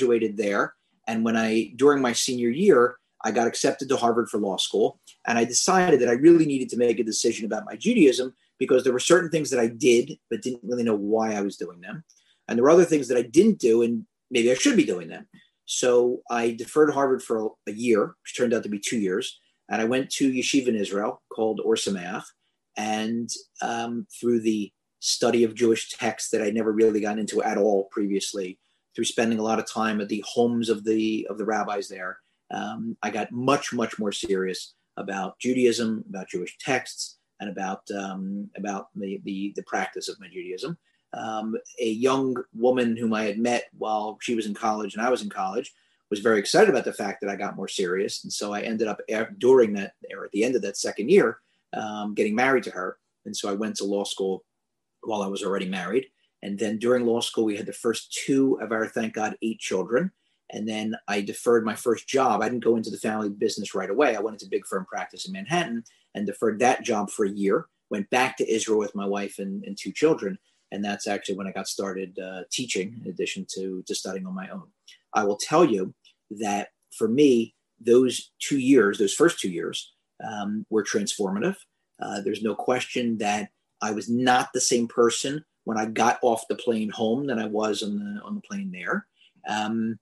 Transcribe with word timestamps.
graduated 0.00 0.36
there. 0.36 0.74
And 1.06 1.24
when 1.24 1.36
I, 1.36 1.72
during 1.76 2.02
my 2.02 2.12
senior 2.12 2.48
year, 2.48 2.96
I 3.24 3.30
got 3.30 3.46
accepted 3.46 3.88
to 3.88 3.96
Harvard 3.96 4.28
for 4.28 4.38
law 4.38 4.56
school. 4.56 4.98
And 5.26 5.38
I 5.38 5.44
decided 5.44 6.00
that 6.00 6.08
I 6.08 6.12
really 6.12 6.46
needed 6.46 6.70
to 6.70 6.78
make 6.78 6.98
a 6.98 7.04
decision 7.04 7.44
about 7.44 7.66
my 7.66 7.76
Judaism 7.76 8.34
because 8.58 8.82
there 8.82 8.92
were 8.92 9.00
certain 9.00 9.30
things 9.30 9.50
that 9.50 9.60
I 9.60 9.66
did, 9.66 10.12
but 10.30 10.42
didn't 10.42 10.62
really 10.62 10.82
know 10.82 10.94
why 10.94 11.34
I 11.34 11.42
was 11.42 11.56
doing 11.56 11.80
them. 11.80 12.04
And 12.48 12.56
there 12.56 12.64
were 12.64 12.70
other 12.70 12.84
things 12.84 13.08
that 13.08 13.18
I 13.18 13.22
didn't 13.22 13.58
do, 13.58 13.82
and 13.82 14.06
maybe 14.30 14.50
I 14.50 14.54
should 14.54 14.76
be 14.76 14.84
doing 14.84 15.08
them. 15.08 15.26
So 15.66 16.20
I 16.30 16.52
deferred 16.52 16.92
Harvard 16.92 17.22
for 17.22 17.52
a 17.68 17.72
year, 17.72 18.14
which 18.22 18.36
turned 18.36 18.54
out 18.54 18.62
to 18.64 18.68
be 18.68 18.80
two 18.80 18.98
years. 18.98 19.38
And 19.68 19.80
I 19.80 19.84
went 19.84 20.10
to 20.12 20.32
yeshiva 20.32 20.68
in 20.68 20.74
Israel 20.74 21.22
called 21.32 21.60
Or 21.64 21.76
Sameach. 21.76 22.24
And 22.76 23.28
um, 23.62 24.06
through 24.20 24.40
the 24.40 24.72
study 25.00 25.44
of 25.44 25.54
Jewish 25.54 25.90
texts 25.90 26.30
that 26.30 26.42
I 26.42 26.50
never 26.50 26.72
really 26.72 27.00
gotten 27.00 27.20
into 27.20 27.42
at 27.42 27.58
all 27.58 27.84
previously, 27.90 28.58
through 29.00 29.06
spending 29.06 29.38
a 29.38 29.42
lot 29.42 29.58
of 29.58 29.66
time 29.66 29.98
at 30.02 30.10
the 30.10 30.22
homes 30.28 30.68
of 30.68 30.84
the 30.84 31.26
of 31.30 31.38
the 31.38 31.44
rabbis 31.46 31.88
there, 31.88 32.18
um, 32.50 32.98
I 33.02 33.08
got 33.08 33.32
much 33.32 33.72
much 33.72 33.98
more 33.98 34.12
serious 34.12 34.74
about 34.98 35.38
Judaism, 35.38 36.04
about 36.10 36.28
Jewish 36.28 36.58
texts, 36.58 37.16
and 37.40 37.48
about 37.48 37.80
um, 37.98 38.50
about 38.58 38.88
the, 38.94 39.18
the, 39.24 39.54
the 39.56 39.62
practice 39.62 40.10
of 40.10 40.20
my 40.20 40.26
Judaism. 40.28 40.76
Um, 41.14 41.56
a 41.80 41.88
young 41.88 42.36
woman 42.52 42.94
whom 42.94 43.14
I 43.14 43.22
had 43.22 43.38
met 43.38 43.70
while 43.72 44.18
she 44.20 44.34
was 44.34 44.44
in 44.44 44.52
college 44.52 44.92
and 44.92 45.02
I 45.02 45.08
was 45.08 45.22
in 45.22 45.30
college 45.30 45.72
was 46.10 46.20
very 46.20 46.38
excited 46.38 46.68
about 46.68 46.84
the 46.84 46.92
fact 46.92 47.22
that 47.22 47.30
I 47.30 47.36
got 47.36 47.56
more 47.56 47.68
serious, 47.68 48.22
and 48.22 48.30
so 48.30 48.52
I 48.52 48.60
ended 48.60 48.86
up 48.86 49.00
during 49.38 49.72
that 49.74 49.94
or 50.14 50.26
at 50.26 50.32
the 50.32 50.44
end 50.44 50.56
of 50.56 50.62
that 50.62 50.76
second 50.76 51.10
year 51.10 51.38
um, 51.72 52.12
getting 52.12 52.34
married 52.34 52.64
to 52.64 52.70
her, 52.72 52.98
and 53.24 53.34
so 53.34 53.48
I 53.48 53.54
went 53.54 53.76
to 53.76 53.84
law 53.84 54.04
school 54.04 54.44
while 55.00 55.22
I 55.22 55.26
was 55.26 55.42
already 55.42 55.70
married. 55.70 56.04
And 56.42 56.58
then 56.58 56.78
during 56.78 57.06
law 57.06 57.20
school, 57.20 57.44
we 57.44 57.56
had 57.56 57.66
the 57.66 57.72
first 57.72 58.12
two 58.24 58.58
of 58.60 58.72
our, 58.72 58.86
thank 58.86 59.14
God, 59.14 59.36
eight 59.42 59.58
children. 59.58 60.10
And 60.52 60.68
then 60.68 60.96
I 61.06 61.20
deferred 61.20 61.64
my 61.64 61.74
first 61.74 62.08
job. 62.08 62.40
I 62.40 62.48
didn't 62.48 62.64
go 62.64 62.76
into 62.76 62.90
the 62.90 62.96
family 62.96 63.28
business 63.28 63.74
right 63.74 63.90
away. 63.90 64.16
I 64.16 64.20
went 64.20 64.34
into 64.34 64.50
big 64.50 64.66
firm 64.66 64.84
practice 64.86 65.26
in 65.26 65.32
Manhattan 65.32 65.84
and 66.14 66.26
deferred 66.26 66.58
that 66.60 66.82
job 66.82 67.10
for 67.10 67.24
a 67.24 67.30
year. 67.30 67.66
Went 67.90 68.10
back 68.10 68.36
to 68.38 68.52
Israel 68.52 68.78
with 68.78 68.94
my 68.94 69.06
wife 69.06 69.38
and, 69.38 69.64
and 69.64 69.76
two 69.76 69.92
children. 69.92 70.38
And 70.72 70.84
that's 70.84 71.06
actually 71.06 71.36
when 71.36 71.46
I 71.46 71.52
got 71.52 71.68
started 71.68 72.18
uh, 72.18 72.42
teaching 72.50 73.00
in 73.04 73.10
addition 73.10 73.46
to, 73.54 73.82
to 73.86 73.94
studying 73.94 74.26
on 74.26 74.34
my 74.34 74.48
own. 74.48 74.68
I 75.12 75.24
will 75.24 75.36
tell 75.36 75.64
you 75.64 75.94
that 76.30 76.68
for 76.96 77.08
me, 77.08 77.54
those 77.80 78.30
two 78.40 78.58
years, 78.58 78.98
those 78.98 79.14
first 79.14 79.40
two 79.40 79.50
years, 79.50 79.92
um, 80.22 80.66
were 80.70 80.84
transformative. 80.84 81.56
Uh, 82.00 82.20
there's 82.20 82.42
no 82.42 82.54
question 82.54 83.18
that 83.18 83.50
I 83.82 83.92
was 83.92 84.08
not 84.08 84.52
the 84.52 84.60
same 84.60 84.86
person 84.86 85.44
when 85.70 85.78
I 85.78 85.86
got 85.86 86.18
off 86.22 86.48
the 86.48 86.56
plane 86.56 86.90
home 86.90 87.28
than 87.28 87.38
I 87.38 87.46
was 87.46 87.80
on 87.84 87.96
the 87.96 88.20
on 88.22 88.34
the 88.34 88.40
plane 88.40 88.72
there. 88.72 89.06
Um, 89.48 90.00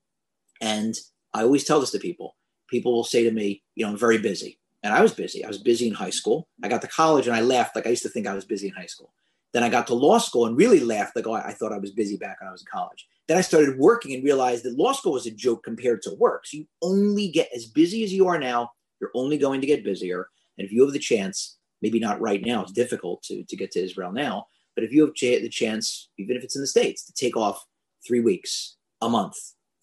and 0.62 0.94
I 1.34 1.42
always 1.42 1.64
tell 1.64 1.78
this 1.78 1.90
to 1.90 1.98
people. 1.98 2.36
People 2.70 2.94
will 2.94 3.04
say 3.04 3.22
to 3.22 3.30
me, 3.30 3.62
you 3.74 3.84
know, 3.84 3.92
I'm 3.92 3.98
very 3.98 4.16
busy. 4.16 4.58
And 4.82 4.94
I 4.94 5.02
was 5.02 5.12
busy. 5.12 5.44
I 5.44 5.48
was 5.48 5.58
busy 5.58 5.86
in 5.86 5.92
high 5.92 6.08
school. 6.08 6.48
I 6.64 6.68
got 6.68 6.80
to 6.80 6.88
college 6.88 7.26
and 7.26 7.36
I 7.36 7.42
laughed 7.42 7.76
like 7.76 7.86
I 7.86 7.90
used 7.90 8.02
to 8.04 8.08
think 8.08 8.26
I 8.26 8.32
was 8.32 8.46
busy 8.46 8.68
in 8.68 8.72
high 8.72 8.86
school. 8.86 9.12
Then 9.52 9.62
I 9.62 9.68
got 9.68 9.86
to 9.88 9.94
law 9.94 10.16
school 10.16 10.46
and 10.46 10.56
really 10.56 10.80
laughed 10.80 11.14
like, 11.14 11.26
oh, 11.26 11.34
I 11.34 11.52
thought 11.52 11.72
I 11.72 11.78
was 11.78 11.90
busy 11.90 12.16
back 12.16 12.40
when 12.40 12.48
I 12.48 12.52
was 12.52 12.62
in 12.62 12.72
college. 12.72 13.06
Then 13.26 13.36
I 13.36 13.42
started 13.42 13.78
working 13.78 14.14
and 14.14 14.24
realized 14.24 14.64
that 14.64 14.78
law 14.78 14.92
school 14.92 15.12
was 15.12 15.26
a 15.26 15.30
joke 15.30 15.64
compared 15.64 16.00
to 16.02 16.14
work. 16.14 16.46
So 16.46 16.56
you 16.56 16.66
only 16.80 17.28
get 17.28 17.50
as 17.54 17.66
busy 17.66 18.04
as 18.04 18.12
you 18.12 18.26
are 18.26 18.38
now, 18.38 18.70
you're 19.02 19.10
only 19.14 19.36
going 19.36 19.60
to 19.60 19.66
get 19.66 19.84
busier. 19.84 20.28
And 20.56 20.66
if 20.66 20.72
you 20.72 20.82
have 20.84 20.94
the 20.94 20.98
chance, 20.98 21.58
maybe 21.82 21.98
not 21.98 22.22
right 22.22 22.42
now, 22.42 22.62
it's 22.62 22.72
difficult 22.72 23.22
to, 23.24 23.44
to 23.44 23.56
get 23.56 23.70
to 23.72 23.80
Israel 23.84 24.12
now, 24.12 24.46
but 24.78 24.84
if 24.84 24.92
you 24.92 25.00
have 25.04 25.12
the 25.42 25.48
chance, 25.48 26.08
even 26.18 26.36
if 26.36 26.44
it's 26.44 26.54
in 26.54 26.62
the 26.62 26.68
States, 26.68 27.04
to 27.04 27.12
take 27.12 27.36
off 27.36 27.64
three 28.06 28.20
weeks, 28.20 28.76
a 29.02 29.08
month, 29.08 29.34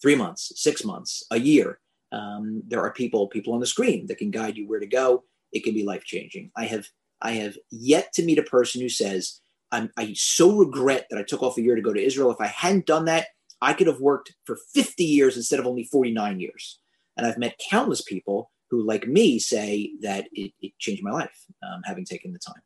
three 0.02 0.16
months, 0.16 0.54
six 0.56 0.86
months, 0.86 1.22
a 1.32 1.38
year, 1.38 1.82
um, 2.14 2.64
there 2.66 2.80
are 2.80 2.94
people, 2.94 3.28
people 3.28 3.54
on 3.54 3.60
the 3.60 3.66
screen 3.66 4.08
that 4.08 4.20
can 4.20 4.32
guide 4.32 4.56
you 4.56 4.70
where 4.70 4.80
to 4.80 4.88
go. 4.88 5.26
It 5.52 5.66
can 5.66 5.74
be 5.74 5.84
life 5.84 6.06
changing. 6.06 6.50
I 6.56 6.64
have, 6.68 6.86
I 7.22 7.32
have 7.32 7.58
yet 7.72 8.14
to 8.14 8.24
meet 8.24 8.40
a 8.40 8.44
person 8.44 8.80
who 8.80 8.88
says, 8.88 9.42
I'm, 9.74 9.90
I 9.98 10.14
so 10.14 10.56
regret 10.56 11.08
that 11.10 11.20
I 11.20 11.24
took 11.24 11.44
off 11.44 11.58
a 11.58 11.62
year 11.62 11.76
to 11.76 11.82
go 11.82 11.92
to 11.92 12.02
Israel. 12.02 12.32
If 12.32 12.40
I 12.40 12.48
hadn't 12.48 12.86
done 12.86 13.04
that, 13.04 13.28
I 13.62 13.74
could 13.74 13.88
have 13.88 14.00
worked 14.00 14.34
for 14.46 14.58
50 14.74 15.04
years 15.04 15.36
instead 15.36 15.60
of 15.60 15.68
only 15.68 15.84
49 15.84 16.40
years. 16.40 16.80
And 17.18 17.28
I've 17.28 17.38
met 17.38 17.60
countless 17.70 18.02
people 18.02 18.50
who, 18.70 18.88
like 18.88 19.10
me, 19.10 19.40
say 19.40 19.92
that 20.04 20.30
it, 20.32 20.54
it 20.62 20.72
changed 20.80 21.04
my 21.04 21.12
life 21.12 21.38
um, 21.68 21.82
having 21.84 22.06
taken 22.06 22.32
the 22.32 22.40
time. 22.40 22.62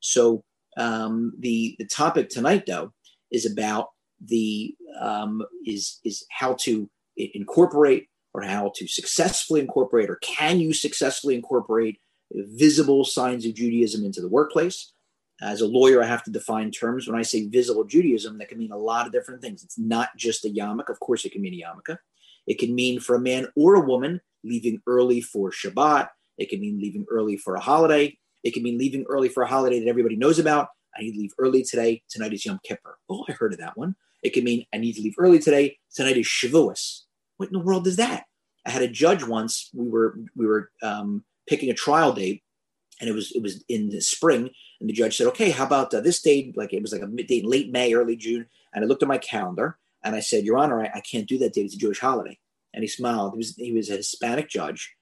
So 0.00 0.44
um, 0.76 1.32
the 1.38 1.76
the 1.78 1.86
topic 1.86 2.28
tonight, 2.28 2.64
though, 2.66 2.92
is 3.30 3.50
about 3.50 3.88
the 4.24 4.74
um, 5.00 5.42
is 5.66 6.00
is 6.04 6.24
how 6.30 6.54
to 6.60 6.88
incorporate 7.16 8.08
or 8.32 8.42
how 8.42 8.72
to 8.74 8.88
successfully 8.88 9.60
incorporate 9.60 10.10
or 10.10 10.16
can 10.16 10.58
you 10.58 10.72
successfully 10.72 11.36
incorporate 11.36 12.00
visible 12.32 13.04
signs 13.04 13.46
of 13.46 13.54
Judaism 13.54 14.04
into 14.04 14.20
the 14.20 14.28
workplace. 14.28 14.92
As 15.40 15.60
a 15.60 15.66
lawyer, 15.66 16.02
I 16.02 16.06
have 16.06 16.22
to 16.24 16.30
define 16.30 16.70
terms. 16.70 17.08
When 17.08 17.18
I 17.18 17.22
say 17.22 17.48
visible 17.48 17.84
Judaism, 17.84 18.38
that 18.38 18.48
can 18.48 18.58
mean 18.58 18.72
a 18.72 18.78
lot 18.78 19.06
of 19.06 19.12
different 19.12 19.42
things. 19.42 19.64
It's 19.64 19.78
not 19.78 20.10
just 20.16 20.44
a 20.44 20.48
yarmulke. 20.48 20.90
Of 20.90 21.00
course, 21.00 21.24
it 21.24 21.32
can 21.32 21.42
mean 21.42 21.54
a 21.54 21.66
yarmulke. 21.66 21.98
It 22.46 22.58
can 22.58 22.74
mean 22.74 23.00
for 23.00 23.16
a 23.16 23.20
man 23.20 23.48
or 23.56 23.74
a 23.74 23.80
woman 23.80 24.20
leaving 24.44 24.80
early 24.86 25.20
for 25.20 25.50
Shabbat. 25.50 26.08
It 26.38 26.50
can 26.50 26.60
mean 26.60 26.78
leaving 26.78 27.06
early 27.10 27.36
for 27.36 27.56
a 27.56 27.60
holiday. 27.60 28.16
It 28.44 28.52
can 28.52 28.62
mean 28.62 28.78
leaving 28.78 29.04
early 29.08 29.28
for 29.28 29.42
a 29.42 29.48
holiday 29.48 29.80
that 29.80 29.88
everybody 29.88 30.16
knows 30.16 30.38
about. 30.38 30.68
I 30.96 31.02
need 31.02 31.12
to 31.12 31.18
leave 31.18 31.32
early 31.38 31.62
today. 31.62 32.02
Tonight 32.08 32.34
is 32.34 32.44
Yom 32.44 32.60
Kippur. 32.62 32.98
Oh, 33.08 33.24
I 33.28 33.32
heard 33.32 33.52
of 33.52 33.58
that 33.58 33.76
one. 33.76 33.96
It 34.22 34.32
can 34.32 34.44
mean 34.44 34.64
I 34.72 34.78
need 34.78 34.92
to 34.94 35.02
leave 35.02 35.16
early 35.18 35.38
today. 35.38 35.78
Tonight 35.94 36.16
is 36.16 36.26
Shavuos. 36.26 37.00
What 37.38 37.48
in 37.48 37.54
the 37.54 37.64
world 37.64 37.86
is 37.86 37.96
that? 37.96 38.24
I 38.66 38.70
had 38.70 38.82
a 38.82 38.88
judge 38.88 39.24
once. 39.24 39.70
We 39.74 39.88
were 39.88 40.18
we 40.36 40.46
were 40.46 40.70
um, 40.82 41.24
picking 41.46 41.70
a 41.70 41.74
trial 41.74 42.12
date, 42.12 42.42
and 43.00 43.08
it 43.08 43.12
was 43.12 43.32
it 43.32 43.42
was 43.42 43.64
in 43.68 43.88
the 43.88 44.00
spring. 44.00 44.50
And 44.80 44.88
the 44.88 44.94
judge 44.94 45.16
said, 45.16 45.26
"Okay, 45.28 45.50
how 45.50 45.64
about 45.64 45.92
uh, 45.92 46.00
this 46.00 46.22
date? 46.22 46.56
Like 46.56 46.72
it 46.72 46.82
was 46.82 46.92
like 46.92 47.02
a 47.02 47.06
date, 47.06 47.44
late 47.44 47.70
May, 47.70 47.92
early 47.92 48.16
June." 48.16 48.46
And 48.72 48.84
I 48.84 48.88
looked 48.88 49.02
at 49.02 49.08
my 49.08 49.18
calendar, 49.18 49.78
and 50.02 50.14
I 50.14 50.20
said, 50.20 50.44
"Your 50.44 50.58
Honor, 50.58 50.82
I, 50.82 50.90
I 50.94 51.00
can't 51.00 51.28
do 51.28 51.38
that 51.38 51.52
date. 51.52 51.66
It's 51.66 51.74
a 51.74 51.78
Jewish 51.78 52.00
holiday." 52.00 52.38
And 52.72 52.82
he 52.82 52.88
smiled. 52.88 53.32
He 53.34 53.38
was 53.38 53.56
he 53.56 53.72
was 53.72 53.90
a 53.90 53.96
Hispanic 53.96 54.48
judge, 54.48 54.94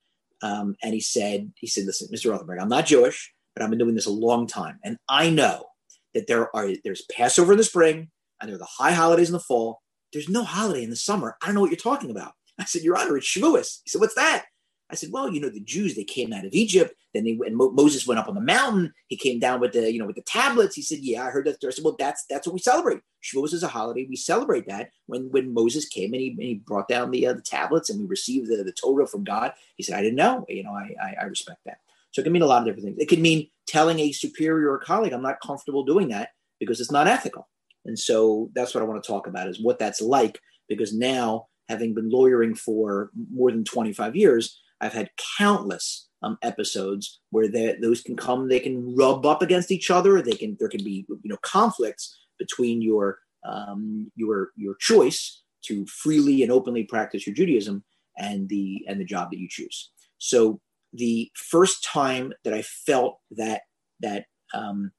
um, 0.43 0.77
and 0.83 0.95
he 0.95 1.01
said, 1.01 1.53
"He 1.57 1.67
said, 1.67 1.85
listen, 1.85 2.09
Mr. 2.13 2.31
Rothenberg, 2.31 2.61
I'm 2.61 2.69
not 2.69 2.87
Jewish, 2.87 3.33
but 3.55 3.63
I've 3.63 3.71
been 3.71 3.79
doing 3.79 3.95
this 3.95 4.07
a 4.07 4.11
long 4.11 4.47
time, 4.47 4.79
and 4.85 4.97
I 5.09 5.31
know 5.31 5.67
that 6.15 6.27
there 6.27 6.55
are 6.55 6.69
there's 6.85 7.05
Passover 7.11 7.53
in 7.53 7.59
the 7.59 7.65
spring 7.65 8.11
and 8.41 8.49
there 8.49 8.57
are 8.57 8.59
the 8.59 8.65
high 8.65 8.93
holidays 8.93 9.29
in 9.29 9.35
the 9.35 9.41
fall. 9.41 9.81
There's 10.13 10.29
no 10.29 10.45
holiday 10.45 10.83
in 10.83 10.91
the 10.91 10.97
summer. 10.97 11.37
I 11.43 11.47
don't 11.47 11.55
know 11.55 11.61
what 11.63 11.71
you're 11.71 11.77
talking 11.77 12.11
about. 12.11 12.33
I 12.59 12.65
said, 12.65 12.83
Your 12.83 12.99
Honor, 12.99 13.17
it's 13.17 13.27
Shavuos. 13.27 13.81
He 13.85 13.91
said, 13.91 14.01
What's 14.01 14.15
that? 14.17 14.45
I 14.93 14.97
said, 14.97 15.11
Well, 15.11 15.33
you 15.33 15.41
know, 15.41 15.49
the 15.49 15.61
Jews 15.61 15.95
they 15.95 16.05
came 16.05 16.33
out 16.33 16.45
of 16.45 16.53
Egypt. 16.53 16.95
Then 17.15 17.25
they 17.25 17.39
and 17.47 17.57
Mo- 17.57 17.71
Moses 17.71 18.07
went 18.07 18.21
up 18.21 18.29
on 18.29 18.35
the 18.35 18.41
mountain. 18.41 18.93
He 19.09 19.17
came 19.17 19.39
down 19.39 19.61
with 19.61 19.73
the 19.73 19.93
you 19.93 19.99
know 19.99 20.07
with 20.07 20.17
the 20.17 20.23
tablets. 20.23 20.77
He 20.77 20.83
said, 20.83 20.99
Yeah, 21.01 21.25
I 21.27 21.31
heard 21.31 21.47
that. 21.47 21.57
I 21.65 21.71
said, 21.71 21.85
Well, 21.85 21.97
that's 21.99 22.25
that's 22.29 22.47
what 22.47 22.55
we 22.55 22.61
celebrate. 22.61 23.01
Shavuos 23.23 23.55
is 23.55 23.63
a 23.63 23.69
holiday. 23.69 24.07
We 24.09 24.17
celebrate 24.17 24.67
that 24.69 24.91
when 25.07 25.31
when 25.31 25.55
Moses 25.55 25.89
came 25.89 26.13
and 26.13 26.21
he, 26.21 26.29
and 26.31 26.43
he 26.43 26.55
brought 26.55 26.89
down 26.89 27.11
the 27.11 27.27
uh, 27.27 27.33
the 27.33 27.43
tablets 27.43 27.91
and 27.91 28.01
we 28.01 28.07
received 28.07 28.49
the, 28.49 28.63
the 28.63 28.73
Torah 28.73 29.07
from 29.07 29.25
God. 29.25 29.53
He 29.77 29.83
said, 29.83 29.99
I 29.99 30.03
didn't 30.03 30.17
know. 30.17 30.45
You 30.49 30.65
know, 30.65 30.73
I, 30.73 30.95
I 31.03 31.15
I 31.23 31.25
respect 31.25 31.61
that. 31.65 31.79
So 32.11 32.21
it 32.21 32.25
can 32.25 32.33
mean 32.33 32.43
a 32.43 32.47
lot 32.47 32.61
of 32.61 32.67
different 32.67 32.85
things. 32.85 32.99
It 32.99 33.09
can 33.09 33.23
mean 33.23 33.49
telling 33.67 33.99
a 33.99 34.13
superior 34.13 34.71
or 34.71 34.79
colleague, 34.79 35.15
I'm 35.15 35.23
not 35.23 35.41
comfortable 35.41 35.85
doing 35.85 36.09
that 36.09 36.31
because 36.61 36.81
it's 36.81 36.91
not 36.91 37.09
ethical. 37.09 37.49
And 37.87 37.99
so 37.99 38.51
that's 38.55 38.75
what 38.75 38.83
I 38.83 38.87
want 38.87 39.03
to 39.03 39.07
talk 39.07 39.27
about 39.27 39.49
is 39.49 39.61
what 39.61 39.79
that's 39.79 40.03
like 40.03 40.39
because 40.69 40.95
now 40.95 41.47
having 41.69 41.95
been 41.95 42.11
lawyering 42.11 42.55
for 42.55 43.11
more 43.33 43.51
than 43.51 43.65
25 43.65 44.15
years, 44.15 44.61
I've 44.83 44.93
had 44.93 45.11
countless 45.39 46.09
um, 46.23 46.37
episodes 46.43 47.21
where 47.31 47.49
those 47.49 48.03
can 48.03 48.17
come, 48.17 48.49
they 48.49 48.61
can 48.61 48.95
rub 48.97 49.25
up 49.25 49.41
against 49.41 49.71
each 49.71 49.91
other. 49.91 50.21
They 50.21 50.33
can, 50.33 50.57
there 50.59 50.69
can 50.69 50.85
be, 50.85 51.07
you 51.09 51.31
know, 51.31 51.39
conflicts 51.43 52.19
between 52.39 52.83
your, 52.83 53.19
um, 53.49 54.11
your, 54.17 54.51
your 54.57 54.75
choice 54.81 55.43
to 55.67 55.87
freely 55.87 56.43
and 56.43 56.51
openly 56.51 56.85
practice 56.85 57.27
your 57.27 57.35
Judaism 57.35 57.85
and 58.19 58.49
the, 58.49 58.85
and 58.89 59.01
the 59.01 59.05
job 59.05 59.31
that 59.31 59.39
you 59.39 59.49
choose. 59.49 59.91
So 60.19 60.61
the 60.93 61.31
first 61.35 61.85
time 61.85 62.33
that 62.45 62.53
I 62.53 62.63
felt 62.63 63.21
that, 63.33 63.63
that 64.01 64.27
um, 64.53 64.91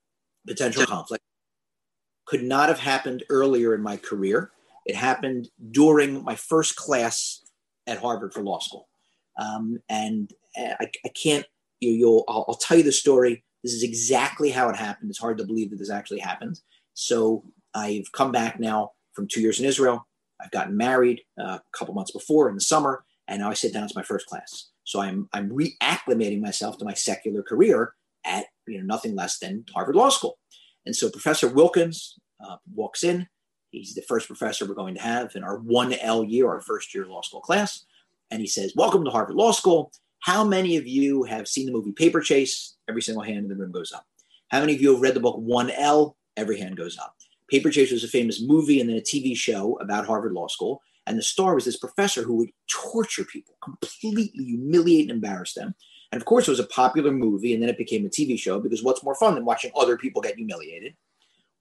potential 0.48 0.86
conflict 0.86 1.24
could 2.26 2.44
not 2.44 2.70
have 2.70 2.80
happened 2.80 3.24
earlier 3.30 3.76
in 3.76 3.82
my 3.82 3.98
career. 3.98 4.52
It 4.86 4.96
happened 4.96 5.50
during 5.72 6.24
my 6.24 6.36
first 6.36 6.78
class 6.78 7.42
at 7.86 8.00
Harvard 8.00 8.34
for 8.34 8.42
law 8.42 8.60
school. 8.60 8.88
Um, 9.40 9.78
and 9.90 10.32
I, 10.56 10.90
I, 11.06 11.10
can't, 11.10 11.46
you, 11.80 12.08
will 12.08 12.24
I'll, 12.28 12.46
I'll, 12.48 12.56
tell 12.56 12.78
you 12.78 12.84
the 12.84 12.92
story. 12.92 13.44
This 13.64 13.74
is 13.74 13.84
exactly 13.84 14.52
how 14.52 14.70
it 14.70 14.76
happened. 14.76 15.10
It's 15.10 15.20
hard 15.20 15.38
to 15.40 15.46
believe 15.46 15.72
that 15.72 15.78
this 15.78 15.90
actually 15.90 16.20
happened. 16.20 16.60
So 16.94 17.44
I've 17.74 18.12
come 18.12 18.32
back 18.32 18.60
now 18.60 18.92
from 19.14 19.28
two 19.28 19.42
years 19.42 19.60
in 19.60 19.66
Israel. 19.66 20.08
I've 20.42 20.52
gotten 20.52 20.76
married 20.76 21.22
uh, 21.40 21.58
a 21.58 21.78
couple 21.78 21.94
months 21.94 22.12
before 22.12 22.50
in 22.50 22.56
the 22.56 22.62
summer, 22.62 23.06
and 23.28 23.40
now 23.40 23.50
I 23.50 23.54
sit 23.54 23.74
down 23.74 23.88
to 23.88 23.94
my 23.96 24.04
first 24.04 24.28
class. 24.28 24.70
So 24.84 25.00
I'm, 25.00 25.30
I'm 25.34 25.50
reacclimating 25.50 26.42
myself 26.42 26.78
to 26.80 26.86
my 26.86 26.94
secular 26.94 27.42
career 27.42 27.94
at 28.26 28.46
you 28.68 28.78
know 28.80 28.86
nothing 28.86 29.16
less 29.16 29.40
than 29.40 29.66
Harvard 29.74 29.96
Law 29.96 30.10
School. 30.10 30.38
And 30.86 30.96
so 30.96 31.10
Professor 31.10 31.48
Wilkins 31.48 32.20
uh, 32.46 32.58
walks 32.74 33.04
in. 33.04 33.28
He's 33.72 33.96
the 33.96 34.02
first 34.04 34.28
professor 34.28 34.66
we're 34.66 34.76
going 34.76 34.96
to 34.96 35.02
have 35.02 35.36
in 35.36 35.44
our 35.44 35.60
1L 35.60 36.30
year, 36.30 36.50
our 36.50 36.62
first 36.62 36.94
year 36.94 37.06
law 37.06 37.22
school 37.22 37.42
class. 37.42 37.86
And 38.32 38.42
he 38.42 38.48
says, 38.48 38.74
Welcome 38.76 39.04
to 39.06 39.12
Harvard 39.12 39.36
Law 39.36 39.52
School. 39.52 39.92
How 40.20 40.44
many 40.44 40.78
of 40.78 40.88
you 40.88 41.24
have 41.24 41.48
seen 41.48 41.66
the 41.66 41.72
movie 41.72 41.92
Paper 41.92 42.22
Chase? 42.22 42.76
Every 42.88 43.02
single 43.02 43.24
hand 43.24 43.40
in 43.40 43.50
the 43.50 43.56
room 43.56 43.72
goes 43.72 43.92
up. 43.92 44.06
How 44.50 44.60
many 44.60 44.74
of 44.76 44.82
you 44.82 44.94
have 44.94 45.02
read 45.02 45.16
the 45.16 45.20
book 45.20 45.38
1L? 45.38 46.16
Every 46.38 46.60
hand 46.60 46.78
goes 46.78 46.98
up. 46.98 47.16
Paper 47.50 47.70
Chase 47.70 47.92
was 47.92 48.04
a 48.04 48.08
famous 48.08 48.42
movie 48.42 48.80
and 48.80 48.90
then 48.90 48.98
a 48.98 49.02
TV 49.02 49.36
show 49.36 49.78
about 49.80 50.06
Harvard 50.06 50.34
Law 50.34 50.48
School. 50.48 50.82
And 51.06 51.18
the 51.18 51.24
star 51.24 51.56
was 51.56 51.66
this 51.66 51.78
professor 51.78 52.24
who 52.24 52.36
would 52.36 52.50
torture 52.68 53.26
people, 53.26 53.56
completely 53.62 54.32
humiliate 54.34 55.10
and 55.10 55.12
embarrass 55.12 55.54
them. 55.54 55.76
And 56.12 56.22
of 56.22 56.26
course, 56.26 56.48
it 56.48 56.52
was 56.52 56.60
a 56.60 56.68
popular 56.68 57.12
movie, 57.12 57.54
and 57.54 57.62
then 57.62 57.70
it 57.70 57.78
became 57.78 58.06
a 58.06 58.10
TV 58.10 58.40
show 58.40 58.60
because 58.60 58.84
what's 58.84 59.04
more 59.04 59.16
fun 59.16 59.36
than 59.36 59.46
watching 59.46 59.72
other 59.76 59.98
people 59.98 60.22
get 60.22 60.36
humiliated? 60.36 60.96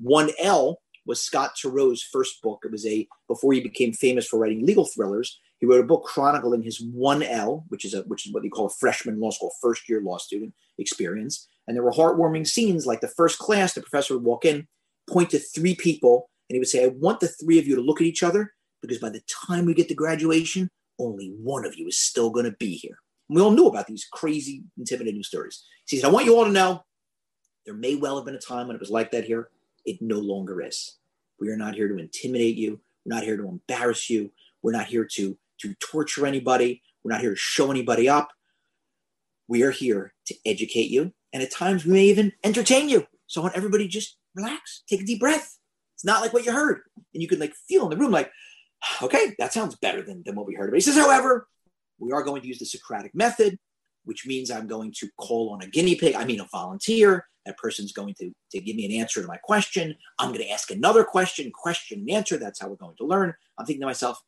1L 0.02 0.76
was 1.06 1.22
Scott 1.22 1.56
Turow's 1.56 2.02
first 2.02 2.42
book. 2.42 2.60
It 2.64 2.70
was 2.70 2.86
a 2.86 3.08
before 3.28 3.52
he 3.52 3.60
became 3.60 3.92
famous 3.92 4.26
for 4.26 4.38
writing 4.38 4.64
legal 4.64 4.84
thrillers. 4.84 5.40
He 5.62 5.68
wrote 5.68 5.84
a 5.84 5.86
book 5.86 6.02
chronicling 6.02 6.64
his 6.64 6.84
1L, 6.84 7.62
which 7.68 7.84
is 7.84 7.94
a 7.94 8.02
which 8.02 8.26
is 8.26 8.32
what 8.32 8.42
they 8.42 8.48
call 8.48 8.66
a 8.66 8.70
freshman 8.70 9.20
law 9.20 9.30
school, 9.30 9.54
first 9.62 9.88
year 9.88 10.00
law 10.00 10.18
student 10.18 10.52
experience. 10.76 11.46
And 11.68 11.76
there 11.76 11.84
were 11.84 11.92
heartwarming 11.92 12.48
scenes 12.48 12.84
like 12.84 13.00
the 13.00 13.06
first 13.06 13.38
class, 13.38 13.72
the 13.72 13.80
professor 13.80 14.14
would 14.14 14.24
walk 14.24 14.44
in, 14.44 14.66
point 15.08 15.30
to 15.30 15.38
three 15.38 15.76
people, 15.76 16.28
and 16.50 16.56
he 16.56 16.58
would 16.58 16.66
say, 16.66 16.84
I 16.84 16.88
want 16.88 17.20
the 17.20 17.28
three 17.28 17.60
of 17.60 17.68
you 17.68 17.76
to 17.76 17.80
look 17.80 18.00
at 18.00 18.08
each 18.08 18.24
other 18.24 18.54
because 18.80 18.98
by 18.98 19.10
the 19.10 19.22
time 19.46 19.64
we 19.64 19.72
get 19.72 19.86
to 19.86 19.94
graduation, 19.94 20.68
only 20.98 21.28
one 21.40 21.64
of 21.64 21.76
you 21.76 21.86
is 21.86 21.96
still 21.96 22.30
going 22.30 22.46
to 22.46 22.56
be 22.58 22.74
here. 22.74 22.98
And 23.28 23.36
we 23.36 23.42
all 23.42 23.52
knew 23.52 23.68
about 23.68 23.86
these 23.86 24.08
crazy, 24.12 24.64
intimidating 24.76 25.22
stories. 25.22 25.64
he 25.86 25.98
said, 25.98 26.08
I 26.08 26.12
want 26.12 26.26
you 26.26 26.36
all 26.36 26.44
to 26.44 26.50
know 26.50 26.82
there 27.66 27.74
may 27.74 27.94
well 27.94 28.16
have 28.16 28.24
been 28.24 28.34
a 28.34 28.40
time 28.40 28.66
when 28.66 28.74
it 28.74 28.80
was 28.80 28.90
like 28.90 29.12
that 29.12 29.22
here. 29.22 29.50
It 29.84 30.02
no 30.02 30.18
longer 30.18 30.60
is. 30.60 30.98
We 31.38 31.50
are 31.50 31.56
not 31.56 31.76
here 31.76 31.86
to 31.86 31.98
intimidate 31.98 32.56
you. 32.56 32.80
We're 33.06 33.14
not 33.14 33.22
here 33.22 33.36
to 33.36 33.48
embarrass 33.48 34.10
you. 34.10 34.32
We're 34.62 34.72
not 34.72 34.86
here 34.86 35.06
to, 35.12 35.38
to 35.62 35.74
torture 35.74 36.26
anybody. 36.26 36.82
We're 37.02 37.12
not 37.12 37.20
here 37.20 37.30
to 37.30 37.36
show 37.36 37.70
anybody 37.70 38.08
up. 38.08 38.28
We 39.48 39.62
are 39.62 39.70
here 39.70 40.14
to 40.26 40.34
educate 40.46 40.90
you. 40.90 41.12
And 41.32 41.42
at 41.42 41.50
times 41.50 41.84
we 41.84 41.92
may 41.92 42.04
even 42.04 42.32
entertain 42.44 42.88
you. 42.88 43.06
So 43.26 43.40
I 43.40 43.44
want 43.44 43.56
everybody 43.56 43.88
just 43.88 44.16
relax, 44.34 44.82
take 44.88 45.02
a 45.02 45.04
deep 45.04 45.20
breath. 45.20 45.58
It's 45.94 46.04
not 46.04 46.20
like 46.20 46.32
what 46.32 46.44
you 46.44 46.52
heard. 46.52 46.80
And 47.14 47.22
you 47.22 47.28
can 47.28 47.38
like 47.38 47.54
feel 47.68 47.84
in 47.84 47.90
the 47.90 47.96
room 47.96 48.12
like, 48.12 48.30
okay, 49.02 49.34
that 49.38 49.52
sounds 49.52 49.76
better 49.76 50.02
than, 50.02 50.22
than 50.24 50.34
what 50.34 50.46
we 50.46 50.54
heard. 50.54 50.70
But 50.70 50.76
he 50.76 50.80
says, 50.80 50.96
however, 50.96 51.46
we 51.98 52.12
are 52.12 52.22
going 52.22 52.42
to 52.42 52.48
use 52.48 52.58
the 52.58 52.66
Socratic 52.66 53.14
method, 53.14 53.58
which 54.04 54.26
means 54.26 54.50
I'm 54.50 54.66
going 54.66 54.92
to 54.98 55.08
call 55.18 55.50
on 55.50 55.62
a 55.62 55.66
guinea 55.66 55.94
pig, 55.94 56.14
I 56.14 56.24
mean 56.24 56.40
a 56.40 56.48
volunteer. 56.50 57.26
That 57.46 57.58
person's 57.58 57.92
going 57.92 58.14
to, 58.20 58.30
to 58.52 58.60
give 58.60 58.76
me 58.76 58.84
an 58.84 59.00
answer 59.00 59.20
to 59.20 59.26
my 59.26 59.36
question. 59.36 59.96
I'm 60.18 60.28
going 60.28 60.40
to 60.40 60.50
ask 60.50 60.70
another 60.70 61.02
question, 61.02 61.50
question 61.52 62.00
and 62.00 62.10
answer. 62.10 62.36
That's 62.36 62.60
how 62.60 62.68
we're 62.68 62.76
going 62.76 62.96
to 62.98 63.06
learn. 63.06 63.34
I'm 63.58 63.66
thinking 63.66 63.80
to 63.80 63.86
myself, 63.86 64.18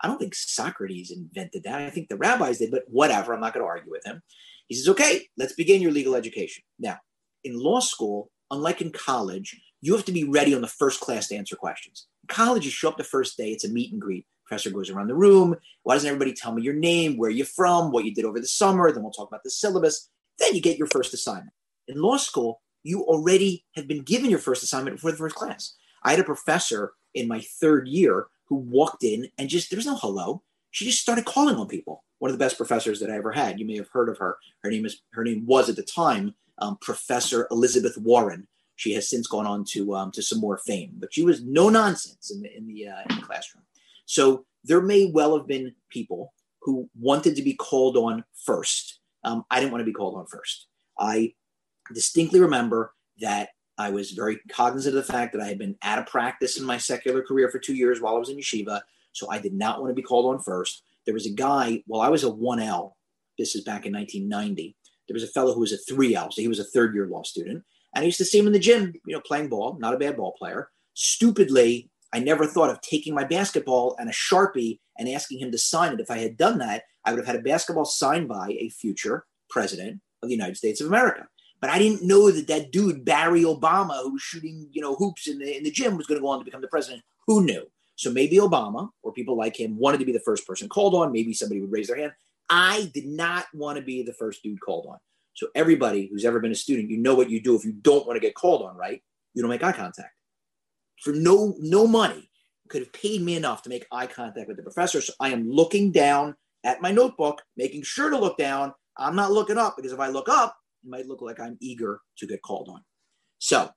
I 0.00 0.06
don't 0.06 0.18
think 0.18 0.34
Socrates 0.34 1.10
invented 1.10 1.64
that. 1.64 1.82
I 1.82 1.90
think 1.90 2.08
the 2.08 2.16
rabbis 2.16 2.58
did, 2.58 2.70
but 2.70 2.84
whatever. 2.88 3.32
I'm 3.32 3.40
not 3.40 3.52
going 3.52 3.64
to 3.64 3.68
argue 3.68 3.90
with 3.90 4.04
him. 4.04 4.22
He 4.66 4.74
says, 4.74 4.88
okay, 4.88 5.26
let's 5.36 5.52
begin 5.52 5.82
your 5.82 5.92
legal 5.92 6.14
education. 6.14 6.64
Now, 6.78 6.98
in 7.44 7.58
law 7.58 7.80
school, 7.80 8.30
unlike 8.50 8.80
in 8.80 8.92
college, 8.92 9.60
you 9.80 9.94
have 9.94 10.04
to 10.06 10.12
be 10.12 10.24
ready 10.24 10.54
on 10.54 10.60
the 10.60 10.68
first 10.68 11.00
class 11.00 11.28
to 11.28 11.36
answer 11.36 11.56
questions. 11.56 12.06
In 12.22 12.34
college, 12.34 12.64
you 12.64 12.70
show 12.70 12.88
up 12.88 12.96
the 12.96 13.04
first 13.04 13.36
day, 13.36 13.50
it's 13.50 13.64
a 13.64 13.68
meet 13.68 13.92
and 13.92 14.00
greet. 14.00 14.26
Professor 14.46 14.70
goes 14.70 14.90
around 14.90 15.08
the 15.08 15.14
room. 15.14 15.54
Why 15.84 15.94
doesn't 15.94 16.08
everybody 16.08 16.32
tell 16.32 16.52
me 16.52 16.62
your 16.62 16.74
name, 16.74 17.16
where 17.16 17.30
you're 17.30 17.46
from, 17.46 17.92
what 17.92 18.04
you 18.04 18.14
did 18.14 18.24
over 18.24 18.40
the 18.40 18.46
summer? 18.46 18.90
Then 18.90 19.02
we'll 19.02 19.12
talk 19.12 19.28
about 19.28 19.44
the 19.44 19.50
syllabus. 19.50 20.08
Then 20.38 20.54
you 20.54 20.60
get 20.60 20.78
your 20.78 20.88
first 20.88 21.14
assignment. 21.14 21.52
In 21.86 22.00
law 22.00 22.16
school, 22.16 22.60
you 22.82 23.02
already 23.02 23.64
have 23.76 23.86
been 23.86 24.02
given 24.02 24.30
your 24.30 24.38
first 24.38 24.62
assignment 24.62 24.96
before 24.96 25.12
the 25.12 25.18
first 25.18 25.36
class. 25.36 25.74
I 26.02 26.10
had 26.10 26.20
a 26.20 26.24
professor 26.24 26.92
in 27.14 27.28
my 27.28 27.40
third 27.40 27.88
year 27.88 28.26
who 28.50 28.56
walked 28.56 29.02
in 29.02 29.28
and 29.38 29.48
just, 29.48 29.70
there 29.70 29.78
was 29.78 29.86
no 29.86 29.96
hello. 29.96 30.42
She 30.72 30.84
just 30.84 31.00
started 31.00 31.24
calling 31.24 31.56
on 31.56 31.66
people. 31.66 32.04
One 32.18 32.30
of 32.30 32.38
the 32.38 32.44
best 32.44 32.58
professors 32.58 33.00
that 33.00 33.10
I 33.10 33.16
ever 33.16 33.32
had. 33.32 33.58
You 33.58 33.64
may 33.66 33.76
have 33.76 33.88
heard 33.88 34.10
of 34.10 34.18
her. 34.18 34.36
Her 34.62 34.70
name 34.70 34.84
is, 34.84 35.00
her 35.12 35.24
name 35.24 35.46
was 35.46 35.70
at 35.70 35.76
the 35.76 35.82
time 35.82 36.34
um, 36.58 36.76
Professor 36.80 37.48
Elizabeth 37.50 37.96
Warren. 37.96 38.46
She 38.76 38.92
has 38.94 39.08
since 39.08 39.26
gone 39.26 39.46
on 39.46 39.64
to 39.70 39.94
um, 39.94 40.10
to 40.12 40.22
some 40.22 40.40
more 40.40 40.58
fame, 40.58 40.92
but 40.98 41.12
she 41.12 41.22
was 41.22 41.42
no 41.42 41.68
nonsense 41.68 42.30
in 42.30 42.40
the 42.40 42.56
in 42.56 42.66
the, 42.66 42.88
uh, 42.88 43.02
in 43.10 43.16
the 43.16 43.22
classroom. 43.22 43.64
So 44.06 44.46
there 44.64 44.80
may 44.80 45.10
well 45.12 45.36
have 45.36 45.46
been 45.46 45.74
people 45.90 46.32
who 46.62 46.88
wanted 46.98 47.36
to 47.36 47.42
be 47.42 47.54
called 47.54 47.96
on 47.96 48.24
first. 48.44 49.00
Um, 49.22 49.44
I 49.50 49.60
didn't 49.60 49.72
want 49.72 49.82
to 49.82 49.86
be 49.86 49.92
called 49.92 50.16
on 50.16 50.26
first. 50.26 50.66
I 50.98 51.34
distinctly 51.92 52.40
remember 52.40 52.94
that 53.20 53.50
I 53.80 53.88
was 53.88 54.10
very 54.10 54.38
cognizant 54.50 54.94
of 54.94 55.06
the 55.06 55.12
fact 55.12 55.32
that 55.32 55.40
I 55.40 55.46
had 55.46 55.58
been 55.58 55.76
out 55.82 55.98
of 55.98 56.06
practice 56.06 56.58
in 56.58 56.66
my 56.66 56.76
secular 56.76 57.22
career 57.22 57.48
for 57.48 57.58
two 57.58 57.74
years 57.74 58.00
while 58.00 58.14
I 58.14 58.18
was 58.18 58.28
in 58.28 58.36
yeshiva. 58.36 58.82
So 59.12 59.30
I 59.30 59.38
did 59.38 59.54
not 59.54 59.80
want 59.80 59.90
to 59.90 59.94
be 59.94 60.02
called 60.02 60.26
on 60.26 60.42
first. 60.42 60.82
There 61.06 61.14
was 61.14 61.26
a 61.26 61.32
guy, 61.32 61.82
well, 61.86 62.02
I 62.02 62.10
was 62.10 62.22
a 62.22 62.30
1L, 62.30 62.92
this 63.38 63.54
is 63.54 63.64
back 63.64 63.86
in 63.86 63.94
1990, 63.94 64.76
there 65.08 65.14
was 65.14 65.24
a 65.24 65.28
fellow 65.28 65.54
who 65.54 65.60
was 65.60 65.72
a 65.72 65.92
3L. 65.92 66.30
So 66.32 66.42
he 66.42 66.48
was 66.48 66.60
a 66.60 66.64
third 66.64 66.94
year 66.94 67.06
law 67.06 67.22
student. 67.22 67.64
And 67.94 68.02
I 68.02 68.06
used 68.06 68.18
to 68.18 68.24
see 68.24 68.38
him 68.38 68.46
in 68.46 68.52
the 68.52 68.58
gym, 68.58 68.92
you 69.06 69.14
know, 69.14 69.22
playing 69.24 69.48
ball, 69.48 69.78
not 69.80 69.94
a 69.94 69.98
bad 69.98 70.16
ball 70.18 70.34
player. 70.38 70.70
Stupidly, 70.94 71.90
I 72.12 72.18
never 72.18 72.46
thought 72.46 72.70
of 72.70 72.82
taking 72.82 73.14
my 73.14 73.24
basketball 73.24 73.96
and 73.98 74.10
a 74.10 74.12
Sharpie 74.12 74.78
and 74.98 75.08
asking 75.08 75.40
him 75.40 75.50
to 75.52 75.58
sign 75.58 75.94
it. 75.94 76.00
If 76.00 76.10
I 76.10 76.18
had 76.18 76.36
done 76.36 76.58
that, 76.58 76.84
I 77.04 77.12
would 77.12 77.18
have 77.18 77.26
had 77.26 77.36
a 77.36 77.42
basketball 77.42 77.86
signed 77.86 78.28
by 78.28 78.50
a 78.50 78.68
future 78.68 79.24
president 79.48 80.00
of 80.22 80.28
the 80.28 80.34
United 80.34 80.58
States 80.58 80.80
of 80.80 80.86
America. 80.86 81.26
But 81.60 81.70
I 81.70 81.78
didn't 81.78 82.02
know 82.02 82.30
that 82.30 82.46
that 82.48 82.72
dude, 82.72 83.04
Barry 83.04 83.42
Obama, 83.42 84.02
who 84.02 84.12
was 84.14 84.22
shooting, 84.22 84.68
you 84.72 84.80
know, 84.80 84.94
hoops 84.94 85.28
in 85.28 85.38
the, 85.38 85.56
in 85.56 85.62
the 85.62 85.70
gym 85.70 85.96
was 85.96 86.06
going 86.06 86.18
to 86.18 86.22
go 86.22 86.28
on 86.28 86.38
to 86.38 86.44
become 86.44 86.62
the 86.62 86.68
president. 86.68 87.02
Who 87.26 87.44
knew? 87.44 87.66
So 87.96 88.10
maybe 88.10 88.36
Obama 88.36 88.88
or 89.02 89.12
people 89.12 89.36
like 89.36 89.58
him 89.58 89.76
wanted 89.76 89.98
to 89.98 90.06
be 90.06 90.12
the 90.12 90.20
first 90.20 90.46
person 90.46 90.68
called 90.68 90.94
on. 90.94 91.12
Maybe 91.12 91.34
somebody 91.34 91.60
would 91.60 91.72
raise 91.72 91.88
their 91.88 91.98
hand. 91.98 92.12
I 92.48 92.90
did 92.94 93.06
not 93.06 93.46
want 93.52 93.76
to 93.76 93.84
be 93.84 94.02
the 94.02 94.14
first 94.14 94.42
dude 94.42 94.60
called 94.60 94.86
on. 94.88 94.98
So 95.34 95.48
everybody 95.54 96.08
who's 96.10 96.24
ever 96.24 96.40
been 96.40 96.50
a 96.50 96.56
student, 96.56 96.90
you 96.90 96.96
know 96.96 97.14
what 97.14 97.30
you 97.30 97.42
do 97.42 97.54
if 97.54 97.64
you 97.64 97.72
don't 97.72 98.06
want 98.06 98.16
to 98.16 98.20
get 98.20 98.34
called 98.34 98.62
on, 98.62 98.76
right? 98.76 99.02
You 99.34 99.42
don't 99.42 99.50
make 99.50 99.62
eye 99.62 99.72
contact 99.72 100.14
for 101.00 101.12
no 101.12 101.54
no 101.58 101.86
money 101.86 102.30
could 102.68 102.82
have 102.82 102.92
paid 102.92 103.20
me 103.20 103.34
enough 103.34 103.62
to 103.62 103.68
make 103.68 103.86
eye 103.90 104.06
contact 104.06 104.46
with 104.46 104.56
the 104.56 104.62
professor. 104.62 105.00
So 105.00 105.12
I 105.18 105.30
am 105.30 105.50
looking 105.50 105.90
down 105.90 106.36
at 106.62 106.80
my 106.80 106.92
notebook, 106.92 107.42
making 107.56 107.82
sure 107.82 108.10
to 108.10 108.18
look 108.18 108.38
down. 108.38 108.72
I'm 108.96 109.16
not 109.16 109.32
looking 109.32 109.58
up 109.58 109.74
because 109.76 109.92
if 109.92 109.98
I 109.98 110.08
look 110.08 110.28
up, 110.28 110.56
it 110.82 110.88
might 110.88 111.06
look 111.06 111.22
like 111.22 111.40
I'm 111.40 111.58
eager 111.60 112.00
to 112.18 112.26
get 112.26 112.42
called 112.42 112.68
on. 112.68 112.82
So 113.38 113.70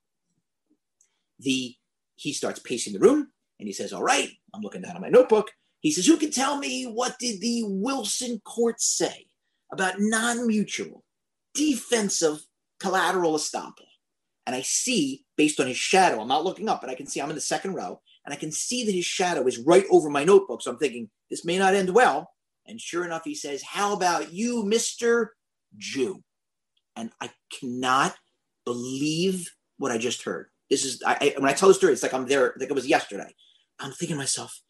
the 1.40 1.76
he 2.16 2.34
starts 2.34 2.60
pacing 2.60 2.94
the 2.94 3.00
room 3.00 3.30
and 3.60 3.68
he 3.68 3.74
says, 3.74 3.94
All 3.94 4.04
right, 4.04 4.30
I'm 4.54 4.62
looking 4.62 4.82
down 4.82 4.96
at 4.96 5.02
my 5.02 5.10
notebook. 5.10 5.52
He 5.82 5.92
says, 5.92 6.06
Who 6.06 6.18
can 6.18 6.32
tell 6.32 6.58
me 6.58 6.86
what 6.86 7.18
did 7.20 7.42
the 7.42 7.64
Wilson 7.66 8.40
court 8.46 8.82
say 8.82 9.28
about 9.72 9.96
non-mutual 10.00 11.04
defensive 11.54 12.40
collateral 12.80 13.36
estoppel? 13.36 13.86
And 14.46 14.56
I 14.56 14.62
see, 14.62 15.26
based 15.38 15.60
on 15.60 15.68
his 15.68 15.78
shadow, 15.78 16.20
I'm 16.20 16.28
not 16.28 16.44
looking 16.44 16.68
up, 16.68 16.82
but 16.82 16.90
I 16.90 16.96
can 16.96 17.08
see 17.08 17.22
I'm 17.22 17.30
in 17.30 17.36
the 17.36 17.42
second 17.42 17.74
row, 17.74 18.02
and 18.26 18.34
I 18.34 18.38
can 18.38 18.52
see 18.52 18.86
that 18.86 18.94
his 18.94 19.06
shadow 19.06 19.48
is 19.48 19.60
right 19.60 19.86
over 19.90 20.10
my 20.10 20.24
notebook. 20.24 20.62
So 20.62 20.72
I'm 20.72 20.78
thinking, 20.78 21.10
this 21.30 21.46
may 21.46 21.58
not 21.58 21.76
end 21.76 21.90
well. 21.90 22.30
And 22.66 22.80
sure 22.80 23.06
enough, 23.06 23.24
he 23.24 23.36
says, 23.36 23.64
How 23.64 23.94
about 23.94 24.34
you, 24.34 24.64
Mr. 24.64 25.28
Jew? 25.78 26.24
And 26.96 27.12
I 27.22 27.30
cannot 27.60 28.16
believe 28.66 29.52
what 29.78 29.92
I 29.92 29.98
just 29.98 30.24
heard. 30.24 30.50
This 30.70 30.86
is, 30.86 31.02
I, 31.06 31.18
I, 31.20 31.34
when 31.40 31.50
I 31.50 31.54
tell 31.54 31.68
the 31.68 31.76
story, 31.76 31.94
it's 31.94 32.04
like 32.04 32.14
I'm 32.14 32.28
there, 32.28 32.54
like 32.58 32.70
it 32.70 32.76
was 32.76 32.88
yesterday. 32.88 33.34
I'm 33.80 33.92
thinking 33.92 34.16
to 34.16 34.20
myself, 34.20 34.62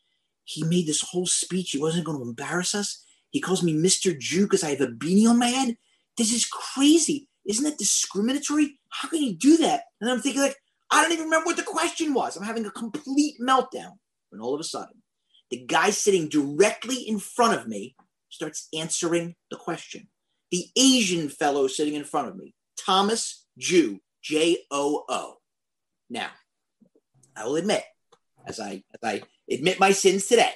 he 0.45 0.63
made 0.63 0.87
this 0.87 1.01
whole 1.01 1.25
speech. 1.25 1.71
He 1.71 1.79
wasn't 1.79 2.05
going 2.05 2.17
to 2.17 2.27
embarrass 2.27 2.75
us. 2.75 3.05
He 3.31 3.39
calls 3.39 3.63
me 3.63 3.73
Mr. 3.73 4.17
Jew 4.17 4.43
because 4.43 4.63
I 4.63 4.71
have 4.71 4.81
a 4.81 4.87
beanie 4.87 5.29
on 5.29 5.39
my 5.39 5.47
head. 5.47 5.77
This 6.17 6.33
is 6.33 6.45
crazy. 6.45 7.29
Isn't 7.45 7.65
that 7.65 7.77
discriminatory? 7.77 8.79
How 8.89 9.09
can 9.09 9.19
he 9.19 9.33
do 9.33 9.57
that? 9.57 9.83
And 9.99 10.09
I'm 10.09 10.21
thinking, 10.21 10.41
like, 10.41 10.55
I 10.91 11.01
don't 11.01 11.11
even 11.11 11.25
remember 11.25 11.47
what 11.47 11.57
the 11.57 11.63
question 11.63 12.13
was. 12.13 12.37
I'm 12.37 12.43
having 12.43 12.65
a 12.65 12.71
complete 12.71 13.35
meltdown 13.41 13.93
when 14.29 14.41
all 14.41 14.53
of 14.53 14.59
a 14.59 14.63
sudden 14.63 15.01
the 15.49 15.65
guy 15.65 15.89
sitting 15.89 16.29
directly 16.29 16.95
in 16.95 17.19
front 17.19 17.59
of 17.59 17.67
me 17.67 17.95
starts 18.29 18.67
answering 18.73 19.35
the 19.51 19.57
question. 19.57 20.07
The 20.53 20.67
Asian 20.75 21.29
fellow 21.29 21.65
sitting 21.65 21.95
in 21.95 22.03
front 22.03 22.27
of 22.27 22.37
me, 22.37 22.53
Thomas 22.77 23.47
Jew, 23.57 23.99
J 24.21 24.59
O 24.69 25.03
O. 25.09 25.37
Now, 26.11 26.29
I 27.35 27.45
will 27.45 27.55
admit, 27.55 27.83
as 28.45 28.59
I 28.59 28.83
as 28.93 28.99
I 29.03 29.23
admit 29.49 29.79
my 29.79 29.89
sins 29.89 30.27
today, 30.27 30.53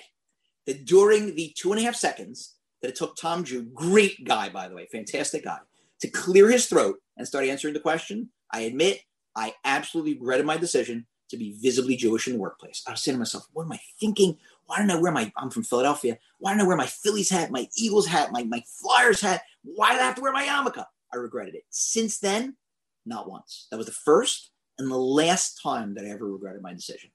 that 0.67 0.85
during 0.85 1.33
the 1.33 1.51
two 1.57 1.71
and 1.71 1.81
a 1.81 1.83
half 1.83 1.95
seconds 1.95 2.57
that 2.83 2.89
it 2.89 2.95
took 2.95 3.17
Tom 3.17 3.43
Jew, 3.43 3.63
great 3.73 4.23
guy 4.23 4.49
by 4.49 4.67
the 4.67 4.75
way, 4.75 4.85
fantastic 4.91 5.45
guy, 5.45 5.57
to 6.01 6.07
clear 6.09 6.47
his 6.47 6.67
throat 6.67 6.99
and 7.17 7.27
start 7.27 7.45
answering 7.45 7.73
the 7.73 7.79
question, 7.79 8.29
I 8.51 8.59
admit 8.69 9.01
I 9.35 9.55
absolutely 9.65 10.13
regretted 10.13 10.45
my 10.45 10.57
decision 10.57 11.07
to 11.29 11.37
be 11.37 11.57
visibly 11.59 11.95
Jewish 11.95 12.27
in 12.27 12.33
the 12.33 12.39
workplace. 12.39 12.83
I 12.87 12.91
was 12.91 13.01
saying 13.01 13.15
to 13.15 13.19
myself, 13.19 13.47
what 13.51 13.63
am 13.63 13.71
I 13.71 13.79
thinking? 13.99 14.37
Why 14.65 14.77
don't 14.77 14.91
I 14.91 14.99
wear 14.99 15.11
my, 15.11 15.31
I'm 15.37 15.49
from 15.49 15.63
Philadelphia. 15.63 16.17
Why 16.39 16.51
don't 16.51 16.61
I 16.61 16.67
wear 16.67 16.77
my 16.77 16.85
Phillies 16.85 17.29
hat, 17.29 17.51
my 17.51 17.67
Eagles 17.77 18.07
hat, 18.07 18.31
my, 18.31 18.43
my 18.43 18.63
Flyers 18.79 19.21
hat? 19.21 19.41
Why 19.75 19.91
did 19.91 20.01
I 20.01 20.05
have 20.05 20.15
to 20.15 20.21
wear 20.21 20.31
my 20.31 20.45
yarmulke? 20.45 20.83
I 21.13 21.17
regretted 21.17 21.55
it. 21.55 21.63
Since 21.69 22.19
then, 22.19 22.55
not 23.05 23.29
once. 23.29 23.67
That 23.71 23.77
was 23.77 23.85
the 23.85 23.91
first 23.91 24.51
and 24.77 24.91
the 24.91 24.97
last 24.97 25.59
time 25.61 25.95
that 25.95 26.05
I 26.05 26.09
ever 26.09 26.31
regretted 26.31 26.61
my 26.61 26.73
decision. 26.73 27.09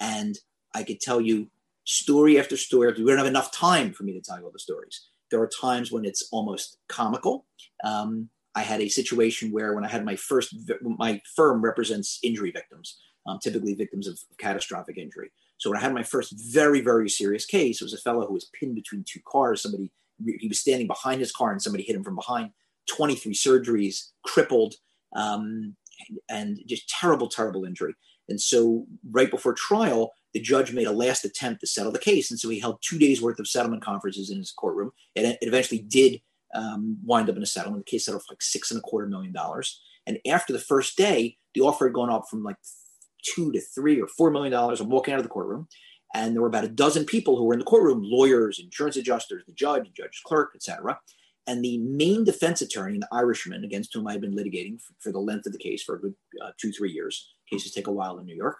And 0.00 0.38
I 0.74 0.82
could 0.84 1.00
tell 1.00 1.20
you 1.20 1.50
story 1.84 2.38
after 2.38 2.56
story. 2.56 2.92
We 2.92 3.04
don't 3.04 3.18
have 3.18 3.26
enough 3.26 3.50
time 3.52 3.92
for 3.92 4.04
me 4.04 4.12
to 4.12 4.20
tell 4.20 4.38
you 4.38 4.44
all 4.44 4.52
the 4.52 4.58
stories. 4.58 5.06
There 5.30 5.40
are 5.40 5.50
times 5.60 5.90
when 5.90 6.04
it's 6.04 6.28
almost 6.32 6.78
comical. 6.88 7.46
Um, 7.84 8.30
I 8.54 8.62
had 8.62 8.80
a 8.80 8.88
situation 8.88 9.52
where 9.52 9.74
when 9.74 9.84
I 9.84 9.88
had 9.88 10.04
my 10.04 10.16
first, 10.16 10.54
my 10.82 11.20
firm 11.36 11.62
represents 11.62 12.18
injury 12.22 12.50
victims, 12.50 12.98
um, 13.26 13.38
typically 13.42 13.74
victims 13.74 14.06
of 14.06 14.18
catastrophic 14.38 14.96
injury. 14.98 15.30
So 15.58 15.70
when 15.70 15.78
I 15.78 15.82
had 15.82 15.94
my 15.94 16.02
first 16.02 16.34
very, 16.52 16.80
very 16.80 17.08
serious 17.08 17.44
case, 17.44 17.80
it 17.80 17.84
was 17.84 17.94
a 17.94 17.98
fellow 17.98 18.26
who 18.26 18.34
was 18.34 18.50
pinned 18.58 18.74
between 18.74 19.04
two 19.04 19.20
cars. 19.26 19.62
Somebody, 19.62 19.92
he 20.24 20.48
was 20.48 20.60
standing 20.60 20.86
behind 20.86 21.20
his 21.20 21.32
car 21.32 21.52
and 21.52 21.62
somebody 21.62 21.84
hit 21.84 21.96
him 21.96 22.04
from 22.04 22.16
behind. 22.16 22.50
23 22.88 23.34
surgeries, 23.34 24.08
crippled, 24.24 24.74
um, 25.14 25.76
and 26.28 26.58
just 26.66 26.88
terrible, 26.88 27.28
terrible 27.28 27.64
injury. 27.64 27.94
And 28.28 28.40
so 28.40 28.86
right 29.10 29.30
before 29.30 29.54
trial, 29.54 30.12
the 30.34 30.40
judge 30.40 30.72
made 30.72 30.86
a 30.86 30.92
last 30.92 31.24
attempt 31.24 31.60
to 31.60 31.66
settle 31.66 31.92
the 31.92 31.98
case. 31.98 32.30
And 32.30 32.38
so 32.38 32.48
he 32.48 32.60
held 32.60 32.78
two 32.82 32.98
days 32.98 33.22
worth 33.22 33.38
of 33.38 33.48
settlement 33.48 33.82
conferences 33.82 34.30
in 34.30 34.38
his 34.38 34.52
courtroom. 34.52 34.92
And 35.16 35.26
it 35.26 35.38
eventually 35.40 35.80
did 35.80 36.20
um, 36.54 36.98
wind 37.04 37.28
up 37.30 37.36
in 37.36 37.42
a 37.42 37.46
settlement. 37.46 37.86
The 37.86 37.90
case 37.90 38.04
settled 38.04 38.22
for 38.22 38.34
like 38.34 38.42
six 38.42 38.70
and 38.70 38.78
a 38.78 38.82
quarter 38.82 39.06
million 39.06 39.32
dollars. 39.32 39.80
And 40.06 40.18
after 40.26 40.52
the 40.52 40.58
first 40.58 40.96
day, 40.96 41.36
the 41.54 41.62
offer 41.62 41.86
had 41.86 41.94
gone 41.94 42.10
up 42.10 42.24
from 42.30 42.42
like 42.42 42.56
two 43.22 43.52
to 43.52 43.60
three 43.60 44.00
or 44.00 44.06
four 44.06 44.30
million 44.30 44.52
dollars. 44.52 44.80
I'm 44.80 44.88
walking 44.88 45.12
out 45.12 45.20
of 45.20 45.24
the 45.24 45.30
courtroom, 45.30 45.68
and 46.14 46.34
there 46.34 46.42
were 46.42 46.48
about 46.48 46.64
a 46.64 46.68
dozen 46.68 47.04
people 47.04 47.36
who 47.36 47.44
were 47.44 47.52
in 47.52 47.58
the 47.58 47.64
courtroom: 47.64 48.02
lawyers, 48.02 48.58
insurance 48.58 48.96
adjusters, 48.96 49.44
the 49.46 49.52
judge, 49.52 49.84
the 49.84 50.02
judge's 50.02 50.22
clerk, 50.24 50.52
etc. 50.54 50.98
And 51.46 51.64
the 51.64 51.78
main 51.78 52.24
defense 52.24 52.60
attorney, 52.60 52.98
the 52.98 53.08
Irishman, 53.10 53.64
against 53.64 53.94
whom 53.94 54.06
I 54.06 54.12
had 54.12 54.20
been 54.20 54.36
litigating 54.36 54.82
for, 54.82 54.92
for 55.00 55.12
the 55.12 55.18
length 55.18 55.46
of 55.46 55.52
the 55.52 55.58
case 55.58 55.82
for 55.82 55.94
a 55.94 56.00
good 56.00 56.14
uh, 56.44 56.50
two, 56.60 56.72
three 56.72 56.92
years, 56.92 57.32
cases 57.50 57.72
take 57.72 57.86
a 57.86 57.92
while 57.92 58.18
in 58.18 58.26
New 58.26 58.36
York, 58.36 58.58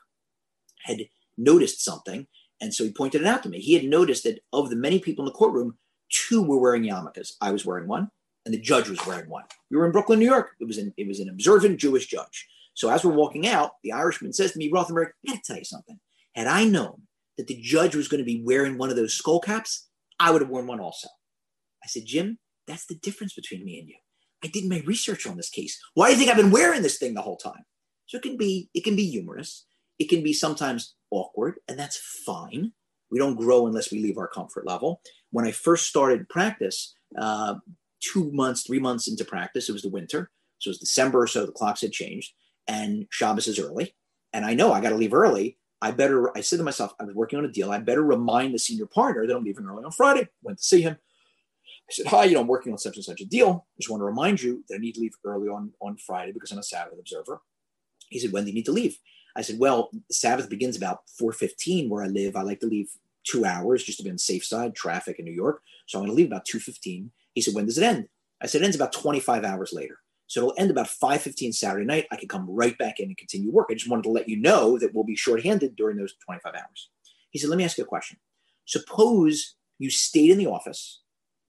had 0.84 1.06
noticed 1.36 1.84
something. 1.84 2.26
And 2.62 2.72
so 2.72 2.84
he 2.84 2.90
pointed 2.90 3.20
it 3.20 3.26
out 3.26 3.42
to 3.42 3.50
me. 3.50 3.60
He 3.60 3.74
had 3.74 3.84
noticed 3.84 4.24
that 4.24 4.40
of 4.54 4.70
the 4.70 4.76
many 4.76 4.98
people 4.98 5.22
in 5.22 5.26
the 5.26 5.36
courtroom, 5.36 5.76
two 6.08 6.42
were 6.42 6.58
wearing 6.58 6.82
yarmulkes. 6.82 7.32
I 7.42 7.50
was 7.50 7.66
wearing 7.66 7.88
one, 7.88 8.10
and 8.46 8.54
the 8.54 8.58
judge 8.58 8.88
was 8.88 9.04
wearing 9.06 9.28
one. 9.28 9.44
We 9.70 9.76
were 9.76 9.84
in 9.84 9.92
Brooklyn, 9.92 10.18
New 10.18 10.24
York. 10.24 10.52
It 10.58 10.64
was 10.64 10.78
an, 10.78 10.94
it 10.96 11.06
was 11.06 11.20
an 11.20 11.28
observant 11.28 11.78
Jewish 11.78 12.06
judge. 12.06 12.48
So 12.72 12.88
as 12.88 13.04
we're 13.04 13.12
walking 13.12 13.46
out, 13.46 13.72
the 13.82 13.92
Irishman 13.92 14.32
says 14.32 14.52
to 14.52 14.58
me, 14.58 14.70
Rothenberg, 14.70 15.08
I 15.26 15.32
gotta 15.32 15.42
tell 15.44 15.58
you 15.58 15.64
something. 15.64 16.00
Had 16.34 16.46
I 16.46 16.64
known 16.64 17.02
that 17.38 17.46
the 17.46 17.58
judge 17.60 17.94
was 17.94 18.08
going 18.08 18.18
to 18.18 18.24
be 18.24 18.42
wearing 18.44 18.76
one 18.76 18.90
of 18.90 18.96
those 18.96 19.14
skull 19.14 19.40
caps, 19.40 19.88
I 20.20 20.30
would 20.30 20.42
have 20.42 20.50
worn 20.50 20.66
one 20.66 20.80
also. 20.80 21.08
I 21.82 21.86
said, 21.86 22.02
Jim, 22.04 22.38
that's 22.66 22.86
the 22.86 22.96
difference 22.96 23.32
between 23.32 23.64
me 23.64 23.78
and 23.78 23.88
you. 23.88 23.94
I 24.44 24.48
did 24.48 24.68
my 24.68 24.82
research 24.86 25.26
on 25.26 25.36
this 25.36 25.48
case. 25.48 25.80
Why 25.94 26.08
do 26.08 26.12
you 26.12 26.18
think 26.18 26.30
I've 26.30 26.36
been 26.36 26.50
wearing 26.50 26.82
this 26.82 26.98
thing 26.98 27.14
the 27.14 27.22
whole 27.22 27.36
time? 27.36 27.64
So 28.06 28.18
it 28.18 28.22
can 28.22 28.36
be, 28.36 28.68
it 28.74 28.84
can 28.84 28.96
be 28.96 29.08
humorous. 29.08 29.66
It 29.98 30.08
can 30.08 30.22
be 30.22 30.32
sometimes 30.32 30.94
awkward, 31.10 31.56
and 31.68 31.78
that's 31.78 31.98
fine. 32.24 32.72
We 33.10 33.18
don't 33.18 33.36
grow 33.36 33.66
unless 33.66 33.90
we 33.90 34.00
leave 34.00 34.18
our 34.18 34.28
comfort 34.28 34.66
level. 34.66 35.00
When 35.30 35.46
I 35.46 35.52
first 35.52 35.86
started 35.86 36.28
practice, 36.28 36.94
uh, 37.18 37.54
two 38.00 38.30
months, 38.32 38.62
three 38.62 38.78
months 38.78 39.08
into 39.08 39.24
practice, 39.24 39.68
it 39.68 39.72
was 39.72 39.82
the 39.82 39.90
winter. 39.90 40.30
So 40.58 40.68
it 40.68 40.72
was 40.72 40.78
December 40.78 41.22
or 41.22 41.26
so, 41.26 41.46
the 41.46 41.52
clocks 41.52 41.80
had 41.80 41.92
changed, 41.92 42.32
and 42.66 43.06
Shabbos 43.10 43.48
is 43.48 43.58
early. 43.58 43.94
And 44.32 44.44
I 44.44 44.54
know 44.54 44.72
I 44.72 44.80
got 44.80 44.90
to 44.90 44.96
leave 44.96 45.14
early. 45.14 45.58
I 45.80 45.92
better, 45.92 46.36
I 46.36 46.40
said 46.40 46.56
to 46.56 46.64
myself, 46.64 46.92
I 47.00 47.04
was 47.04 47.14
working 47.14 47.38
on 47.38 47.44
a 47.44 47.52
deal. 47.52 47.70
I 47.70 47.78
better 47.78 48.02
remind 48.02 48.54
the 48.54 48.58
senior 48.58 48.86
partner 48.86 49.26
that 49.26 49.36
I'm 49.36 49.44
leaving 49.44 49.66
early 49.66 49.84
on 49.84 49.92
Friday. 49.92 50.28
Went 50.42 50.58
to 50.58 50.64
see 50.64 50.82
him. 50.82 50.96
I 51.88 51.92
said, 51.92 52.06
Hi, 52.06 52.24
you 52.24 52.34
know, 52.34 52.40
I'm 52.40 52.46
working 52.48 52.72
on 52.72 52.78
such 52.78 52.96
and 52.96 53.04
such 53.04 53.20
a 53.20 53.24
deal. 53.24 53.66
I 53.66 53.76
just 53.80 53.90
want 53.90 54.00
to 54.00 54.04
remind 54.04 54.42
you 54.42 54.64
that 54.68 54.76
I 54.76 54.78
need 54.78 54.94
to 54.96 55.00
leave 55.00 55.14
early 55.24 55.48
on, 55.48 55.72
on 55.80 55.96
Friday 55.96 56.32
because 56.32 56.50
I'm 56.50 56.58
a 56.58 56.62
Sabbath 56.62 56.98
observer. 56.98 57.40
He 58.10 58.18
said, 58.18 58.32
When 58.32 58.44
do 58.44 58.50
you 58.50 58.54
need 58.54 58.66
to 58.66 58.72
leave? 58.72 58.98
I 59.36 59.42
said, 59.42 59.58
Well, 59.58 59.90
Sabbath 60.10 60.50
begins 60.50 60.76
about 60.76 61.02
4:15 61.20 61.88
where 61.88 62.02
I 62.02 62.08
live. 62.08 62.36
I 62.36 62.42
like 62.42 62.60
to 62.60 62.66
leave 62.66 62.90
two 63.24 63.44
hours 63.44 63.84
just 63.84 63.98
to 63.98 64.04
be 64.04 64.10
on 64.10 64.16
the 64.16 64.20
safe 64.20 64.44
side, 64.44 64.74
traffic 64.74 65.18
in 65.18 65.24
New 65.24 65.32
York. 65.32 65.62
So 65.86 65.98
I'm 65.98 66.04
going 66.04 66.14
to 66.14 66.16
leave 66.16 66.26
about 66.26 66.46
2:15. 66.46 67.10
He 67.34 67.40
said, 67.40 67.54
When 67.54 67.66
does 67.66 67.78
it 67.78 67.84
end? 67.84 68.08
I 68.42 68.46
said, 68.46 68.62
It 68.62 68.64
ends 68.64 68.76
about 68.76 68.92
25 68.92 69.44
hours 69.44 69.72
later. 69.72 69.98
So 70.28 70.40
it'll 70.40 70.54
end 70.58 70.70
about 70.70 70.88
5:15 70.88 71.52
Saturday 71.52 71.86
night. 71.86 72.06
I 72.12 72.16
can 72.16 72.28
come 72.28 72.48
right 72.48 72.76
back 72.78 73.00
in 73.00 73.08
and 73.08 73.16
continue 73.16 73.50
work. 73.50 73.68
I 73.70 73.74
just 73.74 73.90
wanted 73.90 74.04
to 74.04 74.10
let 74.10 74.28
you 74.28 74.36
know 74.36 74.78
that 74.78 74.94
we'll 74.94 75.04
be 75.04 75.16
shorthanded 75.16 75.74
during 75.74 75.96
those 75.96 76.14
25 76.24 76.54
hours. 76.54 76.90
He 77.30 77.38
said, 77.38 77.50
Let 77.50 77.58
me 77.58 77.64
ask 77.64 77.78
you 77.78 77.84
a 77.84 77.88
question. 77.88 78.18
Suppose 78.66 79.54
you 79.78 79.90
stayed 79.90 80.30
in 80.30 80.38
the 80.38 80.46
office 80.46 81.00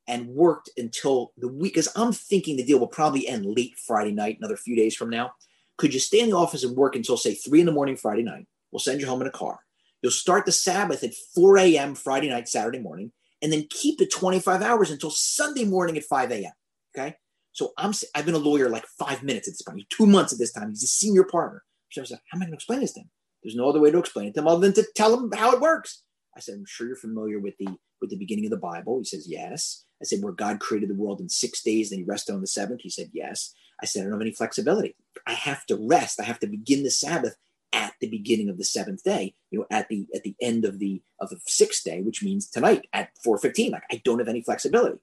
and 0.07 0.27
worked 0.29 0.69
until 0.77 1.33
the 1.37 1.47
week, 1.47 1.73
because 1.73 1.89
I'm 1.95 2.13
thinking 2.13 2.55
the 2.55 2.63
deal 2.63 2.79
will 2.79 2.87
probably 2.87 3.27
end 3.27 3.45
late 3.45 3.77
Friday 3.77 4.11
night, 4.11 4.37
another 4.39 4.57
few 4.57 4.75
days 4.75 4.95
from 4.95 5.09
now. 5.09 5.33
Could 5.77 5.93
you 5.93 5.99
stay 5.99 6.19
in 6.19 6.29
the 6.29 6.35
office 6.35 6.63
and 6.63 6.75
work 6.75 6.95
until, 6.95 7.17
say, 7.17 7.35
three 7.35 7.59
in 7.59 7.65
the 7.65 7.71
morning 7.71 7.95
Friday 7.95 8.23
night? 8.23 8.47
We'll 8.71 8.79
send 8.79 8.99
you 8.99 9.07
home 9.07 9.21
in 9.21 9.27
a 9.27 9.31
car. 9.31 9.59
You'll 10.01 10.11
start 10.11 10.45
the 10.45 10.51
Sabbath 10.51 11.03
at 11.03 11.13
4 11.35 11.57
a.m. 11.57 11.95
Friday 11.95 12.29
night, 12.29 12.47
Saturday 12.47 12.79
morning, 12.79 13.11
and 13.41 13.51
then 13.51 13.67
keep 13.69 14.01
it 14.01 14.11
25 14.11 14.61
hours 14.61 14.89
until 14.89 15.11
Sunday 15.11 15.65
morning 15.65 15.97
at 15.97 16.03
5 16.03 16.31
a.m. 16.31 16.51
Okay. 16.95 17.15
So 17.51 17.73
I'm 17.77 17.93
I've 18.15 18.25
been 18.25 18.35
a 18.35 18.39
lawyer 18.39 18.69
like 18.69 18.85
five 18.97 19.23
minutes 19.23 19.47
at 19.47 19.53
this 19.53 19.61
point, 19.61 19.89
two 19.89 20.05
months 20.05 20.33
at 20.33 20.39
this 20.39 20.53
time. 20.53 20.69
He's 20.69 20.83
a 20.83 20.87
senior 20.87 21.23
partner. 21.23 21.63
So 21.91 22.01
I 22.01 22.05
said, 22.05 22.19
How 22.31 22.37
am 22.37 22.43
I 22.43 22.45
going 22.45 22.51
to 22.51 22.55
explain 22.55 22.81
this 22.81 22.93
to 22.93 23.01
him? 23.01 23.09
There's 23.43 23.55
no 23.55 23.69
other 23.69 23.79
way 23.79 23.91
to 23.91 23.97
explain 23.99 24.27
it 24.27 24.33
to 24.35 24.41
him 24.41 24.47
other 24.47 24.61
than 24.61 24.73
to 24.73 24.85
tell 24.95 25.17
him 25.17 25.31
how 25.33 25.53
it 25.53 25.61
works. 25.61 26.03
I 26.35 26.39
said, 26.39 26.55
I'm 26.55 26.65
sure 26.65 26.87
you're 26.87 26.95
familiar 26.95 27.39
with 27.39 27.55
the 27.57 27.67
with 28.01 28.09
the 28.09 28.17
beginning 28.17 28.45
of 28.45 28.51
the 28.51 28.57
Bible. 28.57 28.99
He 28.99 29.05
says, 29.05 29.25
Yes. 29.27 29.85
I 30.01 30.05
said, 30.05 30.23
where 30.23 30.31
God 30.31 30.61
created 30.61 30.89
the 30.89 30.95
world 30.95 31.19
in 31.19 31.27
six 31.27 31.61
days, 31.61 31.89
then 31.89 31.99
he 31.99 32.05
rested 32.05 32.33
on 32.33 32.39
the 32.39 32.47
seventh. 32.47 32.81
He 32.81 32.89
said, 32.89 33.09
Yes. 33.13 33.53
I 33.81 33.85
said, 33.85 34.01
I 34.01 34.03
don't 34.05 34.13
have 34.13 34.21
any 34.21 34.31
flexibility. 34.31 34.95
I 35.25 35.33
have 35.33 35.65
to 35.67 35.75
rest. 35.75 36.19
I 36.19 36.23
have 36.23 36.39
to 36.39 36.47
begin 36.47 36.83
the 36.83 36.91
Sabbath 36.91 37.35
at 37.73 37.93
the 38.01 38.09
beginning 38.09 38.49
of 38.49 38.57
the 38.57 38.63
seventh 38.63 39.03
day, 39.03 39.35
you 39.51 39.59
know, 39.59 39.65
at 39.69 39.87
the 39.89 40.07
at 40.15 40.23
the 40.23 40.35
end 40.41 40.65
of 40.65 40.79
the 40.79 41.01
of 41.19 41.29
the 41.29 41.39
sixth 41.45 41.83
day, 41.83 42.01
which 42.01 42.23
means 42.23 42.49
tonight 42.49 42.87
at 42.93 43.09
4:15. 43.25 43.71
Like 43.71 43.83
I 43.91 44.01
don't 44.03 44.19
have 44.19 44.27
any 44.27 44.41
flexibility. 44.41 44.99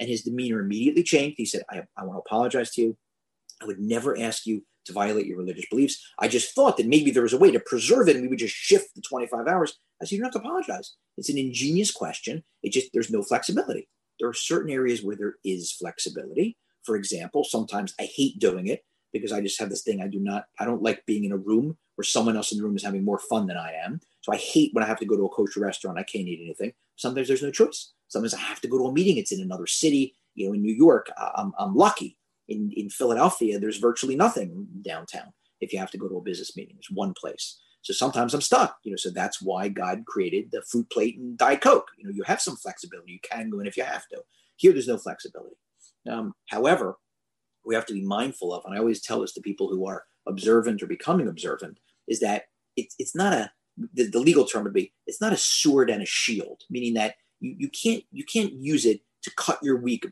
And 0.00 0.08
his 0.08 0.22
demeanor 0.22 0.60
immediately 0.60 1.02
changed. 1.02 1.36
He 1.36 1.44
said, 1.44 1.62
I, 1.70 1.82
I 1.96 2.04
want 2.04 2.16
to 2.16 2.22
apologize 2.26 2.70
to 2.72 2.82
you. 2.82 2.96
I 3.62 3.66
would 3.66 3.78
never 3.78 4.18
ask 4.18 4.46
you 4.46 4.64
to 4.86 4.92
violate 4.92 5.26
your 5.26 5.38
religious 5.38 5.66
beliefs. 5.70 6.02
I 6.18 6.26
just 6.26 6.54
thought 6.54 6.78
that 6.78 6.86
maybe 6.86 7.10
there 7.10 7.22
was 7.22 7.34
a 7.34 7.38
way 7.38 7.50
to 7.50 7.60
preserve 7.60 8.08
it 8.08 8.16
and 8.16 8.22
we 8.22 8.28
would 8.28 8.38
just 8.38 8.54
shift 8.54 8.94
the 8.94 9.02
25 9.02 9.46
hours. 9.46 9.78
I 10.00 10.04
said, 10.04 10.12
you 10.12 10.18
don't 10.18 10.32
have 10.32 10.42
to 10.42 10.48
apologize. 10.48 10.94
It's 11.18 11.28
an 11.28 11.38
ingenious 11.38 11.90
question. 11.90 12.42
It 12.62 12.72
just, 12.72 12.90
there's 12.92 13.10
no 13.10 13.22
flexibility. 13.22 13.88
There 14.18 14.28
are 14.28 14.34
certain 14.34 14.70
areas 14.70 15.02
where 15.02 15.16
there 15.16 15.34
is 15.44 15.72
flexibility. 15.72 16.56
For 16.82 16.96
example, 16.96 17.44
sometimes 17.44 17.94
I 18.00 18.04
hate 18.04 18.38
doing 18.38 18.68
it 18.68 18.82
because 19.12 19.32
I 19.32 19.40
just 19.40 19.60
have 19.60 19.68
this 19.68 19.82
thing. 19.82 20.00
I 20.00 20.08
do 20.08 20.18
not, 20.18 20.44
I 20.58 20.64
don't 20.64 20.82
like 20.82 21.04
being 21.06 21.24
in 21.24 21.32
a 21.32 21.36
room 21.36 21.76
where 21.96 22.04
someone 22.04 22.36
else 22.36 22.52
in 22.52 22.58
the 22.58 22.64
room 22.64 22.76
is 22.76 22.84
having 22.84 23.04
more 23.04 23.18
fun 23.18 23.46
than 23.46 23.58
I 23.58 23.72
am. 23.84 24.00
So 24.22 24.32
I 24.32 24.36
hate 24.36 24.72
when 24.72 24.84
I 24.84 24.86
have 24.86 25.00
to 25.00 25.06
go 25.06 25.16
to 25.16 25.26
a 25.26 25.28
kosher 25.28 25.60
restaurant. 25.60 25.98
I 25.98 26.02
can't 26.02 26.26
eat 26.26 26.40
anything. 26.42 26.72
Sometimes 26.96 27.28
there's 27.28 27.42
no 27.42 27.50
choice. 27.50 27.92
Sometimes 28.10 28.34
I 28.34 28.40
have 28.40 28.60
to 28.60 28.68
go 28.68 28.76
to 28.76 28.86
a 28.86 28.92
meeting. 28.92 29.16
It's 29.16 29.32
in 29.32 29.40
another 29.40 29.66
city. 29.66 30.14
You 30.34 30.48
know, 30.48 30.52
in 30.52 30.62
New 30.62 30.74
York, 30.74 31.10
I'm, 31.36 31.52
I'm 31.58 31.74
lucky. 31.74 32.18
In, 32.48 32.72
in 32.76 32.90
Philadelphia, 32.90 33.58
there's 33.58 33.78
virtually 33.78 34.16
nothing 34.16 34.66
downtown. 34.82 35.32
If 35.60 35.72
you 35.72 35.78
have 35.78 35.90
to 35.92 35.98
go 35.98 36.08
to 36.08 36.16
a 36.16 36.22
business 36.22 36.56
meeting, 36.56 36.74
there's 36.74 36.90
one 36.90 37.14
place. 37.14 37.60
So 37.82 37.92
sometimes 37.94 38.34
I'm 38.34 38.40
stuck, 38.40 38.76
you 38.82 38.90
know. 38.90 38.96
So 38.96 39.10
that's 39.10 39.40
why 39.40 39.68
God 39.68 40.04
created 40.06 40.50
the 40.50 40.62
fruit 40.62 40.90
plate 40.90 41.18
and 41.18 41.38
Diet 41.38 41.60
Coke. 41.60 41.88
You 41.96 42.04
know, 42.04 42.12
you 42.12 42.22
have 42.24 42.40
some 42.40 42.56
flexibility. 42.56 43.12
You 43.12 43.20
can 43.22 43.48
go 43.48 43.60
in 43.60 43.66
if 43.66 43.76
you 43.76 43.84
have 43.84 44.06
to. 44.08 44.22
Here, 44.56 44.72
there's 44.72 44.88
no 44.88 44.98
flexibility. 44.98 45.56
Um, 46.10 46.34
however, 46.48 46.98
we 47.64 47.74
have 47.74 47.86
to 47.86 47.94
be 47.94 48.04
mindful 48.04 48.52
of, 48.52 48.64
and 48.64 48.74
I 48.74 48.78
always 48.78 49.00
tell 49.00 49.20
this 49.20 49.32
to 49.34 49.40
people 49.40 49.68
who 49.68 49.86
are 49.86 50.04
observant 50.26 50.82
or 50.82 50.86
becoming 50.86 51.28
observant, 51.28 51.78
is 52.08 52.20
that 52.20 52.44
it's 52.76 52.94
it's 52.98 53.14
not 53.14 53.32
a 53.32 53.50
the, 53.94 54.08
the 54.08 54.18
legal 54.18 54.44
term 54.44 54.64
would 54.64 54.74
be 54.74 54.92
it's 55.06 55.20
not 55.20 55.32
a 55.32 55.36
sword 55.36 55.88
and 55.90 56.02
a 56.02 56.06
shield, 56.06 56.62
meaning 56.68 56.94
that 56.94 57.14
you, 57.40 57.56
you 57.58 57.68
can't 57.68 58.04
you 58.12 58.24
can't 58.24 58.52
use 58.52 58.86
it 58.86 59.00
to 59.22 59.30
cut 59.36 59.58
your 59.62 59.76
week 59.76 60.06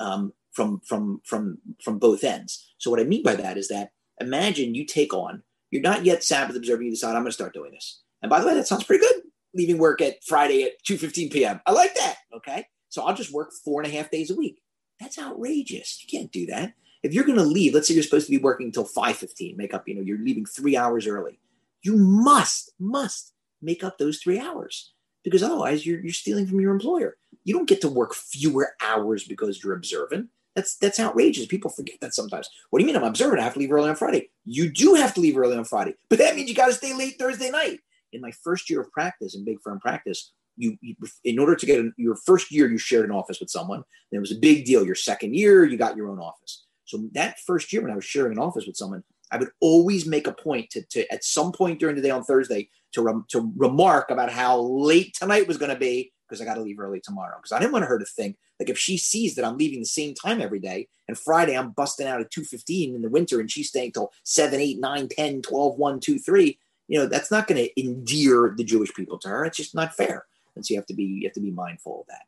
um, 0.00 0.32
from 0.52 0.80
from 0.80 1.20
from 1.24 1.58
from 1.82 1.98
both 1.98 2.24
ends. 2.24 2.74
So 2.78 2.90
what 2.90 3.00
I 3.00 3.04
mean 3.04 3.22
by 3.22 3.34
that 3.36 3.56
is 3.56 3.68
that 3.68 3.92
imagine 4.20 4.74
you 4.74 4.84
take 4.84 5.14
on 5.14 5.42
you're 5.72 5.82
not 5.82 6.04
yet 6.04 6.22
Sabbath 6.22 6.54
observing. 6.54 6.86
You 6.86 6.92
decide 6.92 7.16
I'm 7.16 7.22
going 7.22 7.26
to 7.26 7.32
start 7.32 7.54
doing 7.54 7.72
this. 7.72 8.02
And 8.20 8.28
by 8.30 8.40
the 8.40 8.46
way, 8.46 8.54
that 8.54 8.68
sounds 8.68 8.84
pretty 8.84 9.04
good. 9.04 9.22
Leaving 9.54 9.78
work 9.78 10.00
at 10.00 10.22
Friday 10.22 10.62
at 10.62 10.72
2:15 10.86 11.32
p.m. 11.32 11.60
I 11.66 11.72
like 11.72 11.94
that. 11.96 12.18
Okay, 12.36 12.66
so 12.90 13.02
I'll 13.02 13.16
just 13.16 13.32
work 13.32 13.50
four 13.64 13.82
and 13.82 13.90
a 13.90 13.96
half 13.96 14.10
days 14.10 14.30
a 14.30 14.36
week. 14.36 14.60
That's 15.00 15.18
outrageous. 15.18 15.98
You 16.02 16.18
can't 16.18 16.30
do 16.30 16.46
that. 16.46 16.74
If 17.02 17.12
you're 17.12 17.24
going 17.24 17.38
to 17.38 17.44
leave, 17.44 17.74
let's 17.74 17.88
say 17.88 17.94
you're 17.94 18.04
supposed 18.04 18.26
to 18.26 18.30
be 18.30 18.38
working 18.38 18.66
until 18.66 18.86
5:15, 18.86 19.56
make 19.56 19.74
up. 19.74 19.88
You 19.88 19.96
know, 19.96 20.02
you're 20.02 20.18
leaving 20.18 20.46
three 20.46 20.76
hours 20.76 21.06
early. 21.06 21.40
You 21.82 21.96
must 21.96 22.72
must 22.78 23.32
make 23.60 23.82
up 23.82 23.98
those 23.98 24.18
three 24.18 24.38
hours 24.38 24.92
because 25.24 25.42
otherwise 25.42 25.86
you're 25.86 26.00
you're 26.00 26.12
stealing 26.12 26.46
from 26.46 26.60
your 26.60 26.72
employer. 26.72 27.16
You 27.44 27.54
don't 27.54 27.68
get 27.68 27.80
to 27.82 27.88
work 27.88 28.14
fewer 28.14 28.74
hours 28.80 29.24
because 29.24 29.62
you're 29.62 29.74
observant. 29.74 30.28
That's 30.54 30.76
that's 30.76 31.00
outrageous. 31.00 31.46
People 31.46 31.70
forget 31.70 31.96
that 32.00 32.14
sometimes. 32.14 32.48
What 32.70 32.78
do 32.78 32.84
you 32.84 32.86
mean 32.86 32.96
I'm 32.96 33.08
observant? 33.08 33.40
I 33.40 33.44
have 33.44 33.54
to 33.54 33.58
leave 33.58 33.72
early 33.72 33.88
on 33.88 33.96
Friday. 33.96 34.30
You 34.44 34.70
do 34.70 34.94
have 34.94 35.14
to 35.14 35.20
leave 35.20 35.36
early 35.36 35.56
on 35.56 35.64
Friday, 35.64 35.94
but 36.08 36.18
that 36.18 36.36
means 36.36 36.48
you 36.48 36.54
got 36.54 36.66
to 36.66 36.72
stay 36.72 36.94
late 36.94 37.18
Thursday 37.18 37.50
night. 37.50 37.80
In 38.12 38.20
my 38.20 38.30
first 38.30 38.68
year 38.68 38.82
of 38.82 38.92
practice 38.92 39.34
in 39.34 39.44
big 39.44 39.60
firm 39.62 39.80
practice, 39.80 40.32
you, 40.56 40.76
you 40.80 40.94
in 41.24 41.38
order 41.38 41.56
to 41.56 41.66
get 41.66 41.80
a, 41.80 41.90
your 41.96 42.16
first 42.16 42.52
year, 42.52 42.70
you 42.70 42.76
shared 42.76 43.06
an 43.06 43.10
office 43.10 43.40
with 43.40 43.50
someone. 43.50 43.78
And 43.78 44.18
it 44.18 44.20
was 44.20 44.32
a 44.32 44.38
big 44.38 44.64
deal. 44.64 44.84
Your 44.84 44.94
second 44.94 45.34
year, 45.34 45.64
you 45.64 45.78
got 45.78 45.96
your 45.96 46.10
own 46.10 46.18
office. 46.18 46.64
So 46.84 47.08
that 47.12 47.38
first 47.40 47.72
year, 47.72 47.82
when 47.82 47.90
I 47.90 47.96
was 47.96 48.04
sharing 48.04 48.32
an 48.32 48.38
office 48.38 48.66
with 48.66 48.76
someone, 48.76 49.02
I 49.30 49.38
would 49.38 49.48
always 49.60 50.04
make 50.06 50.26
a 50.26 50.32
point 50.32 50.68
to, 50.70 50.82
to 50.90 51.10
at 51.10 51.24
some 51.24 51.52
point 51.52 51.80
during 51.80 51.96
the 51.96 52.02
day 52.02 52.10
on 52.10 52.22
Thursday 52.22 52.68
to, 52.92 53.24
to 53.30 53.52
remark 53.56 54.10
about 54.10 54.30
how 54.30 54.60
late 54.60 55.14
tonight 55.14 55.48
was 55.48 55.58
going 55.58 55.72
to 55.72 55.78
be 55.78 56.12
because 56.28 56.40
I 56.40 56.44
got 56.44 56.54
to 56.54 56.62
leave 56.62 56.78
early 56.78 57.00
tomorrow. 57.00 57.36
Because 57.36 57.52
I 57.52 57.58
didn't 57.58 57.72
want 57.72 57.84
her 57.84 57.98
to 57.98 58.04
think 58.04 58.36
like 58.58 58.70
if 58.70 58.78
she 58.78 58.96
sees 58.96 59.34
that 59.34 59.44
I'm 59.44 59.58
leaving 59.58 59.80
the 59.80 59.86
same 59.86 60.14
time 60.14 60.40
every 60.40 60.60
day 60.60 60.88
and 61.08 61.18
Friday 61.18 61.56
I'm 61.56 61.72
busting 61.72 62.06
out 62.06 62.20
at 62.20 62.30
2.15 62.30 62.94
in 62.94 63.02
the 63.02 63.10
winter 63.10 63.40
and 63.40 63.50
she's 63.50 63.68
staying 63.68 63.92
till 63.92 64.12
7, 64.24 64.58
8, 64.58 64.80
9, 64.80 65.08
10, 65.08 65.42
12, 65.42 65.76
1, 65.76 66.00
2, 66.00 66.18
3, 66.18 66.58
you 66.88 66.98
know, 66.98 67.06
that's 67.06 67.30
not 67.30 67.46
going 67.46 67.62
to 67.62 67.80
endear 67.80 68.54
the 68.56 68.64
Jewish 68.64 68.92
people 68.94 69.18
to 69.18 69.28
her. 69.28 69.44
It's 69.44 69.56
just 69.56 69.74
not 69.74 69.94
fair. 69.94 70.26
And 70.54 70.64
so 70.64 70.74
you 70.74 70.78
have 70.78 70.86
to 70.86 70.94
be 70.94 71.04
you 71.04 71.26
have 71.26 71.34
to 71.34 71.40
be 71.40 71.50
mindful 71.50 72.02
of 72.02 72.06
that. 72.08 72.26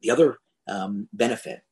The 0.00 0.10
other 0.10 0.38
um, 0.68 1.08
benefit 1.12 1.62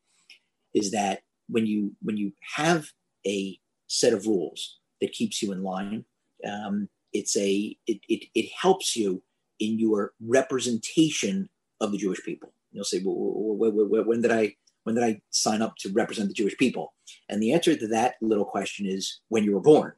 is 0.75 0.91
that 0.93 1.21
when 1.49 1.67
you 1.67 1.93
when 2.03 2.17
you 2.17 2.33
have 2.57 2.89
a 3.27 3.59
set 3.87 4.13
of 4.13 4.27
rules 4.27 4.79
that 5.01 5.13
keeps 5.13 5.43
you 5.43 5.53
in 5.53 5.63
line, 5.63 6.05
um, 6.47 6.89
it's 7.13 7.37
a 7.37 7.77
it, 7.87 8.01
it, 8.09 8.27
it 8.35 8.51
helps 8.61 8.97
you 8.97 9.23
in 9.59 9.79
your 9.79 10.13
representation 10.21 11.49
of 11.81 11.93
the 11.93 11.99
Jewish 11.99 12.23
people. 12.25 12.53
You'll 12.73 12.85
say, 12.85 13.03
well, 13.05 13.15
when 13.17 14.23
did 14.23 14.33
I 14.33 14.55
when 14.85 14.95
did 14.95 15.05
I 15.05 15.21
sign 15.31 15.63
up 15.63 15.75
to 15.81 15.93
represent 15.93 16.29
the 16.29 16.35
Jewish 16.35 16.57
people? 16.57 16.95
And 17.29 17.43
the 17.43 17.53
answer 17.53 17.77
to 17.77 17.89
that 17.89 18.15
little 18.23 18.45
question 18.45 18.87
is 18.87 19.21
when 19.29 19.45
you 19.45 19.53
were 19.53 19.61
born, 19.61 19.93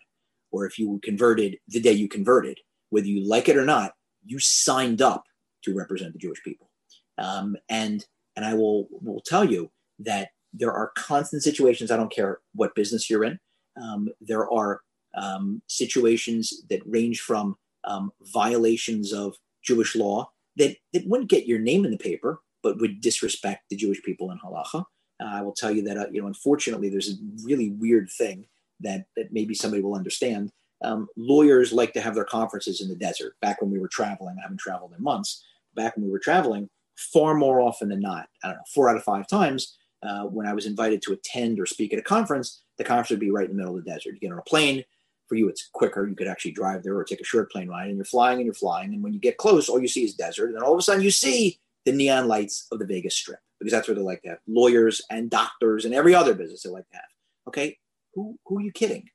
or 0.50 0.66
if 0.66 0.78
you 0.78 0.90
were 0.90 0.98
converted 1.02 1.58
the 1.68 1.80
day 1.80 1.92
you 1.92 2.08
converted, 2.08 2.58
whether 2.90 3.06
you 3.06 3.26
like 3.28 3.48
it 3.48 3.56
or 3.56 3.64
not, 3.64 3.92
you 4.24 4.38
signed 4.38 5.00
up 5.00 5.24
to 5.64 5.74
represent 5.74 6.12
the 6.12 6.18
Jewish 6.18 6.42
people. 6.42 6.70
Um, 7.18 7.56
and 7.68 8.04
and 8.36 8.44
I 8.44 8.54
will 8.54 8.88
will 8.90 9.22
tell 9.24 9.44
you 9.44 9.70
that 10.00 10.30
there 10.52 10.72
are 10.72 10.92
constant 10.96 11.42
situations. 11.42 11.90
I 11.90 11.96
don't 11.96 12.12
care 12.12 12.38
what 12.54 12.74
business 12.74 13.08
you're 13.08 13.24
in. 13.24 13.38
Um, 13.80 14.08
there 14.20 14.50
are 14.50 14.80
um, 15.14 15.62
situations 15.66 16.62
that 16.70 16.80
range 16.86 17.20
from 17.20 17.56
um, 17.84 18.12
violations 18.22 19.12
of 19.12 19.36
Jewish 19.62 19.94
law 19.94 20.30
that, 20.56 20.76
that 20.92 21.06
wouldn't 21.06 21.30
get 21.30 21.46
your 21.46 21.58
name 21.58 21.84
in 21.84 21.90
the 21.90 21.98
paper, 21.98 22.40
but 22.62 22.80
would 22.80 23.00
disrespect 23.00 23.64
the 23.70 23.76
Jewish 23.76 24.02
people 24.02 24.30
in 24.30 24.38
halacha. 24.38 24.84
Uh, 25.20 25.26
I 25.26 25.42
will 25.42 25.52
tell 25.52 25.70
you 25.70 25.82
that 25.82 25.96
uh, 25.96 26.06
you 26.10 26.20
know, 26.20 26.26
unfortunately, 26.26 26.88
there's 26.88 27.10
a 27.10 27.44
really 27.44 27.70
weird 27.70 28.10
thing 28.10 28.46
that 28.80 29.06
that 29.16 29.32
maybe 29.32 29.54
somebody 29.54 29.82
will 29.82 29.94
understand. 29.94 30.50
Um, 30.84 31.08
lawyers 31.16 31.72
like 31.72 31.92
to 31.92 32.00
have 32.00 32.14
their 32.14 32.24
conferences 32.24 32.80
in 32.80 32.88
the 32.88 32.96
desert. 32.96 33.34
Back 33.40 33.62
when 33.62 33.70
we 33.70 33.78
were 33.78 33.88
traveling, 33.88 34.36
I 34.38 34.42
haven't 34.42 34.58
traveled 34.58 34.94
in 34.96 35.02
months. 35.02 35.44
Back 35.76 35.96
when 35.96 36.04
we 36.04 36.10
were 36.10 36.18
traveling, 36.18 36.68
far 36.96 37.34
more 37.34 37.60
often 37.60 37.88
than 37.88 38.00
not, 38.00 38.28
I 38.42 38.48
don't 38.48 38.56
know, 38.56 38.62
four 38.74 38.90
out 38.90 38.96
of 38.96 39.04
five 39.04 39.28
times, 39.28 39.76
uh, 40.02 40.24
when 40.24 40.46
I 40.46 40.52
was 40.52 40.66
invited 40.66 41.00
to 41.02 41.12
attend 41.12 41.60
or 41.60 41.66
speak 41.66 41.92
at 41.92 41.98
a 41.98 42.02
conference, 42.02 42.62
the 42.78 42.84
conference 42.84 43.10
would 43.10 43.20
be 43.20 43.30
right 43.30 43.48
in 43.48 43.56
the 43.56 43.62
middle 43.62 43.78
of 43.78 43.84
the 43.84 43.90
desert. 43.90 44.14
You 44.14 44.20
get 44.20 44.32
on 44.32 44.38
a 44.38 44.42
plane, 44.42 44.84
for 45.32 45.36
you, 45.36 45.48
it's 45.48 45.70
quicker. 45.72 46.06
You 46.06 46.14
could 46.14 46.28
actually 46.28 46.50
drive 46.50 46.82
there 46.82 46.94
or 46.94 47.04
take 47.04 47.22
a 47.22 47.24
short 47.24 47.50
plane 47.50 47.66
ride, 47.66 47.88
and 47.88 47.96
you're 47.96 48.04
flying 48.04 48.36
and 48.36 48.44
you're 48.44 48.52
flying. 48.52 48.92
And 48.92 49.02
when 49.02 49.14
you 49.14 49.18
get 49.18 49.38
close, 49.38 49.66
all 49.66 49.80
you 49.80 49.88
see 49.88 50.04
is 50.04 50.12
desert. 50.12 50.48
And 50.48 50.56
then 50.56 50.62
all 50.62 50.74
of 50.74 50.78
a 50.78 50.82
sudden, 50.82 51.02
you 51.02 51.10
see 51.10 51.58
the 51.86 51.92
neon 51.92 52.28
lights 52.28 52.66
of 52.70 52.78
the 52.78 52.84
Vegas 52.84 53.16
Strip 53.16 53.38
because 53.58 53.72
that's 53.72 53.88
where 53.88 53.94
they 53.94 54.02
like 54.02 54.20
to 54.24 54.28
have 54.28 54.40
lawyers 54.46 55.00
and 55.08 55.30
doctors 55.30 55.86
and 55.86 55.94
every 55.94 56.14
other 56.14 56.34
business 56.34 56.64
they 56.64 56.68
like 56.68 56.86
to 56.90 56.96
have. 56.96 57.04
Okay, 57.48 57.78
who 58.12 58.38
who 58.44 58.58
are 58.58 58.60
you 58.60 58.72
kidding? 58.72 59.08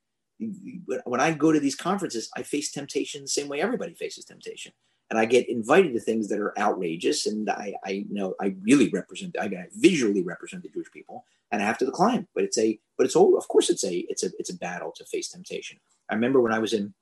When 1.06 1.22
I 1.22 1.34
go 1.34 1.52
to 1.52 1.60
these 1.60 1.76
conferences, 1.76 2.32
I 2.36 2.42
face 2.42 2.72
temptation 2.72 3.22
the 3.22 3.28
same 3.28 3.48
way 3.48 3.62
everybody 3.62 3.94
faces 3.94 4.26
temptation 4.26 4.72
and 5.10 5.18
I 5.18 5.26
get 5.26 5.50
invited 5.50 5.94
to 5.94 6.00
things 6.00 6.28
that 6.30 6.40
are 6.40 6.58
outrageous, 6.60 7.26
and 7.28 7.50
I, 7.50 7.74
I 7.86 8.06
know 8.10 8.36
I 8.42 8.56
really 8.62 8.90
represent, 8.90 9.36
I, 9.40 9.50
visually 9.76 10.22
represent 10.22 10.64
the 10.64 10.70
Jewish 10.70 10.92
people, 10.92 11.24
and 11.52 11.62
I 11.62 11.66
have 11.66 11.78
to 11.78 11.86
decline. 11.86 12.28
But 12.36 12.44
it's 12.44 12.58
a, 12.58 12.78
but 12.98 13.06
it's 13.06 13.16
all, 13.16 13.38
of 13.38 13.48
course, 13.48 13.70
it's 13.70 13.86
a, 13.86 14.06
it's 14.10 14.24
a, 14.24 14.30
it's 14.38 14.50
a 14.50 14.58
battle 14.58 14.92
to 14.98 15.06
face 15.06 15.30
temptation. 15.30 15.80
I 16.10 16.16
remember 16.16 16.42
when 16.42 16.54
I 16.54 16.60
was 16.60 16.74
in, 16.74 16.94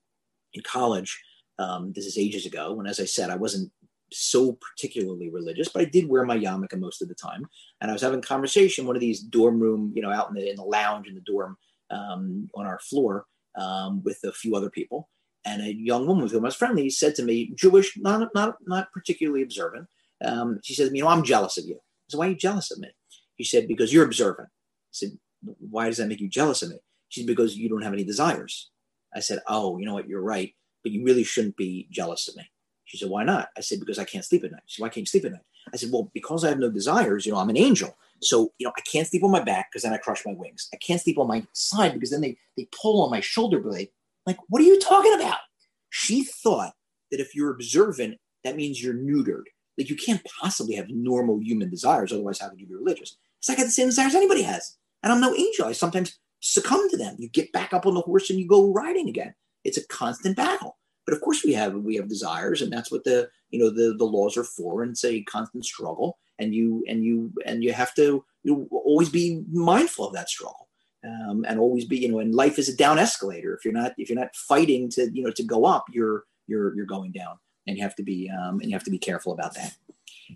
in 0.53 0.61
college. 0.63 1.19
Um, 1.57 1.93
this 1.93 2.05
is 2.05 2.17
ages 2.17 2.45
ago, 2.45 2.73
when, 2.73 2.85
as 2.85 2.99
I 2.99 3.05
said, 3.05 3.29
I 3.29 3.37
wasn't 3.37 3.71
so 4.11 4.53
particularly 4.53 5.29
religious, 5.29 5.69
but 5.69 5.81
I 5.81 5.85
did 5.85 6.07
wear 6.07 6.25
my 6.25 6.37
yarmulke 6.37 6.77
most 6.77 7.01
of 7.01 7.07
the 7.07 7.15
time. 7.15 7.45
And 7.81 7.89
I 7.89 7.93
was 7.93 8.01
having 8.01 8.21
conversation, 8.21 8.85
one 8.85 8.95
of 8.95 8.99
these 8.99 9.21
dorm 9.21 9.59
room, 9.59 9.93
you 9.95 10.01
know, 10.01 10.11
out 10.11 10.29
in 10.29 10.35
the 10.35 10.49
in 10.49 10.57
the 10.57 10.63
lounge 10.63 11.07
in 11.07 11.15
the 11.15 11.21
dorm 11.21 11.57
um, 11.89 12.49
on 12.55 12.65
our 12.65 12.79
floor 12.79 13.25
um, 13.55 14.03
with 14.03 14.19
a 14.25 14.31
few 14.31 14.55
other 14.55 14.69
people 14.69 15.09
and 15.45 15.61
a 15.61 15.73
young 15.73 16.07
woman 16.07 16.23
with 16.23 16.33
whom 16.33 16.45
I 16.45 16.47
was 16.47 16.55
friendly 16.55 16.89
said 16.89 17.15
to 17.15 17.23
me, 17.23 17.51
Jewish, 17.55 17.97
not 17.97 18.29
not 18.33 18.57
not 18.65 18.91
particularly 18.91 19.43
observant. 19.43 19.87
Um, 20.23 20.59
she 20.63 20.73
said, 20.73 20.91
you 20.93 21.03
know, 21.03 21.09
I'm 21.09 21.23
jealous 21.23 21.57
of 21.57 21.65
you. 21.65 21.75
I 21.75 22.09
said, 22.09 22.17
why 22.17 22.27
are 22.27 22.29
you 22.29 22.35
jealous 22.35 22.71
of 22.71 22.79
me? 22.79 22.89
She 23.37 23.43
said, 23.43 23.67
because 23.67 23.93
you're 23.93 24.05
observant. 24.05 24.49
I 24.49 24.91
said, 24.91 25.17
why 25.59 25.87
does 25.87 25.97
that 25.97 26.07
make 26.07 26.21
you 26.21 26.29
jealous 26.29 26.61
of 26.61 26.69
me? 26.69 26.77
She 27.09 27.21
said, 27.21 27.27
because 27.27 27.57
you 27.57 27.69
don't 27.69 27.83
have 27.83 27.93
any 27.93 28.03
desires. 28.03 28.71
I 29.13 29.19
said, 29.19 29.39
oh, 29.47 29.77
you 29.77 29.85
know 29.85 29.93
what, 29.93 30.07
you're 30.07 30.21
right, 30.21 30.53
but 30.83 30.91
you 30.91 31.03
really 31.03 31.23
shouldn't 31.23 31.57
be 31.57 31.87
jealous 31.91 32.27
of 32.27 32.35
me. 32.35 32.49
She 32.85 32.97
said, 32.97 33.09
why 33.09 33.23
not? 33.23 33.49
I 33.57 33.61
said, 33.61 33.79
because 33.79 33.99
I 33.99 34.05
can't 34.05 34.25
sleep 34.25 34.43
at 34.43 34.51
night. 34.51 34.61
She 34.65 34.77
said, 34.77 34.83
why 34.83 34.89
can't 34.89 35.01
you 35.01 35.05
sleep 35.05 35.25
at 35.25 35.31
night? 35.31 35.41
I 35.73 35.77
said, 35.77 35.89
well, 35.91 36.11
because 36.13 36.43
I 36.43 36.49
have 36.49 36.59
no 36.59 36.69
desires, 36.69 37.25
you 37.25 37.31
know, 37.31 37.39
I'm 37.39 37.49
an 37.49 37.57
angel. 37.57 37.97
So, 38.21 38.53
you 38.57 38.67
know, 38.67 38.73
I 38.77 38.81
can't 38.81 39.07
sleep 39.07 39.23
on 39.23 39.31
my 39.31 39.43
back 39.43 39.69
because 39.71 39.83
then 39.83 39.93
I 39.93 39.97
crush 39.97 40.25
my 40.25 40.33
wings. 40.33 40.69
I 40.73 40.77
can't 40.77 41.01
sleep 41.01 41.17
on 41.17 41.27
my 41.27 41.45
side 41.53 41.93
because 41.93 42.11
then 42.11 42.21
they, 42.21 42.37
they 42.55 42.67
pull 42.71 43.03
on 43.03 43.09
my 43.09 43.19
shoulder 43.19 43.59
blade 43.59 43.89
like, 44.25 44.37
what 44.47 44.61
are 44.61 44.65
you 44.65 44.79
talking 44.79 45.13
about? 45.13 45.37
She 45.89 46.23
thought 46.23 46.73
that 47.11 47.19
if 47.19 47.35
you're 47.35 47.51
observant, 47.51 48.17
that 48.43 48.55
means 48.55 48.81
you're 48.81 48.93
neutered. 48.93 49.43
Like 49.77 49.89
you 49.89 49.95
can't 49.95 50.25
possibly 50.39 50.75
have 50.75 50.89
normal 50.89 51.39
human 51.39 51.69
desires, 51.69 52.11
otherwise, 52.11 52.39
how 52.39 52.49
could 52.49 52.59
you 52.59 52.67
be 52.67 52.75
religious? 52.75 53.17
It's 53.39 53.49
like 53.49 53.57
I 53.57 53.61
have 53.61 53.67
the 53.67 53.73
same 53.73 53.87
desires 53.87 54.15
anybody 54.15 54.41
has. 54.41 54.77
And 55.03 55.11
I'm 55.11 55.21
no 55.21 55.35
angel. 55.35 55.65
I 55.65 55.73
sometimes 55.73 56.17
succumb 56.39 56.89
to 56.89 56.97
them. 56.97 57.15
You 57.19 57.29
get 57.29 57.51
back 57.51 57.73
up 57.73 57.85
on 57.85 57.93
the 57.93 58.01
horse 58.01 58.29
and 58.29 58.39
you 58.39 58.47
go 58.47 58.71
riding 58.71 59.09
again. 59.09 59.33
It's 59.63 59.77
a 59.77 59.87
constant 59.87 60.37
battle. 60.37 60.77
But 61.05 61.13
of 61.13 61.21
course 61.21 61.43
we 61.43 61.53
have 61.53 61.75
we 61.75 61.95
have 61.97 62.09
desires, 62.09 62.61
and 62.63 62.73
that's 62.73 62.91
what 62.91 63.03
the 63.03 63.29
you 63.51 63.59
know 63.59 63.69
the, 63.69 63.95
the 63.95 64.05
laws 64.05 64.37
are 64.37 64.43
for, 64.43 64.81
and 64.81 64.91
it's 64.91 65.05
a 65.05 65.21
constant 65.23 65.63
struggle. 65.63 66.17
And 66.39 66.53
you 66.53 66.83
and 66.87 67.03
you 67.03 67.31
and 67.45 67.63
you 67.63 67.73
have 67.73 67.93
to 67.95 68.25
you 68.43 68.55
know, 68.55 68.67
always 68.71 69.09
be 69.09 69.43
mindful 69.51 70.07
of 70.07 70.13
that 70.13 70.29
struggle 70.29 70.64
um, 71.05 71.45
and 71.47 71.59
always 71.59 71.85
be 71.85 71.97
you 71.97 72.11
know 72.11 72.19
and 72.19 72.33
life 72.33 72.57
is 72.57 72.69
a 72.69 72.75
down 72.75 72.97
escalator. 72.97 73.53
If 73.55 73.65
you're 73.65 73.73
not 73.73 73.93
if 73.97 74.09
you're 74.09 74.19
not 74.19 74.35
fighting 74.35 74.89
to 74.91 75.09
you 75.13 75.23
know 75.23 75.31
to 75.31 75.43
go 75.43 75.65
up 75.65 75.85
you're 75.91 76.23
you're 76.47 76.75
you're 76.75 76.85
going 76.85 77.11
down 77.11 77.37
and 77.67 77.77
you 77.77 77.83
have 77.83 77.95
to 77.95 78.03
be 78.03 78.29
um, 78.29 78.59
and 78.59 78.69
you 78.69 78.75
have 78.75 78.83
to 78.83 78.91
be 78.91 78.97
careful 78.97 79.33
about 79.33 79.53
that. 79.55 79.75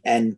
And 0.03 0.37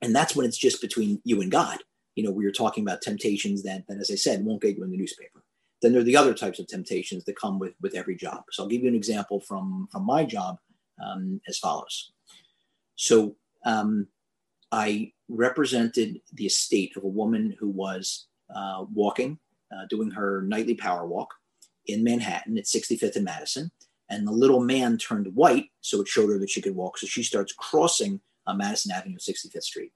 and 0.00 0.14
that's 0.14 0.36
when 0.36 0.46
it's 0.46 0.58
just 0.58 0.80
between 0.80 1.20
you 1.24 1.40
and 1.40 1.50
god. 1.50 1.78
You 2.14 2.24
know 2.24 2.30
we 2.30 2.46
are 2.46 2.52
talking 2.52 2.84
about 2.84 3.02
temptations 3.02 3.62
that, 3.62 3.86
that 3.88 3.98
as 3.98 4.10
i 4.10 4.14
said 4.14 4.44
won't 4.44 4.62
get 4.62 4.76
you 4.76 4.84
in 4.84 4.90
the 4.90 4.96
newspaper. 4.96 5.42
Then 5.80 5.92
there 5.92 6.00
are 6.00 6.04
the 6.04 6.16
other 6.16 6.34
types 6.34 6.58
of 6.58 6.66
temptations 6.66 7.24
that 7.24 7.38
come 7.38 7.58
with 7.58 7.74
with 7.80 7.94
every 7.94 8.16
job. 8.16 8.44
So 8.50 8.62
i'll 8.62 8.68
give 8.68 8.82
you 8.82 8.88
an 8.88 8.96
example 8.96 9.40
from 9.40 9.88
from 9.92 10.04
my 10.04 10.24
job 10.24 10.58
um, 11.04 11.40
as 11.48 11.58
follows. 11.58 12.12
So 12.96 13.36
um, 13.64 14.08
i 14.72 15.12
represented 15.28 16.20
the 16.32 16.46
estate 16.46 16.96
of 16.96 17.04
a 17.04 17.08
woman 17.08 17.54
who 17.58 17.68
was 17.68 18.28
uh, 18.54 18.84
walking 18.94 19.38
uh, 19.72 19.86
doing 19.88 20.10
her 20.10 20.42
nightly 20.42 20.74
power 20.74 21.06
walk 21.06 21.34
in 21.86 22.04
Manhattan 22.04 22.58
at 22.58 22.64
65th 22.64 23.16
and 23.16 23.24
Madison. 23.24 23.70
And 24.10 24.26
the 24.26 24.32
little 24.32 24.60
man 24.60 24.96
turned 24.96 25.34
white, 25.34 25.70
so 25.80 26.00
it 26.00 26.08
showed 26.08 26.30
her 26.30 26.38
that 26.38 26.50
she 26.50 26.62
could 26.62 26.74
walk. 26.74 26.98
So 26.98 27.06
she 27.06 27.22
starts 27.22 27.52
crossing 27.52 28.20
uh, 28.46 28.54
Madison 28.54 28.92
Avenue, 28.92 29.18
65th 29.18 29.62
Street. 29.62 29.92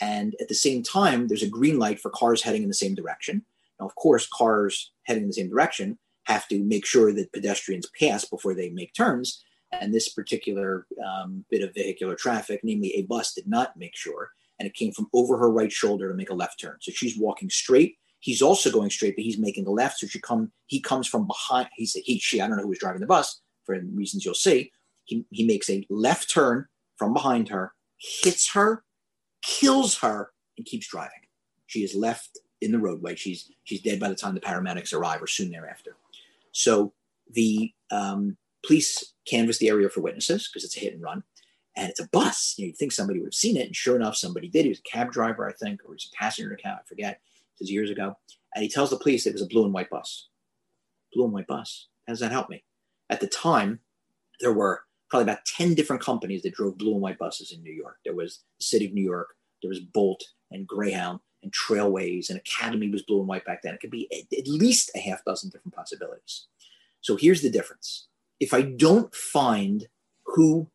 And 0.00 0.34
at 0.40 0.48
the 0.48 0.54
same 0.54 0.82
time, 0.82 1.26
there's 1.26 1.42
a 1.42 1.48
green 1.48 1.78
light 1.78 2.00
for 2.00 2.10
cars 2.10 2.42
heading 2.42 2.62
in 2.62 2.68
the 2.68 2.74
same 2.74 2.94
direction. 2.94 3.44
Now, 3.78 3.86
of 3.86 3.94
course, 3.96 4.28
cars 4.32 4.92
heading 5.02 5.24
in 5.24 5.28
the 5.28 5.34
same 5.34 5.50
direction 5.50 5.98
have 6.24 6.46
to 6.48 6.62
make 6.62 6.86
sure 6.86 7.12
that 7.12 7.32
pedestrians 7.32 7.88
pass 7.98 8.24
before 8.24 8.54
they 8.54 8.70
make 8.70 8.94
turns. 8.94 9.42
And 9.72 9.92
this 9.92 10.08
particular 10.08 10.86
um, 11.04 11.44
bit 11.50 11.62
of 11.62 11.74
vehicular 11.74 12.14
traffic, 12.14 12.60
namely 12.62 12.94
a 12.94 13.02
bus, 13.02 13.34
did 13.34 13.48
not 13.48 13.76
make 13.76 13.96
sure. 13.96 14.30
And 14.58 14.66
it 14.66 14.74
came 14.74 14.92
from 14.92 15.08
over 15.12 15.36
her 15.38 15.50
right 15.50 15.72
shoulder 15.72 16.08
to 16.08 16.14
make 16.14 16.30
a 16.30 16.34
left 16.34 16.60
turn. 16.60 16.76
So 16.80 16.92
she's 16.92 17.18
walking 17.18 17.50
straight 17.50 17.98
He's 18.20 18.42
also 18.42 18.70
going 18.70 18.90
straight, 18.90 19.16
but 19.16 19.24
he's 19.24 19.38
making 19.38 19.66
a 19.66 19.70
left. 19.70 19.98
So 19.98 20.06
she 20.06 20.20
come, 20.20 20.52
he 20.66 20.80
comes 20.80 21.06
from 21.06 21.26
behind. 21.26 21.68
He's 21.74 21.94
he, 21.94 22.18
she. 22.18 22.40
I 22.40 22.46
don't 22.46 22.56
know 22.56 22.62
who 22.62 22.68
was 22.68 22.78
driving 22.78 23.00
the 23.00 23.06
bus 23.06 23.40
for 23.64 23.78
reasons 23.94 24.24
you'll 24.24 24.34
see. 24.34 24.70
He 25.04 25.24
he 25.30 25.44
makes 25.44 25.68
a 25.70 25.86
left 25.88 26.30
turn 26.30 26.66
from 26.96 27.14
behind 27.14 27.48
her, 27.48 27.72
hits 27.98 28.52
her, 28.52 28.84
kills 29.42 29.98
her, 29.98 30.32
and 30.56 30.66
keeps 30.66 30.88
driving. 30.88 31.10
She 31.66 31.80
is 31.82 31.94
left 31.94 32.38
in 32.60 32.72
the 32.72 32.78
roadway. 32.78 33.16
She's 33.16 33.50
she's 33.64 33.80
dead 33.80 33.98
by 33.98 34.08
the 34.08 34.14
time 34.14 34.34
the 34.34 34.40
paramedics 34.40 34.92
arrive, 34.92 35.22
or 35.22 35.26
soon 35.26 35.50
thereafter. 35.50 35.96
So 36.52 36.92
the 37.32 37.72
um, 37.90 38.36
police 38.64 39.14
canvass 39.26 39.58
the 39.58 39.68
area 39.68 39.88
for 39.88 40.00
witnesses 40.00 40.48
because 40.48 40.64
it's 40.64 40.76
a 40.76 40.80
hit 40.80 40.94
and 40.94 41.02
run, 41.02 41.22
and 41.76 41.88
it's 41.88 42.00
a 42.00 42.08
bus. 42.08 42.54
You 42.58 42.66
would 42.66 42.76
think 42.76 42.92
somebody 42.92 43.18
would 43.20 43.28
have 43.28 43.34
seen 43.34 43.56
it, 43.56 43.66
and 43.66 43.76
sure 43.76 43.96
enough, 43.96 44.16
somebody 44.16 44.48
did. 44.48 44.64
He 44.64 44.70
was 44.70 44.80
a 44.80 44.82
cab 44.82 45.10
driver, 45.10 45.48
I 45.48 45.52
think, 45.52 45.80
or 45.84 45.92
he 45.92 45.94
was 45.94 46.10
a 46.12 46.16
passenger 46.16 46.50
in 46.50 46.58
a 46.58 46.62
cab. 46.62 46.78
I 46.80 46.86
forget 46.86 47.20
is 47.60 47.70
years 47.70 47.90
ago. 47.90 48.16
And 48.54 48.62
he 48.62 48.68
tells 48.68 48.90
the 48.90 48.96
police 48.96 49.26
it 49.26 49.32
was 49.32 49.42
a 49.42 49.46
blue 49.46 49.64
and 49.64 49.72
white 49.72 49.90
bus. 49.90 50.28
Blue 51.12 51.24
and 51.24 51.32
white 51.32 51.46
bus. 51.46 51.88
How 52.06 52.12
does 52.12 52.20
that 52.20 52.32
help 52.32 52.48
me? 52.48 52.64
At 53.08 53.20
the 53.20 53.26
time, 53.26 53.80
there 54.40 54.52
were 54.52 54.82
probably 55.08 55.24
about 55.24 55.44
10 55.44 55.74
different 55.74 56.02
companies 56.02 56.42
that 56.42 56.54
drove 56.54 56.78
blue 56.78 56.92
and 56.92 57.02
white 57.02 57.18
buses 57.18 57.52
in 57.52 57.62
New 57.62 57.72
York. 57.72 57.98
There 58.04 58.14
was 58.14 58.42
the 58.58 58.64
City 58.64 58.86
of 58.86 58.92
New 58.92 59.04
York, 59.04 59.34
there 59.62 59.68
was 59.68 59.80
Bolt 59.80 60.22
and 60.50 60.66
Greyhound 60.66 61.20
and 61.42 61.52
Trailways 61.52 62.28
and 62.28 62.38
Academy 62.38 62.88
was 62.88 63.02
blue 63.02 63.18
and 63.18 63.28
white 63.28 63.44
back 63.44 63.62
then. 63.62 63.74
It 63.74 63.80
could 63.80 63.90
be 63.90 64.08
at 64.12 64.46
least 64.46 64.90
a 64.94 64.98
half 64.98 65.24
dozen 65.24 65.50
different 65.50 65.74
possibilities. 65.74 66.46
So 67.00 67.16
here's 67.16 67.42
the 67.42 67.50
difference. 67.50 68.06
if 68.40 68.54
I 68.54 68.62
don't 68.62 69.14
find 69.14 69.86
who 70.24 70.68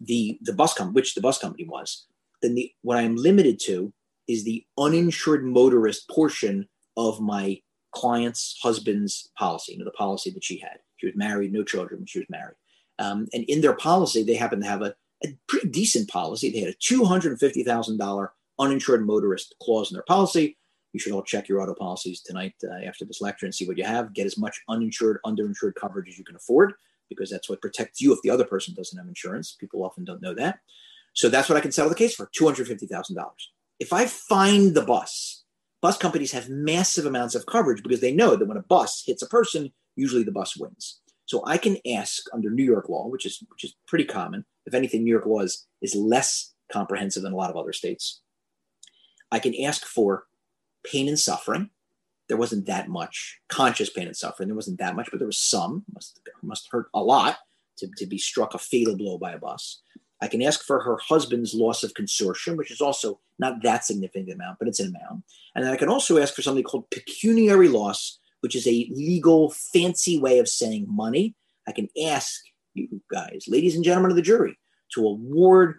the 0.00 0.38
the 0.42 0.52
bus 0.52 0.74
company, 0.74 0.94
which 0.94 1.14
the 1.14 1.20
bus 1.20 1.38
company 1.38 1.66
was, 1.68 2.06
then 2.42 2.54
the 2.54 2.72
what 2.82 2.98
I'm 2.98 3.16
limited 3.16 3.60
to 3.66 3.92
is 4.28 4.44
the 4.44 4.64
uninsured 4.78 5.44
motorist 5.44 6.08
portion 6.08 6.68
of 6.96 7.20
my 7.20 7.60
client's 7.92 8.58
husband's 8.62 9.30
policy, 9.38 9.72
you 9.72 9.78
know, 9.78 9.84
the 9.84 9.90
policy 9.92 10.30
that 10.30 10.44
she 10.44 10.58
had. 10.58 10.78
She 10.96 11.06
was 11.06 11.16
married, 11.16 11.52
no 11.52 11.64
children 11.64 12.04
she 12.06 12.18
was 12.18 12.28
married. 12.28 12.56
Um, 12.98 13.28
and 13.32 13.44
in 13.44 13.60
their 13.60 13.74
policy, 13.74 14.22
they 14.22 14.34
happen 14.34 14.60
to 14.60 14.66
have 14.66 14.82
a, 14.82 14.94
a 15.24 15.28
pretty 15.46 15.68
decent 15.68 16.08
policy. 16.08 16.50
They 16.50 16.60
had 16.60 16.74
a 16.74 16.76
$250,000 16.76 18.28
uninsured 18.58 19.06
motorist 19.06 19.54
clause 19.62 19.90
in 19.90 19.94
their 19.94 20.02
policy. 20.02 20.56
You 20.92 21.00
should 21.00 21.12
all 21.12 21.22
check 21.22 21.48
your 21.48 21.60
auto 21.60 21.74
policies 21.74 22.20
tonight 22.20 22.54
uh, 22.64 22.84
after 22.86 23.04
this 23.04 23.20
lecture 23.20 23.46
and 23.46 23.54
see 23.54 23.66
what 23.66 23.78
you 23.78 23.84
have. 23.84 24.12
Get 24.14 24.26
as 24.26 24.38
much 24.38 24.60
uninsured, 24.68 25.18
underinsured 25.24 25.74
coverage 25.74 26.08
as 26.08 26.18
you 26.18 26.24
can 26.24 26.36
afford 26.36 26.72
because 27.08 27.30
that's 27.30 27.48
what 27.48 27.60
protects 27.60 28.00
you 28.00 28.12
if 28.12 28.20
the 28.22 28.30
other 28.30 28.44
person 28.44 28.74
doesn't 28.74 28.98
have 28.98 29.08
insurance. 29.08 29.56
People 29.58 29.84
often 29.84 30.04
don't 30.04 30.22
know 30.22 30.34
that. 30.34 30.58
So 31.14 31.28
that's 31.28 31.48
what 31.48 31.56
I 31.56 31.60
can 31.60 31.72
settle 31.72 31.90
the 31.90 31.96
case 31.96 32.14
for 32.14 32.30
$250,000. 32.38 33.16
If 33.78 33.92
I 33.92 34.06
find 34.06 34.74
the 34.74 34.82
bus, 34.82 35.44
bus 35.80 35.96
companies 35.96 36.32
have 36.32 36.48
massive 36.48 37.06
amounts 37.06 37.34
of 37.34 37.46
coverage 37.46 37.82
because 37.82 38.00
they 38.00 38.12
know 38.12 38.36
that 38.36 38.48
when 38.48 38.56
a 38.56 38.62
bus 38.62 39.02
hits 39.06 39.22
a 39.22 39.28
person, 39.28 39.72
usually 39.96 40.24
the 40.24 40.32
bus 40.32 40.56
wins. 40.56 41.00
So 41.26 41.42
I 41.46 41.58
can 41.58 41.76
ask 41.86 42.24
under 42.32 42.50
New 42.50 42.64
York 42.64 42.88
law, 42.88 43.06
which 43.06 43.26
is 43.26 43.44
which 43.50 43.64
is 43.64 43.76
pretty 43.86 44.04
common. 44.04 44.44
If 44.66 44.74
anything, 44.74 45.04
New 45.04 45.10
York 45.10 45.26
law 45.26 45.40
is, 45.40 45.66
is 45.82 45.94
less 45.94 46.54
comprehensive 46.72 47.22
than 47.22 47.32
a 47.32 47.36
lot 47.36 47.50
of 47.50 47.56
other 47.56 47.72
states. 47.72 48.22
I 49.30 49.38
can 49.38 49.54
ask 49.62 49.84
for 49.84 50.24
pain 50.84 51.08
and 51.08 51.18
suffering. 51.18 51.70
There 52.28 52.36
wasn't 52.36 52.66
that 52.66 52.88
much 52.88 53.40
conscious 53.48 53.90
pain 53.90 54.06
and 54.06 54.16
suffering. 54.16 54.48
There 54.48 54.56
wasn't 54.56 54.78
that 54.78 54.96
much, 54.96 55.08
but 55.10 55.18
there 55.18 55.26
was 55.26 55.38
some. 55.38 55.84
Must 55.92 56.20
must 56.42 56.68
hurt 56.70 56.86
a 56.94 57.02
lot 57.02 57.38
to, 57.78 57.88
to 57.98 58.06
be 58.06 58.18
struck 58.18 58.54
a 58.54 58.58
fatal 58.58 58.96
blow 58.96 59.18
by 59.18 59.32
a 59.32 59.38
bus. 59.38 59.82
I 60.20 60.28
can 60.28 60.42
ask 60.42 60.64
for 60.64 60.80
her 60.80 60.98
husband's 60.98 61.54
loss 61.54 61.82
of 61.82 61.94
consortium, 61.94 62.56
which 62.56 62.70
is 62.70 62.80
also 62.80 63.20
not 63.38 63.62
that 63.62 63.84
significant 63.84 64.32
amount, 64.32 64.58
but 64.58 64.68
it's 64.68 64.80
an 64.80 64.88
amount. 64.88 65.24
And 65.54 65.64
then 65.64 65.72
I 65.72 65.76
can 65.76 65.88
also 65.88 66.18
ask 66.18 66.34
for 66.34 66.42
something 66.42 66.64
called 66.64 66.90
pecuniary 66.90 67.68
loss, 67.68 68.18
which 68.40 68.56
is 68.56 68.66
a 68.66 68.88
legal 68.92 69.50
fancy 69.50 70.18
way 70.18 70.38
of 70.38 70.48
saying 70.48 70.86
money. 70.88 71.34
I 71.66 71.72
can 71.72 71.88
ask 72.04 72.40
you 72.74 73.00
guys, 73.12 73.44
ladies 73.46 73.76
and 73.76 73.84
gentlemen 73.84 74.10
of 74.10 74.16
the 74.16 74.22
jury, 74.22 74.58
to 74.94 75.06
award 75.06 75.78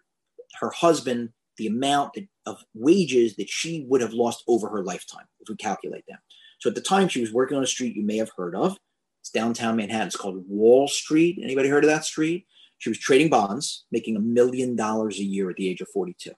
her 0.60 0.70
husband 0.72 1.30
the 1.58 1.68
amount 1.68 2.18
of 2.46 2.64
wages 2.74 3.36
that 3.36 3.50
she 3.50 3.86
would 3.90 4.02
have 4.02 4.14
lost 4.14 4.44
over 4.48 4.70
her 4.70 4.84
lifetime 4.84 5.26
if 5.42 5.50
we 5.50 5.56
calculate 5.56 6.06
them. 6.08 6.20
So 6.60 6.70
at 6.70 6.76
the 6.76 6.82
time 6.82 7.08
she 7.08 7.22
was 7.22 7.34
working 7.34 7.58
on 7.58 7.64
a 7.64 7.68
street 7.68 7.96
you 7.96 8.04
may 8.04 8.18
have 8.18 8.32
heard 8.36 8.56
of. 8.56 8.78
It's 9.22 9.30
downtown 9.30 9.76
Manhattan. 9.76 10.08
It's 10.08 10.16
called 10.16 10.46
Wall 10.48 10.88
Street. 10.88 11.40
Anybody 11.42 11.68
heard 11.68 11.84
of 11.84 11.90
that 11.90 12.06
street? 12.06 12.48
She 12.80 12.90
was 12.90 12.98
trading 12.98 13.30
bonds, 13.30 13.86
making 13.92 14.16
a 14.16 14.22
million 14.22 14.76
dollars 14.76 15.20
a 15.20 15.24
year 15.24 15.50
at 15.50 15.58
the 15.58 15.68
age 15.68 15.82
of 15.82 15.90
42. 15.90 16.32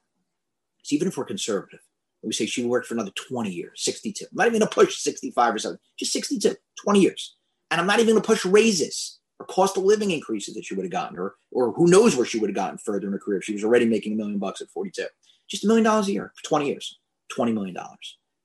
So 0.83 0.95
even 0.95 1.07
if 1.07 1.17
we're 1.17 1.25
conservative, 1.25 1.79
we 2.23 2.33
say 2.33 2.45
she 2.45 2.65
worked 2.65 2.87
for 2.87 2.93
another 2.93 3.11
20 3.29 3.49
years, 3.49 3.83
62. 3.83 4.25
I'm 4.25 4.29
not 4.33 4.47
even 4.47 4.59
going 4.59 4.69
to 4.69 4.73
push 4.73 4.97
65 4.97 5.55
or 5.55 5.59
something, 5.59 5.79
just 5.97 6.11
62, 6.11 6.55
20 6.83 6.99
years. 6.99 7.35
And 7.69 7.79
I'm 7.79 7.87
not 7.87 7.99
even 7.99 8.13
going 8.13 8.21
to 8.21 8.27
push 8.27 8.45
raises 8.45 9.19
or 9.39 9.45
cost 9.45 9.77
of 9.77 9.83
living 9.83 10.11
increases 10.11 10.53
that 10.53 10.65
she 10.65 10.75
would 10.75 10.85
have 10.85 10.91
gotten, 10.91 11.17
or, 11.17 11.35
or 11.51 11.71
who 11.71 11.87
knows 11.87 12.15
where 12.15 12.25
she 12.25 12.37
would 12.37 12.49
have 12.49 12.55
gotten 12.55 12.77
further 12.77 13.07
in 13.07 13.13
her 13.13 13.19
career 13.19 13.39
if 13.39 13.45
she 13.45 13.53
was 13.53 13.63
already 13.63 13.85
making 13.85 14.13
a 14.13 14.15
million 14.15 14.37
bucks 14.37 14.61
at 14.61 14.69
42. 14.69 15.05
Just 15.47 15.63
a 15.63 15.67
million 15.67 15.83
dollars 15.83 16.07
a 16.07 16.11
year 16.11 16.31
for 16.35 16.47
20 16.47 16.67
years, 16.67 16.99
$20 17.35 17.53
million. 17.53 17.75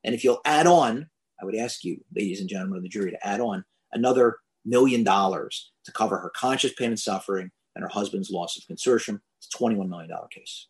And 0.04 0.14
if 0.14 0.24
you'll 0.24 0.40
add 0.44 0.66
on, 0.66 1.08
I 1.40 1.44
would 1.44 1.54
ask 1.54 1.84
you, 1.84 2.02
ladies 2.14 2.40
and 2.40 2.48
gentlemen 2.48 2.78
of 2.78 2.82
the 2.82 2.88
jury, 2.88 3.10
to 3.10 3.26
add 3.26 3.40
on 3.40 3.64
another 3.92 4.38
million 4.64 5.04
dollars 5.04 5.70
to 5.84 5.92
cover 5.92 6.18
her 6.18 6.30
conscious 6.30 6.72
pain 6.72 6.88
and 6.88 6.98
suffering 6.98 7.50
and 7.76 7.82
her 7.82 7.88
husband's 7.88 8.30
loss 8.30 8.56
of 8.56 8.64
consortium. 8.64 9.20
It's 9.38 9.54
a 9.54 9.58
$21 9.58 9.88
million 9.88 10.10
case. 10.32 10.66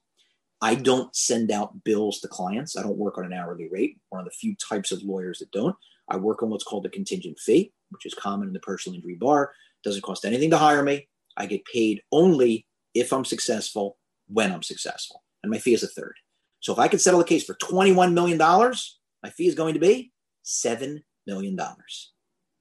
I 0.61 0.75
don't 0.75 1.15
send 1.15 1.51
out 1.51 1.85
bills 1.85 2.21
to 2.21 2.29
clients. 2.29 2.77
I 2.77 2.83
don't 2.83 2.99
work 2.99 3.17
on 3.17 3.25
an 3.25 3.33
hourly 3.33 3.69
rate. 3.71 3.99
One 4.09 4.21
of 4.21 4.25
the 4.25 4.33
few 4.33 4.57
types 4.57 4.91
of 4.91 5.03
lawyers 5.03 5.39
that 5.39 5.53
don't. 5.53 5.77
I 6.11 6.17
work 6.17 6.43
on 6.43 6.51
what's 6.51 6.65
called 6.65 6.85
a 6.85 6.91
contingent 6.91 7.39
fee, 7.39 7.73
which 7.91 8.07
is 8.07 8.15
common 8.15 8.49
in 8.49 8.55
the 8.55 8.61
personal 8.61 8.97
injury 8.97 9.17
bar. 9.19 9.53
Doesn't 9.85 10.03
cost 10.03 10.25
anything 10.25 10.51
to 10.51 10.59
hire 10.59 10.83
me. 10.83 11.09
I 11.37 11.47
get 11.47 11.65
paid 11.73 12.03
only 12.11 12.67
if 12.95 13.13
I'm 13.13 13.25
successful, 13.25 13.99
when 14.27 14.53
I'm 14.53 14.63
successful. 14.63 15.23
And 15.43 15.51
my 15.51 15.59
fee 15.59 15.75
is 15.75 15.83
a 15.83 15.89
third. 15.89 16.15
So 16.61 16.73
if 16.73 16.79
I 16.79 16.89
could 16.89 17.01
settle 17.01 17.21
a 17.21 17.25
case 17.25 17.45
for 17.45 17.55
$21 17.55 18.13
million, 18.15 18.39
my 18.39 19.31
fee 19.31 19.47
is 19.47 19.55
going 19.55 19.75
to 19.75 19.81
be 19.81 20.13
$7 20.45 21.03
million. 21.27 21.59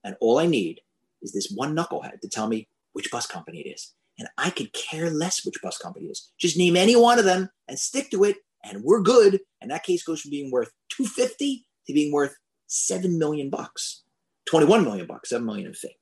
And 0.04 0.16
all 0.20 0.38
I 0.38 0.46
need 0.46 0.80
is 1.22 1.32
this 1.32 1.50
one 1.52 1.74
knucklehead 1.74 2.20
to 2.20 2.28
tell 2.28 2.46
me 2.46 2.68
which 2.92 3.10
bus 3.10 3.26
company 3.26 3.60
it 3.60 3.70
is. 3.70 3.94
And 4.18 4.28
I 4.38 4.50
could 4.50 4.72
care 4.72 5.10
less 5.10 5.44
which 5.44 5.60
bus 5.62 5.78
company 5.78 6.06
is. 6.06 6.30
Just 6.38 6.56
name 6.56 6.76
any 6.76 6.96
one 6.96 7.18
of 7.18 7.24
them 7.24 7.50
and 7.68 7.78
stick 7.78 8.10
to 8.10 8.24
it, 8.24 8.36
and 8.64 8.82
we're 8.82 9.02
good. 9.02 9.40
And 9.60 9.70
that 9.70 9.84
case 9.84 10.02
goes 10.02 10.20
from 10.20 10.30
being 10.30 10.50
worth 10.50 10.70
250 10.90 11.66
to 11.86 11.92
being 11.92 12.12
worth 12.12 12.34
7 12.66 13.18
million 13.18 13.50
bucks. 13.50 14.02
21 14.46 14.84
million 14.84 15.06
bucks, 15.06 15.30
7 15.30 15.44
million 15.44 15.66
in 15.66 15.74
fee. 15.74 15.96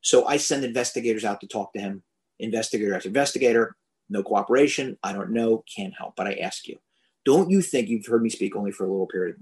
So 0.00 0.26
I 0.26 0.36
send 0.36 0.64
investigators 0.64 1.24
out 1.24 1.40
to 1.40 1.46
talk 1.46 1.72
to 1.74 1.80
him. 1.80 2.02
Investigator 2.38 2.94
after 2.94 3.08
investigator, 3.08 3.76
no 4.08 4.22
cooperation. 4.22 4.98
I 5.02 5.12
don't 5.12 5.30
know, 5.30 5.64
can't 5.74 5.94
help. 5.96 6.14
But 6.16 6.26
I 6.26 6.34
ask 6.34 6.66
you, 6.66 6.78
don't 7.24 7.50
you 7.50 7.60
think 7.60 7.88
you've 7.88 8.06
heard 8.06 8.22
me 8.22 8.30
speak 8.30 8.56
only 8.56 8.72
for 8.72 8.84
a 8.84 8.90
little 8.90 9.06
period, 9.06 9.36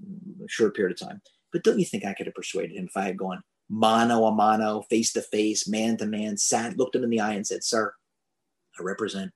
a 0.44 0.48
short 0.48 0.74
period 0.74 1.00
of 1.00 1.08
time? 1.08 1.22
But 1.52 1.64
don't 1.64 1.78
you 1.78 1.84
think 1.84 2.04
I 2.04 2.14
could 2.14 2.26
have 2.26 2.34
persuaded 2.34 2.76
him 2.76 2.86
if 2.86 2.96
I 2.96 3.04
had 3.04 3.16
gone 3.16 3.42
mano 3.70 4.24
a 4.24 4.32
mano, 4.32 4.82
face 4.90 5.12
to 5.12 5.22
face, 5.22 5.68
man 5.68 5.96
to 5.96 6.06
man, 6.06 6.36
sat, 6.36 6.76
looked 6.76 6.96
him 6.96 7.04
in 7.04 7.10
the 7.10 7.20
eye 7.20 7.34
and 7.34 7.46
said, 7.46 7.62
Sir, 7.64 7.94
I 8.80 8.82
represent 8.82 9.30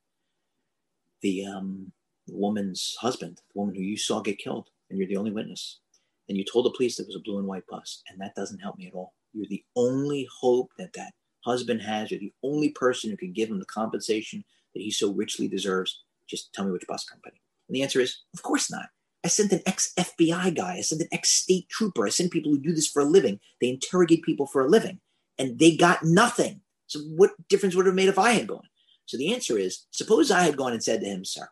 the, 1.23 1.47
um, 1.47 1.93
woman's 2.29 2.97
husband, 3.01 3.37
the 3.37 3.59
woman 3.59 3.75
who 3.75 3.83
you 3.83 3.97
saw 3.97 4.21
get 4.21 4.39
killed, 4.39 4.69
and 4.89 4.99
you're 4.99 5.09
the 5.09 5.17
only 5.17 5.31
witness. 5.31 5.81
And 6.29 6.39
you 6.39 6.45
told 6.45 6.65
the 6.65 6.71
police 6.71 6.99
it 6.99 7.07
was 7.07 7.17
a 7.17 7.21
blue 7.21 7.39
and 7.39 7.47
white 7.47 7.67
bus, 7.69 8.03
and 8.09 8.21
that 8.21 8.35
doesn't 8.35 8.61
help 8.61 8.79
me 8.79 8.87
at 8.87 8.95
all. 8.95 9.13
You're 9.33 9.47
the 9.49 9.65
only 9.77 10.27
hope 10.41 10.71
that 10.79 10.93
that 10.95 11.13
husband 11.45 11.83
has. 11.83 12.11
You're 12.11 12.21
the 12.21 12.33
only 12.43 12.71
person 12.71 13.11
who 13.11 13.17
can 13.17 13.33
give 13.33 13.51
him 13.51 13.59
the 13.59 13.67
compensation 13.67 14.45
that 14.75 14.81
he 14.81 14.91
so 14.91 15.13
richly 15.13 15.49
deserves. 15.49 16.03
Just 16.29 16.53
tell 16.55 16.65
me 16.65 16.73
which 16.73 16.87
bus 16.87 17.05
company. 17.05 17.41
And 17.69 17.77
the 17.77 17.83
answer 17.83 18.01
is, 18.01 18.23
of 18.35 18.43
course 18.43 18.71
not. 18.71 18.87
I 19.25 19.29
sent 19.29 19.53
an 19.53 19.63
ex 19.67 19.93
FBI 19.99 20.55
guy. 20.55 20.77
I 20.77 20.81
sent 20.83 21.01
an 21.01 21.09
ex 21.13 21.31
state 21.31 21.69
trooper. 21.69 22.07
I 22.07 22.11
sent 22.11 22.31
people 22.31 22.53
who 22.53 22.59
do 22.59 22.73
this 22.73 22.89
for 22.89 23.01
a 23.01 23.07
living. 23.07 23.41
They 23.61 23.69
interrogate 23.69 24.23
people 24.23 24.47
for 24.47 24.63
a 24.63 24.69
living, 24.69 25.01
and 25.39 25.59
they 25.59 25.77
got 25.77 26.05
nothing. 26.05 26.61
So, 26.87 27.01
what 27.01 27.31
difference 27.49 27.75
would 27.75 27.87
it 27.87 27.91
have 27.91 27.97
made 27.97 28.09
if 28.09 28.19
I 28.19 28.33
had 28.33 28.47
gone? 28.47 28.69
So, 29.07 29.17
the 29.17 29.35
answer 29.35 29.59
is 29.59 29.87
suppose 29.91 30.31
I 30.31 30.43
had 30.43 30.57
gone 30.57 30.73
and 30.73 30.83
said 30.83 31.01
to 31.01 31.07
him, 31.07 31.25
Sir, 31.25 31.49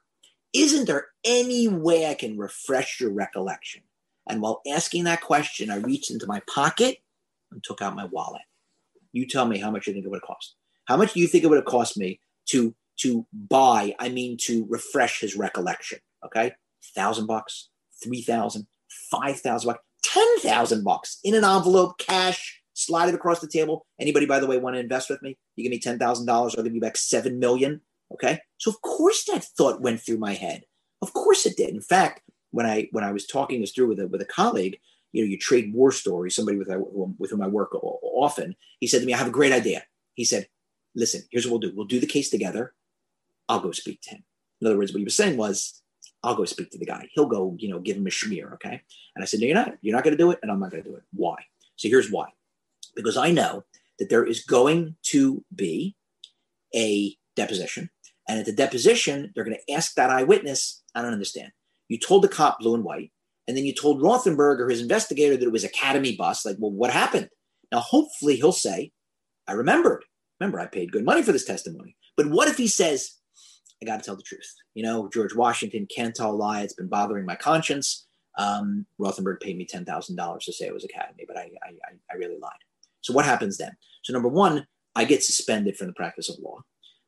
isn't 0.53 0.87
there 0.87 1.09
any 1.25 1.69
way 1.69 2.07
I 2.07 2.15
can 2.15 2.39
refresh 2.39 3.01
your 3.01 3.11
recollection? 3.11 3.83
And 4.29 4.41
while 4.41 4.63
asking 4.71 5.05
that 5.05 5.21
question, 5.21 5.71
I 5.71 5.77
reached 5.77 6.11
into 6.11 6.27
my 6.27 6.41
pocket 6.47 6.99
and 7.51 7.63
took 7.63 7.83
out 7.83 7.97
my 7.97 8.05
wallet. 8.05 8.43
You 9.13 9.27
tell 9.27 9.47
me 9.47 9.59
how 9.59 9.71
much 9.71 9.87
you 9.87 9.93
think 9.93 10.05
it 10.05 10.09
would 10.09 10.21
have 10.23 10.27
cost. 10.27 10.55
How 10.87 10.97
much 10.97 11.13
do 11.15 11.21
you 11.21 11.27
think 11.27 11.45
it 11.45 11.49
would 11.49 11.57
have 11.57 11.65
cost 11.65 11.99
me 11.99 12.21
to 12.47 12.75
to 12.99 13.27
buy? 13.33 13.95
I 13.99 14.09
mean, 14.09 14.37
to 14.43 14.67
refresh 14.69 15.21
his 15.21 15.37
recollection. 15.37 15.99
Okay, 16.25 16.53
thousand 16.95 17.27
bucks, 17.27 17.69
three 18.03 18.23
thousand, 18.23 18.67
five 19.11 19.41
thousand 19.41 19.69
bucks, 19.69 19.85
ten 20.03 20.39
thousand 20.41 20.85
bucks 20.85 21.19
in 21.25 21.35
an 21.35 21.45
envelope, 21.45 21.99
cash, 21.99 22.62
slide 22.85 23.09
it 23.09 23.15
across 23.15 23.41
the 23.41 23.49
table. 23.49 23.87
Anybody, 24.01 24.27
by 24.27 24.41
the 24.41 24.47
way, 24.47 24.59
want 24.59 24.77
to 24.77 24.81
invest 24.81 25.11
with 25.11 25.23
me? 25.23 25.37
You 25.57 25.65
give 25.65 25.71
me 25.71 25.79
ten 25.79 25.99
thousand 25.99 26.27
dollars, 26.27 26.55
I'll 26.55 26.65
give 26.65 26.75
you 26.75 26.81
back 26.81 26.97
seven 26.97 27.39
million. 27.39 27.81
Okay, 28.13 28.41
so 28.59 28.71
of 28.71 28.81
course 28.83 29.25
that 29.25 29.45
thought 29.45 29.81
went 29.81 30.01
through 30.01 30.19
my 30.19 30.35
head. 30.35 30.65
Of 31.01 31.13
course 31.13 31.47
it 31.47 31.57
did. 31.57 31.71
In 31.71 31.81
fact, 31.81 32.23
when 32.51 32.67
I 32.67 32.89
when 32.93 33.05
I 33.05 33.13
was 33.13 33.27
talking 33.27 33.61
this 33.61 33.73
through 33.73 33.89
with 33.89 34.01
a 34.01 34.09
with 34.09 34.21
a 34.21 34.27
colleague, 34.27 34.79
you 35.13 35.25
know, 35.25 35.29
you 35.29 35.39
trade 35.39 35.73
war 35.73 35.93
stories. 35.93 36.35
Somebody 36.35 36.59
with 36.59 36.69
with 37.19 37.31
whom 37.31 37.43
I 37.43 37.49
work 37.49 37.75
often, 37.75 38.55
he 38.81 38.87
said 38.87 39.01
to 39.01 39.07
me, 39.07 39.15
"I 39.15 39.19
have 39.19 39.29
a 39.29 39.31
great 39.31 39.53
idea." 39.53 39.85
He 40.15 40.25
said, 40.25 40.49
"Listen, 40.95 41.23
here's 41.31 41.47
what 41.47 41.61
we'll 41.61 41.71
do. 41.71 41.77
We'll 41.77 41.87
do 41.87 42.01
the 42.01 42.07
case 42.07 42.31
together. 42.31 42.75
I'll 43.49 43.61
go 43.61 43.73
speak 43.73 44.01
to 44.03 44.11
him." 44.11 44.25
In 44.61 44.69
other 44.69 44.79
words, 44.79 44.93
what 44.93 44.99
he 44.99 45.05
was 45.05 45.17
saying 45.17 45.37
was, 45.37 45.83
I'll 46.23 46.37
go 46.37 46.45
speak 46.45 46.71
to 46.71 46.79
the 46.79 46.87
guy. 46.87 47.09
He'll 47.13 47.27
go, 47.27 47.57
you 47.59 47.69
know, 47.69 47.81
give 47.81 47.97
him 47.97 48.07
a 48.07 48.11
schmear. 48.11 48.53
Okay. 48.55 48.81
And 49.17 49.23
I 49.23 49.27
said, 49.27 49.41
no, 49.41 49.47
you're 49.47 49.57
not. 49.57 49.75
You're 49.81 49.97
not 49.97 50.05
going 50.05 50.17
to 50.17 50.23
do 50.23 50.31
it. 50.31 50.39
And 50.41 50.53
I'm 50.53 50.61
not 50.61 50.71
going 50.71 50.85
to 50.85 50.89
do 50.89 50.95
it. 50.95 51.03
Why? 51.13 51.35
So 51.75 51.89
here's 51.89 52.13
why. 52.13 52.29
Because 52.95 53.17
I 53.17 53.31
know 53.31 53.65
that 53.99 54.11
there 54.11 54.25
is 54.25 54.45
going 54.45 54.97
to 55.05 55.45
be 55.55 55.97
a 56.75 57.17
deposition. 57.37 57.91
And 58.29 58.39
at 58.39 58.47
the 58.47 58.53
deposition, 58.53 59.33
they're 59.35 59.45
going 59.45 59.57
to 59.57 59.73
ask 59.73 59.95
that 59.95 60.11
eyewitness, 60.11 60.83
I 60.95 61.03
don't 61.03 61.13
understand. 61.13 61.53
You 61.89 61.99
told 61.99 62.23
the 62.23 62.29
cop 62.29 62.61
blue 62.61 62.75
and 62.75 62.85
white, 62.85 63.13
and 63.47 63.57
then 63.57 63.65
you 63.65 63.75
told 63.75 64.01
Rothenberg 64.01 64.61
or 64.61 64.69
his 64.69 64.81
investigator 64.81 65.37
that 65.37 65.47
it 65.47 65.53
was 65.53 65.65
Academy 65.65 66.17
bus. 66.17 66.47
Like, 66.47 66.57
well, 66.59 66.71
what 66.71 66.91
happened? 66.91 67.29
Now, 67.71 67.81
hopefully 67.81 68.37
he'll 68.37 68.53
say, 68.53 68.93
I 69.49 69.53
remembered. 69.53 70.05
Remember, 70.41 70.61
I 70.61 70.67
paid 70.67 70.93
good 70.93 71.05
money 71.05 71.23
for 71.23 71.33
this 71.33 71.45
testimony. 71.45 71.97
But 72.17 72.31
what 72.31 72.49
if 72.49 72.57
he 72.57 72.69
says, 72.69 73.19
I 73.83 73.87
got 73.87 73.99
to 73.99 74.05
tell 74.05 74.17
the 74.17 74.23
truth. 74.23 74.55
You 74.75 74.85
know, 74.85 75.09
George 75.13 75.35
Washington 75.35 75.87
can't 75.95 76.15
tell 76.15 76.31
a 76.31 76.37
lie. 76.37 76.63
It's 76.63 76.75
been 76.75 76.89
bothering 76.89 77.27
my 77.27 77.35
conscience. 77.35 78.07
Um, 78.39 78.87
Rothenberg 79.01 79.41
paid 79.41 79.59
me 79.59 79.67
ten 79.67 79.85
thousand 79.85 80.17
dollars 80.17 80.45
to 80.45 80.53
say 80.53 80.67
it 80.67 80.73
was 80.73 80.85
Academy, 80.85 81.25
but 81.27 81.37
I, 81.37 81.51
I, 81.63 81.73
I 82.11 82.17
really 82.17 82.39
lied. 82.41 82.53
So 83.03 83.13
what 83.13 83.25
happens 83.25 83.59
then? 83.59 83.77
So 84.03 84.13
number 84.13 84.29
one, 84.29 84.67
I 84.95 85.05
get 85.05 85.23
suspended 85.23 85.77
from 85.77 85.89
the 85.89 85.93
practice 85.93 86.29
of 86.29 86.39
law. 86.43 86.63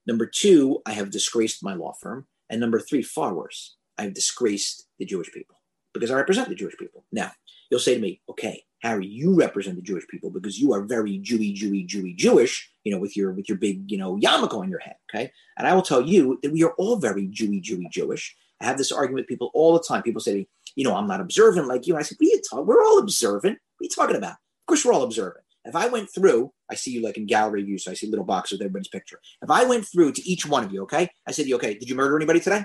Number 0.06 0.26
two, 0.26 0.80
I 0.86 0.92
have 0.92 1.10
disgraced 1.10 1.64
my 1.64 1.74
law 1.74 1.94
firm. 2.00 2.26
And 2.50 2.60
number 2.60 2.78
three, 2.78 3.02
far 3.02 3.34
worse, 3.34 3.76
I 3.98 4.02
have 4.02 4.14
disgraced 4.14 4.86
the 4.98 5.06
Jewish 5.06 5.32
people 5.32 5.56
because 5.92 6.10
I 6.10 6.16
represent 6.16 6.48
the 6.48 6.54
Jewish 6.54 6.76
people. 6.76 7.04
Now, 7.10 7.32
you'll 7.70 7.80
say 7.80 7.94
to 7.94 8.00
me, 8.00 8.20
okay, 8.28 8.64
Harry, 8.82 9.06
you 9.06 9.34
represent 9.34 9.76
the 9.76 9.82
Jewish 9.82 10.06
people 10.08 10.30
because 10.30 10.60
you 10.60 10.74
are 10.74 10.82
very 10.82 11.18
Jewy, 11.18 11.56
Jewy, 11.56 11.88
Jewy, 11.88 12.14
Jewish, 12.14 12.70
you 12.84 12.92
know, 12.92 12.98
with 12.98 13.16
your 13.16 13.32
with 13.32 13.48
your 13.48 13.56
big, 13.56 13.90
you 13.90 13.96
know, 13.96 14.16
yarmulke 14.16 14.58
on 14.58 14.68
your 14.68 14.80
head. 14.80 14.96
Okay. 15.10 15.32
And 15.56 15.66
I 15.66 15.74
will 15.74 15.82
tell 15.82 16.02
you 16.02 16.38
that 16.42 16.52
we 16.52 16.64
are 16.64 16.72
all 16.72 16.96
very 16.96 17.26
Jewy, 17.28 17.62
Jewy, 17.62 17.88
Jewish. 17.90 18.36
I 18.60 18.66
have 18.66 18.76
this 18.76 18.92
argument 18.92 19.22
with 19.22 19.28
people 19.28 19.50
all 19.54 19.72
the 19.72 19.84
time. 19.86 20.02
People 20.02 20.20
say 20.20 20.34
me, 20.34 20.48
you 20.76 20.84
know, 20.84 20.94
I'm 20.94 21.06
not 21.06 21.20
observant 21.20 21.66
like 21.66 21.86
you. 21.86 21.94
And 21.94 22.00
I 22.00 22.02
said, 22.02 22.18
what 22.18 22.26
are 22.26 22.30
you 22.30 22.42
talking? 22.48 22.66
We're 22.66 22.84
all 22.84 22.98
observant. 22.98 23.58
What 23.78 23.84
are 23.84 23.86
you 23.86 23.90
talking 23.90 24.16
about? 24.16 24.32
Of 24.32 24.66
course, 24.66 24.84
we're 24.84 24.92
all 24.92 25.02
observant. 25.02 25.43
If 25.64 25.74
I 25.74 25.88
went 25.88 26.08
through, 26.14 26.52
I 26.70 26.74
see 26.74 26.90
you 26.90 27.02
like 27.02 27.16
in 27.16 27.26
gallery 27.26 27.62
view, 27.62 27.78
so 27.78 27.90
I 27.90 27.94
see 27.94 28.08
little 28.08 28.24
boxes 28.24 28.58
with 28.58 28.66
everybody's 28.66 28.88
picture. 28.88 29.20
If 29.42 29.50
I 29.50 29.64
went 29.64 29.86
through 29.86 30.12
to 30.12 30.28
each 30.28 30.46
one 30.46 30.64
of 30.64 30.72
you, 30.72 30.82
okay, 30.82 31.08
I 31.26 31.32
said, 31.32 31.46
you 31.46 31.56
okay? 31.56 31.74
Did 31.74 31.88
you 31.88 31.94
murder 31.94 32.16
anybody 32.16 32.40
today? 32.40 32.64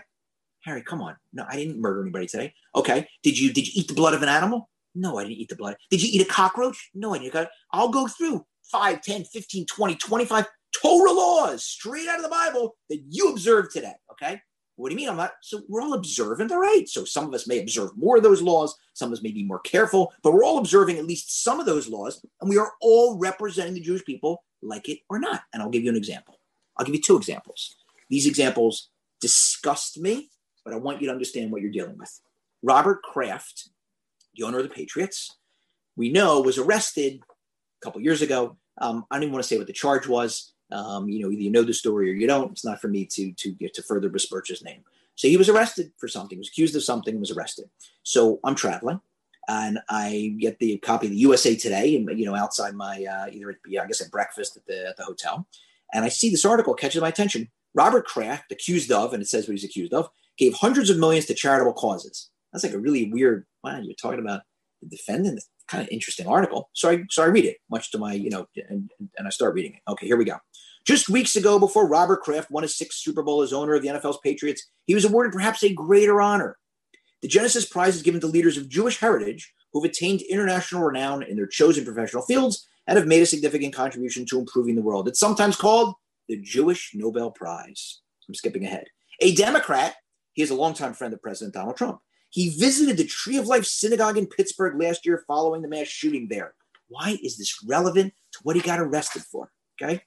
Harry, 0.66 0.84
come 0.84 1.02
on. 1.02 1.16
No, 1.34 1.46
I 1.50 1.56
didn't 1.56 1.80
murder 1.80 2.02
anybody 2.02 2.28
today. 2.28 2.54
Okay. 2.76 3.08
Did 3.24 3.40
you 3.40 3.54
did 3.54 3.68
you 3.68 3.74
eat 3.76 3.88
the 3.88 3.94
blood 3.94 4.14
of 4.14 4.22
an 4.22 4.30
animal? 4.30 4.70
No, 4.96 5.18
I 5.18 5.24
didn't 5.24 5.38
eat 5.38 5.50
the 5.50 5.56
blood. 5.56 5.78
Did 5.90 6.02
you 6.02 6.10
eat 6.12 6.28
a 6.28 6.30
cockroach? 6.30 6.90
No, 6.94 7.14
I 7.14 7.20
didn't. 7.20 7.48
I'll 7.72 7.90
go 7.90 8.08
through 8.08 8.46
5, 8.72 9.02
10, 9.02 9.24
15, 9.26 9.66
20, 9.66 9.96
25 9.96 10.48
Torah 10.82 11.12
laws 11.12 11.64
straight 11.64 12.08
out 12.08 12.18
of 12.18 12.24
the 12.24 12.30
Bible 12.30 12.76
that 12.90 13.02
you 13.08 13.30
observed 13.30 13.72
today. 13.72 13.94
Okay. 14.12 14.42
What 14.80 14.90
do 14.90 14.94
you 14.94 14.98
mean? 14.98 15.10
I'm 15.10 15.18
not. 15.18 15.34
So 15.42 15.62
we're 15.68 15.82
all 15.82 15.94
observant. 15.94 16.52
All 16.52 16.60
right. 16.60 16.88
So 16.88 17.04
some 17.04 17.26
of 17.26 17.34
us 17.34 17.48
may 17.48 17.60
observe 17.60 17.98
more 17.98 18.18
of 18.18 18.24
those 18.24 18.42
laws. 18.42 18.76
Some 18.94 19.10
of 19.10 19.18
us 19.18 19.24
may 19.24 19.32
be 19.32 19.44
more 19.44 19.60
careful, 19.60 20.14
but 20.24 20.34
we're 20.34 20.46
all 20.46 20.58
observing 20.58 20.98
at 20.98 21.06
least 21.06 21.44
some 21.44 21.60
of 21.60 21.66
those 21.66 21.90
laws. 21.90 22.26
And 22.40 22.50
we 22.50 22.58
are 22.58 22.72
all 22.82 23.18
representing 23.18 23.74
the 23.74 23.82
Jewish 23.82 24.06
people, 24.06 24.44
like 24.62 24.88
it 24.88 25.00
or 25.10 25.20
not. 25.20 25.42
And 25.54 25.62
I'll 25.62 25.70
give 25.70 25.84
you 25.84 25.90
an 25.90 25.98
example. 25.98 26.40
I'll 26.78 26.86
give 26.86 26.96
you 26.96 27.02
two 27.02 27.18
examples. 27.18 27.76
These 28.10 28.26
examples 28.26 28.90
disgust 29.20 30.00
me, 30.00 30.30
but 30.64 30.74
I 30.74 30.78
want 30.78 31.02
you 31.02 31.08
to 31.08 31.14
understand 31.14 31.52
what 31.52 31.62
you're 31.62 31.72
dealing 31.72 31.98
with. 31.98 32.20
Robert 32.64 33.04
Kraft 33.04 33.70
the 34.40 34.46
owner 34.46 34.58
of 34.58 34.64
the 34.64 34.70
Patriots, 34.70 35.36
we 35.96 36.10
know 36.10 36.42
was 36.42 36.58
arrested 36.58 37.20
a 37.20 37.86
couple 37.86 38.02
years 38.02 38.22
ago. 38.22 38.58
Um, 38.80 39.06
I 39.12 39.16
don't 39.16 39.24
even 39.24 39.34
want 39.34 39.44
to 39.44 39.48
say 39.48 39.58
what 39.58 39.68
the 39.68 39.74
charge 39.74 40.08
was. 40.08 40.54
Um, 40.72 41.10
you 41.10 41.22
know, 41.22 41.32
either 41.32 41.42
you 41.42 41.52
know 41.52 41.64
the 41.64 41.74
story 41.74 42.10
or 42.10 42.14
you 42.14 42.28
don't. 42.28 42.52
It's 42.52 42.66
not 42.66 42.82
for 42.82 42.88
me 42.88 43.06
to 43.06 43.32
to 43.32 43.52
get 43.52 43.74
to 43.76 43.84
further 43.84 44.10
besmirch 44.10 44.50
his 44.50 44.64
name. 44.64 44.84
So 45.16 45.28
he 45.28 45.38
was 45.38 45.50
arrested 45.50 45.92
for 45.98 46.08
something. 46.08 46.38
Was 46.38 46.48
accused 46.48 46.76
of 46.76 46.84
something. 46.84 47.20
Was 47.20 47.32
arrested. 47.32 47.70
So 48.04 48.40
I'm 48.44 48.56
traveling, 48.56 49.02
and 49.48 49.80
I 49.90 50.36
get 50.40 50.60
the 50.60 50.78
copy 50.78 51.08
of 51.08 51.12
the 51.12 51.18
USA 51.18 51.56
Today, 51.56 51.96
and 51.96 52.18
you 52.18 52.26
know, 52.26 52.36
outside 52.36 52.76
my 52.76 53.04
uh, 53.04 53.28
either 53.32 53.60
I 53.82 53.88
guess 53.88 54.02
at 54.02 54.12
breakfast 54.12 54.58
at 54.58 54.66
the 54.66 54.88
at 54.88 54.98
the 54.98 55.04
hotel, 55.04 55.48
and 55.94 56.06
I 56.06 56.10
see 56.10 56.30
this 56.30 56.46
article 56.46 56.74
catches 56.74 57.02
my 57.02 57.10
attention. 57.10 57.50
Robert 57.74 58.06
Kraft, 58.06 58.52
accused 58.52 58.92
of, 58.92 59.14
and 59.14 59.22
it 59.22 59.28
says 59.28 59.48
what 59.48 59.54
he's 59.54 59.64
accused 59.64 59.94
of, 59.94 60.10
gave 60.38 60.54
hundreds 60.54 60.90
of 60.90 60.98
millions 60.98 61.26
to 61.26 61.34
charitable 61.34 61.74
causes. 61.74 62.30
That's 62.52 62.64
like 62.64 62.74
a 62.74 62.80
really 62.80 63.12
weird. 63.12 63.46
Wow, 63.64 63.80
you're 63.80 63.96
talking 63.96 64.20
about 64.20 64.42
the 64.82 64.88
defendant. 64.88 65.44
Kind 65.70 65.84
of 65.84 65.90
interesting 65.92 66.28
article. 66.28 66.70
So 66.74 66.90
I 66.90 67.04
so 67.10 67.24
I 67.24 67.28
read 67.28 67.46
it, 67.46 67.58
much 67.70 67.92
to 67.92 67.98
my 67.98 68.14
you 68.14 68.30
know, 68.30 68.48
and, 68.70 68.90
and 69.18 69.28
I 69.28 69.30
start 69.30 69.54
reading 69.54 69.76
it. 69.76 69.92
Okay, 69.92 70.08
here 70.08 70.18
we 70.18 70.26
go. 70.26 70.38
Just 70.86 71.10
weeks 71.10 71.36
ago, 71.36 71.60
before 71.60 71.88
Robert 71.88 72.22
Kraft 72.22 72.50
won 72.50 72.64
his 72.64 72.76
sixth 72.76 73.00
Super 73.00 73.22
Bowl 73.22 73.42
as 73.42 73.54
owner 73.54 73.76
of 73.76 73.84
the 73.84 73.90
NFL's 73.90 74.20
Patriots, 74.24 74.68
he 74.88 74.96
was 74.96 75.06
awarded 75.06 75.34
perhaps 75.34 75.64
a 75.64 75.74
greater 75.74 76.22
honor. 76.22 76.58
The 77.22 77.28
Genesis 77.28 77.66
Prize 77.66 77.96
is 77.96 78.02
given 78.02 78.22
to 78.22 78.28
leaders 78.28 78.58
of 78.58 78.70
Jewish 78.70 78.98
heritage 78.98 79.54
who 79.72 79.82
have 79.82 79.90
attained 79.90 80.22
international 80.22 80.84
renown 80.84 81.22
in 81.22 81.36
their 81.36 81.48
chosen 81.48 81.86
professional 81.86 82.24
fields 82.24 82.68
and 82.88 82.98
have 82.98 83.08
made 83.08 83.22
a 83.22 83.26
significant 83.26 83.76
contribution 83.76 84.26
to 84.26 84.40
improving 84.40 84.76
the 84.76 84.82
world. 84.82 85.08
It's 85.08 85.20
sometimes 85.20 85.56
called 85.56 85.94
the 86.28 86.38
Jewish 86.38 86.92
Nobel 86.96 87.30
Prize. 87.30 88.02
I'm 88.28 88.34
skipping 88.34 88.66
ahead. 88.66 88.86
A 89.22 89.36
Democrat, 89.36 89.96
he 90.34 90.42
is 90.42 90.50
a 90.50 90.56
longtime 90.56 90.94
friend 90.94 91.14
of 91.14 91.22
President 91.22 91.54
Donald 91.54 91.78
Trump, 91.78 92.00
he 92.30 92.50
visited 92.58 92.98
the 92.98 93.06
Tree 93.06 93.38
of 93.38 93.48
Life 93.48 93.66
Synagogue 93.66 94.18
in 94.18 94.28
Pittsburgh 94.28 94.80
last 94.80 95.06
year 95.06 95.24
following 95.28 95.62
the 95.62 95.68
mass 95.68 95.88
shooting 95.88 96.28
there. 96.30 96.54
Why 96.88 97.18
is 97.24 97.38
this 97.38 97.64
relevant 97.66 98.14
to 98.34 98.40
what 98.44 98.56
he 98.56 98.62
got 98.62 98.80
arrested 98.80 99.24
for? 99.24 99.52
Okay. 99.82 100.02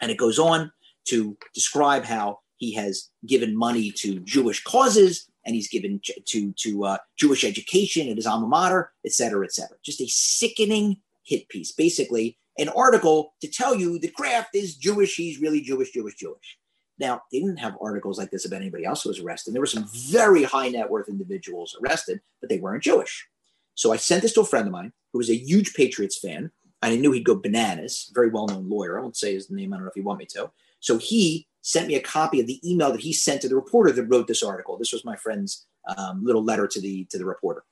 And 0.00 0.10
it 0.10 0.16
goes 0.16 0.38
on 0.38 0.72
to 1.06 1.36
describe 1.54 2.04
how 2.04 2.40
he 2.56 2.74
has 2.74 3.08
given 3.26 3.56
money 3.56 3.90
to 3.92 4.20
Jewish 4.20 4.62
causes 4.62 5.30
and 5.46 5.54
he's 5.54 5.68
given 5.68 6.00
to, 6.26 6.52
to 6.52 6.84
uh, 6.84 6.98
Jewish 7.16 7.44
education 7.44 8.08
at 8.08 8.16
his 8.16 8.26
alma 8.26 8.46
mater, 8.46 8.92
et 9.04 9.12
cetera, 9.12 9.44
et 9.44 9.52
cetera. 9.52 9.76
Just 9.82 10.00
a 10.00 10.06
sickening 10.08 10.98
hit 11.24 11.48
piece. 11.48 11.72
Basically, 11.72 12.38
an 12.58 12.68
article 12.70 13.34
to 13.40 13.48
tell 13.48 13.74
you 13.74 13.98
that 14.00 14.14
Kraft 14.14 14.54
is 14.54 14.76
Jewish. 14.76 15.16
He's 15.16 15.40
really 15.40 15.62
Jewish, 15.62 15.92
Jewish, 15.92 16.16
Jewish. 16.16 16.58
Now, 17.00 17.22
they 17.32 17.40
didn't 17.40 17.56
have 17.56 17.78
articles 17.80 18.18
like 18.18 18.30
this 18.30 18.44
about 18.44 18.60
anybody 18.60 18.84
else 18.84 19.02
who 19.02 19.08
was 19.08 19.18
arrested. 19.20 19.54
There 19.54 19.62
were 19.62 19.66
some 19.66 19.88
very 19.92 20.44
high 20.44 20.68
net 20.68 20.90
worth 20.90 21.08
individuals 21.08 21.74
arrested, 21.82 22.20
but 22.40 22.50
they 22.50 22.58
weren't 22.58 22.82
Jewish. 22.82 23.26
So 23.74 23.90
I 23.90 23.96
sent 23.96 24.20
this 24.20 24.34
to 24.34 24.42
a 24.42 24.46
friend 24.46 24.66
of 24.66 24.72
mine 24.72 24.92
who 25.12 25.18
was 25.18 25.30
a 25.30 25.36
huge 25.36 25.72
Patriots 25.74 26.18
fan. 26.18 26.50
And 26.82 26.94
I 26.94 26.96
knew 26.96 27.12
he'd 27.12 27.24
go 27.24 27.34
bananas, 27.34 28.10
very 28.14 28.28
well 28.28 28.46
known 28.46 28.68
lawyer. 28.68 28.98
I 28.98 29.02
won't 29.02 29.16
say 29.16 29.34
his 29.34 29.50
name, 29.50 29.72
I 29.72 29.76
don't 29.76 29.84
know 29.84 29.90
if 29.90 29.96
you 29.96 30.02
want 30.02 30.18
me 30.18 30.26
to. 30.26 30.50
So 30.80 30.98
he 30.98 31.46
sent 31.62 31.88
me 31.88 31.94
a 31.94 32.00
copy 32.00 32.40
of 32.40 32.46
the 32.46 32.60
email 32.70 32.92
that 32.92 33.00
he 33.00 33.12
sent 33.12 33.42
to 33.42 33.48
the 33.48 33.56
reporter 33.56 33.92
that 33.92 34.04
wrote 34.04 34.26
this 34.26 34.42
article. 34.42 34.76
This 34.78 34.92
was 34.92 35.04
my 35.04 35.16
friend's 35.16 35.66
um, 35.96 36.24
little 36.24 36.44
letter 36.44 36.66
to 36.66 36.80
the 36.80 37.04
to 37.06 37.18
the 37.18 37.24
reporter. 37.24 37.64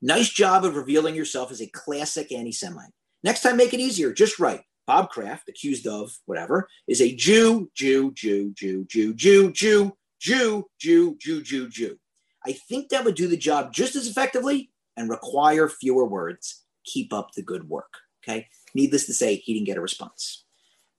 Nice 0.00 0.30
job 0.30 0.64
of 0.64 0.76
revealing 0.76 1.14
yourself 1.14 1.50
as 1.50 1.60
a 1.60 1.66
classic 1.68 2.32
anti-Semite. 2.32 2.92
Next 3.22 3.42
time, 3.42 3.56
make 3.56 3.72
it 3.72 3.80
easier. 3.80 4.12
Just 4.12 4.38
write 4.38 4.62
Bob 4.86 5.10
Kraft, 5.10 5.48
accused 5.48 5.86
of 5.86 6.12
whatever, 6.26 6.68
is 6.88 7.00
a 7.00 7.14
Jew, 7.14 7.70
Jew, 7.74 8.12
Jew, 8.12 8.52
Jew, 8.54 8.84
Jew, 8.84 9.14
Jew, 9.14 9.52
Jew, 9.52 9.92
Jew, 10.20 10.66
Jew, 10.78 11.16
Jew, 11.18 11.42
Jew, 11.42 11.68
Jew. 11.68 11.98
I 12.44 12.52
think 12.52 12.88
that 12.88 13.04
would 13.04 13.14
do 13.14 13.28
the 13.28 13.36
job 13.36 13.72
just 13.72 13.94
as 13.94 14.08
effectively 14.08 14.70
and 14.96 15.08
require 15.08 15.68
fewer 15.68 16.04
words. 16.04 16.64
Keep 16.84 17.12
up 17.12 17.32
the 17.32 17.42
good 17.42 17.68
work. 17.68 17.92
Okay. 18.22 18.48
Needless 18.74 19.06
to 19.06 19.14
say, 19.14 19.36
he 19.36 19.54
didn't 19.54 19.66
get 19.66 19.76
a 19.76 19.82
response. 19.82 20.44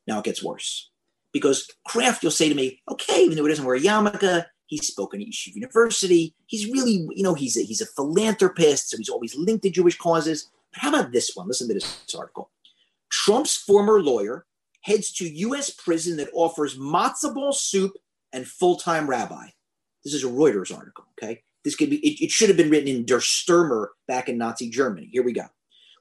Now 0.08 0.20
it 0.20 0.26
gets 0.26 0.44
worse 0.44 0.92
because 1.34 1.70
Kraft, 1.86 2.24
you'll 2.24 2.32
say 2.32 2.48
to 2.48 2.56
me, 2.56 2.82
okay, 2.90 3.24
even 3.24 3.36
though 3.36 3.44
he 3.44 3.50
doesn't 3.50 3.66
wear 3.66 3.76
a 3.76 3.80
yarmulke, 3.80 4.46
he's 4.68 4.88
spoken 4.88 5.22
at 5.22 5.28
Yeshiva 5.28 5.56
University. 5.56 6.36
He's 6.46 6.68
really, 6.68 7.08
you 7.12 7.24
know, 7.24 7.34
he's 7.34 7.58
a, 7.58 7.64
he's 7.64 7.82
a 7.82 7.86
philanthropist, 7.86 8.90
so 8.90 8.98
he's 8.98 9.10
always 9.10 9.36
linked 9.36 9.64
to 9.64 9.70
Jewish 9.70 9.98
causes. 9.98 10.50
But 10.72 10.82
how 10.82 10.90
about 10.90 11.12
this 11.12 11.32
one? 11.36 11.48
Listen 11.48 11.68
to 11.68 11.74
this 11.74 12.16
article. 12.18 12.52
Trump's 13.14 13.56
former 13.56 14.02
lawyer 14.02 14.46
heads 14.82 15.14
to 15.14 15.30
U.S. 15.30 15.70
prison 15.70 16.18
that 16.18 16.32
offers 16.34 16.78
matzo 16.78 17.34
ball 17.34 17.54
soup 17.54 17.94
and 18.34 18.48
full-time 18.48 19.08
rabbi. 19.08 19.46
This 20.04 20.16
is 20.16 20.24
a 20.24 20.28
Reuters 20.28 20.76
article. 20.76 21.06
Okay, 21.14 21.44
this 21.64 21.76
could 21.76 21.92
be. 21.92 21.98
It, 21.98 22.26
it 22.26 22.32
should 22.32 22.50
have 22.50 22.58
been 22.58 22.72
written 22.72 22.90
in 22.90 23.06
Der 23.06 23.20
Stürmer 23.20 23.90
back 24.08 24.30
in 24.30 24.40
Nazi 24.40 24.68
Germany. 24.68 25.10
Here 25.12 25.22
we 25.22 25.32
go, 25.32 25.46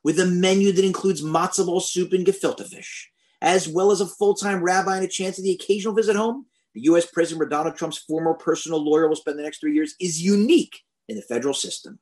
with 0.02 0.18
a 0.18 0.26
menu 0.26 0.72
that 0.72 0.86
includes 0.86 1.22
matzo 1.22 1.66
ball 1.66 1.80
soup 1.80 2.14
and 2.14 2.26
gefilte 2.26 2.66
fish, 2.66 3.10
as 3.42 3.68
well 3.68 3.90
as 3.90 4.00
a 4.00 4.06
full-time 4.06 4.62
rabbi 4.62 4.96
and 4.96 5.04
a 5.04 5.08
chance 5.08 5.36
of 5.36 5.44
the 5.44 5.52
occasional 5.52 5.94
visit 5.94 6.16
home. 6.16 6.46
The 6.74 6.84
U.S. 6.84 7.04
prison 7.04 7.38
where 7.38 7.48
Donald 7.48 7.76
Trump's 7.76 7.98
former 7.98 8.32
personal 8.32 8.82
lawyer 8.82 9.06
will 9.06 9.16
spend 9.16 9.38
the 9.38 9.42
next 9.42 9.60
three 9.60 9.74
years 9.74 9.94
is 10.00 10.22
unique 10.22 10.80
in 11.10 11.16
the 11.16 11.22
federal 11.22 11.52
system. 11.52 11.98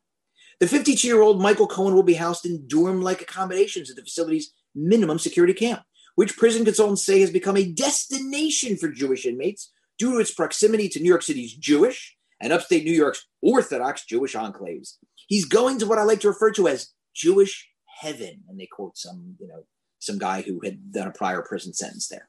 The 0.61 0.67
52 0.67 1.05
year 1.05 1.21
old 1.21 1.41
Michael 1.41 1.67
Cohen 1.67 1.95
will 1.95 2.03
be 2.03 2.13
housed 2.13 2.45
in 2.45 2.65
dorm 2.67 3.01
like 3.01 3.21
accommodations 3.21 3.89
at 3.89 3.97
the 3.97 4.03
facility's 4.03 4.53
minimum 4.75 5.19
security 5.19 5.53
camp, 5.53 5.81
which 6.15 6.37
prison 6.37 6.65
consultants 6.65 7.05
say 7.05 7.21
has 7.21 7.31
become 7.31 7.57
a 7.57 7.71
destination 7.71 8.77
for 8.77 8.89
Jewish 8.89 9.25
inmates 9.25 9.71
due 9.97 10.13
to 10.13 10.19
its 10.19 10.33
proximity 10.33 10.89
to 10.89 10.99
New 10.99 11.09
York 11.09 11.21
City's 11.21 11.53
Jewish 11.53 12.15
and 12.41 12.51
upstate 12.51 12.83
New 12.83 12.91
York's 12.91 13.27
Orthodox 13.41 14.05
Jewish 14.05 14.33
enclaves. 14.33 14.97
He's 15.27 15.45
going 15.45 15.79
to 15.79 15.85
what 15.85 15.99
I 15.99 16.03
like 16.03 16.19
to 16.21 16.27
refer 16.27 16.51
to 16.51 16.67
as 16.67 16.89
Jewish 17.13 17.69
heaven. 17.99 18.43
And 18.49 18.59
they 18.59 18.67
quote 18.67 18.97
some, 18.97 19.35
you 19.39 19.47
know, 19.47 19.63
some 19.99 20.17
guy 20.17 20.41
who 20.41 20.59
had 20.63 20.91
done 20.91 21.07
a 21.07 21.11
prior 21.11 21.41
prison 21.41 21.73
sentence 21.73 22.07
there. 22.07 22.27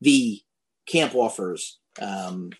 The 0.00 0.40
camp 0.86 1.14
offers, 1.14 1.78
um, 2.00 2.50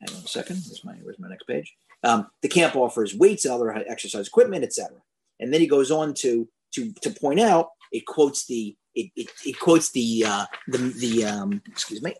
hang 0.00 0.16
on 0.16 0.24
a 0.24 0.28
second, 0.28 0.62
where's 0.66 0.84
my, 0.84 0.94
where's 1.02 1.18
my 1.18 1.28
next 1.28 1.46
page? 1.46 1.74
Um, 2.04 2.28
the 2.42 2.48
camp 2.48 2.76
offers 2.76 3.14
weights 3.14 3.44
and 3.44 3.54
other 3.54 3.72
exercise 3.72 4.28
equipment, 4.28 4.64
etc. 4.64 4.96
And 5.40 5.52
then 5.52 5.60
he 5.60 5.66
goes 5.66 5.90
on 5.90 6.14
to 6.14 6.48
to 6.74 6.92
to 7.02 7.10
point 7.10 7.40
out 7.40 7.70
it 7.92 8.06
quotes 8.06 8.46
the 8.46 8.76
it, 8.94 9.10
it, 9.16 9.28
it 9.44 9.58
quotes 9.60 9.90
the 9.92 10.24
uh, 10.26 10.46
the 10.68 10.78
the 10.78 11.24
um, 11.24 11.62
excuse 11.66 12.02
me, 12.02 12.14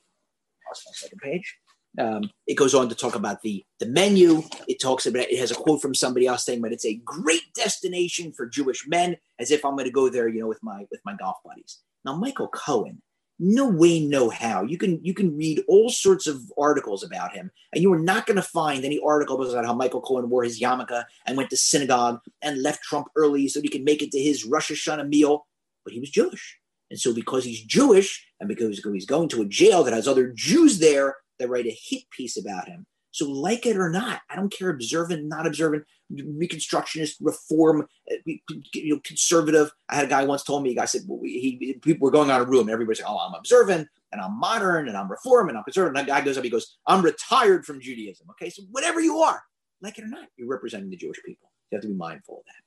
lost 0.68 0.84
my 0.86 0.92
second 0.94 1.18
page. 1.20 1.56
Um, 1.98 2.30
it 2.46 2.54
goes 2.54 2.74
on 2.74 2.88
to 2.88 2.94
talk 2.94 3.14
about 3.14 3.42
the 3.42 3.64
the 3.78 3.86
menu. 3.86 4.42
It 4.68 4.80
talks 4.80 5.06
about 5.06 5.30
it 5.30 5.38
has 5.38 5.50
a 5.50 5.54
quote 5.54 5.82
from 5.82 5.94
somebody 5.94 6.26
else 6.26 6.44
saying 6.44 6.62
that 6.62 6.72
it's 6.72 6.86
a 6.86 6.94
great 6.94 7.52
destination 7.54 8.32
for 8.32 8.46
Jewish 8.46 8.86
men, 8.86 9.16
as 9.38 9.50
if 9.50 9.64
I'm 9.64 9.72
going 9.72 9.84
to 9.84 9.90
go 9.90 10.08
there, 10.08 10.28
you 10.28 10.40
know, 10.40 10.48
with 10.48 10.62
my 10.62 10.86
with 10.90 11.00
my 11.04 11.14
golf 11.14 11.36
buddies. 11.44 11.80
Now, 12.04 12.16
Michael 12.16 12.48
Cohen, 12.48 13.02
no 13.38 13.68
way, 13.68 14.00
no 14.00 14.30
how. 14.30 14.62
You 14.62 14.78
can 14.78 15.04
you 15.04 15.12
can 15.12 15.36
read 15.36 15.62
all 15.68 15.90
sorts 15.90 16.26
of 16.26 16.40
articles 16.56 17.04
about 17.04 17.34
him, 17.34 17.50
and 17.74 17.82
you 17.82 17.92
are 17.92 17.98
not 17.98 18.24
going 18.24 18.36
to 18.36 18.42
find 18.42 18.84
any 18.84 18.98
article 19.04 19.42
about 19.42 19.66
how 19.66 19.74
Michael 19.74 20.00
Cohen 20.00 20.30
wore 20.30 20.44
his 20.44 20.60
yarmulke 20.60 21.04
and 21.26 21.36
went 21.36 21.50
to 21.50 21.56
synagogue 21.58 22.20
and 22.40 22.62
left 22.62 22.82
Trump 22.82 23.08
early 23.16 23.48
so 23.48 23.60
he 23.60 23.68
could 23.68 23.84
make 23.84 24.00
it 24.00 24.12
to 24.12 24.18
his 24.18 24.46
Rosh 24.46 24.70
Hashanah 24.70 25.08
meal 25.08 25.46
but 25.84 25.92
he 25.92 26.00
was 26.00 26.10
Jewish. 26.10 26.58
And 26.90 27.00
so, 27.00 27.14
because 27.14 27.44
he's 27.44 27.62
Jewish 27.62 28.26
and 28.38 28.48
because 28.48 28.80
he's 28.82 29.06
going 29.06 29.28
to 29.30 29.42
a 29.42 29.46
jail 29.46 29.82
that 29.84 29.94
has 29.94 30.06
other 30.06 30.32
Jews 30.34 30.78
there, 30.78 31.16
they 31.38 31.46
write 31.46 31.66
a 31.66 31.78
hit 31.78 32.02
piece 32.10 32.36
about 32.36 32.68
him. 32.68 32.86
So, 33.12 33.28
like 33.30 33.66
it 33.66 33.76
or 33.76 33.90
not, 33.90 34.20
I 34.30 34.36
don't 34.36 34.52
care 34.52 34.70
observant, 34.70 35.26
not 35.26 35.46
observant, 35.46 35.84
Reconstructionist, 36.12 37.14
reform, 37.20 37.86
uh, 38.10 38.16
you 38.26 38.94
know, 38.94 39.00
conservative. 39.04 39.70
I 39.88 39.96
had 39.96 40.04
a 40.04 40.08
guy 40.08 40.24
once 40.24 40.42
told 40.42 40.62
me, 40.62 40.74
guy 40.74 40.84
said, 40.84 41.02
well, 41.06 41.20
he, 41.22 41.78
people 41.82 42.04
were 42.04 42.10
going 42.10 42.30
on 42.30 42.40
a 42.40 42.44
room 42.44 42.68
everybody's 42.68 43.00
like, 43.00 43.10
oh, 43.10 43.18
I'm 43.18 43.34
observant 43.34 43.88
and 44.12 44.20
I'm 44.20 44.38
modern 44.38 44.88
and 44.88 44.96
I'm 44.96 45.10
reform 45.10 45.48
and 45.48 45.56
I'm 45.56 45.64
conservative. 45.64 45.96
And 45.98 46.08
that 46.08 46.12
guy 46.12 46.24
goes 46.24 46.36
up, 46.36 46.44
he 46.44 46.50
goes, 46.50 46.76
I'm 46.86 47.02
retired 47.02 47.64
from 47.64 47.80
Judaism. 47.80 48.26
Okay, 48.30 48.50
so 48.50 48.62
whatever 48.70 49.00
you 49.00 49.18
are, 49.18 49.42
like 49.80 49.98
it 49.98 50.04
or 50.04 50.08
not, 50.08 50.26
you're 50.36 50.48
representing 50.48 50.90
the 50.90 50.96
Jewish 50.96 51.18
people. 51.24 51.50
You 51.70 51.76
have 51.76 51.82
to 51.82 51.88
be 51.88 51.94
mindful 51.94 52.38
of 52.40 52.44
that. 52.44 52.62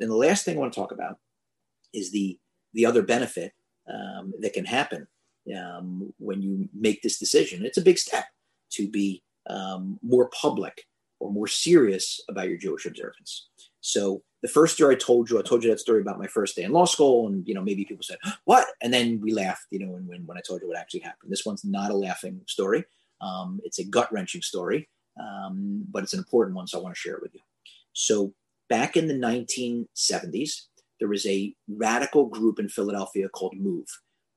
Then 0.00 0.08
the 0.08 0.16
last 0.16 0.44
thing 0.44 0.56
I 0.56 0.60
want 0.60 0.72
to 0.72 0.80
talk 0.80 0.92
about 0.92 1.18
is 1.96 2.12
the 2.12 2.38
the 2.74 2.86
other 2.86 3.02
benefit 3.02 3.52
um, 3.92 4.32
that 4.40 4.52
can 4.52 4.64
happen 4.64 5.06
um, 5.56 6.12
when 6.18 6.42
you 6.42 6.68
make 6.74 7.02
this 7.02 7.18
decision. 7.18 7.64
It's 7.64 7.78
a 7.78 7.82
big 7.82 7.98
step 7.98 8.26
to 8.72 8.88
be 8.88 9.22
um, 9.48 9.98
more 10.02 10.28
public 10.30 10.84
or 11.20 11.32
more 11.32 11.46
serious 11.46 12.20
about 12.28 12.48
your 12.48 12.58
Jewish 12.58 12.84
observance. 12.84 13.48
So 13.80 14.22
the 14.42 14.48
first 14.48 14.74
story 14.74 14.94
I 14.94 14.98
told 14.98 15.30
you, 15.30 15.38
I 15.38 15.42
told 15.42 15.64
you 15.64 15.70
that 15.70 15.80
story 15.80 16.00
about 16.00 16.18
my 16.18 16.26
first 16.26 16.56
day 16.56 16.64
in 16.64 16.72
law 16.72 16.84
school, 16.84 17.28
and 17.28 17.46
you 17.46 17.54
know 17.54 17.62
maybe 17.62 17.84
people 17.84 18.02
said 18.02 18.18
what, 18.44 18.66
and 18.82 18.92
then 18.92 19.20
we 19.20 19.32
laughed, 19.32 19.66
you 19.70 19.78
know, 19.78 19.92
when 19.92 20.06
when, 20.06 20.26
when 20.26 20.38
I 20.38 20.42
told 20.46 20.60
you 20.60 20.68
what 20.68 20.78
actually 20.78 21.00
happened. 21.00 21.32
This 21.32 21.46
one's 21.46 21.64
not 21.64 21.90
a 21.90 21.96
laughing 21.96 22.40
story. 22.46 22.84
Um, 23.20 23.60
it's 23.64 23.78
a 23.78 23.84
gut 23.84 24.12
wrenching 24.12 24.42
story, 24.42 24.88
um, 25.18 25.84
but 25.90 26.02
it's 26.02 26.12
an 26.12 26.18
important 26.18 26.56
one, 26.56 26.66
so 26.66 26.78
I 26.78 26.82
want 26.82 26.94
to 26.94 27.00
share 27.00 27.14
it 27.14 27.22
with 27.22 27.34
you. 27.34 27.40
So 27.92 28.34
back 28.68 28.96
in 28.96 29.06
the 29.06 29.14
1970s, 29.14 30.66
there 30.98 31.08
was 31.08 31.26
a 31.26 31.54
radical 31.68 32.26
group 32.26 32.58
in 32.58 32.68
Philadelphia 32.68 33.28
called 33.28 33.54
Move. 33.56 33.86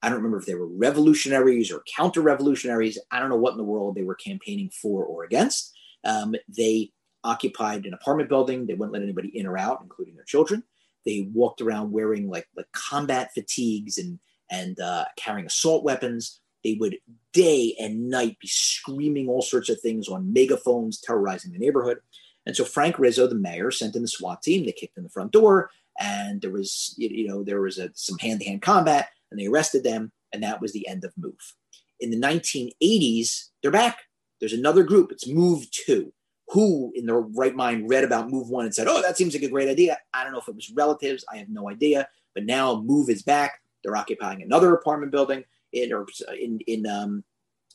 I 0.01 0.07
don't 0.07 0.17
remember 0.17 0.37
if 0.37 0.45
they 0.45 0.55
were 0.55 0.67
revolutionaries 0.67 1.71
or 1.71 1.83
counter 1.95 2.21
revolutionaries. 2.21 2.97
I 3.11 3.19
don't 3.19 3.29
know 3.29 3.35
what 3.35 3.51
in 3.51 3.57
the 3.57 3.63
world 3.63 3.95
they 3.95 4.03
were 4.03 4.15
campaigning 4.15 4.69
for 4.69 5.03
or 5.03 5.23
against. 5.23 5.73
Um, 6.05 6.35
they 6.47 6.91
occupied 7.23 7.85
an 7.85 7.93
apartment 7.93 8.29
building. 8.29 8.65
They 8.65 8.75
wouldn't 8.75 8.93
let 8.93 9.03
anybody 9.03 9.37
in 9.37 9.45
or 9.45 9.57
out, 9.57 9.79
including 9.81 10.15
their 10.15 10.25
children. 10.25 10.63
They 11.05 11.29
walked 11.33 11.61
around 11.61 11.91
wearing 11.91 12.29
like 12.29 12.47
like 12.55 12.71
combat 12.71 13.31
fatigues 13.33 13.97
and 13.97 14.19
and 14.49 14.79
uh, 14.79 15.05
carrying 15.17 15.45
assault 15.45 15.83
weapons. 15.83 16.39
They 16.63 16.77
would 16.79 16.97
day 17.33 17.75
and 17.79 18.09
night 18.09 18.37
be 18.39 18.47
screaming 18.47 19.27
all 19.27 19.41
sorts 19.41 19.69
of 19.69 19.79
things 19.79 20.07
on 20.07 20.33
megaphones, 20.33 20.99
terrorizing 20.99 21.51
the 21.51 21.59
neighborhood. 21.59 21.99
And 22.45 22.55
so 22.55 22.65
Frank 22.65 22.99
Rizzo, 22.99 23.27
the 23.27 23.35
mayor, 23.35 23.71
sent 23.71 23.95
in 23.95 24.01
the 24.01 24.07
SWAT 24.07 24.41
team. 24.41 24.65
They 24.65 24.71
kicked 24.71 24.97
in 24.97 25.03
the 25.03 25.09
front 25.09 25.31
door, 25.31 25.69
and 25.99 26.41
there 26.41 26.51
was 26.51 26.95
you 26.97 27.27
know 27.27 27.43
there 27.43 27.61
was 27.61 27.77
a, 27.77 27.89
some 27.93 28.17
hand-to-hand 28.17 28.61
combat, 28.61 29.09
and 29.31 29.39
they 29.39 29.47
arrested 29.47 29.83
them, 29.83 30.11
and 30.33 30.41
that 30.43 30.61
was 30.61 30.73
the 30.73 30.87
end 30.87 31.03
of 31.03 31.13
Move. 31.17 31.55
In 31.99 32.09
the 32.09 32.17
1980s, 32.17 33.49
they're 33.61 33.71
back. 33.71 33.99
There's 34.39 34.53
another 34.53 34.83
group. 34.83 35.11
It's 35.11 35.27
Move 35.27 35.69
Two. 35.71 36.13
Who 36.51 36.91
in 36.95 37.05
their 37.05 37.19
right 37.19 37.55
mind 37.55 37.89
read 37.89 38.03
about 38.03 38.31
Move 38.31 38.49
One 38.49 38.65
and 38.65 38.73
said, 38.73 38.87
"Oh, 38.87 39.01
that 39.01 39.17
seems 39.17 39.33
like 39.33 39.43
a 39.43 39.49
great 39.49 39.69
idea." 39.69 39.97
I 40.13 40.23
don't 40.23 40.33
know 40.33 40.39
if 40.39 40.47
it 40.47 40.55
was 40.55 40.71
relatives. 40.71 41.23
I 41.31 41.37
have 41.37 41.49
no 41.49 41.69
idea. 41.69 42.07
But 42.33 42.45
now 42.45 42.81
Move 42.81 43.09
is 43.09 43.21
back. 43.21 43.59
They're 43.83 43.95
occupying 43.95 44.41
another 44.41 44.73
apartment 44.73 45.11
building 45.11 45.43
in 45.73 45.93
or 45.93 46.05
in 46.39 46.59
in 46.65 46.87
um, 46.87 47.23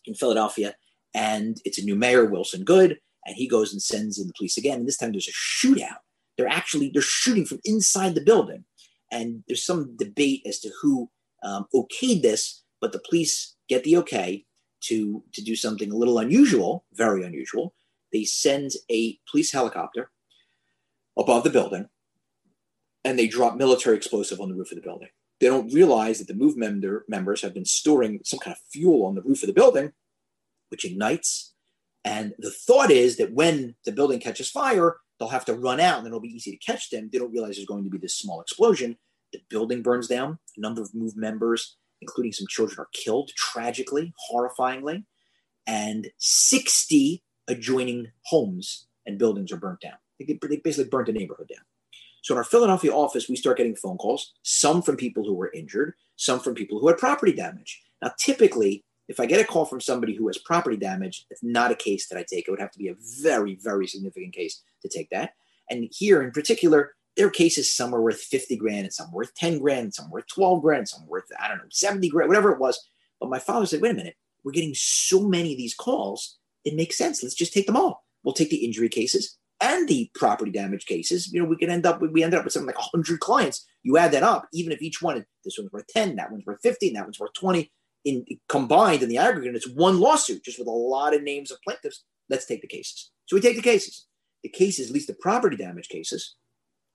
in 0.06 0.14
Philadelphia, 0.14 0.74
and 1.12 1.60
it's 1.64 1.78
a 1.78 1.84
new 1.84 1.94
mayor, 1.94 2.24
Wilson 2.24 2.64
Goode, 2.64 2.98
and 3.26 3.36
he 3.36 3.46
goes 3.46 3.72
and 3.72 3.82
sends 3.82 4.18
in 4.18 4.26
the 4.26 4.34
police 4.36 4.56
again. 4.56 4.78
And 4.78 4.88
this 4.88 4.96
time 4.96 5.12
there's 5.12 5.28
a 5.28 5.32
shootout. 5.32 5.98
They're 6.36 6.48
actually 6.48 6.90
they're 6.92 7.02
shooting 7.02 7.44
from 7.44 7.60
inside 7.64 8.14
the 8.14 8.20
building, 8.20 8.64
and 9.10 9.44
there's 9.46 9.64
some 9.64 9.96
debate 9.96 10.42
as 10.46 10.58
to 10.60 10.70
who 10.80 11.10
um, 11.42 11.66
okayed 11.74 12.22
this, 12.22 12.62
but 12.80 12.92
the 12.92 13.02
police 13.08 13.54
get 13.68 13.84
the 13.84 13.96
okay 13.98 14.44
to 14.82 15.22
to 15.32 15.42
do 15.42 15.56
something 15.56 15.90
a 15.90 15.96
little 15.96 16.18
unusual, 16.18 16.84
very 16.92 17.24
unusual. 17.24 17.74
They 18.12 18.24
send 18.24 18.72
a 18.90 19.18
police 19.30 19.52
helicopter 19.52 20.10
above 21.18 21.44
the 21.44 21.50
building, 21.50 21.88
and 23.04 23.18
they 23.18 23.26
drop 23.26 23.56
military 23.56 23.96
explosive 23.96 24.40
on 24.40 24.48
the 24.48 24.54
roof 24.54 24.72
of 24.72 24.76
the 24.76 24.82
building. 24.82 25.08
They 25.40 25.48
don't 25.48 25.72
realize 25.72 26.18
that 26.18 26.28
the 26.28 26.34
move 26.34 26.56
member, 26.56 27.04
members 27.08 27.42
have 27.42 27.54
been 27.54 27.64
storing 27.64 28.20
some 28.24 28.38
kind 28.38 28.54
of 28.54 28.62
fuel 28.72 29.04
on 29.04 29.14
the 29.14 29.22
roof 29.22 29.42
of 29.42 29.48
the 29.48 29.52
building, 29.52 29.92
which 30.68 30.84
ignites. 30.84 31.54
And 32.04 32.34
the 32.38 32.50
thought 32.50 32.90
is 32.90 33.16
that 33.16 33.32
when 33.32 33.74
the 33.84 33.92
building 33.92 34.20
catches 34.20 34.50
fire, 34.50 34.96
they'll 35.24 35.30
have 35.30 35.44
to 35.46 35.54
run 35.54 35.80
out 35.80 35.98
and 35.98 36.06
it'll 36.06 36.20
be 36.20 36.34
easy 36.34 36.50
to 36.50 36.56
catch 36.58 36.90
them. 36.90 37.08
They 37.10 37.18
don't 37.18 37.32
realize 37.32 37.56
there's 37.56 37.66
going 37.66 37.84
to 37.84 37.90
be 37.90 37.98
this 37.98 38.18
small 38.18 38.40
explosion. 38.40 38.96
The 39.32 39.40
building 39.48 39.82
burns 39.82 40.06
down. 40.06 40.38
A 40.56 40.60
number 40.60 40.82
of 40.82 40.94
move 40.94 41.16
members, 41.16 41.76
including 42.02 42.32
some 42.32 42.46
children, 42.48 42.78
are 42.78 42.88
killed 42.92 43.30
tragically, 43.34 44.12
horrifyingly. 44.30 45.04
And 45.66 46.10
60 46.18 47.22
adjoining 47.48 48.08
homes 48.26 48.86
and 49.06 49.18
buildings 49.18 49.50
are 49.50 49.56
burnt 49.56 49.80
down. 49.80 49.96
They, 50.18 50.26
they 50.26 50.56
basically 50.58 50.90
burnt 50.90 51.06
the 51.06 51.12
neighborhood 51.12 51.48
down. 51.48 51.64
So 52.22 52.34
in 52.34 52.38
our 52.38 52.44
Philadelphia 52.44 52.92
office, 52.92 53.28
we 53.28 53.36
start 53.36 53.56
getting 53.56 53.76
phone 53.76 53.98
calls, 53.98 54.32
some 54.42 54.82
from 54.82 54.96
people 54.96 55.24
who 55.24 55.34
were 55.34 55.52
injured, 55.52 55.94
some 56.16 56.40
from 56.40 56.54
people 56.54 56.78
who 56.78 56.88
had 56.88 56.98
property 56.98 57.32
damage. 57.32 57.82
Now, 58.02 58.12
typically, 58.18 58.84
if 59.08 59.20
I 59.20 59.26
get 59.26 59.40
a 59.40 59.44
call 59.44 59.64
from 59.64 59.80
somebody 59.80 60.14
who 60.14 60.26
has 60.26 60.38
property 60.38 60.76
damage, 60.76 61.26
it's 61.30 61.42
not 61.42 61.70
a 61.70 61.76
case 61.76 62.08
that 62.08 62.18
I 62.18 62.24
take. 62.28 62.48
It 62.48 62.50
would 62.50 62.60
have 62.60 62.72
to 62.72 62.78
be 62.78 62.88
a 62.88 62.96
very, 63.22 63.58
very 63.62 63.86
significant 63.86 64.34
case 64.34 64.62
to 64.82 64.88
take 64.88 65.10
that. 65.10 65.32
And 65.70 65.88
here 65.90 66.22
in 66.22 66.30
particular, 66.30 66.92
there 67.16 67.26
are 67.26 67.30
cases 67.30 67.74
some 67.74 67.94
are 67.94 68.02
worth 68.02 68.20
50 68.20 68.56
grand 68.56 68.84
and 68.84 68.92
some 68.92 69.12
worth 69.12 69.34
10 69.34 69.58
grand, 69.58 69.94
some 69.94 70.10
worth 70.10 70.26
12 70.28 70.62
grand, 70.62 70.88
some 70.88 71.06
worth, 71.06 71.24
I 71.40 71.48
don't 71.48 71.58
know, 71.58 71.64
70 71.70 72.08
grand, 72.08 72.28
whatever 72.28 72.52
it 72.52 72.58
was. 72.58 72.78
But 73.20 73.30
my 73.30 73.38
father 73.38 73.66
said, 73.66 73.80
wait 73.80 73.92
a 73.92 73.94
minute, 73.94 74.16
we're 74.42 74.52
getting 74.52 74.74
so 74.74 75.20
many 75.20 75.52
of 75.52 75.58
these 75.58 75.74
calls. 75.74 76.38
It 76.64 76.74
makes 76.74 76.98
sense. 76.98 77.22
Let's 77.22 77.34
just 77.34 77.52
take 77.52 77.66
them 77.66 77.76
all. 77.76 78.04
We'll 78.24 78.34
take 78.34 78.50
the 78.50 78.64
injury 78.64 78.88
cases 78.88 79.38
and 79.60 79.88
the 79.88 80.10
property 80.14 80.50
damage 80.50 80.86
cases, 80.86 81.32
you 81.32 81.40
know, 81.40 81.48
we 81.48 81.56
could 81.56 81.70
end 81.70 81.86
up 81.86 82.00
with, 82.00 82.10
we 82.10 82.22
ended 82.22 82.38
up 82.38 82.44
with 82.44 82.52
something 82.52 82.66
like 82.66 82.78
100 82.78 83.20
clients. 83.20 83.64
You 83.82 83.96
add 83.96 84.12
that 84.12 84.22
up, 84.22 84.46
even 84.52 84.72
if 84.72 84.82
each 84.82 85.00
one, 85.00 85.24
this 85.44 85.56
one's 85.58 85.72
worth 85.72 85.86
10, 85.88 86.16
that 86.16 86.30
one's 86.30 86.44
worth 86.44 86.60
15, 86.62 86.94
that 86.94 87.04
one's 87.04 87.18
worth 87.18 87.32
20, 87.34 87.70
in 88.04 88.24
combined 88.48 89.02
in 89.02 89.08
the 89.08 89.18
aggregate, 89.18 89.54
it's 89.54 89.68
one 89.68 90.00
lawsuit 90.00 90.44
just 90.44 90.58
with 90.58 90.68
a 90.68 90.70
lot 90.70 91.14
of 91.14 91.22
names 91.22 91.50
of 91.50 91.62
plaintiffs. 91.62 92.04
Let's 92.28 92.46
take 92.46 92.60
the 92.60 92.68
cases. 92.68 93.10
So 93.26 93.36
we 93.36 93.40
take 93.40 93.56
the 93.56 93.62
cases. 93.62 94.06
The 94.42 94.48
cases, 94.50 94.88
at 94.88 94.94
least 94.94 95.06
the 95.06 95.14
property 95.14 95.56
damage 95.56 95.88
cases, 95.88 96.34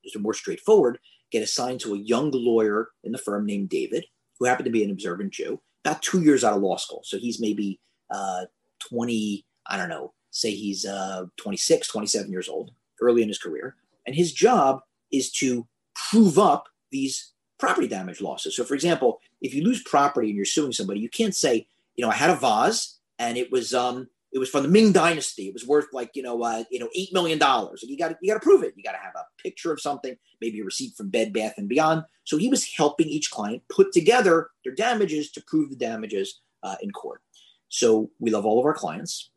just 0.04 0.16
are 0.16 0.20
more 0.20 0.34
straightforward, 0.34 1.00
get 1.32 1.44
assigned 1.44 1.80
to 1.82 1.96
a 1.96 1.98
young 1.98 2.32
lawyer 2.32 2.90
in 3.04 3.12
the 3.12 3.18
firm 3.18 3.46
named 3.46 3.70
David, 3.70 4.06
who 4.38 4.46
happened 4.46 4.66
to 4.66 4.72
be 4.72 4.84
an 4.84 4.92
observant 4.92 5.34
Jew, 5.34 5.60
about 5.84 6.02
two 6.02 6.22
years 6.22 6.44
out 6.44 6.56
of 6.56 6.62
law 6.62 6.78
school. 6.78 7.02
So 7.04 7.18
he's 7.18 7.40
maybe 7.40 7.80
uh, 8.12 8.46
20, 8.80 9.46
I 9.68 9.78
don't 9.78 9.90
know, 9.90 10.14
say 10.32 10.52
he's 10.52 10.86
uh, 10.86 11.26
26, 11.38 11.88
27 11.88 12.32
years 12.32 12.48
old, 12.48 12.72
early 13.02 13.22
in 13.22 13.28
his 13.28 13.40
career, 13.40 13.76
and 14.06 14.16
his 14.16 14.32
job 14.32 14.82
is 15.12 15.32
to 15.32 15.68
prove 15.96 16.38
up 16.38 16.68
these 16.92 17.34
property 17.58 17.88
damage 17.88 18.22
losses. 18.22 18.56
So, 18.56 18.64
for 18.64 18.74
example, 18.74 19.20
if 19.42 19.54
you 19.54 19.64
lose 19.64 19.84
property 19.84 20.28
and 20.28 20.36
you're 20.36 20.46
suing 20.46 20.72
somebody, 20.72 21.00
you 21.00 21.10
can't 21.10 21.36
say, 21.36 21.68
you 21.96 22.06
know, 22.06 22.12
I 22.12 22.16
had 22.16 22.30
a 22.30 22.36
vase 22.36 23.00
and 23.18 23.38
it 23.38 23.52
was 23.52 23.74
um 23.74 24.08
it 24.32 24.38
was 24.38 24.50
from 24.50 24.64
the 24.64 24.70
Ming 24.70 24.92
Dynasty. 24.92 25.48
It 25.48 25.54
was 25.54 25.66
worth 25.66 25.88
like 25.92 26.12
you 26.14 26.24
know 26.24 26.42
uh, 26.44 26.64
you 26.72 26.80
know 26.80 26.90
eight 26.96 27.14
million 27.14 27.38
dollars. 27.38 27.84
You 27.88 27.98
got 27.98 28.16
you 28.22 28.32
got 28.32 28.40
to 28.40 28.44
prove 28.44 28.64
it. 28.64 28.74
You 28.76 28.84
got 28.84 28.94
to 28.94 29.00
have 29.00 29.16
a 29.16 29.26
picture 29.42 29.72
of 29.72 29.82
something, 29.82 30.16
maybe 30.42 30.60
a 30.60 30.64
receipt 30.64 30.96
from 30.96 31.10
Bed 31.10 31.34
Bath 31.34 31.56
and 31.58 31.68
Beyond. 31.68 32.04
So 32.24 32.38
he 32.38 32.48
was 32.48 32.72
helping 32.74 33.08
each 33.08 33.32
client 33.32 33.64
put 33.70 33.92
together 33.92 34.50
their 34.64 34.76
damages 34.76 35.32
to 35.32 35.42
prove 35.42 35.72
the 35.72 35.76
damages 35.76 36.42
uh, 36.64 36.76
in 36.82 36.92
court. 36.92 37.22
So 37.70 38.12
we 38.20 38.32
love 38.32 38.46
all 38.46 38.60
of 38.60 38.66
our 38.66 38.74
clients. 38.74 39.32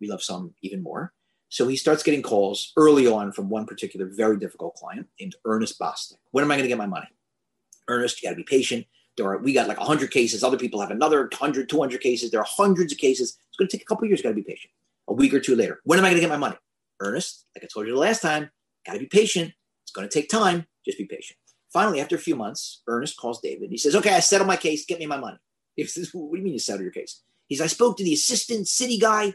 We 0.00 0.08
love 0.08 0.22
some 0.22 0.54
even 0.62 0.82
more. 0.82 1.12
So 1.50 1.66
he 1.66 1.76
starts 1.76 2.02
getting 2.02 2.22
calls 2.22 2.72
early 2.76 3.06
on 3.06 3.32
from 3.32 3.50
one 3.50 3.66
particular 3.66 4.06
very 4.06 4.38
difficult 4.38 4.76
client 4.76 5.08
named 5.18 5.34
Ernest 5.44 5.78
Bostic. 5.78 6.14
When 6.30 6.44
am 6.44 6.50
I 6.50 6.54
going 6.54 6.64
to 6.64 6.68
get 6.68 6.78
my 6.78 6.86
money? 6.86 7.08
Ernest, 7.88 8.22
you 8.22 8.28
got 8.28 8.30
to 8.30 8.36
be 8.36 8.44
patient. 8.44 8.86
There 9.20 9.30
are, 9.30 9.38
we 9.38 9.52
got 9.52 9.68
like 9.68 9.78
100 9.78 10.10
cases. 10.10 10.42
Other 10.42 10.56
people 10.56 10.80
have 10.80 10.90
another 10.90 11.22
100, 11.22 11.68
200 11.68 12.00
cases. 12.00 12.30
There 12.30 12.40
are 12.40 12.46
hundreds 12.48 12.92
of 12.92 12.98
cases. 12.98 13.36
It's 13.48 13.56
going 13.56 13.68
to 13.68 13.76
take 13.76 13.82
a 13.82 13.86
couple 13.86 14.06
years. 14.06 14.22
Got 14.22 14.30
to 14.30 14.34
be 14.34 14.42
patient. 14.42 14.72
A 15.08 15.12
week 15.12 15.34
or 15.34 15.40
two 15.40 15.56
later, 15.56 15.80
when 15.84 15.98
am 15.98 16.04
I 16.04 16.08
going 16.08 16.16
to 16.16 16.20
get 16.20 16.30
my 16.30 16.36
money? 16.36 16.56
Ernest, 17.00 17.46
like 17.54 17.64
I 17.64 17.68
told 17.72 17.86
you 17.86 17.92
the 17.92 17.98
last 17.98 18.22
time, 18.22 18.50
got 18.86 18.94
to 18.94 18.98
be 18.98 19.06
patient. 19.06 19.52
It's 19.82 19.92
going 19.92 20.08
to 20.08 20.12
take 20.12 20.28
time. 20.28 20.66
Just 20.84 20.98
be 20.98 21.06
patient. 21.06 21.38
Finally, 21.72 22.00
after 22.00 22.16
a 22.16 22.18
few 22.18 22.36
months, 22.36 22.82
Ernest 22.86 23.16
calls 23.16 23.40
David. 23.40 23.70
He 23.70 23.78
says, 23.78 23.96
Okay, 23.96 24.14
I 24.14 24.20
settled 24.20 24.48
my 24.48 24.56
case. 24.56 24.84
Get 24.86 24.98
me 24.98 25.06
my 25.06 25.18
money. 25.18 25.38
He 25.76 25.84
says, 25.84 26.10
What 26.12 26.32
do 26.32 26.38
you 26.38 26.44
mean 26.44 26.52
you 26.52 26.58
settled 26.58 26.82
your 26.82 26.92
case? 26.92 27.22
He 27.46 27.56
says, 27.56 27.64
I 27.64 27.68
spoke 27.68 27.96
to 27.98 28.04
the 28.04 28.12
assistant 28.12 28.68
city 28.68 28.98
guy 28.98 29.34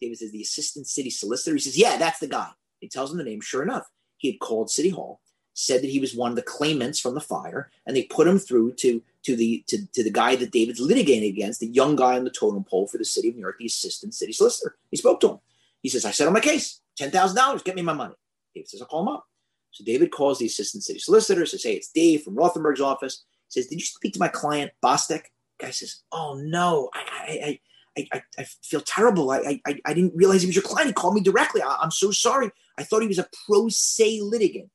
David 0.00 0.18
says, 0.18 0.32
the 0.32 0.42
assistant 0.42 0.86
city 0.86 1.10
solicitor. 1.10 1.54
He 1.54 1.60
says, 1.60 1.78
yeah, 1.78 1.96
that's 1.96 2.18
the 2.18 2.26
guy. 2.26 2.50
He 2.80 2.88
tells 2.88 3.10
him 3.10 3.18
the 3.18 3.24
name. 3.24 3.40
Sure 3.40 3.62
enough, 3.62 3.86
he 4.16 4.32
had 4.32 4.40
called 4.40 4.70
City 4.70 4.90
Hall, 4.90 5.20
said 5.56 5.80
that 5.82 5.90
he 5.90 5.98
was 5.98 6.14
one 6.14 6.30
of 6.30 6.36
the 6.36 6.42
claimants 6.42 7.00
from 7.00 7.14
the 7.14 7.20
fire, 7.20 7.70
and 7.86 7.96
they 7.96 8.04
put 8.04 8.28
him 8.28 8.38
through 8.38 8.74
to 8.74 9.02
to 9.24 9.34
the 9.34 9.64
to, 9.66 9.84
to 9.92 10.04
the 10.04 10.10
guy 10.10 10.36
that 10.36 10.52
David's 10.52 10.80
litigating 10.80 11.28
against, 11.28 11.60
the 11.60 11.66
young 11.66 11.96
guy 11.96 12.16
on 12.16 12.24
the 12.24 12.30
totem 12.30 12.62
pole 12.62 12.86
for 12.86 12.98
the 12.98 13.04
city 13.04 13.30
of 13.30 13.34
New 13.34 13.40
York, 13.40 13.56
the 13.58 13.66
assistant 13.66 14.14
city 14.14 14.32
solicitor. 14.32 14.76
He 14.90 14.98
spoke 14.98 15.18
to 15.20 15.30
him. 15.30 15.38
He 15.82 15.88
says, 15.88 16.04
I 16.04 16.10
settled 16.10 16.34
my 16.34 16.40
case. 16.40 16.80
Ten 16.96 17.10
thousand 17.10 17.36
dollars. 17.36 17.62
Get 17.62 17.74
me 17.74 17.82
my 17.82 17.94
money. 17.94 18.14
David 18.54 18.68
says, 18.68 18.82
I'll 18.82 18.88
call 18.88 19.02
him 19.02 19.08
up. 19.08 19.26
So 19.72 19.82
David 19.84 20.10
calls 20.10 20.38
the 20.38 20.46
assistant 20.46 20.84
city 20.84 20.98
solicitor, 20.98 21.44
says, 21.46 21.62
Hey, 21.62 21.72
it's 21.74 21.90
Dave 21.90 22.22
from 22.22 22.36
Rothenberg's 22.36 22.80
office. 22.80 23.24
says, 23.48 23.66
Did 23.66 23.80
you 23.80 23.84
speak 23.86 24.12
to 24.12 24.20
my 24.20 24.28
client, 24.28 24.72
Bostic? 24.82 25.24
Guy 25.58 25.70
says, 25.70 26.02
Oh 26.12 26.40
no, 26.42 26.90
I 26.94 27.58
I 27.96 28.08
I, 28.12 28.22
I 28.38 28.44
feel 28.62 28.82
terrible. 28.82 29.30
I, 29.30 29.60
I 29.66 29.80
I 29.86 29.94
didn't 29.94 30.14
realize 30.14 30.42
he 30.42 30.48
was 30.48 30.56
your 30.56 30.62
client. 30.62 30.88
He 30.88 30.92
called 30.92 31.14
me 31.14 31.22
directly. 31.22 31.62
I, 31.62 31.78
I'm 31.80 31.90
so 31.90 32.10
sorry. 32.10 32.50
I 32.78 32.82
thought 32.82 33.00
he 33.00 33.08
was 33.08 33.18
a 33.18 33.28
pro 33.46 33.68
se 33.68 34.20
litigant. 34.20 34.70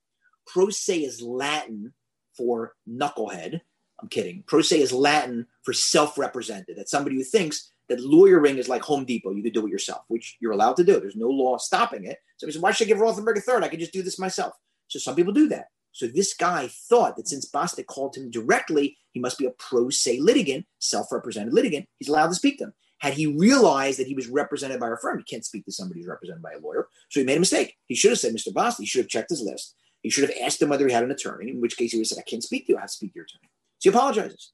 Pro 0.47 0.69
se 0.69 1.03
is 1.03 1.21
Latin 1.21 1.93
for 2.35 2.73
knucklehead. 2.89 3.61
I'm 4.01 4.09
kidding. 4.09 4.43
Pro 4.47 4.61
se 4.61 4.81
is 4.81 4.91
Latin 4.91 5.45
for 5.63 5.73
self 5.73 6.17
represented. 6.17 6.77
That's 6.77 6.91
somebody 6.91 7.15
who 7.15 7.23
thinks 7.23 7.71
that 7.89 7.99
lawyering 7.99 8.57
is 8.57 8.69
like 8.69 8.81
Home 8.83 9.05
Depot. 9.05 9.31
You 9.31 9.43
could 9.43 9.53
do 9.53 9.67
it 9.67 9.71
yourself, 9.71 10.03
which 10.07 10.37
you're 10.39 10.53
allowed 10.53 10.77
to 10.77 10.83
do. 10.83 10.99
There's 10.99 11.15
no 11.15 11.27
law 11.27 11.57
stopping 11.57 12.05
it. 12.05 12.17
So 12.37 12.47
he 12.47 12.53
said, 12.53 12.61
why 12.61 12.71
should 12.71 12.87
I 12.87 12.89
give 12.89 12.99
Rothenberg 12.99 13.37
a 13.37 13.41
third? 13.41 13.63
I 13.63 13.67
could 13.67 13.79
just 13.79 13.93
do 13.93 14.01
this 14.01 14.17
myself. 14.17 14.53
So 14.87 14.97
some 14.97 15.15
people 15.15 15.33
do 15.33 15.47
that. 15.49 15.67
So 15.91 16.07
this 16.07 16.33
guy 16.33 16.69
thought 16.71 17.17
that 17.17 17.27
since 17.27 17.49
Bostic 17.49 17.85
called 17.85 18.15
him 18.15 18.31
directly, 18.31 18.97
he 19.11 19.19
must 19.19 19.37
be 19.37 19.45
a 19.45 19.51
pro 19.51 19.89
se 19.89 20.19
litigant, 20.19 20.65
self 20.79 21.11
represented 21.11 21.53
litigant. 21.53 21.87
He's 21.97 22.07
allowed 22.09 22.29
to 22.29 22.35
speak 22.35 22.57
to 22.59 22.65
him. 22.65 22.73
Had 22.99 23.13
he 23.15 23.25
realized 23.25 23.99
that 23.99 24.07
he 24.07 24.13
was 24.13 24.27
represented 24.27 24.79
by 24.79 24.89
a 24.89 24.95
firm, 24.95 25.17
he 25.17 25.23
can't 25.23 25.45
speak 25.45 25.65
to 25.65 25.71
somebody 25.71 25.99
who's 25.99 26.07
represented 26.07 26.43
by 26.43 26.51
a 26.51 26.59
lawyer. 26.59 26.87
So 27.09 27.19
he 27.19 27.25
made 27.25 27.37
a 27.37 27.41
mistake. 27.41 27.75
He 27.87 27.95
should 27.95 28.11
have 28.11 28.19
said, 28.19 28.33
Mr. 28.33 28.53
Bostic, 28.53 28.81
he 28.81 28.85
should 28.85 29.01
have 29.01 29.09
checked 29.09 29.31
his 29.31 29.41
list. 29.41 29.75
He 30.02 30.10
should 30.10 30.28
have 30.28 30.38
asked 30.43 30.62
him 30.62 30.70
whether 30.70 30.88
he 30.88 30.93
had 30.93 31.04
an 31.04 31.12
attorney, 31.12 31.52
in 31.52 31.62
which 31.62 31.78
case 31.78 31.91
he 31.91 31.97
would 31.97 32.04
have 32.04 32.08
said, 32.08 32.24
I 32.26 32.30
can't 32.30 32.43
speak 32.43 32.66
to 32.66 32.74
you. 32.74 32.78
I 32.78 32.82
have 32.82 32.89
to 32.89 32.93
speak 32.93 33.14
to 33.14 33.18
your 33.18 33.26
attorney. 33.26 33.49
So 33.80 33.89
he 33.91 33.95
apologizes. 33.95 34.52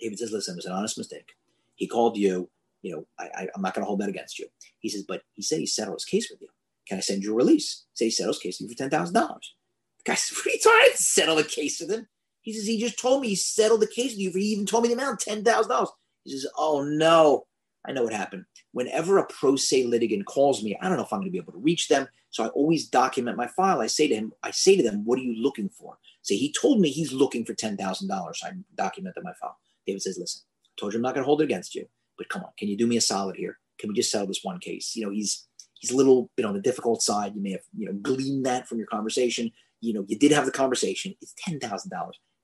David 0.00 0.18
says, 0.18 0.32
listen, 0.32 0.54
it 0.54 0.56
was 0.56 0.66
an 0.66 0.72
honest 0.72 0.98
mistake. 0.98 1.32
He 1.74 1.86
called 1.86 2.16
you. 2.16 2.50
You 2.82 2.96
know, 2.96 3.06
I, 3.18 3.48
am 3.54 3.62
not 3.62 3.74
going 3.74 3.82
to 3.82 3.86
hold 3.86 4.00
that 4.00 4.08
against 4.08 4.40
you. 4.40 4.48
He 4.80 4.88
says, 4.88 5.04
but 5.06 5.22
he 5.34 5.42
said 5.42 5.60
he 5.60 5.66
settled 5.66 5.96
his 5.96 6.04
case 6.04 6.28
with 6.30 6.40
you. 6.40 6.48
Can 6.88 6.98
I 6.98 7.00
send 7.00 7.22
you 7.22 7.32
a 7.32 7.36
release? 7.36 7.84
Say 7.94 8.06
he 8.06 8.10
settled 8.10 8.34
his 8.34 8.42
case 8.42 8.60
with 8.60 8.70
you 8.70 8.76
for 8.76 8.90
$10,000. 8.90 9.12
The 9.12 9.30
guy 10.04 10.14
says, 10.16 10.36
what 10.36 10.46
are 10.46 10.50
you 10.50 10.58
talking 10.60 10.92
to 10.92 11.02
settle 11.02 11.36
the 11.36 11.44
case 11.44 11.80
with 11.80 11.92
him? 11.92 12.08
He 12.40 12.52
says, 12.52 12.66
he 12.66 12.80
just 12.80 13.00
told 13.00 13.20
me 13.20 13.28
he 13.28 13.36
settled 13.36 13.82
the 13.82 13.86
case 13.86 14.12
with 14.12 14.18
you. 14.18 14.32
He 14.32 14.46
even 14.46 14.66
told 14.66 14.82
me 14.82 14.88
the 14.88 15.00
amount, 15.00 15.20
$10,000. 15.20 15.86
He 16.24 16.32
says, 16.32 16.46
oh 16.56 16.82
no, 16.82 17.46
I 17.86 17.92
know 17.92 18.02
what 18.02 18.12
happened. 18.12 18.44
Whenever 18.72 19.18
a 19.18 19.26
pro 19.26 19.54
se 19.54 19.84
litigant 19.84 20.26
calls 20.26 20.62
me, 20.62 20.76
I 20.80 20.88
don't 20.88 20.96
know 20.96 21.04
if 21.04 21.12
I'm 21.12 21.20
going 21.20 21.28
to 21.28 21.32
be 21.32 21.38
able 21.38 21.52
to 21.52 21.58
reach 21.58 21.88
them. 21.88 22.08
So 22.32 22.44
I 22.44 22.48
always 22.48 22.88
document 22.88 23.36
my 23.36 23.46
file. 23.46 23.80
I 23.80 23.86
say 23.86 24.08
to 24.08 24.14
him, 24.14 24.32
I 24.42 24.50
say 24.50 24.74
to 24.76 24.82
them, 24.82 25.04
what 25.04 25.18
are 25.18 25.22
you 25.22 25.40
looking 25.40 25.68
for? 25.68 25.98
Say, 26.22 26.36
he 26.36 26.52
told 26.52 26.80
me 26.80 26.88
he's 26.88 27.12
looking 27.12 27.44
for 27.44 27.54
$10,000. 27.54 28.36
So 28.36 28.46
I 28.46 28.52
documented 28.74 29.22
my 29.22 29.34
file. 29.40 29.58
David 29.86 30.02
says, 30.02 30.16
listen, 30.18 30.42
I 30.64 30.80
told 30.80 30.92
you 30.92 30.98
I'm 30.98 31.02
not 31.02 31.14
going 31.14 31.22
to 31.22 31.26
hold 31.26 31.42
it 31.42 31.44
against 31.44 31.74
you, 31.74 31.86
but 32.16 32.30
come 32.30 32.42
on, 32.42 32.50
can 32.58 32.68
you 32.68 32.76
do 32.76 32.86
me 32.86 32.96
a 32.96 33.02
solid 33.02 33.36
here? 33.36 33.58
Can 33.78 33.88
we 33.88 33.94
just 33.94 34.10
settle 34.10 34.26
this 34.26 34.42
one 34.42 34.58
case? 34.58 34.96
You 34.96 35.04
know, 35.04 35.12
he's 35.12 35.46
he's 35.74 35.90
a 35.90 35.96
little 35.96 36.30
bit 36.36 36.46
on 36.46 36.54
the 36.54 36.60
difficult 36.60 37.02
side. 37.02 37.34
You 37.34 37.42
may 37.42 37.50
have, 37.52 37.62
you 37.76 37.86
know, 37.86 37.92
gleaned 37.92 38.46
that 38.46 38.66
from 38.66 38.78
your 38.78 38.86
conversation. 38.86 39.50
You 39.80 39.92
know, 39.92 40.04
you 40.06 40.18
did 40.18 40.32
have 40.32 40.46
the 40.46 40.52
conversation. 40.52 41.14
It's 41.20 41.34
$10,000. 41.46 41.90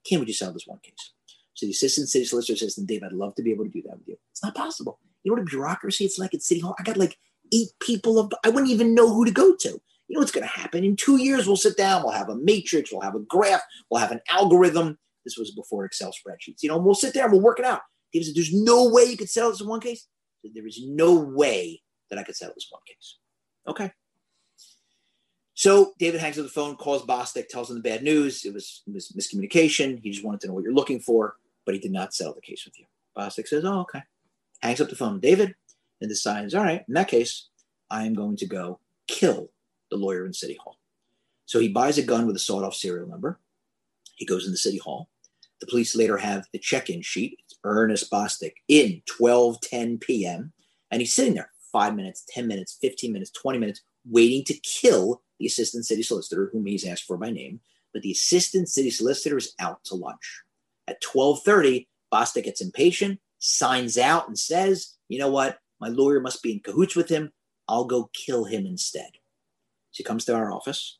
Can 0.05 0.21
we 0.21 0.27
just 0.27 0.41
settle 0.41 0.55
this 0.55 0.67
one 0.67 0.81
case? 0.83 1.13
So 1.55 1.67
the 1.67 1.73
assistant 1.73 2.09
city 2.09 2.25
solicitor 2.25 2.57
says 2.57 2.75
Dave, 2.75 3.03
I'd 3.03 3.13
love 3.13 3.35
to 3.37 3.43
be 3.43 3.53
able 3.53 3.65
to 3.65 3.71
do 3.71 3.83
that 3.83 3.99
with 3.99 4.09
you. 4.09 4.17
It's 4.33 4.45
not 4.45 4.55
possible. 4.55 4.99
You 5.23 5.31
know 5.31 5.35
what 5.35 5.43
a 5.43 5.51
bureaucracy 5.51 6.05
it's 6.05 6.19
like 6.19 6.35
at 6.35 6.43
City 6.43 6.61
Hall? 6.61 6.75
I 6.79 6.83
got 6.83 6.97
like 6.97 7.19
eight 7.53 7.69
people 7.81 8.19
of 8.19 8.33
I 8.45 8.51
wouldn't 8.51 8.73
even 8.73 8.95
know 8.95 9.13
who 9.13 9.25
to 9.25 9.31
go 9.31 9.55
to. 9.55 9.69
You 9.69 10.15
know 10.15 10.21
what's 10.21 10.33
going 10.33 10.47
to 10.47 10.61
happen? 10.61 10.85
In 10.85 10.97
two 10.97 11.19
years, 11.19 11.47
we'll 11.47 11.57
sit 11.57 11.77
down, 11.77 12.03
we'll 12.03 12.13
have 12.13 12.31
a 12.31 12.37
matrix, 12.37 12.91
we'll 12.91 13.03
have 13.03 13.15
a 13.15 13.21
graph, 13.21 13.61
we'll 13.91 14.01
have 14.01 14.11
an 14.11 14.23
algorithm. 14.31 14.99
This 15.25 15.37
was 15.37 15.51
before 15.51 15.85
Excel 15.85 16.11
spreadsheets. 16.13 16.63
You 16.63 16.71
know, 16.71 16.79
we'll 16.79 16.95
sit 16.95 17.13
there 17.13 17.25
and 17.25 17.33
we'll 17.33 17.43
work 17.43 17.59
it 17.59 17.67
out. 17.67 17.83
He 18.11 18.23
said, 18.23 18.35
There's 18.35 18.55
no 18.55 18.89
way 18.89 19.05
you 19.05 19.17
could 19.17 19.29
settle 19.29 19.51
this 19.51 19.61
in 19.61 19.69
one 19.69 19.81
case. 19.81 20.07
There 20.43 20.67
is 20.67 20.81
no 20.83 21.15
way 21.15 21.83
that 22.09 22.19
I 22.19 22.23
could 22.23 22.37
settle 22.37 22.55
this 22.55 22.69
one 22.71 22.81
case. 22.87 23.19
Okay. 23.67 23.93
So 25.55 25.93
David 25.99 26.21
hangs 26.21 26.39
up 26.39 26.45
the 26.45 26.51
phone, 26.51 26.77
calls 26.77 27.05
Bostic, 27.05 27.49
tells 27.49 27.69
him 27.69 27.77
the 27.77 27.83
bad 27.83 28.03
news. 28.03 28.45
It 28.45 28.55
was, 28.55 28.83
it 28.87 28.95
was 28.95 29.13
miscommunication. 29.19 30.01
He 30.03 30.11
just 30.11 30.25
wanted 30.25 30.41
to 30.43 30.47
know 30.47 30.55
what 30.55 30.63
you're 30.63 30.73
looking 30.73 31.01
for, 31.01 31.35
but 31.67 31.75
he 31.75 31.81
did 31.81 31.91
not 31.91 32.15
settle 32.15 32.35
the 32.35 32.41
case 32.41 32.65
with 32.65 32.79
you. 32.79 32.87
Bostic 33.17 33.49
says, 33.49 33.65
Oh, 33.65 33.81
okay. 33.81 34.03
Hangs 34.63 34.81
up 34.81 34.89
the 34.89 34.97
phone, 34.97 35.21
David, 35.21 35.55
and 36.01 36.09
decides, 36.09 36.55
All 36.55 36.65
right, 36.65 36.85
in 36.87 36.95
that 36.95 37.09
case, 37.09 37.49
I 37.91 38.05
am 38.05 38.15
going 38.15 38.37
to 38.37 38.47
go 38.47 38.81
kill 39.07 39.51
the 39.91 39.97
lawyer 39.97 40.27
in 40.27 40.33
City 40.33 40.59
Hall. 40.63 40.77
So 41.47 41.59
he 41.59 41.69
buys 41.69 41.99
a 41.99 42.03
gun 42.03 42.27
with 42.27 42.37
a 42.37 42.41
sawed 42.41 42.65
off 42.65 42.75
serial 42.75 43.09
number. 43.09 43.41
He 44.17 44.27
goes 44.27 44.47
into 44.47 44.59
City 44.59 44.79
Hall. 44.79 45.09
The 45.61 45.67
police 45.67 45.97
later 45.97 46.19
have 46.19 46.47
the 46.53 46.59
check 46.59 46.91
in 46.91 47.03
sheet. 47.03 47.39
It's 47.45 47.59
Ernest 47.65 48.11
Bostic 48.11 48.53
in 48.69 49.03
12 49.07 49.61
10 49.61 49.99
p.m. 49.99 50.53
And 50.91 51.01
he's 51.01 51.15
sitting 51.15 51.35
there 51.35 51.51
five 51.73 51.95
minutes, 51.95 52.25
10 52.29 52.47
minutes, 52.47 52.79
15 52.81 53.13
minutes, 53.13 53.31
20 53.31 53.59
minutes, 53.59 53.83
waiting 54.05 54.45
to 54.45 54.55
kill 54.61 55.23
the 55.39 55.47
assistant 55.47 55.87
city 55.87 56.03
solicitor, 56.03 56.51
whom 56.53 56.67
he's 56.67 56.87
asked 56.87 57.05
for 57.05 57.17
by 57.17 57.31
name. 57.31 57.61
But 57.93 58.03
the 58.03 58.13
assistant 58.13 58.69
city 58.69 58.91
solicitor 58.91 59.39
is 59.39 59.55
out 59.59 59.83
to 59.85 59.95
lunch. 59.95 60.43
At 60.87 61.01
12:30, 61.03 61.89
Bostic 62.13 62.45
gets 62.45 62.61
impatient, 62.61 63.21
signs 63.39 63.99
out, 63.99 64.29
and 64.29 64.39
says, 64.39 64.95
"You 65.09 65.19
know 65.19 65.31
what? 65.31 65.59
My 65.81 65.89
lawyer 65.89 66.21
must 66.21 66.43
be 66.43 66.53
in 66.53 66.61
cahoots 66.61 66.97
with 66.97 67.09
him. 67.09 67.33
I'll 67.69 67.85
go 67.85 68.11
kill 68.13 68.45
him 68.45 68.67
instead." 68.67 69.13
So 69.91 69.99
he 69.99 70.05
comes 70.05 70.25
to 70.25 70.35
our 70.35 70.53
office, 70.53 70.99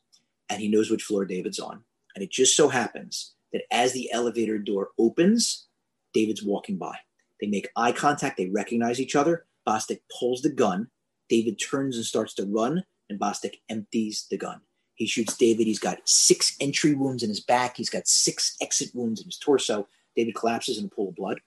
and 0.49 0.61
he 0.61 0.67
knows 0.67 0.89
which 0.89 1.03
floor 1.03 1.25
David's 1.25 1.59
on. 1.59 1.83
And 2.15 2.23
it 2.23 2.31
just 2.31 2.55
so 2.55 2.69
happens 2.69 3.33
that 3.53 3.63
as 3.71 3.93
the 3.93 4.11
elevator 4.11 4.57
door 4.57 4.91
opens, 4.97 5.67
David's 6.13 6.43
walking 6.43 6.77
by. 6.77 6.97
They 7.39 7.47
make 7.47 7.69
eye 7.75 7.91
contact. 7.91 8.37
They 8.37 8.49
recognize 8.49 8.99
each 8.99 9.15
other. 9.15 9.45
Bostic 9.67 10.01
pulls 10.19 10.41
the 10.41 10.49
gun. 10.49 10.89
David 11.29 11.59
turns 11.59 11.95
and 11.95 12.05
starts 12.05 12.33
to 12.35 12.45
run, 12.45 12.83
and 13.09 13.19
Bostic 13.19 13.61
empties 13.69 14.25
the 14.29 14.37
gun. 14.37 14.61
He 14.95 15.05
shoots 15.05 15.37
David. 15.37 15.67
He's 15.67 15.79
got 15.79 16.07
six 16.09 16.57
entry 16.59 16.93
wounds 16.93 17.23
in 17.23 17.29
his 17.29 17.39
back. 17.39 17.77
He's 17.77 17.89
got 17.89 18.07
six 18.07 18.57
exit 18.59 18.93
wounds 18.93 19.21
in 19.21 19.27
his 19.27 19.37
torso. 19.37 19.87
David 20.15 20.35
collapses 20.35 20.77
in 20.77 20.85
a 20.85 20.89
pool 20.89 21.09
of 21.09 21.15
blood. 21.15 21.39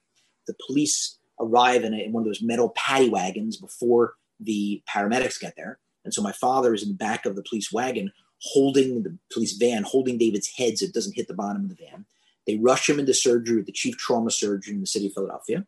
The 0.47 0.55
police 0.65 1.19
arrive 1.39 1.83
in, 1.83 1.93
a, 1.93 1.97
in 1.97 2.11
one 2.11 2.21
of 2.21 2.25
those 2.25 2.41
metal 2.41 2.69
paddy 2.75 3.09
wagons 3.09 3.57
before 3.57 4.15
the 4.39 4.81
paramedics 4.89 5.39
get 5.39 5.55
there. 5.55 5.79
And 6.05 6.13
so 6.13 6.21
my 6.21 6.31
father 6.33 6.73
is 6.73 6.83
in 6.83 6.89
the 6.89 6.95
back 6.95 7.25
of 7.25 7.35
the 7.35 7.43
police 7.43 7.71
wagon 7.71 8.11
holding 8.41 9.03
the 9.03 9.17
police 9.31 9.53
van, 9.53 9.83
holding 9.83 10.17
David's 10.17 10.49
head 10.55 10.77
so 10.77 10.85
it 10.85 10.93
doesn't 10.93 11.15
hit 11.15 11.27
the 11.27 11.33
bottom 11.33 11.63
of 11.63 11.69
the 11.69 11.77
van. 11.89 12.05
They 12.45 12.57
rush 12.57 12.89
him 12.89 12.99
into 12.99 13.13
surgery 13.13 13.57
with 13.57 13.67
the 13.67 13.71
chief 13.71 13.97
trauma 13.97 14.31
surgeon 14.31 14.75
in 14.75 14.81
the 14.81 14.87
city 14.87 15.07
of 15.07 15.13
Philadelphia. 15.13 15.65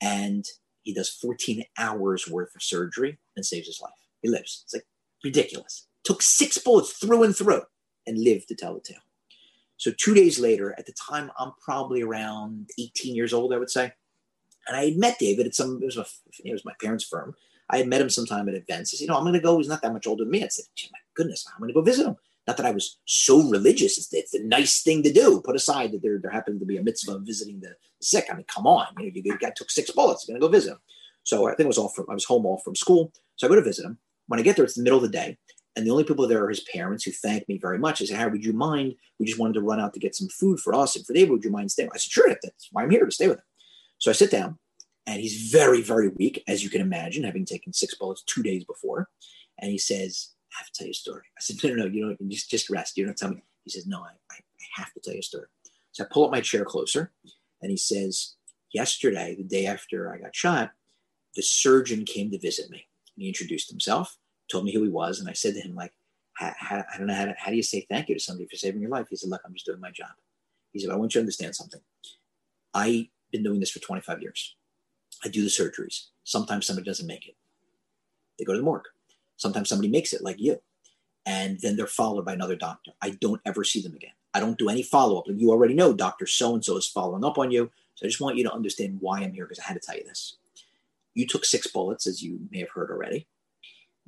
And 0.00 0.44
he 0.82 0.94
does 0.94 1.10
14 1.10 1.64
hours 1.78 2.28
worth 2.28 2.54
of 2.54 2.62
surgery 2.62 3.18
and 3.36 3.44
saves 3.44 3.66
his 3.66 3.80
life. 3.80 3.92
He 4.22 4.28
lives. 4.28 4.62
It's 4.64 4.74
like 4.74 4.86
ridiculous. 5.22 5.86
Took 6.04 6.22
six 6.22 6.58
bullets 6.58 6.92
through 6.92 7.24
and 7.24 7.36
through 7.36 7.62
and 8.06 8.18
lived 8.18 8.48
to 8.48 8.54
tell 8.54 8.74
the 8.74 8.80
tale. 8.80 9.02
So 9.76 9.92
two 9.96 10.14
days 10.14 10.38
later, 10.38 10.74
at 10.78 10.86
the 10.86 10.92
time 10.92 11.30
I'm 11.38 11.52
probably 11.62 12.02
around 12.02 12.70
18 12.78 13.14
years 13.14 13.32
old, 13.32 13.52
I 13.52 13.58
would 13.58 13.70
say. 13.70 13.92
And 14.66 14.76
I 14.76 14.86
had 14.86 14.96
met 14.96 15.18
David 15.18 15.46
at 15.46 15.54
some, 15.54 15.80
it 15.82 15.86
was, 15.86 15.96
a, 15.96 16.06
it 16.44 16.52
was 16.52 16.64
my 16.64 16.74
parents' 16.80 17.04
firm. 17.04 17.34
I 17.70 17.78
had 17.78 17.88
met 17.88 18.00
him 18.00 18.10
sometime 18.10 18.48
at 18.48 18.54
events. 18.54 18.90
Said, 18.90 19.00
you 19.00 19.06
know, 19.06 19.16
I'm 19.16 19.24
going 19.24 19.34
to 19.34 19.40
go. 19.40 19.58
He's 19.58 19.68
not 19.68 19.82
that 19.82 19.92
much 19.92 20.06
older 20.06 20.24
than 20.24 20.30
me. 20.30 20.44
I 20.44 20.48
said, 20.48 20.66
my 20.92 20.98
goodness, 21.14 21.46
I'm 21.48 21.60
going 21.60 21.68
to 21.68 21.74
go 21.74 21.82
visit 21.82 22.06
him. 22.06 22.16
Not 22.46 22.56
that 22.56 22.66
I 22.66 22.72
was 22.72 22.98
so 23.04 23.48
religious. 23.48 23.98
It's, 23.98 24.12
it's 24.12 24.34
a 24.34 24.42
nice 24.44 24.82
thing 24.82 25.02
to 25.04 25.12
do. 25.12 25.40
Put 25.44 25.56
aside 25.56 25.92
that 25.92 26.02
there, 26.02 26.18
there 26.18 26.30
happened 26.30 26.60
to 26.60 26.66
be 26.66 26.76
a 26.76 26.82
mitzvah 26.82 27.20
visiting 27.20 27.60
the 27.60 27.76
sick. 28.00 28.26
I 28.30 28.34
mean, 28.34 28.44
come 28.44 28.66
on. 28.66 28.86
You 28.98 29.06
know, 29.06 29.12
you 29.14 29.38
guy 29.38 29.52
took 29.54 29.70
six 29.70 29.90
bullets. 29.90 30.26
You're 30.26 30.38
going 30.38 30.42
to 30.42 30.48
go 30.48 30.52
visit 30.52 30.72
him. 30.72 30.78
So 31.22 31.46
I 31.46 31.50
think 31.50 31.66
it 31.66 31.68
was 31.68 31.78
all 31.78 31.88
from, 31.88 32.06
I 32.10 32.14
was 32.14 32.24
home 32.24 32.44
all 32.46 32.58
from 32.58 32.74
school. 32.74 33.12
So 33.36 33.46
I 33.46 33.48
go 33.48 33.54
to 33.54 33.62
visit 33.62 33.84
him. 33.84 33.98
When 34.26 34.40
I 34.40 34.42
get 34.42 34.56
there, 34.56 34.64
it's 34.64 34.74
the 34.74 34.82
middle 34.82 34.98
of 34.98 35.04
the 35.04 35.08
day. 35.08 35.38
And 35.76 35.86
the 35.86 35.90
only 35.90 36.04
people 36.04 36.26
there 36.26 36.44
are 36.44 36.48
his 36.48 36.66
parents 36.72 37.04
who 37.04 37.12
thank 37.12 37.48
me 37.48 37.58
very 37.58 37.78
much. 37.78 38.02
I 38.02 38.04
said, 38.04 38.18
Harry, 38.18 38.32
would 38.32 38.44
you 38.44 38.52
mind? 38.52 38.96
We 39.18 39.26
just 39.26 39.38
wanted 39.38 39.54
to 39.54 39.62
run 39.62 39.80
out 39.80 39.94
to 39.94 40.00
get 40.00 40.14
some 40.14 40.28
food 40.28 40.60
for 40.60 40.74
us 40.74 40.96
and 40.96 41.06
for 41.06 41.14
David. 41.14 41.30
Would 41.30 41.44
you 41.44 41.50
mind 41.50 41.70
staying? 41.70 41.90
I 41.94 41.96
said, 41.96 42.10
sure, 42.10 42.28
that's 42.28 42.68
why 42.72 42.82
I'm 42.82 42.90
here 42.90 43.04
to 43.04 43.10
stay 43.10 43.28
with 43.28 43.38
him. 43.38 43.44
So 44.02 44.10
I 44.10 44.14
sit 44.14 44.32
down 44.32 44.58
and 45.06 45.20
he's 45.20 45.52
very, 45.52 45.80
very 45.80 46.08
weak, 46.08 46.42
as 46.48 46.64
you 46.64 46.70
can 46.70 46.80
imagine, 46.80 47.22
having 47.22 47.44
taken 47.44 47.72
six 47.72 47.94
bullets 47.94 48.24
two 48.24 48.42
days 48.42 48.64
before. 48.64 49.08
And 49.60 49.70
he 49.70 49.78
says, 49.78 50.30
I 50.52 50.58
have 50.58 50.66
to 50.66 50.72
tell 50.72 50.86
you 50.88 50.90
a 50.90 50.94
story. 50.94 51.22
I 51.38 51.40
said, 51.40 51.62
no, 51.62 51.70
no, 51.70 51.84
no, 51.84 51.88
you 51.88 52.16
don't 52.18 52.28
just, 52.28 52.50
just 52.50 52.68
rest. 52.68 52.96
You 52.96 53.06
don't 53.06 53.16
tell 53.16 53.30
me. 53.30 53.44
He 53.62 53.70
says, 53.70 53.86
no, 53.86 54.00
I, 54.00 54.10
I 54.32 54.36
have 54.74 54.92
to 54.94 55.00
tell 55.00 55.14
you 55.14 55.20
a 55.20 55.22
story. 55.22 55.46
So 55.92 56.02
I 56.02 56.08
pull 56.10 56.24
up 56.24 56.32
my 56.32 56.40
chair 56.40 56.64
closer 56.64 57.12
and 57.60 57.70
he 57.70 57.76
says, 57.76 58.34
yesterday, 58.74 59.36
the 59.36 59.44
day 59.44 59.66
after 59.66 60.12
I 60.12 60.18
got 60.18 60.34
shot, 60.34 60.72
the 61.36 61.42
surgeon 61.42 62.04
came 62.04 62.32
to 62.32 62.40
visit 62.40 62.70
me. 62.70 62.88
And 63.14 63.22
he 63.22 63.28
introduced 63.28 63.70
himself, 63.70 64.18
told 64.50 64.64
me 64.64 64.74
who 64.74 64.82
he 64.82 64.88
was. 64.88 65.20
And 65.20 65.28
I 65.28 65.32
said 65.32 65.54
to 65.54 65.60
him, 65.60 65.76
like, 65.76 65.92
I 66.40 66.82
don't 66.98 67.06
know 67.06 67.14
how, 67.14 67.26
to, 67.26 67.34
how 67.38 67.50
do 67.52 67.56
you 67.56 67.62
say 67.62 67.86
thank 67.88 68.08
you 68.08 68.16
to 68.16 68.20
somebody 68.20 68.48
for 68.48 68.56
saving 68.56 68.80
your 68.80 68.90
life? 68.90 69.06
He 69.10 69.14
said, 69.14 69.30
look, 69.30 69.42
I'm 69.44 69.54
just 69.54 69.66
doing 69.66 69.78
my 69.80 69.92
job. 69.92 70.10
He 70.72 70.80
said, 70.80 70.90
I 70.90 70.96
want 70.96 71.14
you 71.14 71.20
to 71.20 71.22
understand 71.22 71.54
something. 71.54 71.80
I've 72.74 73.06
been 73.32 73.42
doing 73.42 73.60
this 73.60 73.70
for 73.70 73.80
25 73.80 74.22
years. 74.22 74.56
I 75.24 75.28
do 75.28 75.42
the 75.42 75.48
surgeries. 75.48 76.06
Sometimes 76.24 76.66
somebody 76.66 76.84
doesn't 76.84 77.06
make 77.06 77.26
it. 77.28 77.36
They 78.38 78.44
go 78.44 78.52
to 78.52 78.58
the 78.58 78.64
morgue. 78.64 78.86
Sometimes 79.36 79.68
somebody 79.68 79.88
makes 79.88 80.12
it, 80.12 80.22
like 80.22 80.38
you, 80.38 80.60
and 81.26 81.58
then 81.60 81.76
they're 81.76 81.86
followed 81.86 82.24
by 82.24 82.32
another 82.32 82.56
doctor. 82.56 82.92
I 83.00 83.10
don't 83.20 83.40
ever 83.44 83.64
see 83.64 83.82
them 83.82 83.94
again. 83.94 84.12
I 84.34 84.40
don't 84.40 84.58
do 84.58 84.68
any 84.68 84.82
follow 84.82 85.18
up. 85.18 85.24
You 85.28 85.50
already 85.50 85.74
know 85.74 85.92
Dr. 85.92 86.26
So 86.26 86.54
and 86.54 86.64
so 86.64 86.76
is 86.76 86.86
following 86.86 87.24
up 87.24 87.38
on 87.38 87.50
you. 87.50 87.70
So 87.94 88.06
I 88.06 88.08
just 88.08 88.20
want 88.20 88.36
you 88.36 88.44
to 88.44 88.52
understand 88.52 88.98
why 89.00 89.20
I'm 89.20 89.32
here 89.32 89.44
because 89.44 89.58
I 89.58 89.64
had 89.64 89.74
to 89.74 89.80
tell 89.80 89.96
you 89.96 90.04
this. 90.04 90.36
You 91.14 91.26
took 91.26 91.44
six 91.44 91.66
bullets, 91.66 92.06
as 92.06 92.22
you 92.22 92.40
may 92.50 92.60
have 92.60 92.70
heard 92.70 92.90
already. 92.90 93.26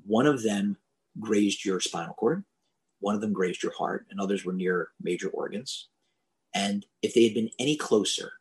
One 0.06 0.26
of 0.26 0.42
them 0.42 0.78
grazed 1.20 1.64
your 1.64 1.80
spinal 1.80 2.14
cord, 2.14 2.44
one 3.00 3.14
of 3.14 3.20
them 3.20 3.32
grazed 3.32 3.62
your 3.62 3.72
heart, 3.72 4.06
and 4.10 4.18
others 4.18 4.44
were 4.44 4.52
near 4.52 4.88
major 5.00 5.28
organs. 5.28 5.88
And 6.54 6.86
if 7.02 7.14
they 7.14 7.24
had 7.24 7.34
been 7.34 7.50
any 7.58 7.76
closer, 7.76 8.32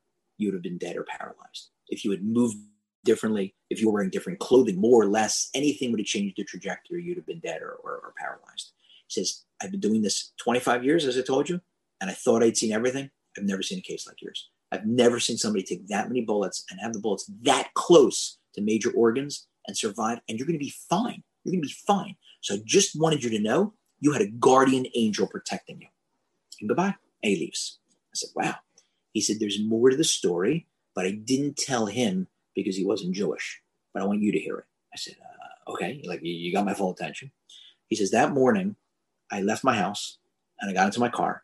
you 0.43 0.49
would 0.49 0.55
have 0.55 0.63
been 0.63 0.77
dead 0.77 0.97
or 0.97 1.03
paralyzed. 1.03 1.69
If 1.87 2.03
you 2.03 2.11
had 2.11 2.23
moved 2.23 2.57
differently, 3.03 3.55
if 3.69 3.79
you 3.81 3.87
were 3.87 3.93
wearing 3.93 4.09
different 4.09 4.39
clothing, 4.39 4.79
more 4.79 5.01
or 5.01 5.07
less, 5.07 5.49
anything 5.53 5.91
would 5.91 5.99
have 5.99 6.07
changed 6.07 6.35
the 6.37 6.43
trajectory. 6.43 7.03
You'd 7.03 7.17
have 7.17 7.25
been 7.25 7.39
dead 7.39 7.61
or, 7.61 7.71
or, 7.83 7.93
or 7.93 8.13
paralyzed. 8.17 8.73
He 9.07 9.21
says, 9.21 9.43
I've 9.61 9.71
been 9.71 9.79
doing 9.79 10.01
this 10.01 10.33
25 10.37 10.83
years, 10.83 11.05
as 11.05 11.17
I 11.17 11.21
told 11.21 11.49
you, 11.49 11.61
and 12.01 12.09
I 12.09 12.13
thought 12.13 12.43
I'd 12.43 12.57
seen 12.57 12.71
everything. 12.71 13.09
I've 13.37 13.43
never 13.43 13.63
seen 13.63 13.79
a 13.79 13.81
case 13.81 14.07
like 14.07 14.21
yours. 14.21 14.49
I've 14.71 14.85
never 14.85 15.19
seen 15.19 15.37
somebody 15.37 15.63
take 15.63 15.87
that 15.87 16.07
many 16.07 16.21
bullets 16.21 16.65
and 16.69 16.79
have 16.79 16.93
the 16.93 16.99
bullets 16.99 17.29
that 17.43 17.69
close 17.75 18.37
to 18.55 18.61
major 18.61 18.91
organs 18.91 19.47
and 19.67 19.77
survive, 19.77 20.19
and 20.27 20.37
you're 20.37 20.47
going 20.47 20.59
to 20.59 20.63
be 20.63 20.73
fine. 20.89 21.23
You're 21.43 21.51
going 21.51 21.61
to 21.61 21.67
be 21.67 21.75
fine. 21.87 22.15
So 22.41 22.55
I 22.55 22.59
just 22.65 22.99
wanted 22.99 23.23
you 23.23 23.29
to 23.31 23.39
know 23.39 23.73
you 23.99 24.11
had 24.11 24.21
a 24.21 24.27
guardian 24.27 24.85
angel 24.95 25.27
protecting 25.27 25.81
you. 25.81 25.87
And 26.59 26.69
goodbye. 26.69 26.95
And 27.21 27.31
he 27.31 27.37
leaves. 27.37 27.79
I 27.89 28.15
said, 28.15 28.29
wow. 28.35 28.55
He 29.13 29.21
said, 29.21 29.37
there's 29.39 29.63
more 29.63 29.89
to 29.89 29.95
the 29.95 30.03
story, 30.03 30.67
but 30.95 31.05
I 31.05 31.11
didn't 31.11 31.57
tell 31.57 31.85
him 31.85 32.27
because 32.55 32.75
he 32.75 32.85
wasn't 32.85 33.15
Jewish. 33.15 33.61
But 33.93 34.03
I 34.03 34.05
want 34.05 34.21
you 34.21 34.31
to 34.31 34.39
hear 34.39 34.57
it. 34.57 34.65
I 34.93 34.97
said, 34.97 35.15
uh, 35.21 35.71
okay, 35.71 36.01
like 36.05 36.19
you, 36.23 36.51
got 36.51 36.65
my 36.65 36.73
full 36.73 36.91
attention. 36.91 37.31
He 37.89 37.95
says, 37.95 38.11
that 38.11 38.31
morning, 38.31 38.75
I 39.31 39.41
left 39.41 39.63
my 39.63 39.75
house 39.75 40.17
and 40.59 40.69
I 40.69 40.73
got 40.73 40.87
into 40.87 40.99
my 40.99 41.09
car 41.09 41.43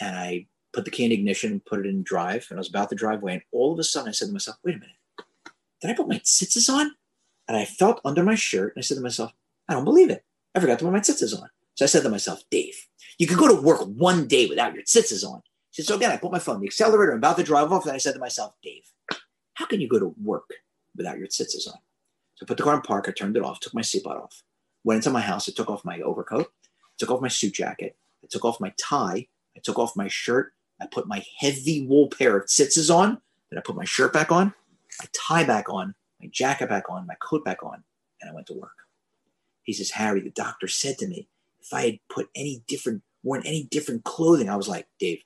and 0.00 0.16
I 0.16 0.46
put 0.72 0.84
the 0.84 0.90
key 0.90 1.04
in 1.04 1.12
ignition 1.12 1.52
and 1.52 1.64
put 1.64 1.80
it 1.80 1.86
in 1.86 2.02
drive. 2.02 2.46
And 2.50 2.58
I 2.58 2.60
was 2.60 2.68
about 2.68 2.90
to 2.90 2.94
drive 2.94 3.22
away. 3.22 3.34
And 3.34 3.42
all 3.52 3.72
of 3.72 3.78
a 3.78 3.84
sudden, 3.84 4.08
I 4.08 4.12
said 4.12 4.26
to 4.26 4.32
myself, 4.32 4.58
wait 4.62 4.76
a 4.76 4.78
minute. 4.78 4.96
Did 5.80 5.90
I 5.90 5.94
put 5.94 6.08
my 6.08 6.18
tzitzis 6.18 6.68
on? 6.68 6.92
And 7.48 7.56
I 7.56 7.64
felt 7.64 8.00
under 8.04 8.22
my 8.22 8.34
shirt 8.34 8.74
and 8.74 8.82
I 8.82 8.84
said 8.84 8.96
to 8.96 9.02
myself, 9.02 9.32
I 9.68 9.74
don't 9.74 9.84
believe 9.84 10.10
it. 10.10 10.24
I 10.54 10.60
forgot 10.60 10.78
to 10.78 10.84
put 10.84 10.92
my 10.92 11.00
tzitzis 11.00 11.40
on. 11.40 11.48
So 11.74 11.84
I 11.84 11.88
said 11.88 12.02
to 12.02 12.08
myself, 12.08 12.42
Dave, 12.50 12.74
you 13.18 13.26
could 13.26 13.38
go 13.38 13.48
to 13.48 13.60
work 13.60 13.82
one 13.82 14.26
day 14.26 14.46
without 14.46 14.74
your 14.74 14.82
tzitzis 14.82 15.24
on. 15.24 15.42
So 15.84 15.96
again, 15.96 16.10
oh, 16.10 16.14
I 16.14 16.16
put 16.16 16.32
my 16.32 16.38
phone 16.38 16.56
on 16.56 16.60
the 16.62 16.66
accelerator. 16.66 17.12
I'm 17.12 17.18
about 17.18 17.36
to 17.36 17.42
drive 17.42 17.70
off. 17.72 17.84
And 17.84 17.94
I 17.94 17.98
said 17.98 18.14
to 18.14 18.18
myself, 18.20 18.54
Dave, 18.62 18.84
how 19.54 19.66
can 19.66 19.80
you 19.80 19.88
go 19.88 19.98
to 19.98 20.14
work 20.22 20.48
without 20.96 21.18
your 21.18 21.28
tzitzis 21.28 21.68
on? 21.68 21.78
So 22.34 22.44
I 22.44 22.46
put 22.46 22.56
the 22.56 22.62
car 22.62 22.74
in 22.74 22.82
park. 22.82 23.06
I 23.08 23.12
turned 23.12 23.36
it 23.36 23.42
off, 23.42 23.60
took 23.60 23.74
my 23.74 23.82
seatbelt 23.82 24.22
off, 24.22 24.42
went 24.84 24.98
into 24.98 25.10
my 25.10 25.20
house. 25.20 25.48
I 25.48 25.52
took 25.52 25.68
off 25.68 25.84
my 25.84 26.00
overcoat, 26.00 26.50
took 26.98 27.10
off 27.10 27.20
my 27.20 27.28
suit 27.28 27.54
jacket. 27.54 27.96
I 28.24 28.26
took 28.30 28.44
off 28.44 28.60
my 28.60 28.72
tie. 28.78 29.28
I 29.56 29.60
took 29.62 29.78
off 29.78 29.96
my 29.96 30.08
shirt. 30.08 30.52
I 30.80 30.86
put 30.86 31.06
my 31.06 31.24
heavy 31.38 31.86
wool 31.86 32.08
pair 32.08 32.36
of 32.36 32.46
tzitzis 32.46 32.94
on. 32.94 33.20
Then 33.50 33.58
I 33.58 33.62
put 33.62 33.76
my 33.76 33.84
shirt 33.84 34.12
back 34.12 34.32
on, 34.32 34.52
my 34.98 35.06
tie 35.14 35.44
back 35.44 35.70
on, 35.70 35.94
my 36.20 36.28
jacket 36.32 36.68
back 36.68 36.90
on, 36.90 37.06
my 37.06 37.14
coat 37.22 37.44
back 37.44 37.62
on, 37.62 37.84
and 38.20 38.30
I 38.30 38.34
went 38.34 38.46
to 38.48 38.54
work. 38.54 38.72
He 39.62 39.72
says, 39.72 39.90
Harry, 39.92 40.20
the 40.20 40.30
doctor 40.30 40.68
said 40.68 40.98
to 40.98 41.06
me, 41.06 41.28
if 41.60 41.72
I 41.72 41.82
had 41.82 41.98
put 42.08 42.28
any 42.34 42.62
different, 42.66 43.02
worn 43.22 43.42
any 43.44 43.64
different 43.64 44.04
clothing, 44.04 44.48
I 44.48 44.56
was 44.56 44.68
like, 44.68 44.86
Dave, 44.98 45.22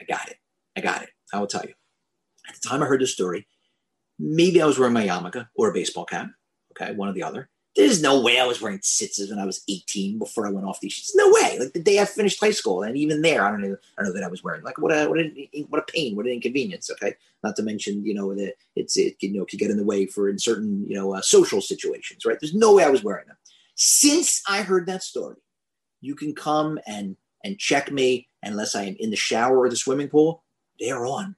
I, 0.00 0.04
got 0.04 0.28
it. 0.28 0.36
I 0.76 0.80
got 0.80 1.02
it. 1.02 1.10
I 1.32 1.38
will 1.38 1.46
tell 1.46 1.64
you. 1.64 1.74
At 2.48 2.54
the 2.54 2.68
time 2.68 2.82
I 2.82 2.86
heard 2.86 3.00
this 3.00 3.12
story, 3.12 3.46
maybe 4.18 4.62
I 4.62 4.66
was 4.66 4.78
wearing 4.78 4.94
my 4.94 5.06
yarmulke 5.06 5.46
or 5.54 5.70
a 5.70 5.74
baseball 5.74 6.04
cap. 6.04 6.28
Okay, 6.72 6.94
one 6.94 7.08
or 7.08 7.12
the 7.12 7.22
other. 7.22 7.48
There's 7.76 8.02
no 8.02 8.20
way 8.20 8.40
I 8.40 8.46
was 8.46 8.60
wearing 8.60 8.78
tzitzis 8.78 9.30
when 9.30 9.38
I 9.38 9.44
was 9.44 9.62
18 9.68 10.18
before 10.18 10.46
I 10.46 10.50
went 10.50 10.66
off 10.66 10.80
these 10.80 10.92
sheets. 10.92 11.14
No 11.14 11.30
way. 11.30 11.58
Like 11.58 11.72
the 11.72 11.82
day 11.82 12.00
I 12.00 12.06
finished 12.06 12.40
high 12.40 12.50
school, 12.50 12.82
and 12.82 12.96
even 12.96 13.22
there, 13.22 13.44
I 13.44 13.50
don't 13.50 13.60
know. 13.60 13.76
I 13.96 14.02
don't 14.02 14.12
know 14.12 14.20
that 14.20 14.26
I 14.26 14.30
was 14.30 14.42
wearing. 14.42 14.62
Like 14.62 14.78
what 14.78 14.92
a 14.92 15.08
what 15.08 15.18
a 15.20 15.66
what 15.68 15.82
a 15.82 15.92
pain, 15.92 16.16
what 16.16 16.26
an 16.26 16.32
inconvenience. 16.32 16.90
Okay, 16.90 17.14
not 17.44 17.56
to 17.56 17.62
mention 17.62 18.04
you 18.04 18.14
know 18.14 18.34
that 18.34 18.54
it's 18.74 18.96
it 18.96 19.16
you 19.20 19.32
know 19.32 19.44
could 19.44 19.58
get 19.58 19.70
in 19.70 19.76
the 19.76 19.84
way 19.84 20.06
for 20.06 20.28
in 20.28 20.38
certain 20.38 20.84
you 20.88 20.96
know 20.96 21.14
uh, 21.14 21.20
social 21.20 21.60
situations. 21.60 22.24
Right. 22.24 22.38
There's 22.40 22.54
no 22.54 22.74
way 22.74 22.84
I 22.84 22.90
was 22.90 23.04
wearing 23.04 23.26
them. 23.26 23.36
Since 23.76 24.42
I 24.48 24.62
heard 24.62 24.86
that 24.86 25.02
story, 25.02 25.36
you 26.00 26.14
can 26.14 26.34
come 26.34 26.78
and 26.86 27.16
and 27.44 27.58
check 27.58 27.92
me 27.92 28.27
unless 28.42 28.74
I 28.74 28.84
am 28.84 28.96
in 28.98 29.10
the 29.10 29.16
shower 29.16 29.58
or 29.58 29.68
the 29.68 29.76
swimming 29.76 30.08
pool. 30.08 30.42
They 30.80 30.90
are 30.90 31.06
on 31.06 31.36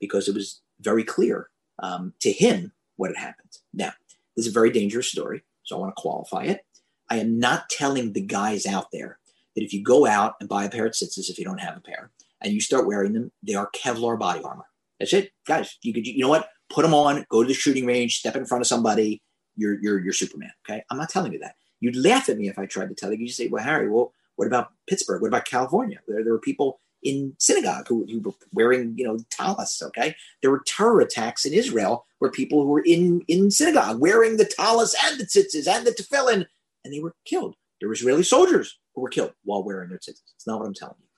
because 0.00 0.28
it 0.28 0.34
was 0.34 0.60
very 0.80 1.04
clear 1.04 1.48
um, 1.78 2.14
to 2.20 2.32
him 2.32 2.72
what 2.96 3.10
had 3.10 3.24
happened. 3.24 3.50
Now, 3.72 3.92
this 4.36 4.46
is 4.46 4.52
a 4.52 4.54
very 4.54 4.70
dangerous 4.70 5.10
story, 5.10 5.42
so 5.62 5.76
I 5.76 5.80
want 5.80 5.96
to 5.96 6.00
qualify 6.00 6.44
it. 6.44 6.64
I 7.08 7.16
am 7.16 7.38
not 7.38 7.68
telling 7.68 8.12
the 8.12 8.20
guys 8.20 8.66
out 8.66 8.86
there 8.92 9.18
that 9.54 9.64
if 9.64 9.72
you 9.72 9.82
go 9.82 10.06
out 10.06 10.34
and 10.40 10.48
buy 10.48 10.64
a 10.64 10.70
pair 10.70 10.86
of 10.86 10.92
tzitzis, 10.92 11.28
if 11.28 11.38
you 11.38 11.44
don't 11.44 11.60
have 11.60 11.76
a 11.76 11.80
pair, 11.80 12.10
and 12.40 12.52
you 12.52 12.60
start 12.60 12.86
wearing 12.86 13.12
them, 13.12 13.32
they 13.42 13.54
are 13.54 13.70
Kevlar 13.74 14.18
body 14.18 14.42
armor. 14.42 14.66
That's 14.98 15.12
it, 15.12 15.32
guys. 15.46 15.78
You 15.82 15.92
could, 15.92 16.06
you 16.06 16.20
know 16.20 16.28
what? 16.28 16.48
Put 16.68 16.82
them 16.82 16.94
on, 16.94 17.24
go 17.28 17.42
to 17.42 17.48
the 17.48 17.54
shooting 17.54 17.86
range, 17.86 18.18
step 18.18 18.36
in 18.36 18.46
front 18.46 18.62
of 18.62 18.68
somebody. 18.68 19.22
You're, 19.56 19.78
you're, 19.82 19.98
you're 19.98 20.12
Superman. 20.12 20.52
Okay, 20.68 20.82
I'm 20.90 20.98
not 20.98 21.08
telling 21.08 21.32
you 21.32 21.40
that. 21.40 21.56
You'd 21.80 21.96
laugh 21.96 22.28
at 22.28 22.38
me 22.38 22.48
if 22.48 22.58
I 22.58 22.66
tried 22.66 22.90
to 22.90 22.94
tell 22.94 23.12
you. 23.12 23.18
You 23.18 23.28
say, 23.28 23.48
well, 23.48 23.64
Harry, 23.64 23.90
well, 23.90 24.12
what 24.40 24.46
about 24.46 24.72
Pittsburgh? 24.88 25.20
What 25.20 25.28
about 25.28 25.44
California? 25.44 25.98
There, 26.08 26.24
there 26.24 26.32
were 26.32 26.38
people 26.38 26.80
in 27.02 27.34
synagogue 27.38 27.86
who, 27.86 28.06
who 28.06 28.20
were 28.20 28.32
wearing, 28.54 28.94
you 28.96 29.04
know, 29.04 29.18
talis. 29.28 29.82
Okay, 29.82 30.16
there 30.40 30.50
were 30.50 30.62
terror 30.64 31.02
attacks 31.02 31.44
in 31.44 31.52
Israel 31.52 32.06
where 32.20 32.30
people 32.30 32.62
who 32.62 32.70
were 32.70 32.82
in 32.86 33.20
in 33.28 33.50
synagogue 33.50 34.00
wearing 34.00 34.38
the 34.38 34.46
talis 34.46 34.96
and 35.04 35.20
the 35.20 35.26
tzitzis 35.26 35.68
and 35.68 35.86
the 35.86 35.90
tefillin, 35.90 36.46
and 36.82 36.94
they 36.94 37.00
were 37.00 37.14
killed. 37.26 37.54
There 37.80 37.88
were 37.90 37.92
Israeli 37.92 38.22
soldiers 38.22 38.78
who 38.94 39.02
were 39.02 39.10
killed 39.10 39.34
while 39.44 39.62
wearing 39.62 39.90
their 39.90 39.98
tzitzis. 39.98 40.32
It's 40.36 40.46
not 40.46 40.58
what 40.58 40.66
I'm 40.66 40.72
telling 40.72 40.96
you. 40.98 41.08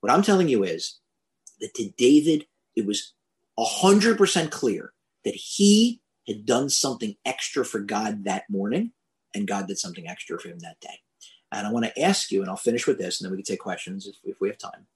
What 0.00 0.10
I'm 0.10 0.22
telling 0.22 0.48
you 0.48 0.64
is 0.64 0.98
that 1.60 1.74
to 1.74 1.90
David, 1.98 2.46
it 2.74 2.86
was 2.86 3.12
hundred 3.58 4.16
percent 4.16 4.50
clear 4.50 4.94
that 5.26 5.34
he 5.34 6.00
had 6.26 6.46
done 6.46 6.70
something 6.70 7.16
extra 7.26 7.66
for 7.66 7.80
God 7.80 8.24
that 8.24 8.48
morning, 8.48 8.92
and 9.34 9.46
God 9.46 9.68
did 9.68 9.76
something 9.76 10.08
extra 10.08 10.40
for 10.40 10.48
him 10.48 10.60
that 10.60 10.80
day. 10.80 11.01
And 11.52 11.66
I 11.66 11.70
want 11.70 11.84
to 11.84 12.00
ask 12.00 12.30
you, 12.30 12.40
and 12.40 12.48
I'll 12.48 12.56
finish 12.56 12.86
with 12.86 12.98
this, 12.98 13.20
and 13.20 13.26
then 13.26 13.32
we 13.32 13.42
can 13.42 13.52
take 13.52 13.60
questions 13.60 14.06
if, 14.06 14.16
if 14.24 14.40
we 14.40 14.48
have 14.48 14.58
time. 14.58 14.86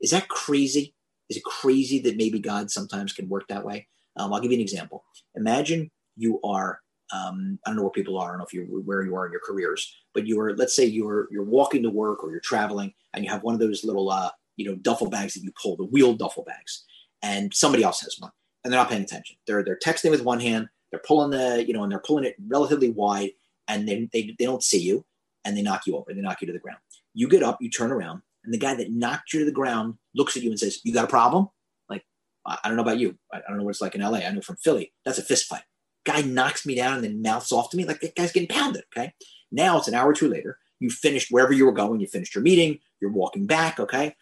Is 0.00 0.10
that 0.10 0.28
crazy? 0.28 0.94
Is 1.28 1.36
it 1.36 1.44
crazy 1.44 2.00
that 2.00 2.16
maybe 2.16 2.38
God 2.38 2.70
sometimes 2.70 3.12
can 3.12 3.28
work 3.28 3.48
that 3.48 3.64
way? 3.64 3.88
Um, 4.16 4.32
I'll 4.32 4.40
give 4.40 4.52
you 4.52 4.58
an 4.58 4.62
example. 4.62 5.04
Imagine 5.34 5.90
you 6.16 6.40
are, 6.44 6.80
um, 7.12 7.58
I 7.66 7.70
don't 7.70 7.76
know 7.76 7.82
where 7.82 7.90
people 7.90 8.18
are, 8.18 8.28
I 8.28 8.32
don't 8.32 8.38
know 8.38 8.44
if 8.44 8.54
you're 8.54 8.66
where 8.66 9.02
you 9.02 9.16
are 9.16 9.26
in 9.26 9.32
your 9.32 9.40
careers, 9.44 9.94
but 10.12 10.26
you 10.26 10.40
are, 10.40 10.54
let's 10.56 10.76
say 10.76 10.84
you're 10.84 11.26
you're 11.30 11.44
walking 11.44 11.82
to 11.82 11.90
work 11.90 12.22
or 12.22 12.30
you're 12.30 12.40
traveling 12.40 12.92
and 13.12 13.24
you 13.24 13.30
have 13.30 13.42
one 13.42 13.54
of 13.54 13.60
those 13.60 13.84
little 13.84 14.10
uh, 14.10 14.30
you 14.56 14.66
know, 14.66 14.76
duffel 14.76 15.10
bags 15.10 15.34
that 15.34 15.42
you 15.42 15.52
pull, 15.60 15.76
the 15.76 15.84
wheel 15.84 16.14
duffel 16.14 16.44
bags, 16.44 16.84
and 17.22 17.52
somebody 17.52 17.82
else 17.82 18.00
has 18.00 18.16
one 18.20 18.30
and 18.62 18.72
they're 18.72 18.80
not 18.80 18.88
paying 18.88 19.02
attention. 19.02 19.36
They're 19.46 19.64
they're 19.64 19.78
texting 19.78 20.10
with 20.10 20.22
one 20.22 20.40
hand, 20.40 20.68
they're 20.90 21.02
pulling 21.06 21.30
the, 21.30 21.64
you 21.66 21.74
know, 21.74 21.82
and 21.82 21.90
they're 21.90 21.98
pulling 21.98 22.24
it 22.24 22.36
relatively 22.46 22.90
wide, 22.90 23.30
and 23.68 23.88
they, 23.88 24.08
they, 24.12 24.34
they 24.38 24.44
don't 24.44 24.62
see 24.62 24.80
you 24.80 25.04
and 25.44 25.56
they 25.56 25.62
knock 25.62 25.86
you 25.86 25.96
over, 25.96 26.12
they 26.12 26.20
knock 26.20 26.40
you 26.40 26.46
to 26.46 26.52
the 26.52 26.58
ground. 26.58 26.78
You 27.12 27.28
get 27.28 27.42
up, 27.42 27.58
you 27.60 27.70
turn 27.70 27.92
around, 27.92 28.22
and 28.44 28.52
the 28.52 28.58
guy 28.58 28.74
that 28.74 28.92
knocked 28.92 29.32
you 29.32 29.40
to 29.40 29.46
the 29.46 29.52
ground 29.52 29.94
looks 30.14 30.36
at 30.36 30.42
you 30.42 30.50
and 30.50 30.58
says, 30.58 30.80
You 30.84 30.92
got 30.92 31.04
a 31.04 31.08
problem? 31.08 31.48
Like, 31.88 32.04
I 32.46 32.58
don't 32.64 32.76
know 32.76 32.82
about 32.82 32.98
you. 32.98 33.16
I 33.32 33.40
don't 33.48 33.58
know 33.58 33.64
what 33.64 33.70
it's 33.70 33.80
like 33.80 33.94
in 33.94 34.02
LA. 34.02 34.18
I 34.18 34.30
know 34.30 34.40
from 34.40 34.56
Philly. 34.56 34.92
That's 35.04 35.18
a 35.18 35.22
fist 35.22 35.46
fight. 35.46 35.62
Guy 36.04 36.20
knocks 36.20 36.66
me 36.66 36.74
down 36.74 36.96
and 36.96 37.04
then 37.04 37.22
mouths 37.22 37.50
off 37.50 37.70
to 37.70 37.76
me 37.76 37.86
like 37.86 38.00
that 38.00 38.14
guy's 38.14 38.32
getting 38.32 38.48
pounded. 38.48 38.84
Okay. 38.94 39.14
Now 39.50 39.78
it's 39.78 39.88
an 39.88 39.94
hour 39.94 40.10
or 40.10 40.14
two 40.14 40.28
later. 40.28 40.58
You 40.80 40.90
finished 40.90 41.28
wherever 41.30 41.52
you 41.52 41.64
were 41.64 41.72
going. 41.72 42.00
You 42.00 42.06
finished 42.06 42.34
your 42.34 42.42
meeting. 42.42 42.78
You're 43.00 43.12
walking 43.12 43.46
back. 43.46 43.80
Okay. 43.80 44.14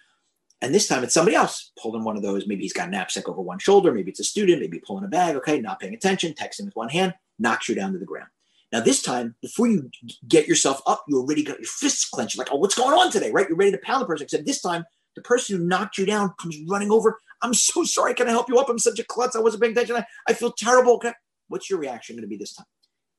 And 0.60 0.72
this 0.72 0.86
time 0.86 1.02
it's 1.02 1.14
somebody 1.14 1.34
else 1.34 1.72
pulling 1.76 2.04
one 2.04 2.16
of 2.16 2.22
those. 2.22 2.46
Maybe 2.46 2.62
he's 2.62 2.72
got 2.72 2.86
a 2.86 2.90
knapsack 2.92 3.28
over 3.28 3.42
one 3.42 3.58
shoulder. 3.58 3.92
Maybe 3.92 4.12
it's 4.12 4.20
a 4.20 4.24
student. 4.24 4.60
Maybe 4.60 4.78
pulling 4.78 5.04
a 5.04 5.08
bag. 5.08 5.34
Okay. 5.36 5.60
Not 5.60 5.80
paying 5.80 5.94
attention. 5.94 6.34
Texting 6.34 6.66
with 6.66 6.76
one 6.76 6.88
hand. 6.88 7.14
Knocks 7.40 7.68
you 7.68 7.74
down 7.74 7.92
to 7.92 7.98
the 7.98 8.04
ground. 8.06 8.28
Now, 8.72 8.80
this 8.80 9.02
time, 9.02 9.34
before 9.42 9.68
you 9.68 9.90
get 10.26 10.48
yourself 10.48 10.80
up, 10.86 11.04
you 11.06 11.18
already 11.18 11.42
got 11.42 11.58
your 11.58 11.68
fists 11.68 12.08
clenched, 12.08 12.38
like, 12.38 12.48
oh, 12.50 12.56
what's 12.56 12.74
going 12.74 12.98
on 12.98 13.12
today, 13.12 13.30
right? 13.30 13.46
You're 13.46 13.58
ready 13.58 13.72
to 13.72 13.78
pound 13.78 14.00
the 14.00 14.06
person. 14.06 14.24
Except 14.24 14.46
this 14.46 14.62
time, 14.62 14.84
the 15.14 15.20
person 15.20 15.58
who 15.58 15.64
knocked 15.64 15.98
you 15.98 16.06
down 16.06 16.32
comes 16.40 16.56
running 16.66 16.90
over. 16.90 17.20
I'm 17.42 17.52
so 17.52 17.84
sorry. 17.84 18.14
Can 18.14 18.28
I 18.28 18.30
help 18.30 18.48
you 18.48 18.58
up? 18.58 18.70
I'm 18.70 18.78
such 18.78 18.98
a 18.98 19.04
klutz. 19.04 19.36
I 19.36 19.40
wasn't 19.40 19.62
paying 19.62 19.72
attention. 19.72 19.96
I, 19.96 20.06
I 20.26 20.32
feel 20.32 20.52
terrible. 20.52 21.02
What's 21.48 21.68
your 21.68 21.78
reaction 21.78 22.16
going 22.16 22.22
to 22.22 22.28
be 22.28 22.38
this 22.38 22.54
time? 22.54 22.66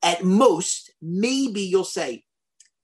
At 0.02 0.24
most, 0.24 0.92
maybe 1.00 1.62
you'll 1.62 1.84
say, 1.84 2.24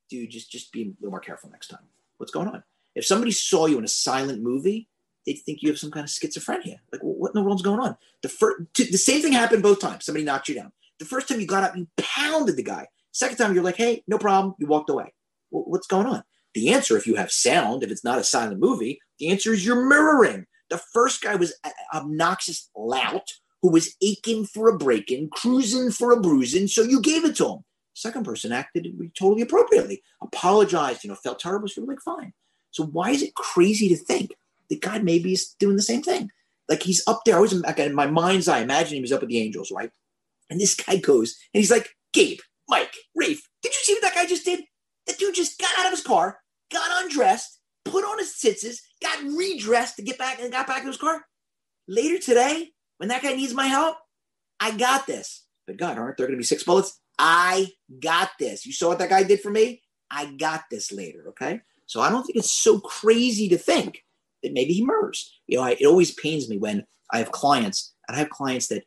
dude, 0.08 0.30
just, 0.30 0.50
just 0.50 0.72
be 0.72 0.82
a 0.82 0.86
little 1.00 1.10
more 1.10 1.20
careful 1.20 1.50
next 1.50 1.68
time. 1.68 1.82
What's 2.18 2.32
going 2.32 2.48
on? 2.48 2.62
If 2.94 3.04
somebody 3.04 3.32
saw 3.32 3.66
you 3.66 3.78
in 3.78 3.84
a 3.84 3.88
silent 3.88 4.42
movie, 4.42 4.88
they'd 5.26 5.34
think 5.34 5.62
you 5.62 5.68
have 5.68 5.78
some 5.78 5.90
kind 5.90 6.04
of 6.04 6.10
schizophrenia. 6.10 6.78
Like, 6.92 7.00
what 7.02 7.32
in 7.34 7.40
the 7.40 7.42
world's 7.42 7.62
going 7.62 7.80
on? 7.80 7.96
The, 8.22 8.28
first, 8.28 8.62
the 8.74 8.96
same 8.96 9.22
thing 9.22 9.32
happened 9.32 9.62
both 9.62 9.80
times. 9.80 10.04
Somebody 10.04 10.24
knocked 10.24 10.48
you 10.48 10.54
down. 10.54 10.72
The 11.00 11.06
first 11.06 11.28
time 11.28 11.40
you 11.40 11.46
got 11.46 11.64
up, 11.64 11.76
you 11.76 11.88
pounded 11.96 12.56
the 12.56 12.62
guy. 12.62 12.86
Second 13.12 13.38
time, 13.38 13.54
you're 13.54 13.64
like, 13.64 13.76
hey, 13.76 14.04
no 14.06 14.18
problem. 14.18 14.54
You 14.58 14.66
walked 14.66 14.90
away. 14.90 15.12
Well, 15.50 15.64
what's 15.66 15.88
going 15.88 16.06
on? 16.06 16.22
The 16.54 16.72
answer, 16.72 16.96
if 16.96 17.06
you 17.06 17.16
have 17.16 17.32
sound, 17.32 17.82
if 17.82 17.90
it's 17.90 18.04
not 18.04 18.18
a 18.18 18.24
silent 18.24 18.60
movie, 18.60 19.00
the 19.18 19.30
answer 19.30 19.52
is 19.52 19.64
you're 19.64 19.88
mirroring. 19.88 20.46
The 20.68 20.78
first 20.92 21.22
guy 21.22 21.34
was 21.34 21.54
an 21.64 21.72
obnoxious 21.94 22.70
lout 22.76 23.28
who 23.62 23.70
was 23.70 23.96
aching 24.02 24.46
for 24.46 24.68
a 24.68 24.76
break 24.76 25.10
in, 25.10 25.28
cruising 25.30 25.90
for 25.90 26.12
a 26.12 26.20
bruising, 26.20 26.66
so 26.68 26.82
you 26.82 27.00
gave 27.00 27.24
it 27.24 27.36
to 27.36 27.48
him. 27.48 27.64
Second 27.94 28.24
person 28.24 28.52
acted 28.52 28.86
totally 29.18 29.42
appropriately, 29.42 30.02
apologized, 30.22 31.04
you 31.04 31.10
know, 31.10 31.16
felt 31.16 31.38
terrible, 31.38 31.68
so 31.68 31.80
you're 31.80 31.88
like, 31.88 32.00
fine. 32.00 32.32
So 32.70 32.84
why 32.84 33.10
is 33.10 33.22
it 33.22 33.34
crazy 33.34 33.88
to 33.88 33.96
think 33.96 34.32
that 34.70 34.80
God 34.80 35.02
maybe 35.02 35.32
is 35.32 35.54
doing 35.58 35.76
the 35.76 35.82
same 35.82 36.02
thing? 36.02 36.30
Like 36.68 36.82
he's 36.82 37.02
up 37.06 37.22
there. 37.26 37.36
I 37.36 37.40
was 37.40 37.52
in 37.52 37.94
my 37.94 38.06
mind's 38.06 38.48
eye, 38.48 38.60
imagine 38.60 38.94
he 38.94 39.00
was 39.00 39.12
up 39.12 39.20
with 39.20 39.30
the 39.30 39.40
angels, 39.40 39.70
right? 39.70 39.90
And 40.50 40.60
this 40.60 40.74
guy 40.74 40.96
goes 40.96 41.36
and 41.54 41.60
he's 41.60 41.70
like, 41.70 41.88
Gabe, 42.12 42.40
Mike, 42.68 42.94
Rafe, 43.14 43.42
did 43.62 43.72
you 43.72 43.80
see 43.82 43.94
what 43.94 44.02
that 44.02 44.14
guy 44.14 44.26
just 44.26 44.44
did? 44.44 44.64
That 45.06 45.18
dude 45.18 45.34
just 45.34 45.58
got 45.58 45.78
out 45.78 45.86
of 45.86 45.92
his 45.92 46.02
car, 46.02 46.38
got 46.72 47.02
undressed, 47.02 47.60
put 47.84 48.04
on 48.04 48.18
his 48.18 48.34
tzitzis, 48.34 48.78
got 49.02 49.22
redressed 49.22 49.96
to 49.96 50.02
get 50.02 50.18
back 50.18 50.40
and 50.40 50.52
got 50.52 50.66
back 50.66 50.82
in 50.82 50.88
his 50.88 50.96
car. 50.96 51.24
Later 51.88 52.18
today, 52.18 52.70
when 52.98 53.08
that 53.08 53.22
guy 53.22 53.34
needs 53.34 53.54
my 53.54 53.66
help, 53.66 53.96
I 54.60 54.76
got 54.76 55.06
this. 55.06 55.46
But 55.66 55.78
God, 55.78 55.98
aren't 55.98 56.16
there 56.16 56.26
going 56.26 56.36
to 56.36 56.40
be 56.40 56.44
six 56.44 56.64
bullets? 56.64 57.00
I 57.18 57.68
got 58.00 58.30
this. 58.38 58.66
You 58.66 58.72
saw 58.72 58.88
what 58.88 58.98
that 58.98 59.10
guy 59.10 59.22
did 59.22 59.40
for 59.40 59.50
me? 59.50 59.82
I 60.10 60.34
got 60.36 60.64
this 60.70 60.92
later. 60.92 61.24
Okay. 61.28 61.60
So 61.86 62.00
I 62.00 62.10
don't 62.10 62.24
think 62.24 62.38
it's 62.38 62.52
so 62.52 62.78
crazy 62.80 63.48
to 63.48 63.58
think 63.58 64.04
that 64.42 64.52
maybe 64.52 64.72
he 64.72 64.84
murders. 64.84 65.38
You 65.46 65.58
know, 65.58 65.64
I, 65.64 65.76
it 65.78 65.86
always 65.86 66.12
pains 66.12 66.48
me 66.48 66.56
when 66.56 66.86
I 67.12 67.18
have 67.18 67.32
clients, 67.32 67.92
and 68.08 68.16
I 68.16 68.20
have 68.20 68.30
clients 68.30 68.68
that 68.68 68.84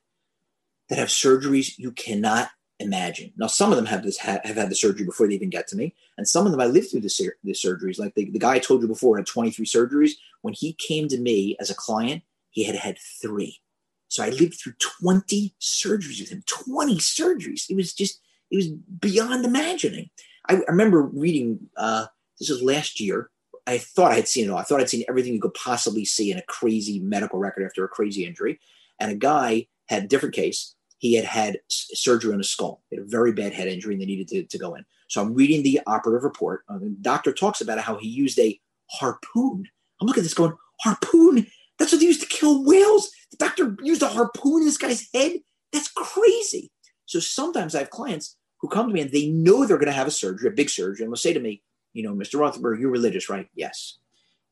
that 0.90 0.98
have 0.98 1.10
surgeries 1.10 1.78
you 1.78 1.92
cannot 1.92 2.50
imagine. 2.80 3.32
Now, 3.38 3.48
some 3.48 3.72
of 3.72 3.78
them 3.78 3.86
have 3.86 4.04
this 4.04 4.18
have, 4.18 4.44
had 4.44 4.70
the 4.70 4.76
surgery 4.76 5.06
before 5.06 5.28
they 5.28 5.36
even 5.36 5.50
get 5.50 5.68
to 5.70 5.76
me, 5.76 5.96
and 6.18 6.28
some 6.28 6.46
of 6.46 6.52
them 6.52 6.62
I 6.62 6.66
lived 6.66 6.92
through 6.92 7.02
the, 7.02 7.32
the 7.44 7.54
surgeries. 7.54 8.00
Like 8.00 8.16
the, 8.16 8.30
the 8.30 8.40
guy 8.40 8.56
I 8.56 8.60
told 8.60 8.82
you 8.82 8.88
before 8.88 9.18
had 9.18 9.26
23 9.26 9.66
surgeries. 9.66 10.12
When 10.42 10.54
he 10.54 10.74
came 10.74 11.08
to 11.08 11.20
me 11.20 11.56
as 11.60 11.70
a 11.70 11.76
client, 11.76 12.24
he 12.50 12.64
had 12.66 12.76
had 12.76 12.98
three. 13.22 13.62
So 14.10 14.24
I 14.24 14.30
lived 14.30 14.56
through 14.56 14.74
20 15.02 15.56
surgeries 15.60 16.20
with 16.20 16.30
him. 16.30 16.44
20 16.48 16.98
surgeries. 16.98 17.70
It 17.70 17.76
was 17.76 17.94
just 17.94 18.20
it 18.52 18.58
was 18.58 18.68
beyond 18.68 19.46
imagining. 19.46 20.10
I, 20.48 20.58
I 20.58 20.72
remember 20.72 21.02
reading. 21.02 21.70
Uh, 21.76 22.08
this 22.40 22.50
was 22.50 22.62
last 22.62 23.00
year. 23.00 23.30
I 23.66 23.78
thought 23.78 24.12
I 24.12 24.16
had 24.16 24.28
seen 24.28 24.46
it 24.46 24.52
all. 24.52 24.58
I 24.58 24.64
thought 24.64 24.82
I'd 24.82 24.90
seen 24.90 25.06
everything 25.08 25.34
you 25.34 25.40
could 25.40 25.54
possibly 25.54 26.04
see 26.04 26.32
in 26.32 26.38
a 26.38 26.44
crazy 26.44 27.00
medical 27.00 27.40
record 27.40 27.66
after 27.66 27.86
a 27.86 27.90
crazy 27.90 28.26
injury. 28.26 28.60
And 29.00 29.12
a 29.12 29.16
guy 29.16 29.68
had 29.90 30.04
a 30.04 30.08
different 30.08 30.36
case 30.36 30.76
he 31.04 31.16
had 31.16 31.26
had 31.26 31.60
surgery 31.70 32.32
on 32.32 32.38
his 32.40 32.50
skull. 32.50 32.82
He 32.90 32.96
had 32.96 33.06
a 33.06 33.10
very 33.10 33.34
bad 33.34 33.52
head 33.52 33.68
injury 33.68 33.94
and 33.94 34.02
they 34.02 34.06
needed 34.06 34.30
to, 34.30 34.44
to 34.44 34.58
go 34.58 34.76
in. 34.76 34.86
So 35.10 35.22
I'm 35.22 35.34
reading 35.34 35.62
the 35.62 35.82
operative 35.86 36.24
report. 36.24 36.64
Uh, 36.70 36.78
the 36.78 36.96
doctor 37.02 37.34
talks 37.34 37.60
about 37.60 37.78
how 37.80 37.98
he 37.98 38.08
used 38.08 38.40
a 38.40 38.58
harpoon. 38.90 39.66
I'm 40.00 40.08
looking 40.08 40.22
at 40.22 40.24
this 40.24 40.34
going, 40.34 40.54
harpoon? 40.80 41.46
That's 41.78 41.92
what 41.92 42.00
they 42.00 42.08
used 42.08 42.22
to 42.22 42.28
kill 42.28 42.64
whales. 42.64 43.12
The 43.32 43.38
doctor 43.38 43.76
used 43.84 44.02
a 44.02 44.08
harpoon 44.08 44.62
in 44.62 44.66
this 44.66 44.78
guy's 44.78 45.10
head? 45.14 45.34
That's 45.74 45.90
crazy. 45.90 46.72
So 47.06 47.20
sometimes 47.20 47.76
I 47.76 47.80
have 47.80 47.90
clients 47.90 48.38
who 48.62 48.70
come 48.70 48.88
to 48.88 48.94
me 48.94 49.02
and 49.02 49.12
they 49.12 49.28
know 49.28 49.66
they're 49.66 49.78
going 49.78 49.88
to 49.88 49.92
have 49.92 50.08
a 50.08 50.12
surgery, 50.12 50.48
a 50.48 50.54
big 50.54 50.70
surgery, 50.70 51.04
and 51.04 51.12
will 51.12 51.18
say 51.18 51.34
to 51.34 51.40
me, 51.42 51.64
you 51.92 52.04
know, 52.04 52.14
Mr. 52.14 52.36
Rothenberg, 52.36 52.80
you're 52.80 52.90
religious, 52.90 53.30
right? 53.30 53.50
Yes. 53.56 53.98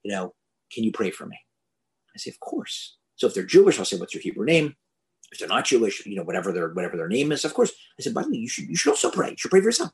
You 0.04 0.12
know, 0.12 0.34
can 0.70 0.84
you 0.84 0.92
pray 0.92 1.12
for 1.12 1.26
me? 1.26 1.40
I 2.14 2.18
say, 2.18 2.30
of 2.30 2.42
course. 2.42 2.98
So 3.16 3.28
if 3.28 3.34
they're 3.34 3.44
Jewish, 3.44 3.80
I'll 3.80 3.86
say, 3.86 3.98
what's 3.98 4.14
your 4.14 4.22
Hebrew 4.22 4.46
name? 4.46 4.76
If 5.32 5.40
they're 5.40 5.48
not 5.48 5.66
Jewish, 5.66 6.06
you 6.06 6.16
know, 6.16 6.24
whatever 6.24 6.52
their 6.52 6.70
whatever 6.70 6.98
their 6.98 7.08
name 7.08 7.32
is. 7.32 7.46
Of 7.46 7.54
course, 7.54 7.72
I 8.00 8.04
said, 8.04 8.14
by 8.14 8.24
the 8.24 8.30
way, 8.30 8.38
you 8.38 8.50
should 8.50 8.68
you 8.68 8.76
should 8.76 8.92
also 8.92 9.12
pray. 9.12 9.32
You 9.32 9.38
should 9.38 9.52
pray 9.52 9.62
for 9.62 9.68
yourself. 9.68 9.92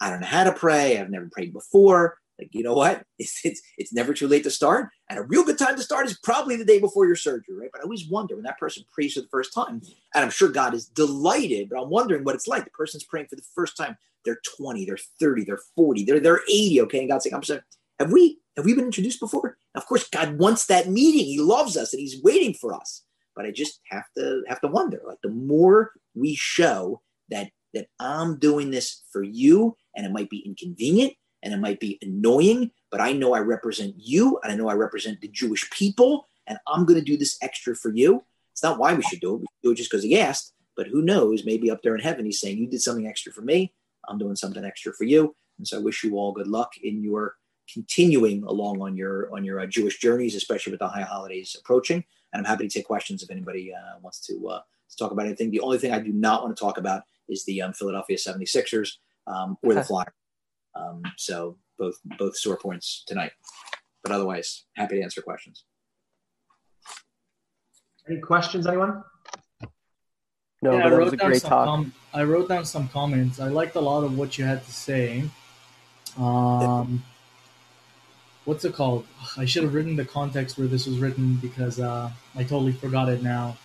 I 0.00 0.10
don't 0.10 0.20
know 0.20 0.26
how 0.26 0.44
to 0.44 0.52
pray. 0.52 0.98
I've 0.98 1.10
never 1.10 1.28
prayed 1.30 1.52
before. 1.52 2.18
Like, 2.38 2.54
you 2.54 2.62
know 2.62 2.74
what? 2.74 3.04
It's, 3.18 3.44
it's 3.44 3.60
it's 3.76 3.92
never 3.92 4.14
too 4.14 4.28
late 4.28 4.44
to 4.44 4.50
start. 4.50 4.88
And 5.10 5.18
a 5.18 5.22
real 5.22 5.44
good 5.44 5.58
time 5.58 5.76
to 5.76 5.82
start 5.82 6.06
is 6.06 6.18
probably 6.22 6.56
the 6.56 6.64
day 6.64 6.80
before 6.80 7.06
your 7.06 7.16
surgery, 7.16 7.54
right? 7.54 7.68
But 7.70 7.82
I 7.82 7.84
always 7.84 8.08
wonder 8.08 8.34
when 8.34 8.44
that 8.44 8.58
person 8.58 8.82
prays 8.92 9.12
for 9.12 9.20
the 9.20 9.28
first 9.28 9.52
time, 9.52 9.82
and 10.14 10.24
I'm 10.24 10.30
sure 10.30 10.48
God 10.48 10.72
is 10.72 10.86
delighted, 10.86 11.68
but 11.68 11.80
I'm 11.80 11.90
wondering 11.90 12.24
what 12.24 12.34
it's 12.34 12.48
like. 12.48 12.64
The 12.64 12.70
person's 12.70 13.04
praying 13.04 13.26
for 13.28 13.36
the 13.36 13.42
first 13.54 13.76
time. 13.76 13.96
They're 14.24 14.40
20, 14.58 14.86
they're 14.86 14.98
30, 15.18 15.44
they're 15.44 15.60
40, 15.76 16.04
they're 16.04 16.20
they're 16.20 16.40
80, 16.48 16.80
okay? 16.82 17.00
And 17.00 17.08
God's 17.08 17.24
saying, 17.24 17.34
I'm 17.34 17.42
saying, 17.42 17.60
have 17.98 18.10
we 18.10 18.38
have 18.56 18.64
we 18.64 18.74
been 18.74 18.86
introduced 18.86 19.20
before? 19.20 19.58
Of 19.74 19.86
course, 19.86 20.08
God 20.08 20.38
wants 20.38 20.66
that 20.66 20.88
meeting. 20.88 21.26
He 21.26 21.40
loves 21.40 21.76
us 21.76 21.92
and 21.92 22.00
He's 22.00 22.22
waiting 22.22 22.54
for 22.54 22.72
us. 22.72 23.04
But 23.40 23.48
I 23.48 23.52
just 23.52 23.80
have 23.88 24.04
to 24.18 24.42
have 24.48 24.60
to 24.60 24.68
wonder. 24.68 25.00
Like 25.06 25.22
the 25.22 25.30
more 25.30 25.92
we 26.14 26.34
show 26.34 27.00
that 27.30 27.48
that 27.72 27.86
I'm 27.98 28.38
doing 28.38 28.70
this 28.70 29.02
for 29.10 29.22
you, 29.22 29.78
and 29.96 30.04
it 30.04 30.12
might 30.12 30.28
be 30.28 30.40
inconvenient 30.40 31.14
and 31.42 31.54
it 31.54 31.56
might 31.56 31.80
be 31.80 31.98
annoying, 32.02 32.70
but 32.90 33.00
I 33.00 33.12
know 33.12 33.32
I 33.32 33.38
represent 33.38 33.94
you 33.96 34.38
and 34.42 34.52
I 34.52 34.56
know 34.56 34.68
I 34.68 34.74
represent 34.74 35.22
the 35.22 35.28
Jewish 35.28 35.70
people, 35.70 36.28
and 36.46 36.58
I'm 36.66 36.84
going 36.84 36.98
to 37.00 37.04
do 37.04 37.16
this 37.16 37.38
extra 37.40 37.74
for 37.74 37.90
you. 37.94 38.22
It's 38.52 38.62
not 38.62 38.78
why 38.78 38.92
we 38.92 39.00
should 39.00 39.20
do 39.20 39.36
it. 39.36 39.40
We 39.40 39.46
do 39.62 39.70
it 39.70 39.76
just 39.76 39.90
because 39.90 40.04
he 40.04 40.20
asked, 40.20 40.52
but 40.76 40.88
who 40.88 41.00
knows? 41.00 41.46
Maybe 41.46 41.70
up 41.70 41.80
there 41.82 41.94
in 41.94 42.02
heaven, 42.02 42.26
he's 42.26 42.40
saying, 42.40 42.58
You 42.58 42.66
did 42.66 42.82
something 42.82 43.06
extra 43.06 43.32
for 43.32 43.40
me. 43.40 43.72
I'm 44.06 44.18
doing 44.18 44.36
something 44.36 44.66
extra 44.66 44.92
for 44.92 45.04
you. 45.04 45.34
And 45.56 45.66
so 45.66 45.78
I 45.78 45.80
wish 45.80 46.04
you 46.04 46.18
all 46.18 46.32
good 46.32 46.46
luck 46.46 46.72
in 46.82 47.02
your 47.02 47.36
continuing 47.72 48.42
along 48.44 48.82
on 48.82 48.98
your 48.98 49.34
on 49.34 49.44
your 49.44 49.60
uh, 49.60 49.66
Jewish 49.66 49.98
journeys, 49.98 50.34
especially 50.34 50.72
with 50.72 50.80
the 50.80 50.88
high 50.88 51.02
holidays 51.02 51.56
approaching. 51.58 52.04
And 52.32 52.40
I'm 52.40 52.48
happy 52.48 52.68
to 52.68 52.72
take 52.72 52.86
questions 52.86 53.22
if 53.22 53.30
anybody 53.30 53.72
uh, 53.74 53.98
wants 54.00 54.20
to, 54.26 54.48
uh, 54.48 54.60
to 54.60 54.96
talk 54.96 55.12
about 55.12 55.26
anything. 55.26 55.50
The 55.50 55.60
only 55.60 55.78
thing 55.78 55.92
I 55.92 55.98
do 55.98 56.12
not 56.12 56.42
want 56.42 56.56
to 56.56 56.60
talk 56.60 56.78
about 56.78 57.02
is 57.28 57.44
the 57.44 57.62
um, 57.62 57.72
Philadelphia 57.72 58.16
76ers 58.16 58.96
um, 59.26 59.56
or 59.62 59.74
the 59.74 59.84
Flyers. 59.84 60.12
Um, 60.74 61.02
so 61.16 61.56
both 61.78 61.98
both 62.18 62.36
sore 62.36 62.56
points 62.56 63.04
tonight. 63.06 63.32
But 64.02 64.12
otherwise, 64.12 64.64
happy 64.76 64.96
to 64.96 65.02
answer 65.02 65.22
questions. 65.22 65.64
Any 68.08 68.20
questions, 68.20 68.66
anyone? 68.66 69.02
No, 70.62 70.72
yeah, 70.72 70.82
but 70.84 70.90
that 70.90 71.04
was 71.04 71.12
a 71.12 71.16
great 71.16 71.42
talk. 71.42 71.66
Com- 71.66 71.94
I 72.12 72.24
wrote 72.24 72.48
down 72.48 72.64
some 72.64 72.88
comments. 72.88 73.40
I 73.40 73.48
liked 73.48 73.76
a 73.76 73.80
lot 73.80 74.04
of 74.04 74.16
what 74.16 74.38
you 74.38 74.44
had 74.44 74.64
to 74.64 74.70
say. 74.70 75.24
Um, 76.18 77.02
what's 78.44 78.64
it 78.64 78.74
called? 78.74 79.06
I 79.36 79.44
should 79.44 79.62
have 79.62 79.74
written 79.74 79.96
the 79.96 80.04
context 80.04 80.58
where 80.58 80.66
this 80.66 80.86
was 80.86 80.98
written 80.98 81.34
because 81.36 81.80
uh, 81.80 82.10
I 82.34 82.42
totally 82.42 82.72
forgot 82.72 83.08
it 83.08 83.22
now. 83.22 83.56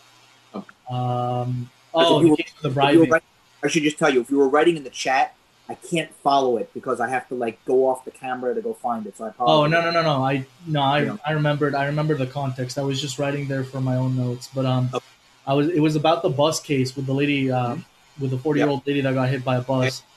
Um, 0.89 1.69
oh, 1.93 2.28
were, 2.28 2.38
the 2.61 2.69
bribing. 2.69 3.09
Writing, 3.09 3.28
I 3.63 3.67
should 3.67 3.84
just 3.84 3.97
tell 3.97 4.13
you, 4.13 4.21
if 4.21 4.30
you 4.30 4.38
were 4.38 4.49
writing 4.49 4.78
in 4.78 4.84
the 4.84 4.89
chat, 4.89 5.36
I 5.67 5.76
can't 5.76 6.13
follow 6.15 6.57
it 6.57 6.71
because 6.73 6.99
I 6.99 7.09
have 7.09 7.28
to 7.30 7.36
like 7.36 7.63
go 7.65 7.88
off 7.88 8.05
the 8.05 8.11
camera 8.11 8.53
to 8.53 8.61
go 8.61 8.73
find 8.73 9.07
it. 9.07 9.17
So 9.17 9.26
I 9.26 9.30
apologize. 9.30 9.73
Oh 9.73 9.82
no 9.82 9.82
no 9.82 9.91
no 9.91 10.03
no! 10.03 10.23
I 10.23 10.45
no 10.67 10.82
I, 10.82 11.01
yeah. 11.01 11.17
I 11.26 11.32
remembered 11.32 11.73
I 11.73 11.86
remember 11.86 12.13
the 12.15 12.28
context. 12.28 12.78
I 12.78 12.84
was 12.84 13.01
just 13.01 13.17
writing 13.17 13.47
there 13.47 13.63
for 13.63 13.82
my 13.82 13.95
own 13.95 14.15
notes, 14.15 14.49
but 14.53 14.65
um, 14.65 14.89
okay. 14.93 15.05
I 15.47 15.53
was 15.53 15.69
it 15.69 15.80
was 15.80 15.95
about 15.95 16.21
the 16.21 16.30
bus 16.30 16.59
case 16.59 16.95
with 16.95 17.07
the 17.07 17.13
lady 17.13 17.51
uh, 17.51 17.69
mm-hmm. 17.69 18.21
with 18.21 18.32
the 18.32 18.38
forty 18.38 18.59
year 18.59 18.69
old 18.69 18.86
lady 18.86 19.01
that 19.01 19.13
got 19.15 19.30
hit 19.30 19.43
by 19.43 19.57
a 19.57 19.61
bus. 19.61 20.01
Okay. 20.01 20.07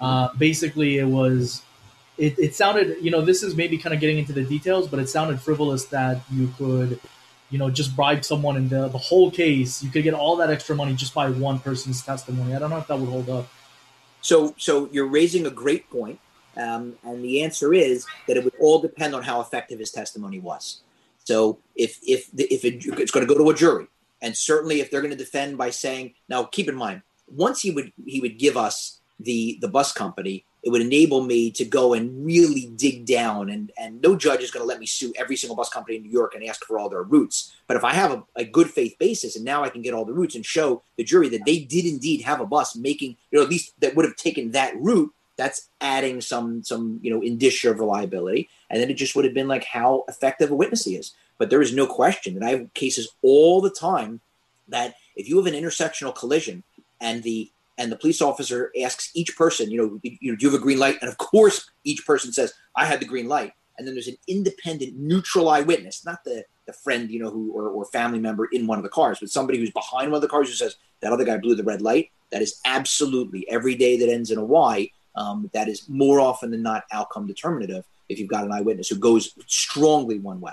Uh, 0.00 0.28
basically, 0.38 0.98
it 0.98 1.06
was 1.06 1.62
it, 2.16 2.38
it 2.38 2.54
sounded, 2.54 2.96
you 3.00 3.10
know, 3.10 3.20
this 3.20 3.42
is 3.42 3.56
maybe 3.56 3.76
kind 3.78 3.94
of 3.94 4.00
getting 4.00 4.18
into 4.18 4.32
the 4.32 4.44
details, 4.44 4.88
but 4.88 5.00
it 5.00 5.08
sounded 5.08 5.40
frivolous 5.40 5.86
that 5.86 6.20
you 6.30 6.52
could, 6.56 7.00
you 7.50 7.58
know, 7.58 7.70
just 7.70 7.96
bribe 7.96 8.24
someone 8.24 8.56
in 8.56 8.68
the, 8.68 8.88
the 8.88 8.98
whole 8.98 9.30
case. 9.30 9.82
You 9.82 9.90
could 9.90 10.04
get 10.04 10.14
all 10.14 10.36
that 10.36 10.50
extra 10.50 10.76
money 10.76 10.94
just 10.94 11.14
by 11.14 11.30
one 11.30 11.58
person's 11.58 12.02
testimony. 12.02 12.54
I 12.54 12.58
don't 12.58 12.70
know 12.70 12.78
if 12.78 12.86
that 12.86 12.98
would 12.98 13.08
hold 13.08 13.28
up. 13.28 13.48
So, 14.20 14.54
so 14.56 14.88
you're 14.92 15.08
raising 15.08 15.46
a 15.46 15.50
great 15.50 15.90
point, 15.90 16.18
um, 16.56 16.94
and 17.02 17.22
the 17.22 17.42
answer 17.42 17.74
is 17.74 18.06
that 18.26 18.38
it 18.38 18.44
would 18.44 18.54
all 18.58 18.80
depend 18.80 19.14
on 19.14 19.22
how 19.22 19.40
effective 19.40 19.78
his 19.78 19.90
testimony 19.90 20.38
was. 20.38 20.80
So, 21.24 21.58
if 21.76 21.98
if 22.02 22.30
if 22.38 22.64
it, 22.64 22.86
it's 22.98 23.10
going 23.10 23.26
to 23.26 23.32
go 23.32 23.38
to 23.38 23.50
a 23.50 23.54
jury, 23.54 23.86
and 24.22 24.34
certainly 24.34 24.80
if 24.80 24.90
they're 24.90 25.02
going 25.02 25.10
to 25.10 25.16
defend 25.16 25.58
by 25.58 25.68
saying, 25.68 26.14
now 26.28 26.44
keep 26.44 26.70
in 26.70 26.74
mind, 26.74 27.02
once 27.28 27.60
he 27.60 27.70
would 27.70 27.92
he 28.06 28.20
would 28.22 28.38
give 28.38 28.56
us 28.56 29.00
the 29.20 29.58
the 29.60 29.68
bus 29.68 29.92
company 29.92 30.46
it 30.64 30.70
would 30.70 30.80
enable 30.80 31.22
me 31.22 31.50
to 31.50 31.64
go 31.64 31.92
and 31.92 32.24
really 32.24 32.72
dig 32.74 33.04
down. 33.04 33.50
And 33.50 33.70
and 33.78 34.00
no 34.00 34.16
judge 34.16 34.40
is 34.40 34.50
going 34.50 34.62
to 34.62 34.68
let 34.68 34.80
me 34.80 34.86
sue 34.86 35.12
every 35.16 35.36
single 35.36 35.56
bus 35.56 35.68
company 35.68 35.96
in 35.96 36.02
new 36.02 36.10
york 36.10 36.34
and 36.34 36.42
ask 36.44 36.64
for 36.64 36.78
all 36.78 36.88
their 36.88 37.02
routes. 37.02 37.54
But 37.66 37.76
if 37.76 37.84
i 37.84 37.92
have 37.92 38.12
a, 38.12 38.24
a, 38.36 38.44
good 38.44 38.70
faith 38.70 38.96
basis 38.98 39.36
and 39.36 39.44
now 39.44 39.62
i 39.62 39.68
can 39.68 39.82
get 39.82 39.94
all 39.94 40.04
the 40.04 40.12
routes 40.12 40.34
and 40.34 40.44
show 40.44 40.82
the 40.96 41.04
jury 41.04 41.28
that 41.30 41.44
they 41.44 41.58
did 41.58 41.84
indeed 41.84 42.22
have 42.22 42.40
a 42.40 42.46
bus 42.46 42.76
making 42.76 43.16
you 43.30 43.38
know 43.38 43.44
at 43.44 43.50
least 43.50 43.74
that 43.80 43.94
would 43.94 44.04
have 44.04 44.16
taken 44.16 44.52
that 44.52 44.74
route 44.76 45.12
that's 45.36 45.68
adding 45.80 46.20
some 46.20 46.62
some 46.62 47.00
you 47.02 47.10
know 47.10 47.20
indicia 47.22 47.70
of 47.70 47.80
reliability. 47.80 48.48
And 48.70 48.80
then 48.80 48.90
it 48.90 48.94
just 48.94 49.14
would 49.14 49.24
have 49.24 49.34
been 49.34 49.48
like 49.48 49.64
how 49.64 50.04
effective 50.08 50.50
a 50.50 50.54
witness 50.54 50.84
he 50.84 50.96
is. 50.96 51.12
But 51.38 51.50
there 51.50 51.62
is 51.62 51.74
no 51.74 51.86
question 51.86 52.34
that 52.34 52.44
i 52.44 52.50
have 52.50 52.74
cases 52.74 53.08
all 53.22 53.60
the 53.60 53.70
time 53.70 54.20
that 54.68 54.94
if 55.16 55.28
you 55.28 55.36
have 55.36 55.46
an 55.46 55.60
intersectional 55.60 56.14
collision 56.14 56.62
and 57.00 57.22
the 57.22 57.50
and 57.78 57.90
the 57.90 57.96
police 57.96 58.22
officer 58.22 58.70
asks 58.82 59.10
each 59.14 59.36
person, 59.36 59.70
you 59.70 59.78
know, 59.78 60.00
you 60.02 60.32
know, 60.32 60.36
do 60.36 60.46
you 60.46 60.52
have 60.52 60.60
a 60.60 60.62
green 60.62 60.78
light? 60.78 60.98
And 61.00 61.10
of 61.10 61.18
course, 61.18 61.70
each 61.82 62.06
person 62.06 62.32
says, 62.32 62.52
I 62.76 62.86
had 62.86 63.00
the 63.00 63.06
green 63.06 63.28
light. 63.28 63.52
And 63.76 63.86
then 63.86 63.94
there's 63.94 64.08
an 64.08 64.16
independent, 64.28 64.96
neutral 64.96 65.48
eyewitness, 65.48 66.04
not 66.06 66.22
the, 66.24 66.44
the 66.66 66.72
friend, 66.72 67.10
you 67.10 67.18
know, 67.18 67.30
who 67.30 67.52
or, 67.52 67.68
or 67.68 67.84
family 67.86 68.20
member 68.20 68.46
in 68.52 68.68
one 68.68 68.78
of 68.78 68.84
the 68.84 68.90
cars, 68.90 69.18
but 69.18 69.30
somebody 69.30 69.58
who's 69.58 69.72
behind 69.72 70.12
one 70.12 70.16
of 70.16 70.22
the 70.22 70.28
cars 70.28 70.48
who 70.48 70.54
says 70.54 70.76
that 71.00 71.12
other 71.12 71.24
guy 71.24 71.36
blew 71.36 71.56
the 71.56 71.64
red 71.64 71.82
light. 71.82 72.10
That 72.30 72.42
is 72.42 72.60
absolutely 72.64 73.48
every 73.50 73.74
day 73.74 73.98
that 73.98 74.08
ends 74.08 74.30
in 74.30 74.38
a 74.38 74.44
Y. 74.44 74.90
Um, 75.16 75.50
that 75.52 75.68
is 75.68 75.88
more 75.88 76.20
often 76.20 76.50
than 76.50 76.62
not 76.62 76.84
outcome 76.92 77.26
determinative 77.26 77.84
if 78.08 78.18
you've 78.18 78.28
got 78.28 78.44
an 78.44 78.52
eyewitness 78.52 78.88
who 78.88 78.96
goes 78.96 79.34
strongly 79.46 80.18
one 80.18 80.40
way. 80.40 80.52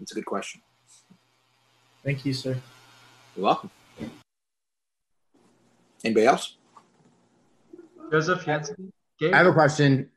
It's 0.00 0.12
a 0.12 0.14
good 0.14 0.26
question. 0.26 0.60
Thank 2.04 2.24
you, 2.24 2.32
sir. 2.32 2.56
You're 3.36 3.44
welcome. 3.44 3.70
Anybody 6.04 6.26
else? 6.26 6.56
Joseph 8.10 8.46
Yancy. 8.46 8.74
I 9.32 9.36
have 9.36 9.46
a 9.46 9.52
question. 9.52 10.10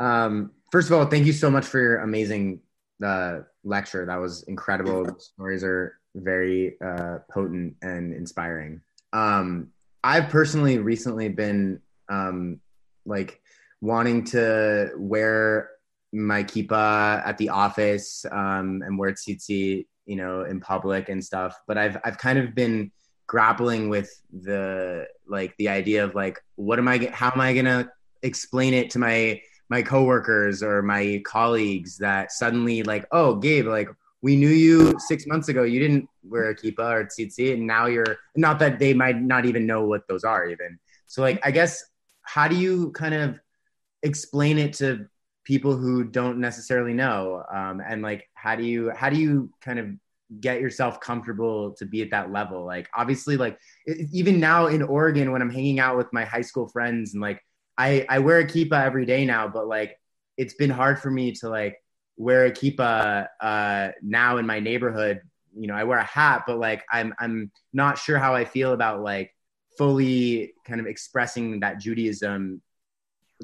Um, 0.00 0.50
first 0.70 0.90
of 0.90 0.98
all, 0.98 1.06
thank 1.06 1.26
you 1.26 1.32
so 1.32 1.50
much 1.50 1.64
for 1.64 1.80
your 1.80 2.00
amazing 2.00 2.60
uh, 3.02 3.40
lecture. 3.64 4.04
That 4.06 4.16
was 4.16 4.42
incredible. 4.44 5.04
The 5.04 5.14
stories 5.18 5.62
are 5.64 5.98
very 6.14 6.76
uh, 6.84 7.18
potent 7.30 7.76
and 7.82 8.12
inspiring. 8.12 8.80
Um, 9.12 9.68
I've 10.04 10.28
personally 10.28 10.78
recently 10.78 11.28
been 11.28 11.80
um, 12.08 12.60
like 13.06 13.40
wanting 13.80 14.24
to 14.24 14.90
wear 14.96 15.70
my 16.12 16.44
kippah 16.44 17.26
at 17.26 17.38
the 17.38 17.48
office 17.48 18.26
um, 18.30 18.82
and 18.84 18.98
wear 18.98 19.12
tzitzi, 19.12 19.86
you 20.06 20.16
know, 20.16 20.42
in 20.42 20.60
public 20.60 21.08
and 21.08 21.24
stuff. 21.24 21.56
But 21.66 21.78
I've 21.78 21.96
I've 22.04 22.18
kind 22.18 22.38
of 22.38 22.54
been 22.54 22.90
grappling 23.26 23.88
with 23.88 24.10
the 24.32 25.06
like 25.26 25.56
the 25.56 25.68
idea 25.68 26.04
of 26.04 26.14
like 26.14 26.42
what 26.56 26.78
am 26.78 26.88
I 26.88 27.10
how 27.12 27.30
am 27.30 27.40
I 27.40 27.54
gonna 27.54 27.90
explain 28.22 28.74
it 28.74 28.90
to 28.90 28.98
my 28.98 29.40
my 29.68 29.82
coworkers 29.82 30.62
or 30.62 30.82
my 30.82 31.22
colleagues 31.24 31.98
that 31.98 32.32
suddenly 32.32 32.82
like 32.82 33.06
oh 33.12 33.36
Gabe 33.36 33.66
like 33.66 33.88
we 34.22 34.36
knew 34.36 34.48
you 34.48 34.94
six 34.98 35.26
months 35.26 35.48
ago. 35.48 35.64
You 35.64 35.80
didn't 35.80 36.08
wear 36.22 36.50
a 36.50 36.54
kippah 36.54 36.78
or 36.78 37.04
tzitzi 37.04 37.54
and 37.54 37.66
now 37.66 37.86
you're 37.86 38.18
not 38.36 38.60
that 38.60 38.78
they 38.78 38.94
might 38.94 39.20
not 39.20 39.44
even 39.46 39.66
know 39.66 39.84
what 39.84 40.06
those 40.06 40.22
are 40.24 40.46
even. 40.46 40.78
So 41.08 41.22
like 41.22 41.44
I 41.44 41.50
guess 41.50 41.84
how 42.22 42.48
do 42.48 42.54
you 42.54 42.92
kind 42.92 43.14
of 43.14 43.40
explain 44.02 44.58
it 44.58 44.74
to 44.74 45.06
people 45.44 45.76
who 45.76 46.04
don't 46.04 46.38
necessarily 46.38 46.94
know? 46.94 47.42
Um, 47.52 47.82
and 47.84 48.00
like 48.00 48.28
how 48.34 48.54
do 48.54 48.62
you 48.62 48.90
how 48.90 49.10
do 49.10 49.18
you 49.18 49.50
kind 49.60 49.78
of 49.78 49.88
get 50.40 50.60
yourself 50.60 51.00
comfortable 51.00 51.72
to 51.72 51.84
be 51.84 52.02
at 52.02 52.10
that 52.10 52.32
level. 52.32 52.64
Like 52.64 52.88
obviously 52.94 53.36
like 53.36 53.58
even 54.12 54.40
now 54.40 54.66
in 54.66 54.82
oregon 54.82 55.32
when 55.32 55.42
i'm 55.42 55.50
hanging 55.50 55.80
out 55.80 55.96
with 55.96 56.12
my 56.12 56.24
high 56.24 56.40
school 56.40 56.68
friends 56.68 57.12
and 57.12 57.22
like 57.22 57.40
i 57.76 58.06
i 58.08 58.18
wear 58.18 58.38
a 58.38 58.44
kippah 58.44 58.84
every 58.84 59.04
day 59.04 59.24
now 59.24 59.48
but 59.48 59.66
like 59.66 59.98
it's 60.36 60.54
been 60.54 60.70
hard 60.70 60.98
for 60.98 61.10
me 61.10 61.32
to 61.32 61.48
like 61.48 61.76
wear 62.16 62.46
a 62.46 62.50
kippah 62.50 63.26
uh 63.40 63.88
now 64.02 64.38
in 64.38 64.46
my 64.46 64.60
neighborhood. 64.60 65.20
You 65.54 65.66
know 65.66 65.74
i 65.74 65.84
wear 65.84 65.98
a 65.98 66.04
hat 66.04 66.44
but 66.46 66.58
like 66.58 66.82
i'm 66.90 67.12
i'm 67.18 67.50
not 67.72 67.98
sure 67.98 68.18
how 68.18 68.34
i 68.34 68.44
feel 68.44 68.72
about 68.72 69.02
like 69.02 69.34
fully 69.76 70.54
kind 70.66 70.80
of 70.80 70.86
expressing 70.86 71.60
that 71.60 71.78
judaism 71.78 72.62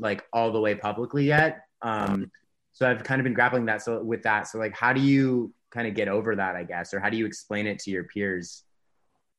like 0.01 0.25
all 0.33 0.51
the 0.51 0.61
way 0.61 0.75
publicly 0.75 1.25
yet. 1.25 1.65
Um, 1.83 2.31
so 2.73 2.89
I've 2.89 3.03
kind 3.03 3.21
of 3.21 3.25
been 3.25 3.35
grappling 3.35 3.67
that 3.67 3.83
so 3.83 4.03
with 4.03 4.23
that. 4.23 4.49
So 4.49 4.59
like, 4.59 4.75
how 4.75 4.93
do 4.93 5.01
you 5.01 5.53
kind 5.71 5.87
of 5.87 5.95
get 5.95 6.09
over 6.09 6.35
that, 6.37 6.57
I 6.57 6.65
guess, 6.65 6.95
or 6.95 7.01
how 7.01 7.11
do 7.11 7.17
you 7.17 7.27
explain 7.27 7.67
it 7.67 7.79
to 7.81 7.91
your 7.91 8.05
peers? 8.05 8.65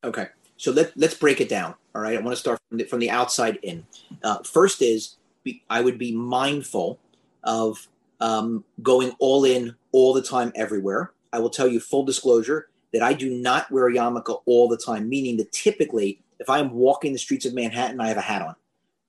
Okay, 0.03 0.27
so 0.57 0.71
let 0.71 0.95
let's 0.95 1.15
break 1.15 1.41
it 1.41 1.49
down. 1.49 1.75
All 1.93 2.01
right, 2.01 2.17
I 2.17 2.21
want 2.21 2.35
to 2.35 2.39
start 2.39 2.59
from 2.69 2.77
the, 2.77 2.83
from 2.85 2.99
the 2.99 3.09
outside 3.09 3.59
in. 3.63 3.85
Uh, 4.23 4.41
first 4.43 4.81
is 4.81 5.17
be, 5.43 5.63
I 5.69 5.81
would 5.81 5.97
be 5.97 6.15
mindful 6.15 6.99
of 7.43 7.87
um, 8.19 8.63
going 8.81 9.13
all 9.19 9.43
in 9.45 9.75
all 9.91 10.13
the 10.13 10.21
time 10.21 10.51
everywhere. 10.55 11.11
I 11.31 11.39
will 11.39 11.49
tell 11.49 11.67
you 11.67 11.79
full 11.79 12.03
disclosure 12.03 12.69
that 12.93 13.03
I 13.03 13.13
do 13.13 13.29
not 13.29 13.69
wear 13.71 13.87
a 13.87 13.93
yarmulke 13.93 14.41
all 14.45 14.67
the 14.67 14.77
time, 14.77 15.09
meaning 15.09 15.37
that 15.37 15.51
typically 15.51 16.21
if 16.39 16.49
I'm 16.49 16.71
walking 16.71 17.13
the 17.13 17.19
streets 17.19 17.45
of 17.45 17.53
Manhattan, 17.53 17.99
I 17.99 18.07
have 18.07 18.17
a 18.17 18.21
hat 18.21 18.41
on. 18.41 18.55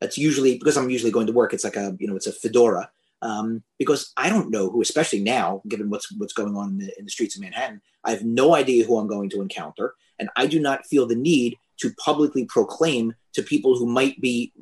That's 0.00 0.18
usually 0.18 0.58
because 0.58 0.76
I'm 0.76 0.90
usually 0.90 1.12
going 1.12 1.26
to 1.26 1.32
work. 1.32 1.52
It's 1.52 1.64
like 1.64 1.76
a 1.76 1.96
you 1.98 2.08
know 2.08 2.16
it's 2.16 2.26
a 2.26 2.32
fedora 2.32 2.90
um, 3.22 3.62
because 3.78 4.12
I 4.16 4.28
don't 4.28 4.50
know 4.50 4.70
who, 4.70 4.80
especially 4.82 5.20
now, 5.20 5.62
given 5.68 5.90
what's 5.90 6.10
what's 6.16 6.32
going 6.32 6.56
on 6.56 6.70
in 6.70 6.78
the, 6.78 6.98
in 6.98 7.04
the 7.04 7.10
streets 7.10 7.36
of 7.36 7.42
Manhattan. 7.42 7.80
I 8.04 8.10
have 8.10 8.24
no 8.24 8.54
idea 8.54 8.84
who 8.84 8.98
I'm 8.98 9.08
going 9.08 9.30
to 9.30 9.42
encounter, 9.42 9.94
and 10.18 10.30
I 10.36 10.46
do 10.46 10.60
not 10.60 10.86
feel 10.86 11.06
the 11.06 11.16
need 11.16 11.56
to 11.80 11.92
publicly 11.94 12.44
proclaim 12.46 13.14
to 13.34 13.42
people 13.42 13.76
who 13.76 13.86
might 13.86 14.20
be 14.20 14.52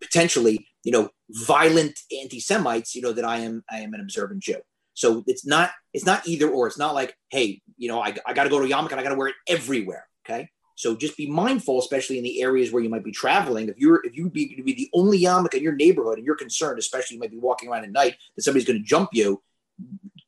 potentially, 0.00 0.66
you 0.84 0.92
know, 0.92 1.10
violent 1.30 1.98
anti-Semites, 2.20 2.94
you 2.94 3.02
know, 3.02 3.12
that 3.12 3.24
I 3.24 3.38
am 3.38 3.64
I 3.70 3.80
am 3.80 3.94
an 3.94 4.00
observant 4.00 4.42
Jew. 4.42 4.60
So 4.94 5.24
it's 5.26 5.46
not 5.46 5.70
it's 5.92 6.06
not 6.06 6.26
either 6.26 6.48
or. 6.48 6.66
It's 6.66 6.78
not 6.78 6.94
like, 6.94 7.16
hey, 7.30 7.62
you 7.76 7.88
know, 7.88 8.00
I, 8.00 8.14
I 8.26 8.32
got 8.32 8.44
to 8.44 8.50
go 8.50 8.60
to 8.60 8.66
yarmulke 8.66 8.92
and 8.92 9.00
I 9.00 9.02
got 9.02 9.10
to 9.10 9.14
wear 9.14 9.28
it 9.28 9.34
everywhere. 9.48 10.06
Okay, 10.24 10.48
so 10.80 10.96
just 10.96 11.18
be 11.18 11.26
mindful, 11.26 11.78
especially 11.78 12.16
in 12.16 12.24
the 12.24 12.40
areas 12.40 12.72
where 12.72 12.82
you 12.82 12.88
might 12.88 13.04
be 13.04 13.12
traveling. 13.12 13.68
If 13.68 13.76
you're 13.76 14.00
if 14.02 14.16
you 14.16 14.30
be 14.30 14.62
be 14.64 14.72
the 14.72 14.88
only 14.94 15.20
yarmulke 15.20 15.52
in 15.52 15.62
your 15.62 15.74
neighborhood 15.74 16.16
and 16.16 16.24
you're 16.24 16.36
concerned, 16.36 16.78
especially 16.78 17.16
you 17.16 17.20
might 17.20 17.30
be 17.30 17.36
walking 17.36 17.68
around 17.68 17.84
at 17.84 17.92
night 17.92 18.16
that 18.34 18.42
somebody's 18.42 18.66
going 18.66 18.78
to 18.78 18.84
jump 18.84 19.10
you, 19.12 19.42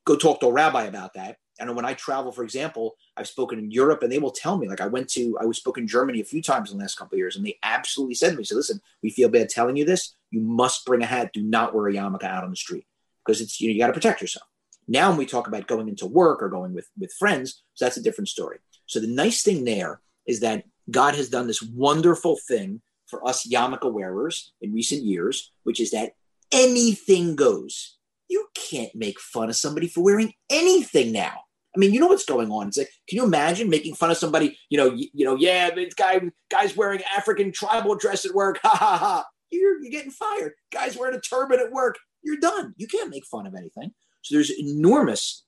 go 0.04 0.14
talk 0.14 0.40
to 0.40 0.48
a 0.48 0.52
rabbi 0.52 0.82
about 0.82 1.14
that. 1.14 1.38
And 1.58 1.74
when 1.74 1.86
I 1.86 1.94
travel, 1.94 2.32
for 2.32 2.44
example, 2.44 2.96
I've 3.16 3.28
spoken 3.28 3.58
in 3.60 3.70
Europe, 3.70 4.02
and 4.02 4.12
they 4.12 4.18
will 4.18 4.30
tell 4.30 4.58
me. 4.58 4.68
Like 4.68 4.82
I 4.82 4.88
went 4.88 5.08
to, 5.12 5.38
I 5.40 5.46
was 5.46 5.56
spoken 5.56 5.84
in 5.84 5.88
Germany 5.88 6.20
a 6.20 6.24
few 6.24 6.42
times 6.42 6.70
in 6.70 6.76
the 6.76 6.84
last 6.84 6.98
couple 6.98 7.14
of 7.14 7.18
years, 7.18 7.36
and 7.36 7.46
they 7.46 7.58
absolutely 7.62 8.14
said 8.14 8.32
to 8.32 8.36
me, 8.36 8.44
"So 8.44 8.54
listen, 8.54 8.78
we 9.02 9.08
feel 9.08 9.30
bad 9.30 9.48
telling 9.48 9.76
you 9.76 9.86
this. 9.86 10.14
You 10.30 10.42
must 10.42 10.84
bring 10.84 11.00
a 11.00 11.06
hat. 11.06 11.30
Do 11.32 11.42
not 11.42 11.74
wear 11.74 11.88
a 11.88 11.94
yarmulke 11.94 12.24
out 12.24 12.44
on 12.44 12.50
the 12.50 12.56
street 12.56 12.84
because 13.24 13.40
it's 13.40 13.58
you 13.58 13.68
know 13.68 13.72
you 13.72 13.78
got 13.78 13.86
to 13.86 13.94
protect 13.94 14.20
yourself." 14.20 14.46
Now, 14.86 15.08
when 15.08 15.18
we 15.18 15.24
talk 15.24 15.48
about 15.48 15.66
going 15.66 15.88
into 15.88 16.06
work 16.06 16.42
or 16.42 16.50
going 16.50 16.74
with 16.74 16.90
with 16.98 17.14
friends, 17.14 17.62
so 17.72 17.86
that's 17.86 17.96
a 17.96 18.02
different 18.02 18.28
story. 18.28 18.58
So 18.84 19.00
the 19.00 19.06
nice 19.06 19.42
thing 19.42 19.64
there 19.64 20.02
is 20.26 20.40
that 20.40 20.64
God 20.90 21.14
has 21.14 21.28
done 21.28 21.46
this 21.46 21.62
wonderful 21.62 22.38
thing 22.48 22.80
for 23.06 23.26
us 23.26 23.46
yarmulke 23.46 23.92
wearers 23.92 24.52
in 24.60 24.72
recent 24.72 25.02
years, 25.02 25.52
which 25.64 25.80
is 25.80 25.90
that 25.90 26.12
anything 26.50 27.36
goes. 27.36 27.98
You 28.28 28.46
can't 28.54 28.94
make 28.94 29.20
fun 29.20 29.50
of 29.50 29.56
somebody 29.56 29.86
for 29.86 30.02
wearing 30.02 30.32
anything 30.50 31.12
now. 31.12 31.42
I 31.74 31.78
mean, 31.78 31.94
you 31.94 32.00
know 32.00 32.06
what's 32.06 32.24
going 32.24 32.50
on. 32.50 32.68
It's 32.68 32.76
like, 32.76 32.90
can 33.08 33.16
you 33.16 33.24
imagine 33.24 33.70
making 33.70 33.94
fun 33.94 34.10
of 34.10 34.18
somebody? 34.18 34.58
You 34.68 34.78
know, 34.78 34.92
you, 34.92 35.08
you 35.14 35.24
know, 35.24 35.36
yeah, 35.36 35.70
this 35.70 35.94
guy, 35.94 36.20
guy's 36.50 36.76
wearing 36.76 37.00
African 37.16 37.50
tribal 37.50 37.94
dress 37.96 38.24
at 38.24 38.34
work. 38.34 38.58
Ha 38.62 38.76
ha 38.76 38.96
ha! 38.98 39.24
You're 39.50 39.82
you're 39.82 39.90
getting 39.90 40.10
fired. 40.10 40.52
Guy's 40.70 40.96
wearing 40.96 41.16
a 41.16 41.20
turban 41.20 41.60
at 41.60 41.72
work. 41.72 41.98
You're 42.22 42.38
done. 42.38 42.74
You 42.76 42.86
can't 42.86 43.10
make 43.10 43.26
fun 43.26 43.46
of 43.46 43.54
anything. 43.54 43.92
So 44.22 44.34
there's 44.34 44.50
enormous 44.50 45.44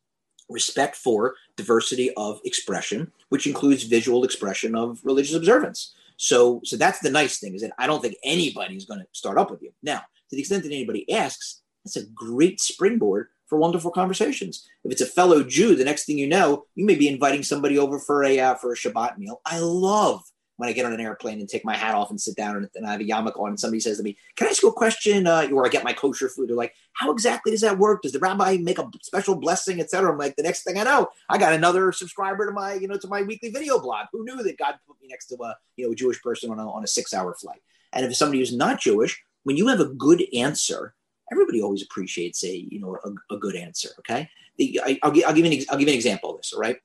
respect 0.49 0.97
for 0.97 1.35
diversity 1.57 2.13
of 2.17 2.41
expression, 2.45 3.11
which 3.29 3.47
includes 3.47 3.85
visual 3.85 4.25
expression 4.25 4.75
of 4.75 5.01
religious 5.05 5.35
observance. 5.35 5.95
So, 6.17 6.61
so 6.65 6.77
that's 6.77 7.01
the 7.01 7.11
nice 7.11 7.39
thing 7.39 7.55
is 7.55 7.63
that 7.63 7.73
I 7.79 7.87
don't 7.87 8.01
think 8.01 8.17
anybody's 8.23 8.85
going 8.85 9.01
to 9.01 9.07
start 9.13 9.39
up 9.39 9.51
with 9.51 9.63
you. 9.63 9.73
Now, 9.83 9.99
to 9.99 10.37
the 10.37 10.41
extent 10.41 10.63
that 10.63 10.73
anybody 10.73 11.11
asks, 11.13 11.63
that's 11.85 11.97
a 11.97 12.07
great 12.07 12.61
springboard 12.61 13.29
for 13.47 13.59
wonderful 13.59 13.91
conversations. 13.91 14.67
If 14.85 14.93
it's 14.93 15.01
a 15.01 15.07
fellow 15.07 15.43
Jew, 15.43 15.75
the 15.75 15.85
next 15.85 16.07
thing 16.07 16.19
you 16.19 16.27
know, 16.27 16.65
you 16.75 16.85
may 16.85 16.95
be 16.95 17.09
inviting 17.09 17.43
somebody 17.43 17.79
over 17.79 17.99
for 17.99 18.25
a 18.25 18.41
uh, 18.41 18.55
for 18.55 18.73
a 18.73 18.77
Shabbat 18.77 19.19
meal. 19.19 19.41
I 19.45 19.59
love 19.59 20.23
when 20.57 20.69
I 20.69 20.73
get 20.73 20.87
on 20.87 20.93
an 20.93 21.01
airplane 21.01 21.41
and 21.41 21.49
take 21.49 21.65
my 21.65 21.77
hat 21.77 21.95
off 21.95 22.11
and 22.11 22.21
sit 22.21 22.37
down 22.37 22.57
and, 22.57 22.69
and 22.75 22.87
I 22.87 22.93
have 22.93 23.01
a 23.01 23.05
yarmulke 23.05 23.41
on 23.41 23.51
and 23.51 23.61
somebody 23.61 23.81
says 23.81 23.97
to 23.99 24.05
me, 24.05 24.17
can 24.37 24.47
I 24.47 24.51
ask 24.51 24.63
you 24.63 24.69
a 24.69 24.73
question? 24.73 25.27
Uh, 25.27 25.49
or 25.53 25.67
I 25.67 25.69
get 25.69 25.85
my 25.85 25.93
kosher 25.93 26.29
food. 26.29 26.49
They're 26.49 26.57
like, 26.57 26.75
how 26.93 27.11
exactly 27.11 27.51
does 27.51 27.63
that 27.63 27.79
work? 27.79 28.03
Does 28.03 28.13
the 28.13 28.21
rabbi 28.21 28.59
make 28.61 28.79
a 28.79 28.89
special 29.03 29.35
blessing, 29.35 29.81
etc.? 29.81 30.13
I'm 30.13 30.19
like, 30.19 30.37
the 30.37 30.45
next 30.45 30.63
thing 30.63 30.79
I 30.79 30.85
know, 30.85 31.09
I 31.29 31.39
got 31.39 31.53
another 31.53 31.91
subscriber 31.91 32.47
to 32.47 32.53
my, 32.53 32.75
you 32.75 32.87
know, 32.87 32.97
to 32.97 33.09
my 33.09 33.23
weekly 33.23 33.51
video 33.51 33.81
blog. 33.81 34.07
Who 34.13 34.25
knew 34.25 34.37
that 34.37 34.59
God 34.59 34.77
put 34.87 35.01
me 35.03 35.09
next 35.09 35.27
to 35.27 35.37
a, 35.43 35.57
you 35.77 35.87
know, 35.87 35.93
a 35.93 35.97
Jewish 35.97 36.23
person 36.23 36.51
on 36.51 36.61
a, 36.61 36.71
on 36.71 36.85
a 36.85 36.89
six 36.89 37.13
hour 37.13 37.35
flight? 37.35 37.61
And 37.93 38.07
if 38.07 38.17
somebody 38.17 38.39
who's 38.39 38.57
not 38.57 38.81
Jewish, 38.81 39.21
when 39.43 39.57
you 39.57 39.69
have 39.69 39.81
a 39.81 39.87
good 39.87 40.23
answer, 40.35 40.95
everybody 41.33 41.63
always 41.63 41.83
appreciates 41.83 42.45
a, 42.45 42.57
you 42.57 42.81
know, 42.81 42.97
a, 43.05 43.35
a 43.35 43.39
good 43.39 43.57
answer. 43.57 43.91
Okay. 44.01 44.29
The, 44.59 44.81
I, 44.85 44.99
will 45.03 45.11
give, 45.11 45.25
I'll 45.25 45.35
give 45.35 45.45
an, 45.47 45.53
I'll 45.69 45.79
give 45.79 45.89
you 45.89 45.95
an 45.95 45.99
example 45.99 46.31
of 46.31 46.37
this. 46.37 46.53
All 46.53 46.61
right. 46.61 46.77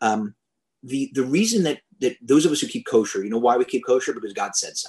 Um, 0.00 0.34
the, 0.82 1.10
the 1.14 1.24
reason 1.24 1.64
that 1.64 1.80
that 2.00 2.16
those 2.22 2.46
of 2.46 2.52
us 2.52 2.60
who 2.60 2.66
keep 2.66 2.86
kosher, 2.86 3.22
you 3.22 3.30
know 3.30 3.38
why 3.38 3.56
we 3.56 3.64
keep 3.64 3.84
kosher? 3.86 4.12
Because 4.12 4.32
God 4.32 4.54
said 4.54 4.76
so. 4.76 4.88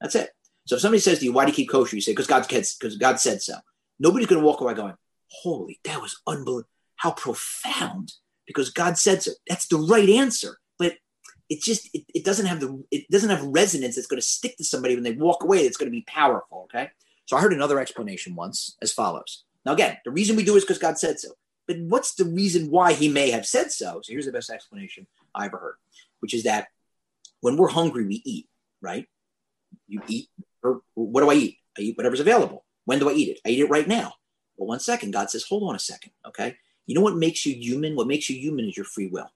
That's 0.00 0.14
it. 0.14 0.30
So 0.66 0.76
if 0.76 0.82
somebody 0.82 1.00
says 1.00 1.18
to 1.18 1.24
you, 1.24 1.32
why 1.32 1.44
do 1.44 1.50
you 1.50 1.56
keep 1.56 1.70
kosher? 1.70 1.96
You 1.96 2.02
say, 2.02 2.12
because 2.12 2.26
God, 2.26 2.46
because 2.48 2.96
God 2.98 3.18
said 3.18 3.42
so. 3.42 3.54
Nobody's 3.98 4.28
going 4.28 4.40
to 4.40 4.46
walk 4.46 4.60
away 4.60 4.74
going, 4.74 4.94
holy, 5.28 5.80
that 5.84 6.00
was 6.00 6.20
unbelievable. 6.26 6.68
How 6.96 7.12
profound. 7.12 8.12
Because 8.46 8.70
God 8.70 8.98
said 8.98 9.22
so. 9.22 9.32
That's 9.48 9.68
the 9.68 9.78
right 9.78 10.08
answer. 10.08 10.58
But 10.78 10.94
it 11.48 11.62
just, 11.62 11.88
it, 11.94 12.04
it 12.14 12.24
doesn't 12.24 12.46
have 12.46 12.60
the, 12.60 12.84
it 12.90 13.08
doesn't 13.10 13.30
have 13.30 13.44
resonance 13.44 13.96
that's 13.96 14.06
going 14.06 14.20
to 14.20 14.26
stick 14.26 14.56
to 14.58 14.64
somebody 14.64 14.94
when 14.94 15.04
they 15.04 15.12
walk 15.12 15.42
away. 15.42 15.58
It's 15.60 15.76
going 15.76 15.90
to 15.90 15.96
be 15.96 16.04
powerful. 16.06 16.64
Okay. 16.64 16.90
So 17.26 17.36
I 17.36 17.40
heard 17.40 17.52
another 17.52 17.80
explanation 17.80 18.34
once 18.34 18.76
as 18.82 18.92
follows. 18.92 19.44
Now, 19.64 19.72
again, 19.72 19.98
the 20.04 20.10
reason 20.10 20.36
we 20.36 20.44
do 20.44 20.56
is 20.56 20.64
because 20.64 20.78
God 20.78 20.98
said 20.98 21.20
so. 21.20 21.30
But 21.66 21.78
what's 21.80 22.14
the 22.14 22.24
reason 22.24 22.70
why 22.70 22.92
he 22.92 23.08
may 23.08 23.30
have 23.30 23.46
said 23.46 23.70
so? 23.70 24.00
So 24.02 24.12
here's 24.12 24.26
the 24.26 24.32
best 24.32 24.50
explanation 24.50 25.06
I 25.34 25.46
ever 25.46 25.58
heard 25.58 25.74
which 26.20 26.34
is 26.34 26.44
that 26.44 26.68
when 27.40 27.56
we're 27.56 27.68
hungry, 27.68 28.06
we 28.06 28.22
eat, 28.24 28.48
right? 28.80 29.06
You 29.88 30.02
eat, 30.08 30.28
or 30.62 30.82
what 30.94 31.22
do 31.22 31.30
I 31.30 31.34
eat? 31.34 31.58
I 31.78 31.82
eat 31.82 31.96
whatever's 31.96 32.20
available. 32.20 32.64
When 32.84 32.98
do 32.98 33.08
I 33.08 33.12
eat 33.12 33.28
it? 33.28 33.40
I 33.46 33.50
eat 33.50 33.60
it 33.60 33.70
right 33.70 33.88
now. 33.88 34.14
Well, 34.56 34.68
one 34.68 34.80
second, 34.80 35.12
God 35.12 35.30
says, 35.30 35.44
hold 35.44 35.68
on 35.68 35.74
a 35.74 35.78
second, 35.78 36.12
okay? 36.26 36.56
You 36.86 36.94
know 36.94 37.00
what 37.00 37.16
makes 37.16 37.46
you 37.46 37.54
human? 37.54 37.96
What 37.96 38.06
makes 38.06 38.28
you 38.28 38.36
human 38.36 38.68
is 38.68 38.76
your 38.76 38.84
free 38.84 39.06
will. 39.06 39.30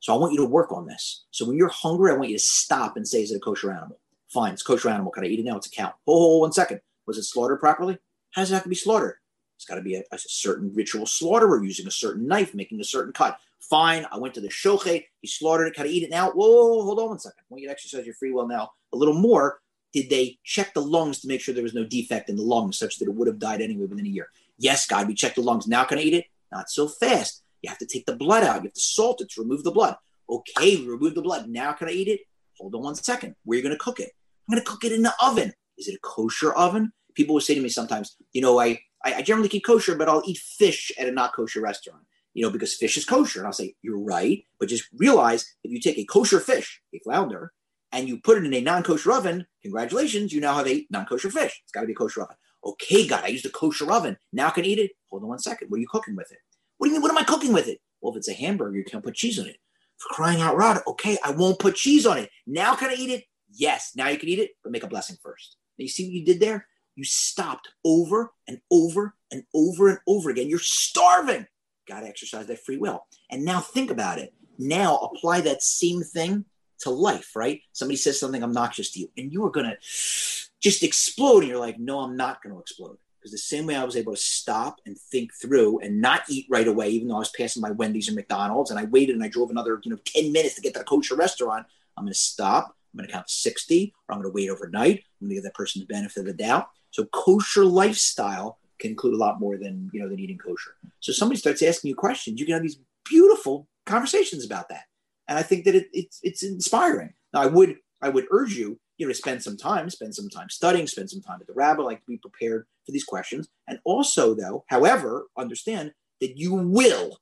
So 0.00 0.14
I 0.14 0.18
want 0.18 0.32
you 0.32 0.38
to 0.38 0.46
work 0.46 0.72
on 0.72 0.86
this. 0.86 1.24
So 1.30 1.44
when 1.44 1.56
you're 1.56 1.68
hungry, 1.68 2.10
I 2.10 2.14
want 2.14 2.30
you 2.30 2.38
to 2.38 2.42
stop 2.42 2.96
and 2.96 3.06
say, 3.06 3.22
is 3.22 3.32
it 3.32 3.36
a 3.36 3.40
kosher 3.40 3.70
animal? 3.70 3.98
Fine, 4.28 4.54
it's 4.54 4.62
kosher 4.62 4.88
animal. 4.88 5.12
Can 5.12 5.24
I 5.24 5.26
eat 5.26 5.40
it 5.40 5.44
now? 5.44 5.56
It's 5.56 5.66
a 5.66 5.70
cow. 5.70 5.92
Oh, 6.06 6.38
one 6.38 6.52
second. 6.52 6.80
Was 7.06 7.18
it 7.18 7.24
slaughtered 7.24 7.60
properly? 7.60 7.98
How 8.30 8.42
does 8.42 8.50
it 8.50 8.54
have 8.54 8.62
to 8.62 8.68
be 8.68 8.74
slaughtered? 8.74 9.16
It's 9.56 9.64
got 9.66 9.74
to 9.74 9.82
be 9.82 9.96
a, 9.96 10.04
a 10.12 10.18
certain 10.18 10.72
ritual 10.72 11.04
slaughterer 11.04 11.62
using 11.62 11.86
a 11.86 11.90
certain 11.90 12.26
knife, 12.26 12.54
making 12.54 12.80
a 12.80 12.84
certain 12.84 13.12
cut. 13.12 13.38
Fine. 13.68 14.06
I 14.10 14.18
went 14.18 14.34
to 14.34 14.40
the 14.40 14.48
shochet. 14.48 15.04
He 15.20 15.28
slaughtered 15.28 15.68
it. 15.68 15.74
Can 15.74 15.86
I 15.86 15.90
eat 15.90 16.02
it 16.02 16.10
now? 16.10 16.30
Whoa, 16.30 16.82
hold 16.82 16.98
on 16.98 17.08
one 17.10 17.18
second. 17.18 17.40
I 17.40 17.44
want 17.48 17.62
you 17.62 17.68
to 17.68 17.72
exercise 17.72 18.04
your 18.04 18.14
free 18.14 18.32
will 18.32 18.48
now 18.48 18.70
a 18.92 18.96
little 18.96 19.14
more. 19.14 19.60
Did 19.92 20.08
they 20.08 20.38
check 20.44 20.72
the 20.72 20.82
lungs 20.82 21.20
to 21.20 21.28
make 21.28 21.40
sure 21.40 21.52
there 21.52 21.64
was 21.64 21.74
no 21.74 21.84
defect 21.84 22.28
in 22.28 22.36
the 22.36 22.42
lungs 22.42 22.78
such 22.78 22.98
that 22.98 23.08
it 23.08 23.14
would 23.14 23.26
have 23.26 23.38
died 23.38 23.60
anyway 23.60 23.86
within 23.86 24.06
a 24.06 24.08
year? 24.08 24.28
Yes, 24.58 24.86
God, 24.86 25.08
we 25.08 25.14
checked 25.14 25.36
the 25.36 25.42
lungs. 25.42 25.66
Now 25.66 25.84
can 25.84 25.98
I 25.98 26.02
eat 26.02 26.14
it? 26.14 26.26
Not 26.52 26.70
so 26.70 26.86
fast. 26.88 27.42
You 27.62 27.68
have 27.68 27.78
to 27.78 27.86
take 27.86 28.06
the 28.06 28.16
blood 28.16 28.44
out. 28.44 28.56
You 28.56 28.68
have 28.68 28.72
to 28.72 28.80
salt 28.80 29.20
it 29.20 29.30
to 29.30 29.42
remove 29.42 29.64
the 29.64 29.70
blood. 29.70 29.96
Okay, 30.28 30.84
remove 30.86 31.14
the 31.14 31.22
blood. 31.22 31.48
Now 31.48 31.72
can 31.72 31.88
I 31.88 31.92
eat 31.92 32.08
it? 32.08 32.20
Hold 32.58 32.74
on 32.74 32.82
one 32.82 32.94
second. 32.94 33.34
Where 33.44 33.56
are 33.56 33.58
you 33.58 33.62
going 33.62 33.76
to 33.76 33.82
cook 33.82 34.00
it? 34.00 34.12
I'm 34.48 34.54
going 34.54 34.64
to 34.64 34.70
cook 34.70 34.84
it 34.84 34.92
in 34.92 35.02
the 35.02 35.14
oven. 35.20 35.52
Is 35.76 35.88
it 35.88 35.94
a 35.94 36.00
kosher 36.02 36.52
oven? 36.52 36.92
People 37.14 37.34
will 37.34 37.40
say 37.40 37.54
to 37.54 37.60
me 37.60 37.68
sometimes, 37.68 38.16
you 38.32 38.42
know, 38.42 38.60
I, 38.60 38.78
I 39.04 39.22
generally 39.22 39.48
keep 39.48 39.64
kosher, 39.64 39.96
but 39.96 40.08
I'll 40.08 40.22
eat 40.26 40.38
fish 40.38 40.92
at 40.98 41.08
a 41.08 41.10
not 41.10 41.34
kosher 41.34 41.60
restaurant, 41.60 42.02
you 42.34 42.44
know, 42.44 42.50
because 42.50 42.74
fish 42.74 42.96
is 42.96 43.04
kosher. 43.04 43.40
And 43.40 43.46
I'll 43.46 43.52
say, 43.52 43.74
you're 43.82 44.02
right, 44.02 44.44
but 44.58 44.68
just 44.68 44.88
realize 44.96 45.54
if 45.64 45.70
you 45.70 45.80
take 45.80 45.98
a 45.98 46.04
kosher 46.04 46.40
fish, 46.40 46.80
a 46.94 47.00
flounder, 47.00 47.52
and 47.92 48.08
you 48.08 48.20
put 48.20 48.38
it 48.38 48.44
in 48.44 48.54
a 48.54 48.60
non-kosher 48.60 49.12
oven, 49.12 49.46
congratulations, 49.62 50.32
you 50.32 50.40
now 50.40 50.54
have 50.54 50.68
a 50.68 50.86
non-kosher 50.90 51.30
fish. 51.30 51.60
It's 51.64 51.72
got 51.72 51.80
to 51.80 51.86
be 51.86 51.92
a 51.92 51.96
kosher 51.96 52.22
oven. 52.22 52.36
Okay, 52.64 53.06
God, 53.06 53.24
I 53.24 53.28
used 53.28 53.46
a 53.46 53.50
kosher 53.50 53.90
oven. 53.90 54.16
Now 54.32 54.48
I 54.48 54.50
can 54.50 54.64
eat 54.64 54.78
it. 54.78 54.92
Hold 55.10 55.22
on 55.22 55.28
one 55.30 55.38
second. 55.38 55.68
What 55.68 55.78
are 55.78 55.80
you 55.80 55.88
cooking 55.88 56.14
with 56.14 56.30
it? 56.30 56.38
What 56.78 56.86
do 56.86 56.90
you 56.90 56.94
mean? 56.94 57.02
What 57.02 57.10
am 57.10 57.18
I 57.18 57.24
cooking 57.24 57.52
with 57.52 57.68
it? 57.68 57.80
Well, 58.00 58.12
if 58.12 58.18
it's 58.18 58.28
a 58.28 58.34
hamburger, 58.34 58.76
you 58.76 58.84
can't 58.84 59.04
put 59.04 59.14
cheese 59.14 59.38
on 59.38 59.46
it. 59.46 59.56
For 59.98 60.14
crying 60.14 60.40
out 60.40 60.56
loud, 60.56 60.80
okay, 60.86 61.18
I 61.24 61.32
won't 61.32 61.58
put 61.58 61.74
cheese 61.74 62.06
on 62.06 62.18
it. 62.18 62.30
Now 62.46 62.74
can 62.74 62.90
I 62.90 62.94
eat 62.94 63.10
it? 63.10 63.24
Yes, 63.52 63.92
now 63.96 64.08
you 64.08 64.18
can 64.18 64.28
eat 64.28 64.38
it, 64.38 64.52
but 64.62 64.72
make 64.72 64.82
a 64.82 64.88
blessing 64.88 65.16
first. 65.22 65.56
Now 65.78 65.82
you 65.82 65.88
see 65.88 66.04
what 66.04 66.12
you 66.12 66.24
did 66.24 66.40
there? 66.40 66.66
You 66.96 67.04
stopped 67.04 67.68
over 67.84 68.32
and 68.46 68.60
over 68.70 69.14
and 69.30 69.42
over 69.54 69.88
and 69.88 69.98
over 70.06 70.30
again. 70.30 70.48
You're 70.48 70.58
starving. 70.60 71.46
Got 71.90 72.00
to 72.00 72.06
exercise 72.06 72.46
that 72.46 72.64
free 72.64 72.76
will. 72.76 73.04
And 73.30 73.44
now 73.44 73.58
think 73.60 73.90
about 73.90 74.18
it. 74.18 74.32
Now 74.58 74.96
apply 74.98 75.40
that 75.40 75.60
same 75.60 76.02
thing 76.02 76.44
to 76.80 76.90
life, 76.90 77.34
right? 77.34 77.62
Somebody 77.72 77.96
says 77.96 78.20
something 78.20 78.44
obnoxious 78.44 78.92
to 78.92 79.00
you, 79.00 79.10
and 79.16 79.32
you 79.32 79.44
are 79.44 79.50
going 79.50 79.66
to 79.66 79.76
just 79.80 80.84
explode. 80.84 81.40
And 81.40 81.48
you're 81.48 81.58
like, 81.58 81.80
no, 81.80 81.98
I'm 81.98 82.16
not 82.16 82.42
going 82.42 82.54
to 82.54 82.60
explode. 82.60 82.96
Because 83.18 83.32
the 83.32 83.38
same 83.38 83.66
way 83.66 83.74
I 83.74 83.84
was 83.84 83.96
able 83.96 84.14
to 84.14 84.20
stop 84.20 84.80
and 84.86 84.96
think 84.96 85.34
through 85.34 85.80
and 85.80 86.00
not 86.00 86.22
eat 86.30 86.46
right 86.48 86.68
away, 86.68 86.90
even 86.90 87.08
though 87.08 87.16
I 87.16 87.18
was 87.18 87.30
passing 87.30 87.60
by 87.60 87.72
Wendy's 87.72 88.08
or 88.08 88.14
McDonald's, 88.14 88.70
and 88.70 88.78
I 88.78 88.84
waited 88.84 89.16
and 89.16 89.24
I 89.24 89.28
drove 89.28 89.50
another, 89.50 89.80
you 89.82 89.90
know, 89.90 89.98
10 90.04 90.30
minutes 90.30 90.54
to 90.54 90.60
get 90.60 90.74
to 90.74 90.78
the 90.78 90.84
kosher 90.84 91.16
restaurant, 91.16 91.66
I'm 91.96 92.04
going 92.04 92.12
to 92.12 92.18
stop. 92.18 92.76
I'm 92.94 92.98
going 92.98 93.08
to 93.08 93.12
count 93.12 93.26
to 93.26 93.34
60, 93.34 93.92
or 94.08 94.14
I'm 94.14 94.22
going 94.22 94.32
to 94.32 94.34
wait 94.34 94.48
overnight. 94.48 95.04
I'm 95.20 95.26
going 95.26 95.30
to 95.30 95.34
give 95.34 95.44
that 95.44 95.54
person 95.54 95.80
the 95.80 95.86
benefit 95.86 96.20
of 96.20 96.26
the 96.26 96.32
doubt. 96.34 96.68
So 96.92 97.04
kosher 97.06 97.64
lifestyle 97.64 98.59
can 98.80 98.90
include 98.90 99.14
a 99.14 99.18
lot 99.18 99.38
more 99.38 99.56
than, 99.56 99.90
you 99.92 100.00
know, 100.00 100.08
than 100.08 100.18
eating 100.18 100.38
kosher. 100.38 100.74
So 101.00 101.12
somebody 101.12 101.38
starts 101.38 101.62
asking 101.62 101.90
you 101.90 101.94
questions, 101.94 102.40
you 102.40 102.46
can 102.46 102.54
have 102.54 102.62
these 102.62 102.78
beautiful 103.04 103.68
conversations 103.86 104.44
about 104.44 104.68
that 104.70 104.84
and 105.30 105.38
I 105.38 105.42
think 105.42 105.64
that 105.64 105.76
it, 105.76 105.86
it's 105.92 106.18
it's 106.22 106.42
inspiring. 106.42 107.14
Now, 107.32 107.42
I 107.42 107.46
would 107.46 107.76
I 108.02 108.08
would 108.10 108.26
urge 108.32 108.54
you, 108.54 108.78
you 108.98 109.06
know, 109.06 109.12
to 109.12 109.16
spend 109.16 109.42
some 109.42 109.56
time, 109.56 109.88
spend 109.88 110.14
some 110.14 110.28
time 110.28 110.50
studying, 110.50 110.88
spend 110.88 111.08
some 111.08 111.22
time 111.22 111.38
at 111.40 111.46
the 111.46 111.54
rabbi, 111.54 111.82
like 111.82 112.00
to 112.00 112.06
be 112.06 112.18
prepared 112.18 112.66
for 112.84 112.92
these 112.92 113.04
questions, 113.04 113.48
and 113.68 113.78
also 113.84 114.34
though, 114.34 114.64
however, 114.68 115.26
understand 115.38 115.92
that 116.20 116.36
you 116.36 116.54
will. 116.54 117.18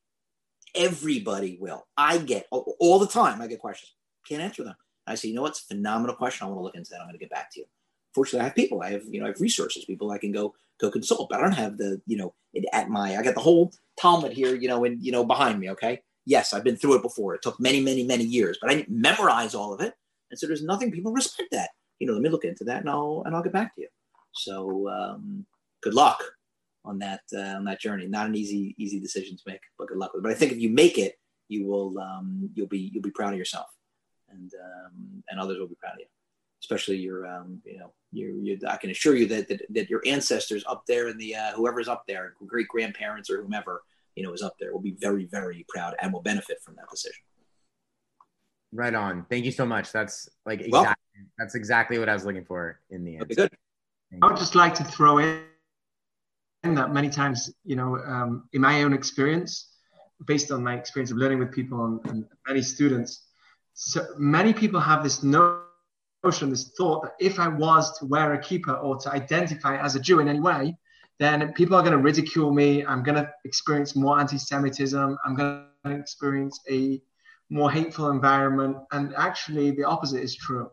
Everybody 0.75 1.59
will. 1.61 1.87
I 1.97 2.19
get 2.19 2.47
all 2.51 2.99
the 2.99 3.07
time. 3.07 3.41
I 3.41 3.47
get 3.47 3.59
questions. 3.59 3.93
Can't 4.29 4.43
answer 4.43 4.65
them. 4.65 4.75
I 5.07 5.15
say, 5.15 5.29
you 5.29 5.35
know 5.35 5.43
what's 5.43 5.63
a 5.63 5.75
phenomenal 5.75 6.15
question. 6.15 6.47
I 6.47 6.51
want 6.51 6.61
to 6.61 6.65
look 6.65 6.75
into 6.75 6.91
that. 6.91 7.01
I'm 7.01 7.07
going 7.07 7.15
to 7.15 7.19
get 7.19 7.31
back 7.31 7.51
to 7.53 7.61
you. 7.61 7.67
Fortunately, 8.15 8.41
I 8.41 8.45
have 8.45 8.55
people. 8.55 8.83
I 8.83 8.91
have 8.91 9.03
you 9.09 9.21
know 9.21 9.27
I 9.27 9.29
have 9.31 9.41
resources, 9.41 9.85
people 9.85 10.11
I 10.11 10.19
can 10.19 10.33
go 10.33 10.55
go 10.81 10.91
consult. 10.91 11.29
But 11.31 11.41
I 11.41 11.43
don't 11.43 11.53
have 11.53 11.79
the 11.79 12.01
you 12.07 12.17
know 12.17 12.35
at 12.73 12.89
my 12.89 13.17
I 13.17 13.23
got 13.23 13.35
the 13.35 13.41
whole 13.41 13.73
Talmud 14.01 14.33
here, 14.33 14.55
you 14.55 14.69
know, 14.69 14.85
and 14.85 15.03
you 15.03 15.13
know 15.13 15.25
behind 15.25 15.59
me. 15.59 15.71
Okay, 15.71 16.01
yes, 16.25 16.53
I've 16.53 16.65
been 16.65 16.77
through 16.77 16.97
it 16.97 17.03
before. 17.03 17.35
It 17.35 17.43
took 17.43 17.59
many, 17.59 17.81
many, 17.81 18.05
many 18.05 18.25
years, 18.25 18.59
but 18.61 18.71
I 18.71 18.75
didn't 18.75 18.91
memorize 18.91 19.55
all 19.55 19.73
of 19.73 19.81
it. 19.81 19.95
And 20.31 20.39
so 20.39 20.47
there's 20.47 20.63
nothing 20.63 20.93
people 20.93 21.13
respect 21.13 21.49
that. 21.53 21.71
You 21.99 22.07
know, 22.07 22.13
let 22.13 22.23
me 22.23 22.29
look 22.29 22.45
into 22.45 22.65
that 22.65 22.81
and 22.81 22.91
I'll 22.91 23.23
and 23.27 23.35
I'll 23.35 23.43
get 23.43 23.53
back 23.53 23.75
to 23.75 23.81
you. 23.81 23.89
So 24.33 24.89
um, 24.89 25.47
good 25.83 25.95
luck 25.95 26.23
on 26.85 26.99
that 27.01 27.23
uh, 27.35 27.57
on 27.57 27.65
that 27.65 27.81
journey. 27.81 28.07
Not 28.07 28.27
an 28.27 28.35
easy 28.35 28.75
easy 28.79 29.01
decision 29.01 29.37
to 29.37 29.43
make, 29.47 29.61
but 29.79 29.89
good 29.89 29.99
luck 29.99 30.13
with 30.13 30.21
it. 30.21 30.23
But 30.25 30.33
I 30.33 30.35
think 30.35 30.53
if 30.53 30.59
you 30.59 30.71
make 30.71 30.99
it, 30.99 31.15
you 31.49 31.67
will 31.67 31.99
um, 31.99 32.51
you'll 32.55 32.69
be 32.69 32.91
you'll 32.93 33.03
be 33.03 33.11
proud 33.11 33.33
of 33.33 33.39
yourself, 33.39 33.67
and 34.31 34.53
um, 34.55 35.25
and 35.29 35.41
others 35.41 35.59
will 35.59 35.69
be 35.69 35.77
proud 35.81 35.95
of 35.95 36.01
you. 36.01 36.07
Especially 36.63 36.97
your 36.97 37.27
um, 37.27 37.61
you 37.65 37.79
know 37.79 37.93
you 38.13 38.41
you 38.43 38.59
I 38.67 38.77
can 38.77 38.91
assure 38.91 39.17
you 39.17 39.27
that, 39.27 39.49
that 39.49 39.63
that 39.71 39.91
your 39.91 40.03
ancestors 40.07 40.65
up 40.67 40.85
there 40.87 41.09
in 41.09 41.19
the 41.19 41.35
uh, 41.37 41.53
whoever's 41.53 41.89
up 41.89 42.05
there, 42.07 42.35
great 42.47 42.69
grandparents 42.69 43.31
or 43.31 43.43
whomever, 43.43 43.83
you 44.15 44.23
know 44.23 44.33
is 44.33 44.43
up 44.43 44.55
there 44.59 44.73
will 44.73 44.81
be 44.81 44.97
very 44.99 45.27
very 45.27 45.65
proud 45.69 45.95
and 46.01 46.13
will 46.13 46.23
benefit 46.23 46.59
from 46.63 46.75
that 46.77 46.89
decision. 46.91 47.23
Right 48.73 48.95
on. 48.95 49.25
Thank 49.31 49.45
you 49.45 49.53
so 49.53 49.65
much. 49.65 49.93
That's 49.93 50.29
like 50.45 50.61
exactly 50.61 50.73
well, 50.73 50.95
that's 51.39 51.55
exactly 51.55 51.99
what 51.99 52.09
i 52.09 52.15
was 52.15 52.25
looking 52.25 52.45
for 52.45 52.81
in 52.91 53.05
the 53.05 53.15
end 53.15 53.23
okay, 53.23 53.35
good. 53.35 53.51
I 54.23 54.27
would 54.27 54.37
just 54.37 54.55
like 54.55 54.75
to 54.75 54.85
throw 54.85 55.19
in 55.19 55.45
that 56.63 56.93
many 56.93 57.09
times 57.09 57.53
you 57.65 57.77
know 57.77 57.99
um, 57.99 58.49
in 58.53 58.61
my 58.61 58.83
own 58.83 58.93
experience 58.93 59.75
based 60.27 60.51
on 60.51 60.63
my 60.63 60.75
experience 60.75 61.11
of 61.11 61.17
learning 61.17 61.39
with 61.39 61.53
people 61.53 61.85
and, 61.85 62.01
and 62.07 62.25
many 62.47 62.63
students 62.63 63.27
so 63.75 64.07
many 64.19 64.53
people 64.53 64.81
have 64.81 65.03
this 65.03 65.23
notion 65.23 65.68
this 66.23 66.73
thought 66.77 67.03
that 67.03 67.13
if 67.21 67.39
i 67.39 67.49
was 67.49 67.99
to 67.99 68.07
wear 68.07 68.35
a 68.35 68.39
kippah 68.39 68.83
or 68.83 68.97
to 68.99 69.11
identify 69.11 69.77
as 69.77 69.95
a 69.95 70.01
jew 70.01 70.21
in 70.21 70.29
any 70.29 70.41
way 70.41 70.77
then 71.19 71.53
people 71.53 71.77
are 71.77 71.83
going 71.83 71.93
to 71.93 71.99
ridicule 71.99 72.53
me. 72.53 72.85
I'm 72.85 73.03
going 73.03 73.17
to 73.17 73.29
experience 73.45 73.97
more 73.97 74.19
anti 74.19 74.39
Semitism. 74.39 75.19
I'm 75.25 75.35
going 75.35 75.65
to 75.85 75.91
experience 75.93 76.61
a 76.71 77.03
more 77.51 77.71
hateful 77.71 78.11
environment. 78.11 78.79
And 78.93 79.15
actually, 79.17 79.73
the 79.73 79.85
opposite 79.85 80.23
is 80.23 80.37
true. 80.37 80.71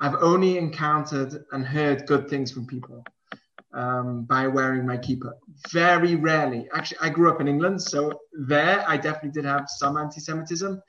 I've 0.00 0.16
only 0.16 0.58
encountered 0.58 1.44
and 1.52 1.64
heard 1.64 2.06
good 2.06 2.28
things 2.28 2.50
from 2.50 2.66
people 2.66 3.04
um, 3.72 4.24
by 4.24 4.46
wearing 4.46 4.86
my 4.86 4.98
kippah. 4.98 5.32
Very 5.70 6.16
rarely. 6.16 6.68
Actually, 6.74 6.98
I 7.00 7.08
grew 7.08 7.30
up 7.30 7.40
in 7.40 7.48
England, 7.48 7.80
so 7.80 8.20
there 8.32 8.84
I 8.86 8.96
definitely 8.96 9.30
did 9.30 9.46
have 9.46 9.66
some 9.68 9.96
anti 9.96 10.20
Semitism. 10.20 10.82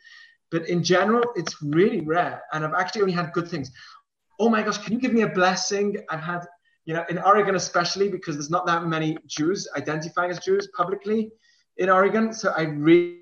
But 0.51 0.69
in 0.69 0.83
general, 0.83 1.23
it's 1.35 1.61
really 1.61 2.01
rare. 2.01 2.43
And 2.51 2.63
I've 2.63 2.73
actually 2.73 3.01
only 3.01 3.13
had 3.13 3.33
good 3.33 3.47
things. 3.47 3.71
Oh 4.39 4.49
my 4.49 4.61
gosh, 4.61 4.77
can 4.77 4.93
you 4.93 4.99
give 4.99 5.13
me 5.13 5.21
a 5.21 5.29
blessing? 5.29 5.97
I've 6.09 6.21
had 6.21 6.45
you 6.85 6.93
know, 6.93 7.05
in 7.09 7.17
Oregon 7.17 7.55
especially 7.55 8.09
because 8.09 8.35
there's 8.35 8.49
not 8.49 8.65
that 8.65 8.85
many 8.85 9.17
Jews 9.25 9.67
identifying 9.75 10.31
as 10.31 10.39
Jews 10.39 10.67
publicly 10.75 11.31
in 11.77 11.89
Oregon. 11.89 12.33
So 12.33 12.53
I 12.55 12.63
really, 12.63 13.19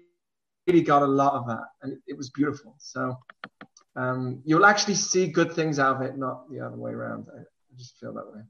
really 0.67 0.81
got 0.81 1.03
a 1.03 1.07
lot 1.07 1.33
of 1.33 1.47
that, 1.47 1.65
and 1.81 1.97
it, 2.07 2.17
was 2.17 2.29
beautiful. 2.31 2.75
So 2.79 3.17
um, 3.95 4.41
you'll 4.45 4.65
actually 4.65 4.95
see 4.95 5.27
good 5.27 5.53
things 5.53 5.79
out 5.79 5.97
of 5.97 6.01
it, 6.01 6.17
not 6.17 6.49
the 6.49 6.59
other 6.59 6.75
way 6.75 6.91
around. 6.91 7.27
I, 7.35 7.41
I 7.41 7.77
just 7.77 7.99
feel 7.99 8.13
that 8.13 8.25
way, 8.25 8.41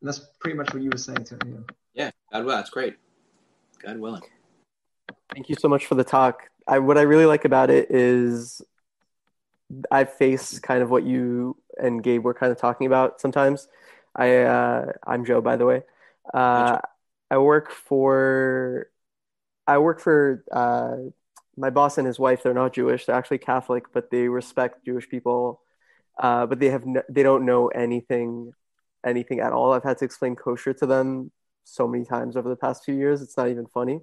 and 0.00 0.08
that's 0.08 0.20
pretty 0.40 0.56
much 0.56 0.72
what 0.72 0.82
you 0.82 0.90
were 0.90 0.98
saying 0.98 1.24
to 1.24 1.44
me. 1.44 1.58
Yeah, 1.94 2.10
God 2.32 2.44
willing, 2.44 2.58
that's 2.58 2.70
great. 2.70 2.96
God 3.82 3.98
willing. 3.98 4.22
Thank 5.34 5.48
you 5.48 5.56
so 5.58 5.68
much 5.68 5.86
for 5.86 5.96
the 5.96 6.04
talk. 6.04 6.48
I, 6.66 6.78
what 6.78 6.98
I 6.98 7.02
really 7.02 7.26
like 7.26 7.44
about 7.44 7.70
it 7.70 7.90
is 7.90 8.62
I 9.90 10.04
face 10.04 10.58
kind 10.58 10.82
of 10.82 10.90
what 10.90 11.04
you 11.04 11.56
and 11.78 12.02
Gabe 12.02 12.24
were 12.24 12.34
kind 12.34 12.52
of 12.52 12.58
talking 12.58 12.86
about 12.86 13.20
sometimes 13.20 13.68
I 14.14 14.38
uh, 14.38 14.92
I'm 15.06 15.24
Joe, 15.24 15.40
by 15.40 15.56
the 15.56 15.66
way. 15.66 15.82
Uh, 16.32 16.78
I 17.30 17.38
work 17.38 17.70
for 17.70 18.90
I 19.66 19.78
work 19.78 20.00
for 20.00 20.44
uh, 20.52 20.96
my 21.56 21.70
boss 21.70 21.98
and 21.98 22.06
his 22.06 22.18
wife. 22.18 22.42
They're 22.42 22.54
not 22.54 22.74
Jewish; 22.74 23.06
they're 23.06 23.16
actually 23.16 23.38
Catholic, 23.38 23.92
but 23.92 24.10
they 24.10 24.28
respect 24.28 24.84
Jewish 24.84 25.08
people. 25.08 25.62
Uh, 26.18 26.46
but 26.46 26.60
they 26.60 26.68
have 26.68 26.84
no, 26.84 27.02
they 27.08 27.22
don't 27.22 27.46
know 27.46 27.68
anything 27.68 28.52
anything 29.04 29.40
at 29.40 29.52
all. 29.52 29.72
I've 29.72 29.82
had 29.82 29.98
to 29.98 30.04
explain 30.04 30.36
kosher 30.36 30.74
to 30.74 30.86
them 30.86 31.32
so 31.64 31.88
many 31.88 32.04
times 32.04 32.36
over 32.36 32.48
the 32.48 32.56
past 32.56 32.84
few 32.84 32.94
years. 32.94 33.22
It's 33.22 33.36
not 33.36 33.48
even 33.48 33.66
funny. 33.66 34.00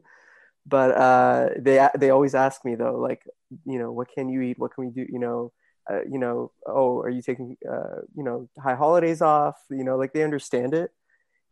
But 0.69 0.91
uh, 0.91 1.49
they 1.57 1.87
they 1.97 2.09
always 2.11 2.35
ask 2.35 2.63
me 2.63 2.75
though, 2.75 2.97
like 2.97 3.23
you 3.65 3.79
know, 3.79 3.91
what 3.91 4.07
can 4.13 4.29
you 4.29 4.41
eat? 4.41 4.59
What 4.59 4.73
can 4.73 4.85
we 4.85 4.91
do? 4.91 5.05
You 5.09 5.19
know, 5.19 5.51
uh, 5.89 6.01
you 6.09 6.19
know, 6.19 6.51
oh, 6.67 6.99
are 6.99 7.09
you 7.09 7.21
taking, 7.21 7.57
uh, 7.69 8.01
you 8.15 8.23
know, 8.23 8.47
high 8.61 8.75
holidays 8.75 9.21
off? 9.21 9.55
You 9.69 9.83
know, 9.83 9.97
like 9.97 10.13
they 10.13 10.23
understand 10.23 10.73
it. 10.73 10.91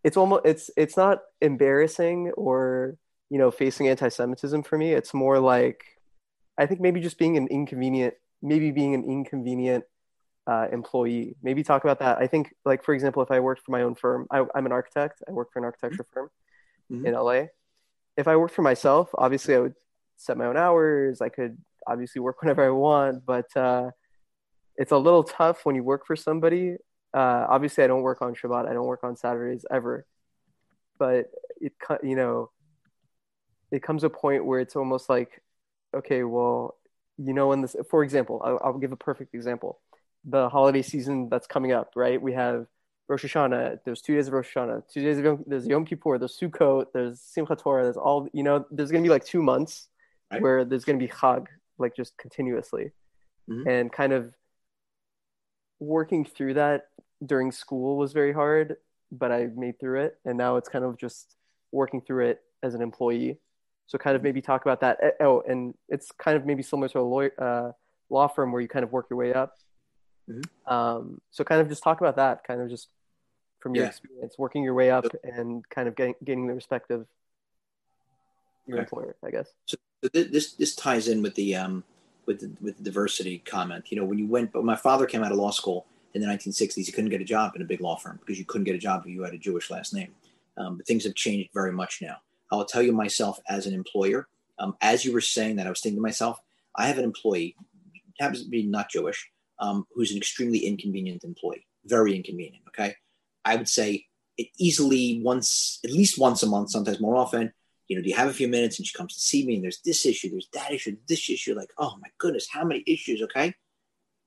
It's 0.03 0.15
almost, 0.15 0.45
it's, 0.45 0.69
it's 0.77 0.95
not 0.95 1.19
embarrassing 1.41 2.31
or, 2.37 2.97
you 3.29 3.39
know, 3.39 3.49
facing 3.49 3.87
anti-Semitism 3.87 4.63
for 4.63 4.77
me. 4.77 4.93
It's 4.93 5.13
more 5.13 5.39
like, 5.39 5.83
I 6.57 6.67
think 6.67 6.81
maybe 6.81 7.01
just 7.01 7.17
being 7.17 7.35
an 7.35 7.47
inconvenient, 7.47 8.13
maybe 8.41 8.71
being 8.71 8.93
an 8.93 9.03
inconvenient 9.05 9.85
uh, 10.45 10.67
employee. 10.71 11.35
Maybe 11.41 11.63
talk 11.63 11.83
about 11.83 11.99
that. 11.99 12.19
I 12.19 12.27
think, 12.27 12.53
like 12.63 12.83
for 12.83 12.93
example, 12.93 13.23
if 13.23 13.31
I 13.31 13.39
worked 13.39 13.65
for 13.65 13.71
my 13.71 13.81
own 13.81 13.95
firm, 13.95 14.27
I, 14.29 14.45
am 14.55 14.65
an 14.65 14.71
architect. 14.71 15.23
I 15.27 15.31
work 15.31 15.51
for 15.51 15.59
an 15.59 15.65
architecture 15.65 16.05
firm 16.13 16.29
mm-hmm. 16.91 17.07
in 17.07 17.13
LA. 17.15 17.47
If 18.17 18.27
I 18.27 18.35
worked 18.35 18.53
for 18.53 18.63
myself, 18.63 19.09
obviously 19.13 19.55
I 19.55 19.59
would 19.59 19.75
set 20.17 20.37
my 20.37 20.45
own 20.45 20.57
hours. 20.57 21.21
I 21.21 21.29
could 21.29 21.57
obviously 21.85 22.19
work 22.19 22.41
whenever 22.41 22.65
I 22.65 22.69
want, 22.69 23.25
but 23.25 23.55
uh, 23.55 23.91
it's 24.75 24.91
a 24.91 24.97
little 24.97 25.23
tough 25.23 25.65
when 25.65 25.75
you 25.75 25.83
work 25.83 26.05
for 26.05 26.15
somebody. 26.15 26.75
Uh, 27.13 27.45
obviously, 27.49 27.83
I 27.83 27.87
don't 27.87 28.01
work 28.01 28.21
on 28.21 28.35
Shabbat. 28.35 28.67
I 28.67 28.73
don't 28.73 28.85
work 28.85 29.03
on 29.03 29.15
Saturdays 29.15 29.65
ever. 29.71 30.05
But 30.99 31.31
it, 31.61 31.73
you 32.03 32.15
know, 32.15 32.51
it 33.71 33.83
comes 33.83 34.03
a 34.03 34.09
point 34.09 34.45
where 34.45 34.59
it's 34.59 34.75
almost 34.75 35.09
like, 35.09 35.41
okay, 35.95 36.23
well, 36.23 36.75
you 37.17 37.33
know, 37.33 37.51
in 37.51 37.61
this, 37.61 37.75
for 37.89 38.03
example, 38.03 38.41
I'll, 38.43 38.59
I'll 38.63 38.77
give 38.77 38.91
a 38.91 38.97
perfect 38.97 39.33
example. 39.33 39.79
The 40.25 40.49
holiday 40.49 40.81
season 40.81 41.29
that's 41.29 41.47
coming 41.47 41.71
up, 41.71 41.91
right? 41.95 42.21
We 42.21 42.33
have 42.33 42.67
Rosh 43.09 43.25
Hashanah. 43.25 43.79
There's 43.85 44.01
two 44.01 44.15
days 44.15 44.27
of 44.27 44.33
Rosh 44.33 44.55
Hashanah. 44.55 44.83
Two 44.91 45.01
days 45.01 45.17
of 45.17 45.25
Yom, 45.25 45.43
there's 45.47 45.65
Yom 45.65 45.85
Kippur. 45.85 46.17
There's 46.17 46.37
Sukkot. 46.37 46.87
There's 46.93 47.19
Simchat 47.19 47.59
Torah. 47.59 47.83
There's 47.83 47.97
all 47.97 48.27
you 48.33 48.43
know. 48.43 48.65
There's 48.71 48.91
gonna 48.91 49.03
be 49.03 49.09
like 49.09 49.25
two 49.25 49.41
months 49.41 49.87
right. 50.31 50.41
where 50.41 50.65
there's 50.65 50.83
gonna 50.83 50.99
be 50.99 51.07
Chag 51.07 51.47
like 51.77 51.95
just 51.95 52.17
continuously, 52.17 52.91
mm-hmm. 53.49 53.67
and 53.67 53.91
kind 53.91 54.13
of 54.13 54.33
working 55.79 56.25
through 56.25 56.55
that 56.55 56.87
during 57.25 57.51
school 57.51 57.97
was 57.97 58.13
very 58.13 58.33
hard, 58.33 58.75
but 59.11 59.31
I 59.31 59.47
made 59.55 59.79
through 59.79 60.01
it. 60.01 60.17
And 60.25 60.37
now 60.37 60.57
it's 60.57 60.69
kind 60.69 60.85
of 60.85 60.97
just 60.97 61.35
working 61.71 62.01
through 62.01 62.27
it 62.27 62.41
as 62.63 62.73
an 62.73 62.81
employee. 62.81 63.39
So 63.87 63.97
kind 63.97 64.15
of 64.15 64.23
maybe 64.23 64.41
talk 64.41 64.63
about 64.63 64.81
that. 64.81 64.97
Eh, 65.01 65.11
oh, 65.21 65.43
and 65.47 65.73
it's 65.87 66.11
kind 66.11 66.35
of 66.35 66.45
maybe 66.45 66.61
similar 66.61 66.89
to 66.89 66.99
a 66.99 67.01
lawyer, 67.01 67.31
uh, 67.39 67.71
law 68.09 68.27
firm 68.27 68.51
where 68.51 68.61
you 68.61 68.67
kind 68.67 68.83
of 68.83 68.91
work 68.91 69.07
your 69.09 69.17
way 69.17 69.33
up. 69.33 69.53
Mm-hmm. 70.29 70.73
Um, 70.73 71.21
so 71.31 71.43
kind 71.43 71.61
of 71.61 71.69
just 71.69 71.83
talk 71.83 72.01
about 72.01 72.17
that, 72.17 72.43
kind 72.45 72.61
of 72.61 72.69
just 72.69 72.89
from 73.59 73.75
your 73.75 73.85
yeah. 73.85 73.89
experience, 73.89 74.35
working 74.37 74.63
your 74.63 74.73
way 74.73 74.91
up 74.91 75.05
and 75.23 75.67
kind 75.69 75.87
of 75.87 75.95
getting, 75.95 76.15
gaining 76.23 76.47
the 76.47 76.53
respect 76.53 76.91
of 76.91 77.05
your 78.65 78.77
okay. 78.77 78.83
employer, 78.83 79.15
I 79.23 79.31
guess. 79.31 79.47
So 79.65 79.77
this 80.13 80.53
this 80.53 80.75
ties 80.75 81.07
in 81.07 81.21
with 81.21 81.35
the 81.35 81.55
um, 81.55 81.83
with 82.25 82.41
the, 82.41 82.51
with 82.61 82.77
the 82.77 82.83
diversity 82.83 83.39
comment. 83.39 83.85
You 83.89 83.99
know, 83.99 84.05
when 84.05 84.19
you 84.19 84.27
went, 84.27 84.51
but 84.51 84.63
my 84.63 84.75
father 84.75 85.05
came 85.05 85.23
out 85.23 85.31
of 85.31 85.37
law 85.37 85.51
school 85.51 85.87
in 86.13 86.21
the 86.21 86.27
1960s. 86.27 86.85
He 86.85 86.91
couldn't 86.91 87.09
get 87.09 87.21
a 87.21 87.25
job 87.25 87.55
in 87.55 87.61
a 87.61 87.65
big 87.65 87.81
law 87.81 87.95
firm 87.95 88.19
because 88.19 88.37
you 88.37 88.45
couldn't 88.45 88.65
get 88.65 88.75
a 88.75 88.79
job 88.79 89.03
if 89.05 89.11
you 89.11 89.23
had 89.23 89.33
a 89.33 89.39
Jewish 89.39 89.71
last 89.71 89.93
name. 89.93 90.13
Um, 90.57 90.77
but 90.77 90.85
things 90.85 91.03
have 91.05 91.15
changed 91.15 91.49
very 91.53 91.71
much 91.71 92.01
now. 92.01 92.17
I'll 92.51 92.65
tell 92.65 92.81
you 92.81 92.91
myself 92.91 93.39
as 93.47 93.65
an 93.65 93.73
employer. 93.73 94.27
Um, 94.59 94.75
as 94.81 95.05
you 95.05 95.13
were 95.13 95.21
saying 95.21 95.57
that, 95.57 95.67
I 95.67 95.69
was 95.69 95.81
thinking 95.81 95.97
to 95.97 96.01
myself, 96.01 96.39
I 96.75 96.87
have 96.87 96.97
an 96.97 97.03
employee, 97.03 97.55
happens 98.19 98.43
to 98.43 98.49
be 98.49 98.63
not 98.63 98.89
Jewish, 98.89 99.29
um, 99.59 99.85
who's 99.93 100.11
an 100.11 100.17
extremely 100.17 100.59
inconvenient 100.59 101.23
employee, 101.23 101.65
very 101.85 102.15
inconvenient. 102.15 102.63
Okay, 102.69 102.95
I 103.47 103.55
would 103.55 103.69
say 103.69 104.05
it 104.37 104.47
easily 104.57 105.21
once, 105.23 105.79
at 105.83 105.91
least 105.91 106.19
once 106.19 106.43
a 106.43 106.47
month, 106.47 106.69
sometimes 106.71 106.99
more 106.99 107.15
often. 107.15 107.53
You 107.87 107.95
know, 107.95 108.03
do 108.03 108.09
you 108.09 108.15
have 108.15 108.27
a 108.27 108.33
few 108.33 108.49
minutes? 108.49 108.77
And 108.77 108.85
she 108.85 108.97
comes 108.97 109.13
to 109.13 109.19
see 109.21 109.45
me, 109.45 109.55
and 109.55 109.63
there's 109.63 109.81
this 109.81 110.05
issue, 110.05 110.29
there's 110.29 110.49
that 110.53 110.73
issue, 110.73 110.97
this 111.07 111.29
issue. 111.29 111.55
Like, 111.55 111.71
oh 111.77 111.95
my 112.01 112.09
goodness, 112.17 112.47
how 112.51 112.65
many 112.65 112.83
issues? 112.85 113.21
Okay, 113.21 113.55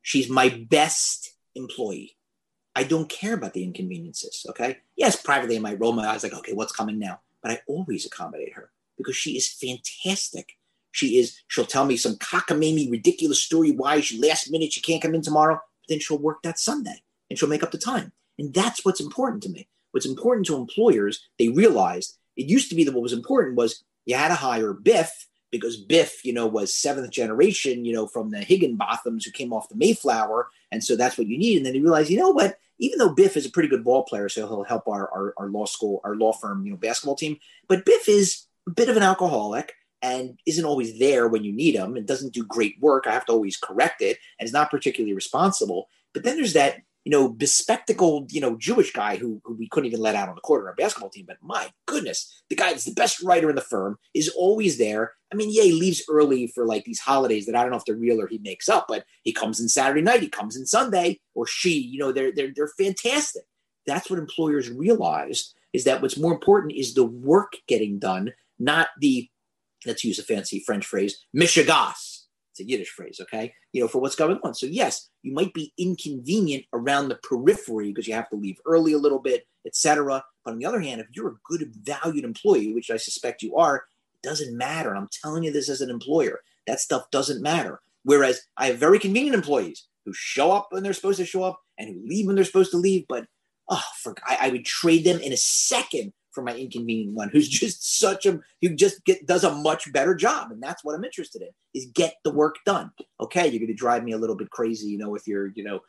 she's 0.02 0.30
my 0.30 0.48
best 0.70 1.34
employee. 1.54 2.16
I 2.74 2.84
don't 2.84 3.08
care 3.08 3.34
about 3.34 3.52
the 3.52 3.64
inconveniences. 3.64 4.46
Okay, 4.48 4.78
yes, 4.96 5.20
privately 5.22 5.56
I 5.56 5.60
might 5.60 5.80
roll 5.80 5.92
my 5.92 6.08
eyes 6.08 6.22
like, 6.22 6.32
okay, 6.34 6.54
what's 6.54 6.72
coming 6.72 6.98
now? 6.98 7.20
But 7.42 7.52
I 7.52 7.60
always 7.68 8.06
accommodate 8.06 8.54
her 8.54 8.70
because 8.96 9.16
she 9.16 9.36
is 9.36 9.48
fantastic. 9.48 10.56
She 10.92 11.18
is, 11.18 11.42
she'll 11.48 11.66
tell 11.66 11.84
me 11.84 11.96
some 11.96 12.16
cockamamie, 12.16 12.90
ridiculous 12.90 13.42
story 13.42 13.70
why 13.70 14.00
she 14.00 14.20
last 14.20 14.50
minute 14.50 14.72
she 14.72 14.80
can't 14.80 15.02
come 15.02 15.14
in 15.14 15.22
tomorrow, 15.22 15.54
but 15.54 15.88
then 15.88 16.00
she'll 16.00 16.18
work 16.18 16.42
that 16.42 16.58
Sunday 16.58 17.02
and 17.28 17.38
she'll 17.38 17.48
make 17.48 17.62
up 17.62 17.70
the 17.70 17.78
time. 17.78 18.12
And 18.40 18.54
that's 18.54 18.84
what's 18.84 19.00
important 19.00 19.42
to 19.44 19.50
me. 19.50 19.68
What's 19.92 20.06
important 20.06 20.46
to 20.46 20.56
employers, 20.56 21.28
they 21.38 21.48
realized 21.48 22.16
it 22.36 22.46
used 22.46 22.70
to 22.70 22.74
be 22.74 22.84
that 22.84 22.94
what 22.94 23.02
was 23.02 23.12
important 23.12 23.56
was 23.56 23.84
you 24.06 24.16
had 24.16 24.28
to 24.28 24.34
hire 24.34 24.72
Biff 24.72 25.28
because 25.50 25.76
Biff, 25.76 26.24
you 26.24 26.32
know, 26.32 26.46
was 26.46 26.74
seventh 26.74 27.10
generation, 27.10 27.84
you 27.84 27.92
know, 27.92 28.06
from 28.06 28.30
the 28.30 28.38
Higginbothams 28.38 29.24
who 29.24 29.30
came 29.30 29.52
off 29.52 29.68
the 29.68 29.76
Mayflower. 29.76 30.48
And 30.72 30.82
so 30.82 30.96
that's 30.96 31.18
what 31.18 31.26
you 31.26 31.36
need. 31.36 31.58
And 31.58 31.66
then 31.66 31.74
you 31.74 31.82
realize, 31.82 32.10
you 32.10 32.18
know 32.18 32.30
what? 32.30 32.58
Even 32.78 32.98
though 32.98 33.14
Biff 33.14 33.36
is 33.36 33.44
a 33.44 33.50
pretty 33.50 33.68
good 33.68 33.84
ball 33.84 34.04
player, 34.04 34.28
so 34.28 34.46
he'll 34.46 34.64
help 34.64 34.88
our, 34.88 35.10
our, 35.12 35.34
our 35.36 35.48
law 35.48 35.66
school, 35.66 36.00
our 36.02 36.14
law 36.14 36.32
firm, 36.32 36.64
you 36.64 36.70
know, 36.70 36.78
basketball 36.78 37.16
team, 37.16 37.36
but 37.68 37.84
Biff 37.84 38.08
is 38.08 38.46
a 38.66 38.70
bit 38.70 38.88
of 38.88 38.96
an 38.96 39.02
alcoholic 39.02 39.74
and 40.00 40.38
isn't 40.46 40.64
always 40.64 40.98
there 40.98 41.28
when 41.28 41.44
you 41.44 41.52
need 41.52 41.74
him 41.74 41.96
and 41.96 42.06
doesn't 42.06 42.32
do 42.32 42.44
great 42.44 42.76
work. 42.80 43.06
I 43.06 43.12
have 43.12 43.26
to 43.26 43.32
always 43.32 43.58
correct 43.58 44.00
it 44.00 44.18
and 44.38 44.46
is 44.46 44.52
not 44.52 44.70
particularly 44.70 45.12
responsible. 45.12 45.88
But 46.14 46.22
then 46.22 46.36
there's 46.36 46.54
that, 46.54 46.78
you 47.04 47.10
know, 47.10 47.28
bespectacled, 47.28 48.30
you 48.32 48.40
know, 48.40 48.56
Jewish 48.56 48.92
guy 48.92 49.16
who, 49.16 49.40
who 49.44 49.54
we 49.54 49.68
couldn't 49.68 49.86
even 49.86 50.00
let 50.00 50.14
out 50.14 50.28
on 50.28 50.34
the 50.34 50.40
court 50.42 50.62
in 50.62 50.68
our 50.68 50.74
basketball 50.74 51.10
team. 51.10 51.24
But 51.26 51.38
my 51.42 51.70
goodness, 51.86 52.42
the 52.50 52.56
guy 52.56 52.70
that's 52.70 52.84
the 52.84 52.92
best 52.92 53.22
writer 53.22 53.48
in 53.48 53.56
the 53.56 53.62
firm 53.62 53.98
is 54.14 54.28
always 54.28 54.78
there. 54.78 55.14
I 55.32 55.36
mean, 55.36 55.48
yeah, 55.50 55.62
he 55.62 55.72
leaves 55.72 56.02
early 56.10 56.48
for 56.48 56.66
like 56.66 56.84
these 56.84 57.00
holidays 57.00 57.46
that 57.46 57.56
I 57.56 57.62
don't 57.62 57.70
know 57.70 57.78
if 57.78 57.84
they're 57.84 57.94
real 57.96 58.20
or 58.20 58.26
he 58.26 58.38
makes 58.38 58.68
up, 58.68 58.86
but 58.88 59.04
he 59.22 59.32
comes 59.32 59.60
in 59.60 59.68
Saturday 59.68 60.02
night, 60.02 60.20
he 60.20 60.28
comes 60.28 60.56
in 60.56 60.66
Sunday, 60.66 61.20
or 61.34 61.46
she, 61.46 61.78
you 61.78 61.98
know, 61.98 62.12
they're 62.12 62.32
they're 62.32 62.52
they're 62.54 62.72
fantastic. 62.78 63.44
That's 63.86 64.10
what 64.10 64.18
employers 64.18 64.70
realize 64.70 65.54
is 65.72 65.84
that 65.84 66.02
what's 66.02 66.18
more 66.18 66.32
important 66.32 66.72
is 66.72 66.94
the 66.94 67.04
work 67.04 67.54
getting 67.66 67.98
done, 67.98 68.32
not 68.58 68.88
the 69.00 69.28
let's 69.86 70.04
use 70.04 70.18
a 70.18 70.22
fancy 70.22 70.60
French 70.60 70.84
phrase, 70.84 71.24
mishigas. 71.34 72.09
A 72.60 72.64
Yiddish 72.64 72.90
phrase, 72.90 73.20
okay? 73.20 73.52
You 73.72 73.82
know, 73.82 73.88
for 73.88 74.00
what's 74.00 74.16
going 74.16 74.38
on. 74.44 74.54
So 74.54 74.66
yes, 74.66 75.08
you 75.22 75.32
might 75.32 75.54
be 75.54 75.72
inconvenient 75.78 76.64
around 76.72 77.08
the 77.08 77.18
periphery 77.22 77.88
because 77.88 78.06
you 78.06 78.14
have 78.14 78.28
to 78.30 78.36
leave 78.36 78.58
early 78.66 78.92
a 78.92 78.98
little 78.98 79.18
bit, 79.18 79.46
etc. 79.66 80.22
But 80.44 80.52
on 80.52 80.58
the 80.58 80.66
other 80.66 80.80
hand, 80.80 81.00
if 81.00 81.08
you're 81.12 81.28
a 81.28 81.40
good, 81.44 81.74
valued 81.82 82.24
employee, 82.24 82.72
which 82.72 82.90
I 82.90 82.96
suspect 82.96 83.42
you 83.42 83.56
are, 83.56 83.76
it 83.76 84.22
doesn't 84.22 84.56
matter. 84.56 84.94
I'm 84.94 85.08
telling 85.22 85.42
you 85.42 85.52
this 85.52 85.68
as 85.68 85.80
an 85.80 85.90
employer. 85.90 86.40
That 86.66 86.80
stuff 86.80 87.10
doesn't 87.10 87.42
matter. 87.42 87.80
Whereas 88.04 88.40
I 88.56 88.66
have 88.66 88.78
very 88.78 88.98
convenient 88.98 89.34
employees 89.34 89.86
who 90.04 90.12
show 90.14 90.52
up 90.52 90.68
when 90.70 90.82
they're 90.82 90.92
supposed 90.92 91.18
to 91.18 91.26
show 91.26 91.42
up 91.42 91.60
and 91.78 91.88
who 91.88 92.06
leave 92.06 92.26
when 92.26 92.36
they're 92.36 92.44
supposed 92.44 92.70
to 92.72 92.76
leave. 92.78 93.04
But 93.08 93.26
oh, 93.68 93.82
for, 94.02 94.14
I, 94.26 94.38
I 94.42 94.48
would 94.50 94.64
trade 94.64 95.04
them 95.04 95.20
in 95.20 95.32
a 95.32 95.36
second 95.36 96.12
for 96.32 96.42
my 96.42 96.54
inconvenient 96.56 97.14
one 97.14 97.28
who's 97.30 97.48
just 97.62 97.98
such 97.98 98.26
a 98.26 98.40
who 98.60 98.74
just 98.74 99.04
get, 99.04 99.26
does 99.26 99.44
a 99.44 99.54
much 99.54 99.92
better 99.92 100.14
job 100.14 100.50
and 100.50 100.62
that's 100.62 100.84
what 100.84 100.94
i'm 100.94 101.04
interested 101.04 101.42
in 101.42 101.48
is 101.74 101.86
get 101.94 102.14
the 102.24 102.32
work 102.32 102.56
done 102.64 102.90
okay 103.20 103.48
you're 103.48 103.60
going 103.60 103.66
to 103.66 103.74
drive 103.74 104.04
me 104.04 104.12
a 104.12 104.18
little 104.18 104.36
bit 104.36 104.50
crazy 104.50 104.88
you 104.88 104.98
know 104.98 105.14
if 105.14 105.26
you're 105.26 105.48
you 105.54 105.64
know 105.64 105.80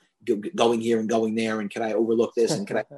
going 0.55 0.79
here 0.79 0.99
and 0.99 1.09
going 1.09 1.33
there 1.35 1.59
and 1.59 1.71
can 1.71 1.81
i 1.81 1.93
overlook 1.93 2.33
this 2.35 2.51
and 2.51 2.67
can 2.67 2.77
i 2.77 2.83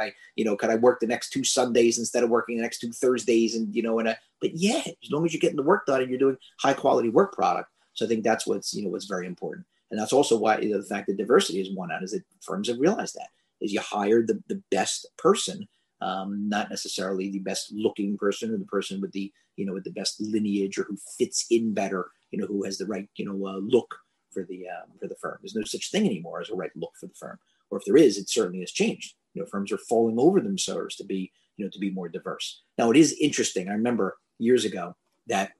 I, 0.00 0.12
you 0.36 0.44
know, 0.44 0.56
could 0.56 0.70
I 0.70 0.76
work 0.76 1.00
the 1.00 1.06
next 1.06 1.30
two 1.30 1.44
Sundays 1.44 1.98
instead 1.98 2.24
of 2.24 2.30
working 2.30 2.56
the 2.56 2.62
next 2.62 2.78
two 2.78 2.92
Thursdays? 2.92 3.54
And 3.54 3.74
you 3.74 3.82
know, 3.82 3.98
and 3.98 4.08
a, 4.08 4.18
but 4.40 4.54
yeah, 4.54 4.82
as 4.86 5.10
long 5.10 5.24
as 5.24 5.32
you're 5.32 5.40
getting 5.40 5.56
the 5.56 5.62
work 5.62 5.86
done 5.86 6.00
and 6.00 6.10
you're 6.10 6.18
doing 6.18 6.36
high 6.60 6.74
quality 6.74 7.08
work 7.08 7.34
product. 7.34 7.68
So 7.94 8.04
I 8.04 8.08
think 8.08 8.24
that's 8.24 8.46
what's 8.46 8.74
you 8.74 8.84
know 8.84 8.90
what's 8.90 9.06
very 9.06 9.26
important, 9.26 9.66
and 9.90 10.00
that's 10.00 10.12
also 10.12 10.36
why 10.36 10.58
you 10.58 10.70
know, 10.70 10.80
the 10.80 10.86
fact 10.86 11.06
that 11.06 11.18
diversity 11.18 11.60
is 11.60 11.74
one 11.74 11.92
out 11.92 12.02
is 12.02 12.12
that 12.12 12.24
firms 12.40 12.68
have 12.68 12.80
realized 12.80 13.14
that 13.16 13.28
is 13.60 13.72
you 13.72 13.80
hire 13.80 14.22
the 14.22 14.42
the 14.48 14.62
best 14.70 15.06
person 15.18 15.68
um, 16.02 16.48
not 16.48 16.68
necessarily 16.68 17.30
the 17.30 17.38
best 17.38 17.72
looking 17.72 18.18
person 18.18 18.52
or 18.52 18.58
the 18.58 18.64
person 18.64 19.00
with 19.00 19.12
the 19.12 19.32
you 19.56 19.64
know 19.64 19.72
with 19.72 19.84
the 19.84 19.90
best 19.90 20.20
lineage 20.20 20.78
or 20.78 20.84
who 20.84 20.96
fits 21.18 21.46
in 21.50 21.72
better 21.72 22.10
you 22.30 22.38
know 22.38 22.46
who 22.46 22.64
has 22.64 22.76
the 22.76 22.86
right 22.86 23.08
you 23.16 23.24
know 23.24 23.46
uh, 23.46 23.58
look 23.58 23.94
for 24.32 24.44
the 24.44 24.66
um, 24.68 24.90
for 24.98 25.08
the 25.08 25.16
firm. 25.16 25.38
There's 25.40 25.54
no 25.54 25.64
such 25.64 25.90
thing 25.90 26.06
anymore 26.06 26.40
as 26.40 26.50
a 26.50 26.54
right 26.54 26.70
look 26.74 26.92
for 26.98 27.06
the 27.06 27.14
firm. 27.14 27.38
Or 27.70 27.78
if 27.78 27.84
there 27.84 27.96
is 27.96 28.18
it 28.18 28.28
certainly 28.28 28.60
has 28.60 28.72
changed. 28.72 29.14
You 29.34 29.42
know 29.42 29.48
firms 29.48 29.72
are 29.72 29.78
falling 29.78 30.18
over 30.18 30.40
themselves 30.40 30.96
to 30.96 31.04
be 31.04 31.32
you 31.56 31.64
know 31.64 31.70
to 31.70 31.78
be 31.78 31.90
more 31.90 32.08
diverse. 32.08 32.62
Now 32.78 32.90
it 32.90 32.96
is 32.96 33.16
interesting. 33.20 33.68
I 33.68 33.74
remember 33.74 34.16
years 34.38 34.64
ago 34.64 34.96
that 35.28 35.52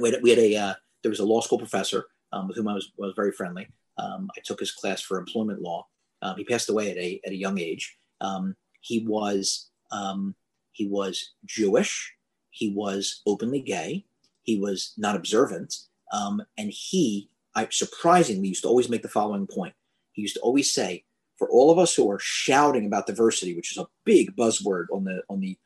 we 0.00 0.10
had, 0.10 0.22
we 0.22 0.30
had 0.30 0.38
a 0.38 0.56
uh, 0.56 0.74
there 1.02 1.10
was 1.10 1.20
a 1.20 1.24
law 1.24 1.40
school 1.40 1.58
professor 1.58 2.06
um, 2.32 2.48
with 2.48 2.56
whom 2.56 2.68
i 2.68 2.74
was, 2.74 2.92
was 2.96 3.12
very 3.16 3.32
friendly. 3.32 3.68
Um, 3.96 4.28
i 4.36 4.40
took 4.44 4.60
his 4.60 4.72
class 4.72 5.00
for 5.00 5.18
employment 5.18 5.60
law. 5.60 5.86
Um, 6.22 6.36
he 6.36 6.44
passed 6.44 6.70
away 6.70 6.90
at 6.90 6.96
a, 6.96 7.20
at 7.26 7.32
a 7.32 7.36
young 7.36 7.58
age. 7.58 7.96
Um, 8.20 8.56
he 8.84 8.98
was 9.08 9.70
um, 9.90 10.34
he 10.72 10.86
was 10.86 11.32
Jewish. 11.46 12.12
He 12.50 12.70
was 12.70 13.22
openly 13.26 13.60
gay. 13.60 14.04
He 14.42 14.60
was 14.60 14.92
not 14.98 15.16
observant. 15.16 15.74
Um, 16.12 16.42
and 16.58 16.70
he, 16.70 17.30
I 17.54 17.66
surprisingly, 17.70 18.48
used 18.48 18.62
to 18.62 18.68
always 18.68 18.90
make 18.90 19.02
the 19.02 19.08
following 19.08 19.46
point. 19.46 19.74
He 20.12 20.20
used 20.20 20.34
to 20.34 20.42
always 20.42 20.70
say, 20.70 21.04
for 21.38 21.48
all 21.48 21.70
of 21.70 21.78
us 21.78 21.94
who 21.94 22.10
are 22.10 22.18
shouting 22.18 22.84
about 22.84 23.06
diversity, 23.06 23.56
which 23.56 23.72
is 23.72 23.78
a 23.78 23.88
big 24.04 24.36
buzzword 24.36 24.86
on 24.92 25.04
the 25.04 25.22
on 25.30 25.40
the 25.40 25.56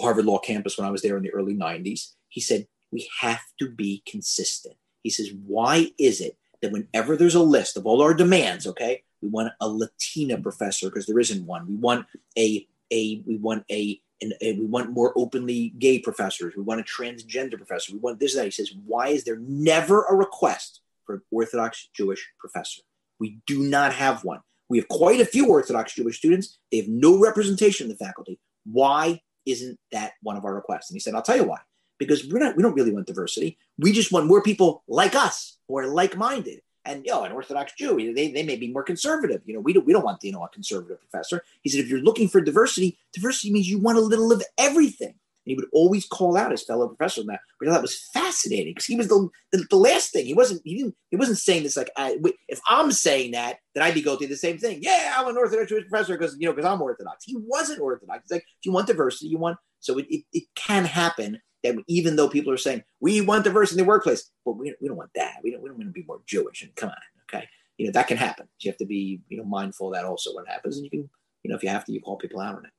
Harvard 0.00 0.26
Law 0.26 0.38
campus 0.38 0.78
when 0.78 0.86
I 0.86 0.92
was 0.92 1.02
there 1.02 1.16
in 1.16 1.24
the 1.24 1.34
early 1.34 1.54
90s, 1.54 2.12
he 2.28 2.40
said, 2.40 2.68
we 2.92 3.10
have 3.20 3.42
to 3.58 3.68
be 3.68 4.04
consistent. 4.06 4.76
He 5.02 5.10
says, 5.10 5.30
why 5.46 5.90
is 5.98 6.20
it 6.20 6.38
that 6.62 6.70
whenever 6.70 7.16
there's 7.16 7.34
a 7.34 7.42
list 7.42 7.76
of 7.76 7.86
all 7.86 8.02
our 8.02 8.14
demands, 8.14 8.68
okay, 8.68 9.02
we 9.22 9.28
want 9.28 9.52
a 9.60 9.68
Latina 9.68 10.38
professor 10.38 10.88
because 10.88 11.06
there 11.06 11.18
isn't 11.18 11.46
one. 11.46 11.66
We 11.66 11.74
want 11.74 12.06
a 12.36 12.66
a 12.90 13.22
we 13.26 13.36
want 13.36 13.64
a, 13.70 14.00
an, 14.20 14.32
a, 14.40 14.52
we 14.54 14.64
want 14.64 14.90
more 14.90 15.12
openly 15.16 15.74
gay 15.78 15.98
professors. 15.98 16.54
We 16.56 16.62
want 16.62 16.80
a 16.80 16.84
transgender 16.84 17.56
professor. 17.56 17.92
We 17.92 17.98
want 17.98 18.18
this 18.20 18.34
that. 18.34 18.44
He 18.44 18.50
says, 18.50 18.72
why 18.86 19.08
is 19.08 19.24
there 19.24 19.38
never 19.38 20.04
a 20.04 20.14
request 20.14 20.80
for 21.04 21.16
an 21.16 21.22
Orthodox 21.30 21.88
Jewish 21.94 22.26
professor? 22.38 22.82
We 23.18 23.40
do 23.46 23.60
not 23.60 23.92
have 23.92 24.24
one. 24.24 24.40
We 24.68 24.78
have 24.78 24.88
quite 24.88 25.20
a 25.20 25.24
few 25.24 25.48
Orthodox 25.48 25.94
Jewish 25.94 26.18
students. 26.18 26.58
They 26.70 26.78
have 26.78 26.88
no 26.88 27.18
representation 27.18 27.86
in 27.86 27.90
the 27.90 28.04
faculty. 28.04 28.38
Why 28.64 29.20
isn't 29.46 29.78
that 29.92 30.12
one 30.22 30.36
of 30.36 30.44
our 30.44 30.54
requests? 30.54 30.90
And 30.90 30.96
he 30.96 31.00
said, 31.00 31.14
I'll 31.14 31.22
tell 31.22 31.36
you 31.36 31.44
why. 31.44 31.58
Because 31.98 32.26
we're 32.26 32.38
not, 32.38 32.56
we 32.56 32.62
don't 32.62 32.74
really 32.74 32.92
want 32.92 33.06
diversity. 33.06 33.58
We 33.78 33.92
just 33.92 34.12
want 34.12 34.26
more 34.26 34.42
people 34.42 34.84
like 34.86 35.14
us 35.14 35.58
who 35.66 35.78
are 35.78 35.86
like-minded 35.86 36.60
and 36.88 37.04
you 37.04 37.12
know, 37.12 37.24
an 37.24 37.32
Orthodox 37.32 37.74
Jew, 37.74 37.96
they, 38.14 38.32
they 38.32 38.42
may 38.42 38.56
be 38.56 38.72
more 38.72 38.82
conservative. 38.82 39.42
You 39.44 39.54
know, 39.54 39.60
we 39.60 39.72
don't 39.72 39.86
we 39.86 39.92
don't 39.92 40.04
want 40.04 40.24
you 40.24 40.32
know 40.32 40.42
a 40.42 40.48
conservative 40.48 40.98
professor. 41.00 41.42
He 41.62 41.70
said, 41.70 41.80
if 41.80 41.88
you're 41.88 42.00
looking 42.00 42.28
for 42.28 42.40
diversity, 42.40 42.98
diversity 43.12 43.52
means 43.52 43.68
you 43.68 43.78
want 43.78 43.98
a 43.98 44.02
little 44.02 44.32
of 44.32 44.42
everything. 44.56 45.08
And 45.08 45.52
he 45.52 45.54
would 45.54 45.66
always 45.72 46.06
call 46.06 46.36
out 46.36 46.50
his 46.50 46.64
fellow 46.64 46.88
professors 46.88 47.22
on 47.22 47.28
that, 47.28 47.40
which 47.58 47.70
thought 47.70 47.82
was 47.82 48.08
fascinating 48.12 48.72
because 48.74 48.86
he 48.86 48.96
was 48.96 49.08
the, 49.08 49.28
the, 49.52 49.64
the 49.70 49.76
last 49.76 50.12
thing. 50.12 50.26
He 50.26 50.34
wasn't 50.34 50.62
he 50.64 50.78
didn't 50.78 50.94
he 51.10 51.16
wasn't 51.16 51.38
saying 51.38 51.62
this 51.62 51.76
like 51.76 51.90
I, 51.96 52.16
if 52.48 52.60
I'm 52.68 52.90
saying 52.90 53.32
that, 53.32 53.58
then 53.74 53.84
I'd 53.84 53.94
be 53.94 54.02
going 54.02 54.18
through 54.18 54.28
the 54.28 54.36
same 54.36 54.58
thing. 54.58 54.78
Yeah, 54.80 55.14
I'm 55.16 55.28
an 55.28 55.36
Orthodox 55.36 55.68
Jewish 55.68 55.88
professor 55.88 56.16
because 56.16 56.36
you 56.38 56.48
know 56.48 56.54
because 56.54 56.70
I'm 56.70 56.80
Orthodox. 56.80 57.24
He 57.24 57.36
wasn't 57.36 57.80
Orthodox. 57.80 58.22
He's 58.24 58.36
like, 58.36 58.42
if 58.42 58.64
you 58.64 58.72
want 58.72 58.86
diversity, 58.86 59.28
you 59.28 59.38
want 59.38 59.58
so 59.80 59.98
it, 59.98 60.06
it, 60.08 60.24
it 60.32 60.44
can 60.54 60.84
happen 60.84 61.40
that 61.64 61.76
even 61.88 62.16
though 62.16 62.28
people 62.28 62.52
are 62.52 62.58
saying 62.58 62.84
we 63.00 63.20
want 63.20 63.44
diversity 63.44 63.80
in 63.80 63.84
the 63.84 63.88
workplace, 63.88 64.30
but 64.44 64.52
we, 64.52 64.74
we 64.80 64.88
don't 64.88 64.96
want 64.96 65.10
that. 65.14 65.36
We 65.42 65.50
don't, 65.50 65.62
we 65.62 65.68
don't 65.68 65.78
want 65.78 65.88
to 65.88 65.92
be 65.92 66.04
more 66.06 66.20
Jewish. 66.26 66.62
And 66.62 66.74
come 66.76 66.90
on, 66.90 66.96
okay, 67.28 67.48
you 67.76 67.86
know 67.86 67.92
that 67.92 68.06
can 68.06 68.16
happen. 68.16 68.48
You 68.60 68.70
have 68.70 68.78
to 68.78 68.86
be 68.86 69.20
you 69.28 69.38
know 69.38 69.44
mindful 69.44 69.88
of 69.88 69.94
that 69.94 70.04
also 70.04 70.34
when 70.34 70.44
it 70.44 70.50
happens, 70.50 70.76
and 70.76 70.84
you 70.84 70.90
can 70.90 71.10
you 71.42 71.50
know 71.50 71.56
if 71.56 71.62
you 71.62 71.68
have 71.68 71.84
to, 71.86 71.92
you 71.92 72.00
call 72.00 72.16
people 72.16 72.40
out 72.40 72.56
on 72.56 72.64
it. 72.64 72.72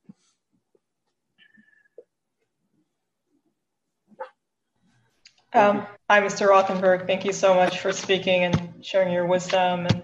Um, 5.52 5.88
hi, 6.08 6.22
Mr. 6.22 6.48
Rothenberg. 6.48 7.08
Thank 7.08 7.26
you 7.26 7.34
so 7.34 7.56
much 7.56 7.80
for 7.80 7.92
speaking 7.92 8.44
and 8.44 8.86
sharing 8.86 9.12
your 9.12 9.26
wisdom 9.26 9.88
and, 9.88 10.04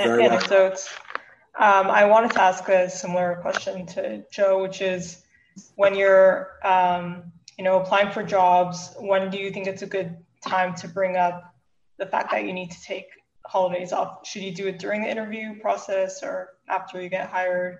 and 0.00 0.20
anecdotes. 0.20 0.92
Um, 1.56 1.86
I 1.86 2.06
wanted 2.06 2.32
to 2.32 2.42
ask 2.42 2.68
a 2.68 2.90
similar 2.90 3.38
question 3.40 3.86
to 3.86 4.24
Joe, 4.32 4.60
which 4.60 4.80
is 4.82 5.22
when 5.76 5.94
you're 5.94 6.58
um, 6.64 7.30
you 7.62 7.68
know, 7.68 7.78
applying 7.78 8.10
for 8.10 8.24
jobs, 8.24 8.92
when 8.98 9.30
do 9.30 9.38
you 9.38 9.52
think 9.52 9.68
it's 9.68 9.82
a 9.82 9.86
good 9.86 10.16
time 10.44 10.74
to 10.74 10.88
bring 10.88 11.16
up 11.16 11.54
the 11.96 12.06
fact 12.06 12.32
that 12.32 12.44
you 12.44 12.52
need 12.52 12.72
to 12.72 12.82
take 12.82 13.06
holidays 13.46 13.92
off? 13.92 14.26
Should 14.26 14.42
you 14.42 14.52
do 14.52 14.66
it 14.66 14.80
during 14.80 15.02
the 15.02 15.08
interview 15.08 15.60
process 15.60 16.24
or 16.24 16.54
after 16.68 17.00
you 17.00 17.08
get 17.08 17.28
hired? 17.28 17.78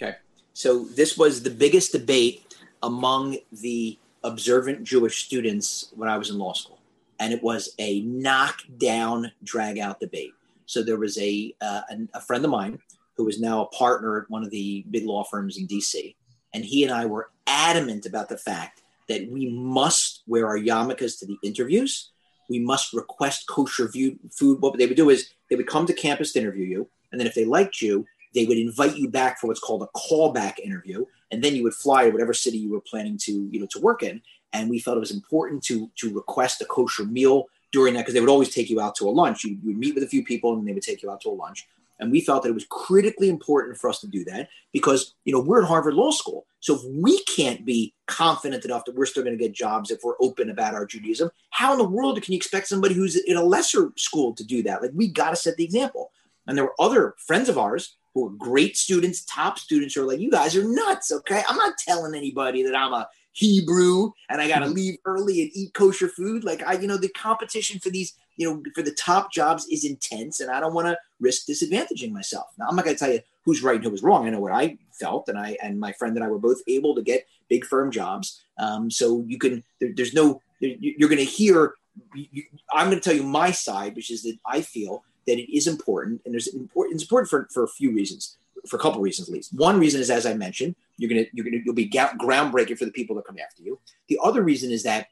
Okay. 0.00 0.14
So 0.52 0.84
this 0.84 1.18
was 1.18 1.42
the 1.42 1.50
biggest 1.50 1.90
debate 1.90 2.54
among 2.84 3.38
the 3.50 3.98
observant 4.22 4.84
Jewish 4.84 5.24
students 5.24 5.90
when 5.96 6.08
I 6.08 6.16
was 6.16 6.30
in 6.30 6.38
law 6.38 6.52
school. 6.52 6.78
And 7.18 7.32
it 7.32 7.42
was 7.42 7.74
a 7.80 8.02
knockdown, 8.02 9.32
drag 9.42 9.80
out 9.80 9.98
debate. 9.98 10.34
So 10.66 10.84
there 10.84 10.98
was 10.98 11.18
a, 11.18 11.52
uh, 11.60 11.80
a 12.14 12.20
friend 12.20 12.44
of 12.44 12.52
mine 12.52 12.78
who 13.16 13.26
is 13.26 13.40
now 13.40 13.64
a 13.64 13.66
partner 13.70 14.20
at 14.20 14.30
one 14.30 14.44
of 14.44 14.50
the 14.50 14.84
big 14.88 15.04
law 15.04 15.24
firms 15.24 15.58
in 15.58 15.66
DC. 15.66 16.14
And 16.54 16.64
he 16.64 16.84
and 16.84 16.92
I 16.92 17.06
were 17.06 17.30
adamant 17.46 18.06
about 18.06 18.28
the 18.28 18.38
fact 18.38 18.82
that 19.08 19.30
we 19.30 19.50
must 19.50 20.22
wear 20.26 20.46
our 20.46 20.58
yarmulkes 20.58 21.18
to 21.20 21.26
the 21.26 21.36
interviews. 21.42 22.10
We 22.48 22.58
must 22.58 22.92
request 22.92 23.46
kosher 23.48 23.88
food. 23.88 24.18
What 24.60 24.78
they 24.78 24.86
would 24.86 24.96
do 24.96 25.10
is 25.10 25.30
they 25.50 25.56
would 25.56 25.66
come 25.66 25.86
to 25.86 25.92
campus 25.92 26.32
to 26.32 26.40
interview 26.40 26.66
you. 26.66 26.88
And 27.10 27.20
then 27.20 27.26
if 27.26 27.34
they 27.34 27.44
liked 27.44 27.80
you, 27.80 28.06
they 28.34 28.44
would 28.44 28.58
invite 28.58 28.96
you 28.96 29.08
back 29.08 29.40
for 29.40 29.46
what's 29.46 29.60
called 29.60 29.82
a 29.82 29.98
callback 29.98 30.58
interview. 30.58 31.04
And 31.30 31.42
then 31.42 31.56
you 31.56 31.62
would 31.64 31.74
fly 31.74 32.04
to 32.04 32.10
whatever 32.10 32.34
city 32.34 32.58
you 32.58 32.70
were 32.70 32.80
planning 32.80 33.18
to, 33.22 33.48
you 33.50 33.60
know, 33.60 33.66
to 33.70 33.80
work 33.80 34.02
in. 34.02 34.22
And 34.52 34.70
we 34.70 34.78
felt 34.78 34.96
it 34.96 35.00
was 35.00 35.10
important 35.10 35.62
to, 35.64 35.90
to 35.96 36.14
request 36.14 36.60
a 36.60 36.66
kosher 36.66 37.04
meal 37.04 37.46
during 37.72 37.94
that 37.94 38.00
because 38.00 38.14
they 38.14 38.20
would 38.20 38.30
always 38.30 38.54
take 38.54 38.70
you 38.70 38.80
out 38.80 38.94
to 38.96 39.08
a 39.08 39.10
lunch. 39.10 39.44
You, 39.44 39.50
you 39.62 39.68
would 39.68 39.78
meet 39.78 39.94
with 39.94 40.04
a 40.04 40.08
few 40.08 40.24
people 40.24 40.54
and 40.54 40.66
they 40.66 40.72
would 40.72 40.82
take 40.82 41.02
you 41.02 41.10
out 41.10 41.20
to 41.22 41.30
a 41.30 41.30
lunch. 41.30 41.66
And 41.98 42.12
we 42.12 42.20
felt 42.20 42.42
that 42.42 42.50
it 42.50 42.54
was 42.54 42.66
critically 42.68 43.28
important 43.28 43.78
for 43.78 43.88
us 43.88 44.00
to 44.00 44.06
do 44.06 44.24
that 44.24 44.48
because, 44.72 45.14
you 45.24 45.32
know, 45.32 45.40
we're 45.40 45.62
at 45.62 45.68
Harvard 45.68 45.94
Law 45.94 46.10
School. 46.10 46.46
So 46.60 46.74
if 46.74 46.80
we 46.84 47.22
can't 47.24 47.64
be 47.64 47.94
confident 48.06 48.64
enough 48.64 48.84
that 48.84 48.94
we're 48.94 49.06
still 49.06 49.22
going 49.22 49.36
to 49.36 49.42
get 49.42 49.54
jobs 49.54 49.90
if 49.90 50.00
we're 50.02 50.20
open 50.20 50.50
about 50.50 50.74
our 50.74 50.84
Judaism, 50.84 51.30
how 51.50 51.72
in 51.72 51.78
the 51.78 51.88
world 51.88 52.20
can 52.22 52.32
you 52.32 52.36
expect 52.36 52.68
somebody 52.68 52.94
who's 52.94 53.16
in 53.16 53.36
a 53.36 53.42
lesser 53.42 53.92
school 53.96 54.34
to 54.34 54.44
do 54.44 54.62
that? 54.64 54.82
Like 54.82 54.92
we 54.94 55.08
got 55.08 55.30
to 55.30 55.36
set 55.36 55.56
the 55.56 55.64
example. 55.64 56.10
And 56.46 56.56
there 56.56 56.64
were 56.64 56.74
other 56.78 57.14
friends 57.18 57.48
of 57.48 57.58
ours 57.58 57.96
who 58.14 58.24
were 58.24 58.30
great 58.30 58.76
students, 58.76 59.24
top 59.24 59.58
students 59.58 59.94
who 59.94 60.02
are 60.02 60.06
like, 60.06 60.20
you 60.20 60.30
guys 60.30 60.56
are 60.56 60.64
nuts. 60.64 61.12
Okay. 61.12 61.42
I'm 61.48 61.56
not 61.56 61.74
telling 61.78 62.14
anybody 62.14 62.62
that 62.62 62.76
I'm 62.76 62.92
a 62.92 63.08
Hebrew 63.32 64.12
and 64.30 64.40
I 64.40 64.48
got 64.48 64.60
to 64.60 64.66
mm-hmm. 64.66 64.74
leave 64.74 64.96
early 65.04 65.42
and 65.42 65.50
eat 65.54 65.74
kosher 65.74 66.08
food. 66.08 66.42
Like 66.42 66.62
I, 66.66 66.74
you 66.74 66.88
know, 66.88 66.96
the 66.96 67.10
competition 67.10 67.78
for 67.78 67.90
these, 67.90 68.14
you 68.36 68.48
know, 68.48 68.62
for 68.74 68.82
the 68.82 68.92
top 68.92 69.30
jobs 69.30 69.66
is 69.70 69.84
intense 69.84 70.40
and 70.40 70.50
I 70.50 70.58
don't 70.58 70.72
want 70.72 70.86
to 70.86 70.96
risk 71.20 71.46
disadvantaging 71.46 72.12
myself. 72.12 72.46
Now 72.58 72.66
I'm 72.68 72.76
not 72.76 72.84
going 72.84 72.96
to 72.96 72.98
tell 73.04 73.12
you 73.12 73.20
who's 73.44 73.62
right 73.62 73.76
and 73.76 73.84
who 73.84 73.90
was 73.90 74.02
wrong. 74.02 74.26
I 74.26 74.30
know 74.30 74.40
what 74.40 74.52
I 74.52 74.78
felt 74.92 75.28
and 75.28 75.38
I, 75.38 75.56
and 75.62 75.78
my 75.78 75.92
friend 75.92 76.16
and 76.16 76.24
I 76.24 76.28
were 76.28 76.38
both 76.38 76.60
able 76.66 76.94
to 76.94 77.02
get 77.02 77.26
big 77.48 77.64
firm 77.64 77.90
jobs. 77.90 78.42
Um, 78.58 78.90
so 78.90 79.24
you 79.26 79.38
can, 79.38 79.62
there, 79.80 79.90
there's 79.94 80.14
no, 80.14 80.40
you're 80.60 81.08
going 81.08 81.18
to 81.18 81.24
hear, 81.24 81.74
you, 82.14 82.44
I'm 82.72 82.88
going 82.88 83.00
to 83.00 83.04
tell 83.04 83.16
you 83.16 83.22
my 83.22 83.50
side, 83.50 83.94
which 83.94 84.10
is 84.10 84.22
that 84.22 84.36
I 84.46 84.60
feel 84.60 85.04
that 85.26 85.38
it 85.38 85.54
is 85.54 85.66
important 85.66 86.22
and 86.24 86.34
there's 86.34 86.48
important, 86.48 86.94
it's 86.94 87.04
important 87.04 87.30
for, 87.30 87.48
for 87.52 87.64
a 87.64 87.68
few 87.68 87.92
reasons 87.92 88.36
for 88.66 88.76
a 88.76 88.80
couple 88.80 89.00
reasons 89.00 89.28
at 89.28 89.34
least. 89.34 89.54
One 89.54 89.78
reason 89.78 90.00
is, 90.00 90.10
as 90.10 90.26
I 90.26 90.34
mentioned, 90.34 90.74
you're 90.96 91.08
gonna 91.08 91.26
you're 91.32 91.44
gonna 91.44 91.62
you'll 91.64 91.74
be 91.74 91.88
groundbreaking 91.88 92.78
for 92.78 92.84
the 92.84 92.90
people 92.90 93.16
that 93.16 93.26
come 93.26 93.36
after 93.38 93.62
you. 93.62 93.78
The 94.08 94.18
other 94.22 94.42
reason 94.42 94.70
is 94.70 94.82
that 94.84 95.08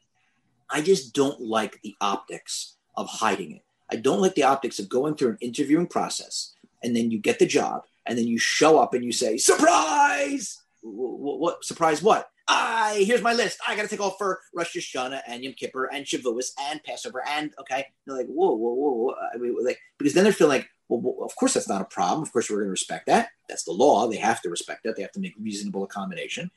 I 0.69 0.81
just 0.81 1.13
don't 1.13 1.39
like 1.41 1.81
the 1.81 1.95
optics 2.01 2.75
of 2.95 3.07
hiding 3.07 3.51
it. 3.51 3.63
I 3.91 3.97
don't 3.97 4.21
like 4.21 4.35
the 4.35 4.43
optics 4.43 4.79
of 4.79 4.89
going 4.89 5.15
through 5.15 5.29
an 5.29 5.37
interviewing 5.41 5.87
process 5.87 6.53
and 6.83 6.95
then 6.95 7.11
you 7.11 7.19
get 7.19 7.39
the 7.39 7.45
job 7.45 7.83
and 8.05 8.17
then 8.17 8.27
you 8.27 8.37
show 8.37 8.79
up 8.79 8.93
and 8.93 9.03
you 9.03 9.11
say 9.11 9.37
surprise. 9.37 10.61
What, 10.81 11.39
what 11.39 11.65
surprise? 11.65 12.01
What? 12.01 12.29
I 12.47 13.03
here's 13.07 13.23
my 13.23 13.33
list. 13.33 13.59
I 13.67 13.75
got 13.75 13.83
to 13.83 13.87
take 13.87 13.99
off 13.99 14.17
for 14.19 14.39
Rosh 14.53 14.77
Hashanah 14.77 15.21
and 15.27 15.43
Yom 15.43 15.53
Kippur 15.53 15.85
and 15.85 16.05
Shavuos 16.05 16.51
and 16.61 16.83
Passover 16.83 17.23
and 17.27 17.51
okay. 17.59 17.87
They're 18.05 18.15
like 18.15 18.27
whoa 18.27 18.55
whoa 18.55 18.73
whoa. 18.73 18.91
whoa. 18.91 19.15
I 19.33 19.37
mean, 19.37 19.55
like 19.63 19.79
because 19.97 20.13
then 20.13 20.23
they're 20.23 20.33
feeling 20.33 20.59
like 20.59 20.69
well, 20.87 21.25
of 21.25 21.35
course 21.35 21.55
that's 21.55 21.67
not 21.69 21.81
a 21.81 21.85
problem. 21.85 22.21
Of 22.21 22.31
course 22.31 22.49
we're 22.49 22.57
going 22.57 22.67
to 22.67 22.71
respect 22.71 23.07
that. 23.07 23.29
That's 23.49 23.63
the 23.63 23.71
law. 23.71 24.07
They 24.07 24.17
have 24.17 24.41
to 24.43 24.49
respect 24.49 24.83
that. 24.83 24.95
They 24.95 25.01
have 25.01 25.11
to 25.13 25.19
make 25.19 25.33
reasonable 25.39 25.83
accommodation. 25.83 26.51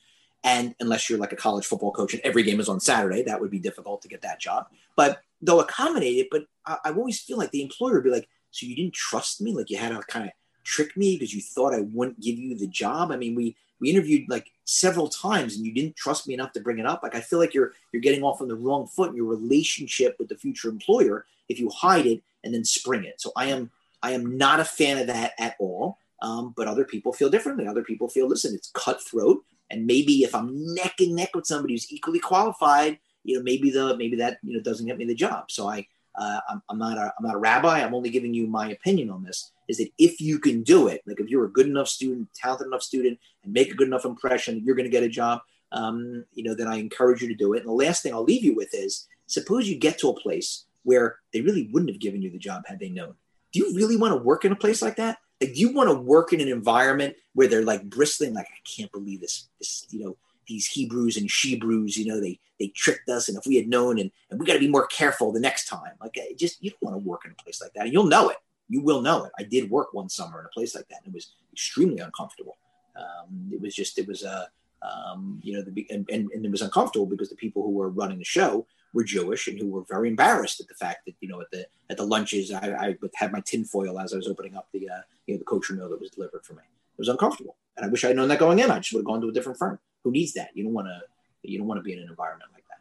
And 0.45 0.75
unless 0.81 1.09
you're 1.09 1.19
like 1.19 1.33
a 1.33 1.37
college 1.37 1.67
football 1.67 1.93
coach 1.93 2.13
and 2.13 2.23
every 2.23 2.43
game 2.43 2.61
is 2.61 2.69
on 2.69 2.81
Saturday, 2.81 3.23
that 3.23 3.41
would 3.41 3.51
be 3.51 3.59
difficult 3.59 4.03
to 4.03 4.09
get 4.09 4.23
that 4.23 4.41
job. 4.41 4.67
But 4.97 5.21
they'll 5.43 5.61
accommodate 5.61 6.19
it. 6.19 6.29
But 6.31 6.45
I, 6.67 6.79
I 6.87 6.91
always 6.93 7.21
feel 7.21 7.39
like 7.39 7.51
the 7.51 7.63
employer 7.63 7.95
would 7.95 8.05
be 8.05 8.11
like, 8.11 8.29
so 8.51 8.67
you 8.67 8.77
didn't 8.77 8.95
trust 8.95 9.41
me? 9.41 9.55
Like 9.55 9.71
you 9.71 9.77
had 9.77 9.91
to 9.91 10.01
kind 10.01 10.27
of 10.27 10.33
trick 10.65 10.97
me 10.97 11.17
because 11.17 11.35
you 11.35 11.41
thought 11.41 11.75
I 11.75 11.81
wouldn't 11.81 12.21
give 12.21 12.39
you 12.39 12.57
the 12.57 12.67
job? 12.67 13.11
I 13.11 13.17
mean, 13.17 13.35
we 13.35 13.57
we 13.81 13.91
interviewed 13.91 14.29
like 14.29 14.51
several 14.65 15.09
times 15.09 15.57
and 15.57 15.65
you 15.65 15.73
didn't 15.73 15.97
trust 15.97 16.27
me 16.27 16.35
enough 16.35 16.53
to 16.53 16.61
bring 16.61 16.79
it 16.79 16.87
up. 16.87 17.03
Like 17.03 17.15
I 17.15 17.21
feel 17.21 17.39
like 17.39 17.55
you're 17.55 17.73
you're 17.93 18.03
getting 18.03 18.23
off 18.23 18.41
on 18.41 18.49
the 18.49 18.57
wrong 18.57 18.87
foot 18.87 19.11
in 19.11 19.17
your 19.17 19.27
relationship 19.27 20.17
with 20.19 20.29
the 20.29 20.37
future 20.37 20.69
employer 20.69 21.27
if 21.49 21.59
you 21.59 21.71
hide 21.71 22.07
it 22.07 22.23
and 22.45 22.53
then 22.53 22.65
spring 22.65 23.05
it. 23.05 23.21
So 23.21 23.33
I 23.37 23.47
am 23.47 23.71
I 24.03 24.13
am 24.13 24.37
not 24.37 24.61
a 24.61 24.65
fan 24.65 24.99
of 24.99 25.07
that 25.09 25.33
at 25.39 25.57
all. 25.59 25.99
Um, 26.21 26.53
but 26.57 26.67
other 26.67 26.85
people 26.85 27.13
feel 27.13 27.31
differently. 27.31 27.67
Other 27.67 27.85
people 27.85 28.09
feel, 28.09 28.27
listen, 28.27 28.55
it's 28.55 28.71
cutthroat. 28.75 29.45
And 29.71 29.87
maybe 29.87 30.25
if 30.25 30.35
I'm 30.35 30.75
neck 30.75 30.95
and 30.99 31.15
neck 31.15 31.31
with 31.35 31.47
somebody 31.47 31.75
who's 31.75 31.93
equally 31.93 32.19
qualified, 32.19 32.99
you 33.25 33.37
know, 33.37 33.43
maybe 33.43 33.71
the 33.71 33.97
maybe 33.97 34.17
that 34.17 34.39
you 34.43 34.55
know 34.55 34.61
doesn't 34.61 34.87
get 34.87 34.99
me 34.99 35.05
the 35.05 35.15
job. 35.15 35.51
So 35.51 35.69
I, 35.69 35.87
uh, 36.15 36.41
I'm, 36.49 36.63
I'm 36.69 36.79
not 36.79 36.99
a 36.99 37.13
I'm 37.19 37.27
not 37.27 37.35
a 37.35 37.39
rabbi. 37.39 37.81
I'm 37.81 37.95
only 37.95 38.11
giving 38.11 38.35
you 38.35 38.47
my 38.47 38.71
opinion 38.71 39.11
on 39.11 39.23
this. 39.23 39.53
Is 39.69 39.79
that 39.79 39.91
if 39.99 40.21
you 40.21 40.39
can 40.39 40.63
do 40.63 40.89
it, 40.89 41.03
like 41.07 41.21
if 41.21 41.29
you're 41.29 41.45
a 41.45 41.53
good 41.53 41.67
enough 41.67 41.89
student, 41.89 42.29
talented 42.35 42.67
enough 42.67 42.83
student, 42.83 43.19
and 43.45 43.53
make 43.53 43.71
a 43.71 43.75
good 43.75 43.89
enough 43.89 44.05
impression, 44.05 44.63
you're 44.65 44.77
going 44.77 44.85
to 44.85 44.91
get 44.91 45.03
a 45.03 45.09
job. 45.09 45.41
Um, 45.73 46.25
you 46.33 46.43
know, 46.45 46.55
then 46.55 46.67
I 46.67 46.77
encourage 46.77 47.21
you 47.21 47.29
to 47.29 47.35
do 47.35 47.53
it. 47.53 47.59
And 47.59 47.69
the 47.69 47.73
last 47.73 48.03
thing 48.03 48.15
I'll 48.15 48.25
leave 48.25 48.43
you 48.43 48.55
with 48.55 48.71
is, 48.73 49.07
suppose 49.27 49.69
you 49.69 49.77
get 49.77 49.99
to 49.99 50.09
a 50.09 50.19
place 50.19 50.65
where 50.85 51.17
they 51.35 51.43
really 51.43 51.69
wouldn't 51.71 51.91
have 51.91 52.01
given 52.01 52.23
you 52.23 52.31
the 52.31 52.39
job 52.39 52.63
had 52.67 52.79
they 52.79 52.89
known 52.89 53.15
do 53.53 53.61
you 53.61 53.75
really 53.75 53.97
want 53.97 54.13
to 54.13 54.23
work 54.23 54.45
in 54.45 54.53
a 54.53 54.57
place 54.57 54.83
like 54.83 54.97
that? 54.97 55.19
Like, 55.41 55.55
do 55.55 55.61
you 55.61 55.73
want 55.73 55.89
to 55.89 55.95
work 55.95 56.33
in 56.33 56.41
an 56.41 56.49
environment 56.49 57.17
where 57.35 57.47
they're 57.47 57.65
like 57.65 57.89
bristling, 57.89 58.35
like, 58.35 58.47
I 58.47 58.61
can't 58.69 58.93
believe 58.93 59.21
this, 59.21 59.49
this, 59.59 59.87
you 59.91 60.05
know, 60.05 60.17
these 60.49 60.67
Hebrews 60.67 61.17
and 61.17 61.31
Shebrews, 61.31 61.97
you 61.97 62.07
know, 62.07 62.21
they 62.21 62.41
they 62.59 62.69
tricked 62.69 63.09
us, 63.09 63.29
and 63.29 63.39
if 63.39 63.47
we 63.47 63.57
had 63.57 63.69
known, 63.69 63.99
and, 63.99 64.11
and 64.31 64.41
we 64.41 64.47
got 64.47 64.55
to 64.55 64.59
be 64.59 64.69
more 64.69 64.87
careful 64.87 65.33
the 65.33 65.41
next 65.41 65.67
time. 65.67 65.93
Like, 66.01 66.19
just 66.37 66.63
you 66.63 66.71
don't 66.71 66.83
want 66.83 66.95
to 66.95 67.09
work 67.09 67.25
in 67.25 67.31
a 67.31 67.43
place 67.43 67.61
like 67.61 67.73
that, 67.75 67.85
and 67.85 67.93
you'll 67.93 68.07
know 68.07 68.31
it. 68.31 68.39
You 68.69 68.83
will 68.83 69.01
know 69.01 69.25
it. 69.25 69.33
I 69.39 69.45
did 69.45 69.71
work 69.71 69.95
one 69.95 70.09
summer 70.09 70.41
in 70.41 70.47
a 70.47 70.51
place 70.51 70.75
like 70.75 70.89
that, 70.89 71.01
and 71.05 71.15
it 71.15 71.17
was 71.17 71.35
extremely 71.53 72.01
uncomfortable. 72.01 72.57
Um, 72.97 73.51
it 73.53 73.61
was 73.61 73.75
just, 73.75 73.99
it 73.99 74.09
was 74.09 74.25
a, 74.25 74.49
uh, 74.83 75.11
um, 75.13 75.41
you 75.43 75.55
know, 75.55 75.63
the 75.63 75.87
and, 75.91 76.09
and, 76.11 76.31
and 76.33 76.45
it 76.45 76.51
was 76.51 76.63
uncomfortable 76.63 77.07
because 77.07 77.31
the 77.31 77.37
people 77.37 77.63
who 77.63 77.71
were 77.71 77.89
running 77.89 78.19
the 78.19 78.25
show 78.25 78.67
were 78.93 79.05
Jewish 79.05 79.49
and 79.49 79.59
who 79.59 79.69
were 79.69 79.83
very 79.89 80.09
embarrassed 80.09 80.61
at 80.61 80.69
the 80.69 80.75
fact 80.75 81.05
that 81.07 81.15
you 81.21 81.29
know 81.29 81.41
at 81.41 81.51
the 81.51 81.67
at 81.91 81.97
the 81.97 82.05
lunches 82.05 82.53
I, 82.53 82.75
I 82.75 82.97
had 83.15 83.33
my 83.33 83.41
tinfoil 83.41 83.99
as 83.99 84.13
I 84.13 84.17
was 84.17 84.29
opening 84.29 84.57
up 84.57 84.69
the 84.73 84.89
uh, 84.89 85.01
you 85.27 85.35
know 85.35 85.39
the 85.39 85.45
kosher 85.45 85.75
meal 85.75 85.89
that 85.89 86.01
was 86.01 86.11
delivered 86.11 86.45
for 86.45 86.55
me. 86.55 86.63
It 86.63 86.99
was 86.99 87.09
uncomfortable, 87.09 87.57
and 87.77 87.85
I 87.85 87.89
wish 87.89 88.05
I'd 88.05 88.17
known 88.17 88.29
that 88.29 88.39
going 88.39 88.59
in. 88.59 88.71
I 88.71 88.79
just 88.79 88.93
would 88.93 89.01
have 89.01 89.07
gone 89.07 89.21
to 89.21 89.29
a 89.29 89.33
different 89.33 89.59
firm. 89.59 89.79
Who 90.05 90.11
needs 90.11 90.33
that? 90.35 90.51
You 90.55 90.65
don't 90.65 90.73
want 90.73 90.89
to 90.89 91.01
you 91.43 91.59
don't 91.59 91.67
want 91.67 91.79
to 91.79 91.83
be 91.83 91.93
in 91.93 92.01
an 92.01 92.09
environment 92.09 92.51
like 92.53 92.65
that. 92.69 92.81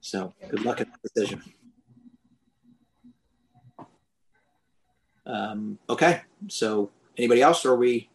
So 0.00 0.34
good 0.50 0.64
luck 0.64 0.80
at 0.80 0.88
that 0.90 1.02
decision. 1.02 1.42
Um, 5.26 5.78
okay, 5.88 6.22
so 6.48 6.90
anybody 7.16 7.40
else, 7.42 7.64
or 7.64 7.72
are 7.72 7.76
we? 7.76 8.10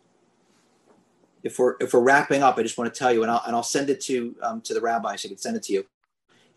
If 1.42 1.58
we're 1.58 1.76
if 1.80 1.94
we're 1.94 2.02
wrapping 2.02 2.44
up, 2.44 2.58
I 2.58 2.64
just 2.64 2.78
want 2.78 2.94
to 2.94 2.98
tell 2.98 3.12
you, 3.12 3.24
and 3.24 3.32
I'll 3.32 3.42
and 3.46 3.56
I'll 3.56 3.64
send 3.64 3.90
it 3.90 4.02
to 4.02 4.36
um, 4.44 4.62
to 4.62 4.74
the 4.74 4.82
rabbi 4.82 5.16
so 5.16 5.28
I 5.28 5.30
can 5.30 5.38
send 5.38 5.58
it 5.58 5.64
to 5.64 5.74
you 5.74 5.86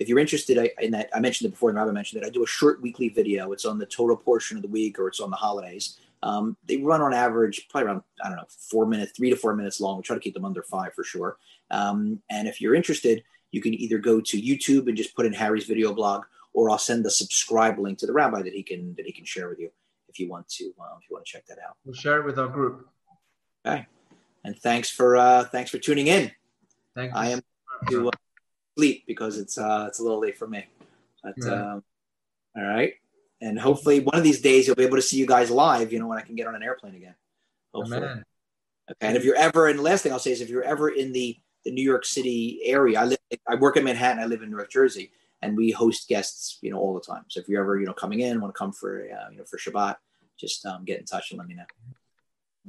if 0.03 0.09
you're 0.09 0.19
interested 0.19 0.59
I, 0.59 0.71
in 0.83 0.91
that, 0.93 1.09
I 1.15 1.21
mentioned 1.21 1.49
it 1.49 1.53
before, 1.53 1.71
and 1.71 1.79
Robin 1.79 1.95
mentioned 1.95 2.23
it. 2.23 2.27
I 2.27 2.31
do 2.31 2.43
a 2.43 2.47
short 2.47 2.83
weekly 2.83 3.09
video. 3.09 3.53
It's 3.53 3.65
on 3.65 3.79
the 3.79 3.87
Torah 3.87 4.17
portion 4.17 4.57
of 4.57 4.63
the 4.63 4.69
week, 4.69 4.99
or 4.99 5.09
it's 5.09 5.21
on 5.21 5.31
the 5.31 5.37
holidays. 5.37 5.99
Um, 6.23 6.57
they 6.67 6.77
run 6.77 7.03
on 7.03 7.13
average 7.13 7.69
probably 7.69 7.89
around 7.89 8.03
I 8.23 8.29
don't 8.29 8.37
know 8.37 8.45
four 8.71 8.87
minutes, 8.87 9.13
three 9.17 9.31
to 9.31 9.37
four 9.37 9.55
minutes 9.55 9.81
long. 9.81 9.97
We 9.97 10.03
try 10.03 10.17
to 10.17 10.21
keep 10.21 10.35
them 10.35 10.45
under 10.45 10.63
five 10.63 10.95
for 10.95 11.05
sure. 11.05 11.37
Um, 11.71 12.21
and 12.31 12.47
if 12.47 12.61
you're 12.61 12.75
interested, 12.75 13.25
you 13.51 13.61
can 13.61 13.75
either 13.75 13.99
go 13.99 14.21
to 14.21 14.41
YouTube 14.41 14.89
and 14.89 14.97
just 14.97 15.15
put 15.15 15.27
in 15.27 15.33
Harry's 15.33 15.67
video 15.67 15.93
blog, 15.93 16.25
or 16.53 16.71
I'll 16.71 16.79
send 16.79 17.05
the 17.05 17.11
subscribe 17.11 17.79
link 17.79 17.99
to 17.99 18.07
the 18.07 18.13
rabbi 18.13 18.43
that 18.43 18.53
he 18.53 18.63
can 18.63 18.95
that 18.97 19.07
he 19.07 19.13
can 19.13 19.25
share 19.25 19.49
with 19.49 19.59
you 19.59 19.71
if 20.09 20.21
you 20.21 20.29
want 20.29 20.49
to 20.51 20.73
uh, 20.81 20.97
if 21.01 21.11
you 21.11 21.15
want 21.15 21.27
to 21.27 21.33
check 21.33 21.47
that 21.47 21.59
out. 21.59 21.77
We'll 21.85 21.95
share 21.95 22.21
it 22.21 22.27
with 22.27 22.39
our 22.39 22.49
group. 22.49 22.89
Okay, 23.67 23.87
and 24.45 24.57
thanks 24.59 24.91
for 24.91 25.17
uh, 25.17 25.45
thanks 25.45 25.71
for 25.71 25.79
tuning 25.79 26.07
in. 26.07 26.31
Thank 26.95 27.13
you. 27.13 27.19
I 27.19 27.29
am 27.29 27.41
to. 27.89 28.09
Uh, 28.09 28.13
sleep 28.77 29.05
because 29.07 29.39
it's 29.39 29.59
uh, 29.59 29.87
it's 29.89 30.01
a 30.01 30.03
little 30.03 30.21
late 30.21 30.37
for 30.37 30.47
me. 30.47 30.67
But 31.23 31.35
right. 31.39 31.53
um, 31.53 31.85
all 32.57 32.65
right, 32.65 32.95
and 33.43 33.59
hopefully 33.59 34.01
one 34.01 34.17
of 34.17 34.25
these 34.25 34.41
days 34.41 34.67
you'll 34.67 34.77
be 34.77 34.85
able 34.85 34.97
to 34.97 35.03
see 35.03 35.19
you 35.19 35.27
guys 35.27 35.51
live. 35.51 35.93
You 35.93 35.99
know 35.99 36.07
when 36.07 36.19
I 36.19 36.23
can 36.23 36.37
get 36.37 36.47
on 36.47 36.55
an 36.55 36.63
airplane 36.63 36.95
again. 36.95 37.15
Hopefully. 37.75 37.99
Amen. 37.99 38.25
Okay, 38.91 39.07
and 39.07 39.17
if 39.17 39.25
you're 39.25 39.37
ever, 39.37 39.69
and 39.69 39.79
the 39.79 39.83
last 39.83 40.03
thing 40.03 40.13
I'll 40.13 40.19
say 40.19 40.33
is 40.33 40.41
if 40.41 40.49
you're 40.49 40.65
ever 40.65 40.89
in 40.89 41.13
the 41.13 41.37
the 41.65 41.71
New 41.71 41.83
York 41.83 42.05
City 42.05 42.61
area. 42.65 43.01
I 43.01 43.05
live, 43.05 43.19
I 43.49 43.55
work 43.57 43.77
in 43.77 43.85
Manhattan. 43.85 44.23
I 44.23 44.27
live 44.27 44.43
in 44.43 44.51
North 44.51 44.71
Jersey, 44.71 45.13
and 45.41 45.57
we 45.57 45.71
host 45.71 46.09
guests, 46.09 46.59
you 46.61 46.71
know, 46.71 46.79
all 46.79 46.95
the 46.95 47.01
time. 47.01 47.25
So 47.29 47.41
if 47.41 47.49
you're 47.49 47.63
ever, 47.63 47.79
you 47.79 47.87
know, 47.87 47.93
coming 47.93 48.21
in, 48.21 48.41
want 48.41 48.55
to 48.55 48.59
come 48.59 48.73
for, 48.73 49.03
uh, 49.03 49.31
you 49.31 49.39
know, 49.39 49.45
for 49.45 49.59
Shabbat, 49.59 49.97
just 50.39 50.65
um, 50.67 50.85
get 50.85 50.99
in 50.99 51.05
touch 51.05 51.31
and 51.31 51.39
let 51.39 51.49
me 51.49 51.55
know. 51.55 51.65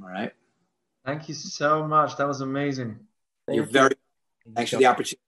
All 0.02 0.10
right. 0.10 0.32
Thank 1.06 1.28
you 1.28 1.36
so 1.36 1.88
much. 1.88 2.18
That 2.18 2.28
was 2.28 2.42
amazing. 2.42 3.00
Thank 3.46 3.58
you're 3.58 3.66
you. 3.66 3.72
very. 3.72 3.94
Thanks 4.56 4.72
for 4.72 4.78
the 4.78 4.86
opportunity. 4.86 5.20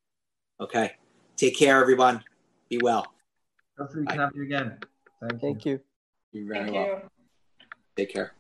Okay. 0.60 0.94
Take 1.38 1.58
care, 1.58 1.82
everyone. 1.82 2.24
Be 2.70 2.80
well. 2.82 3.06
Hopefully, 3.78 4.02
we 4.02 4.08
can 4.08 4.20
have 4.20 4.32
you 4.36 4.44
again. 4.44 4.78
Thank, 5.30 5.42
Thank 5.42 5.66
you. 5.66 5.72
you. 5.74 5.80
You're 6.32 6.54
very 6.54 6.66
Thank 6.66 6.76
well. 6.76 6.86
You. 6.86 7.10
Take 7.96 8.14
care. 8.14 8.34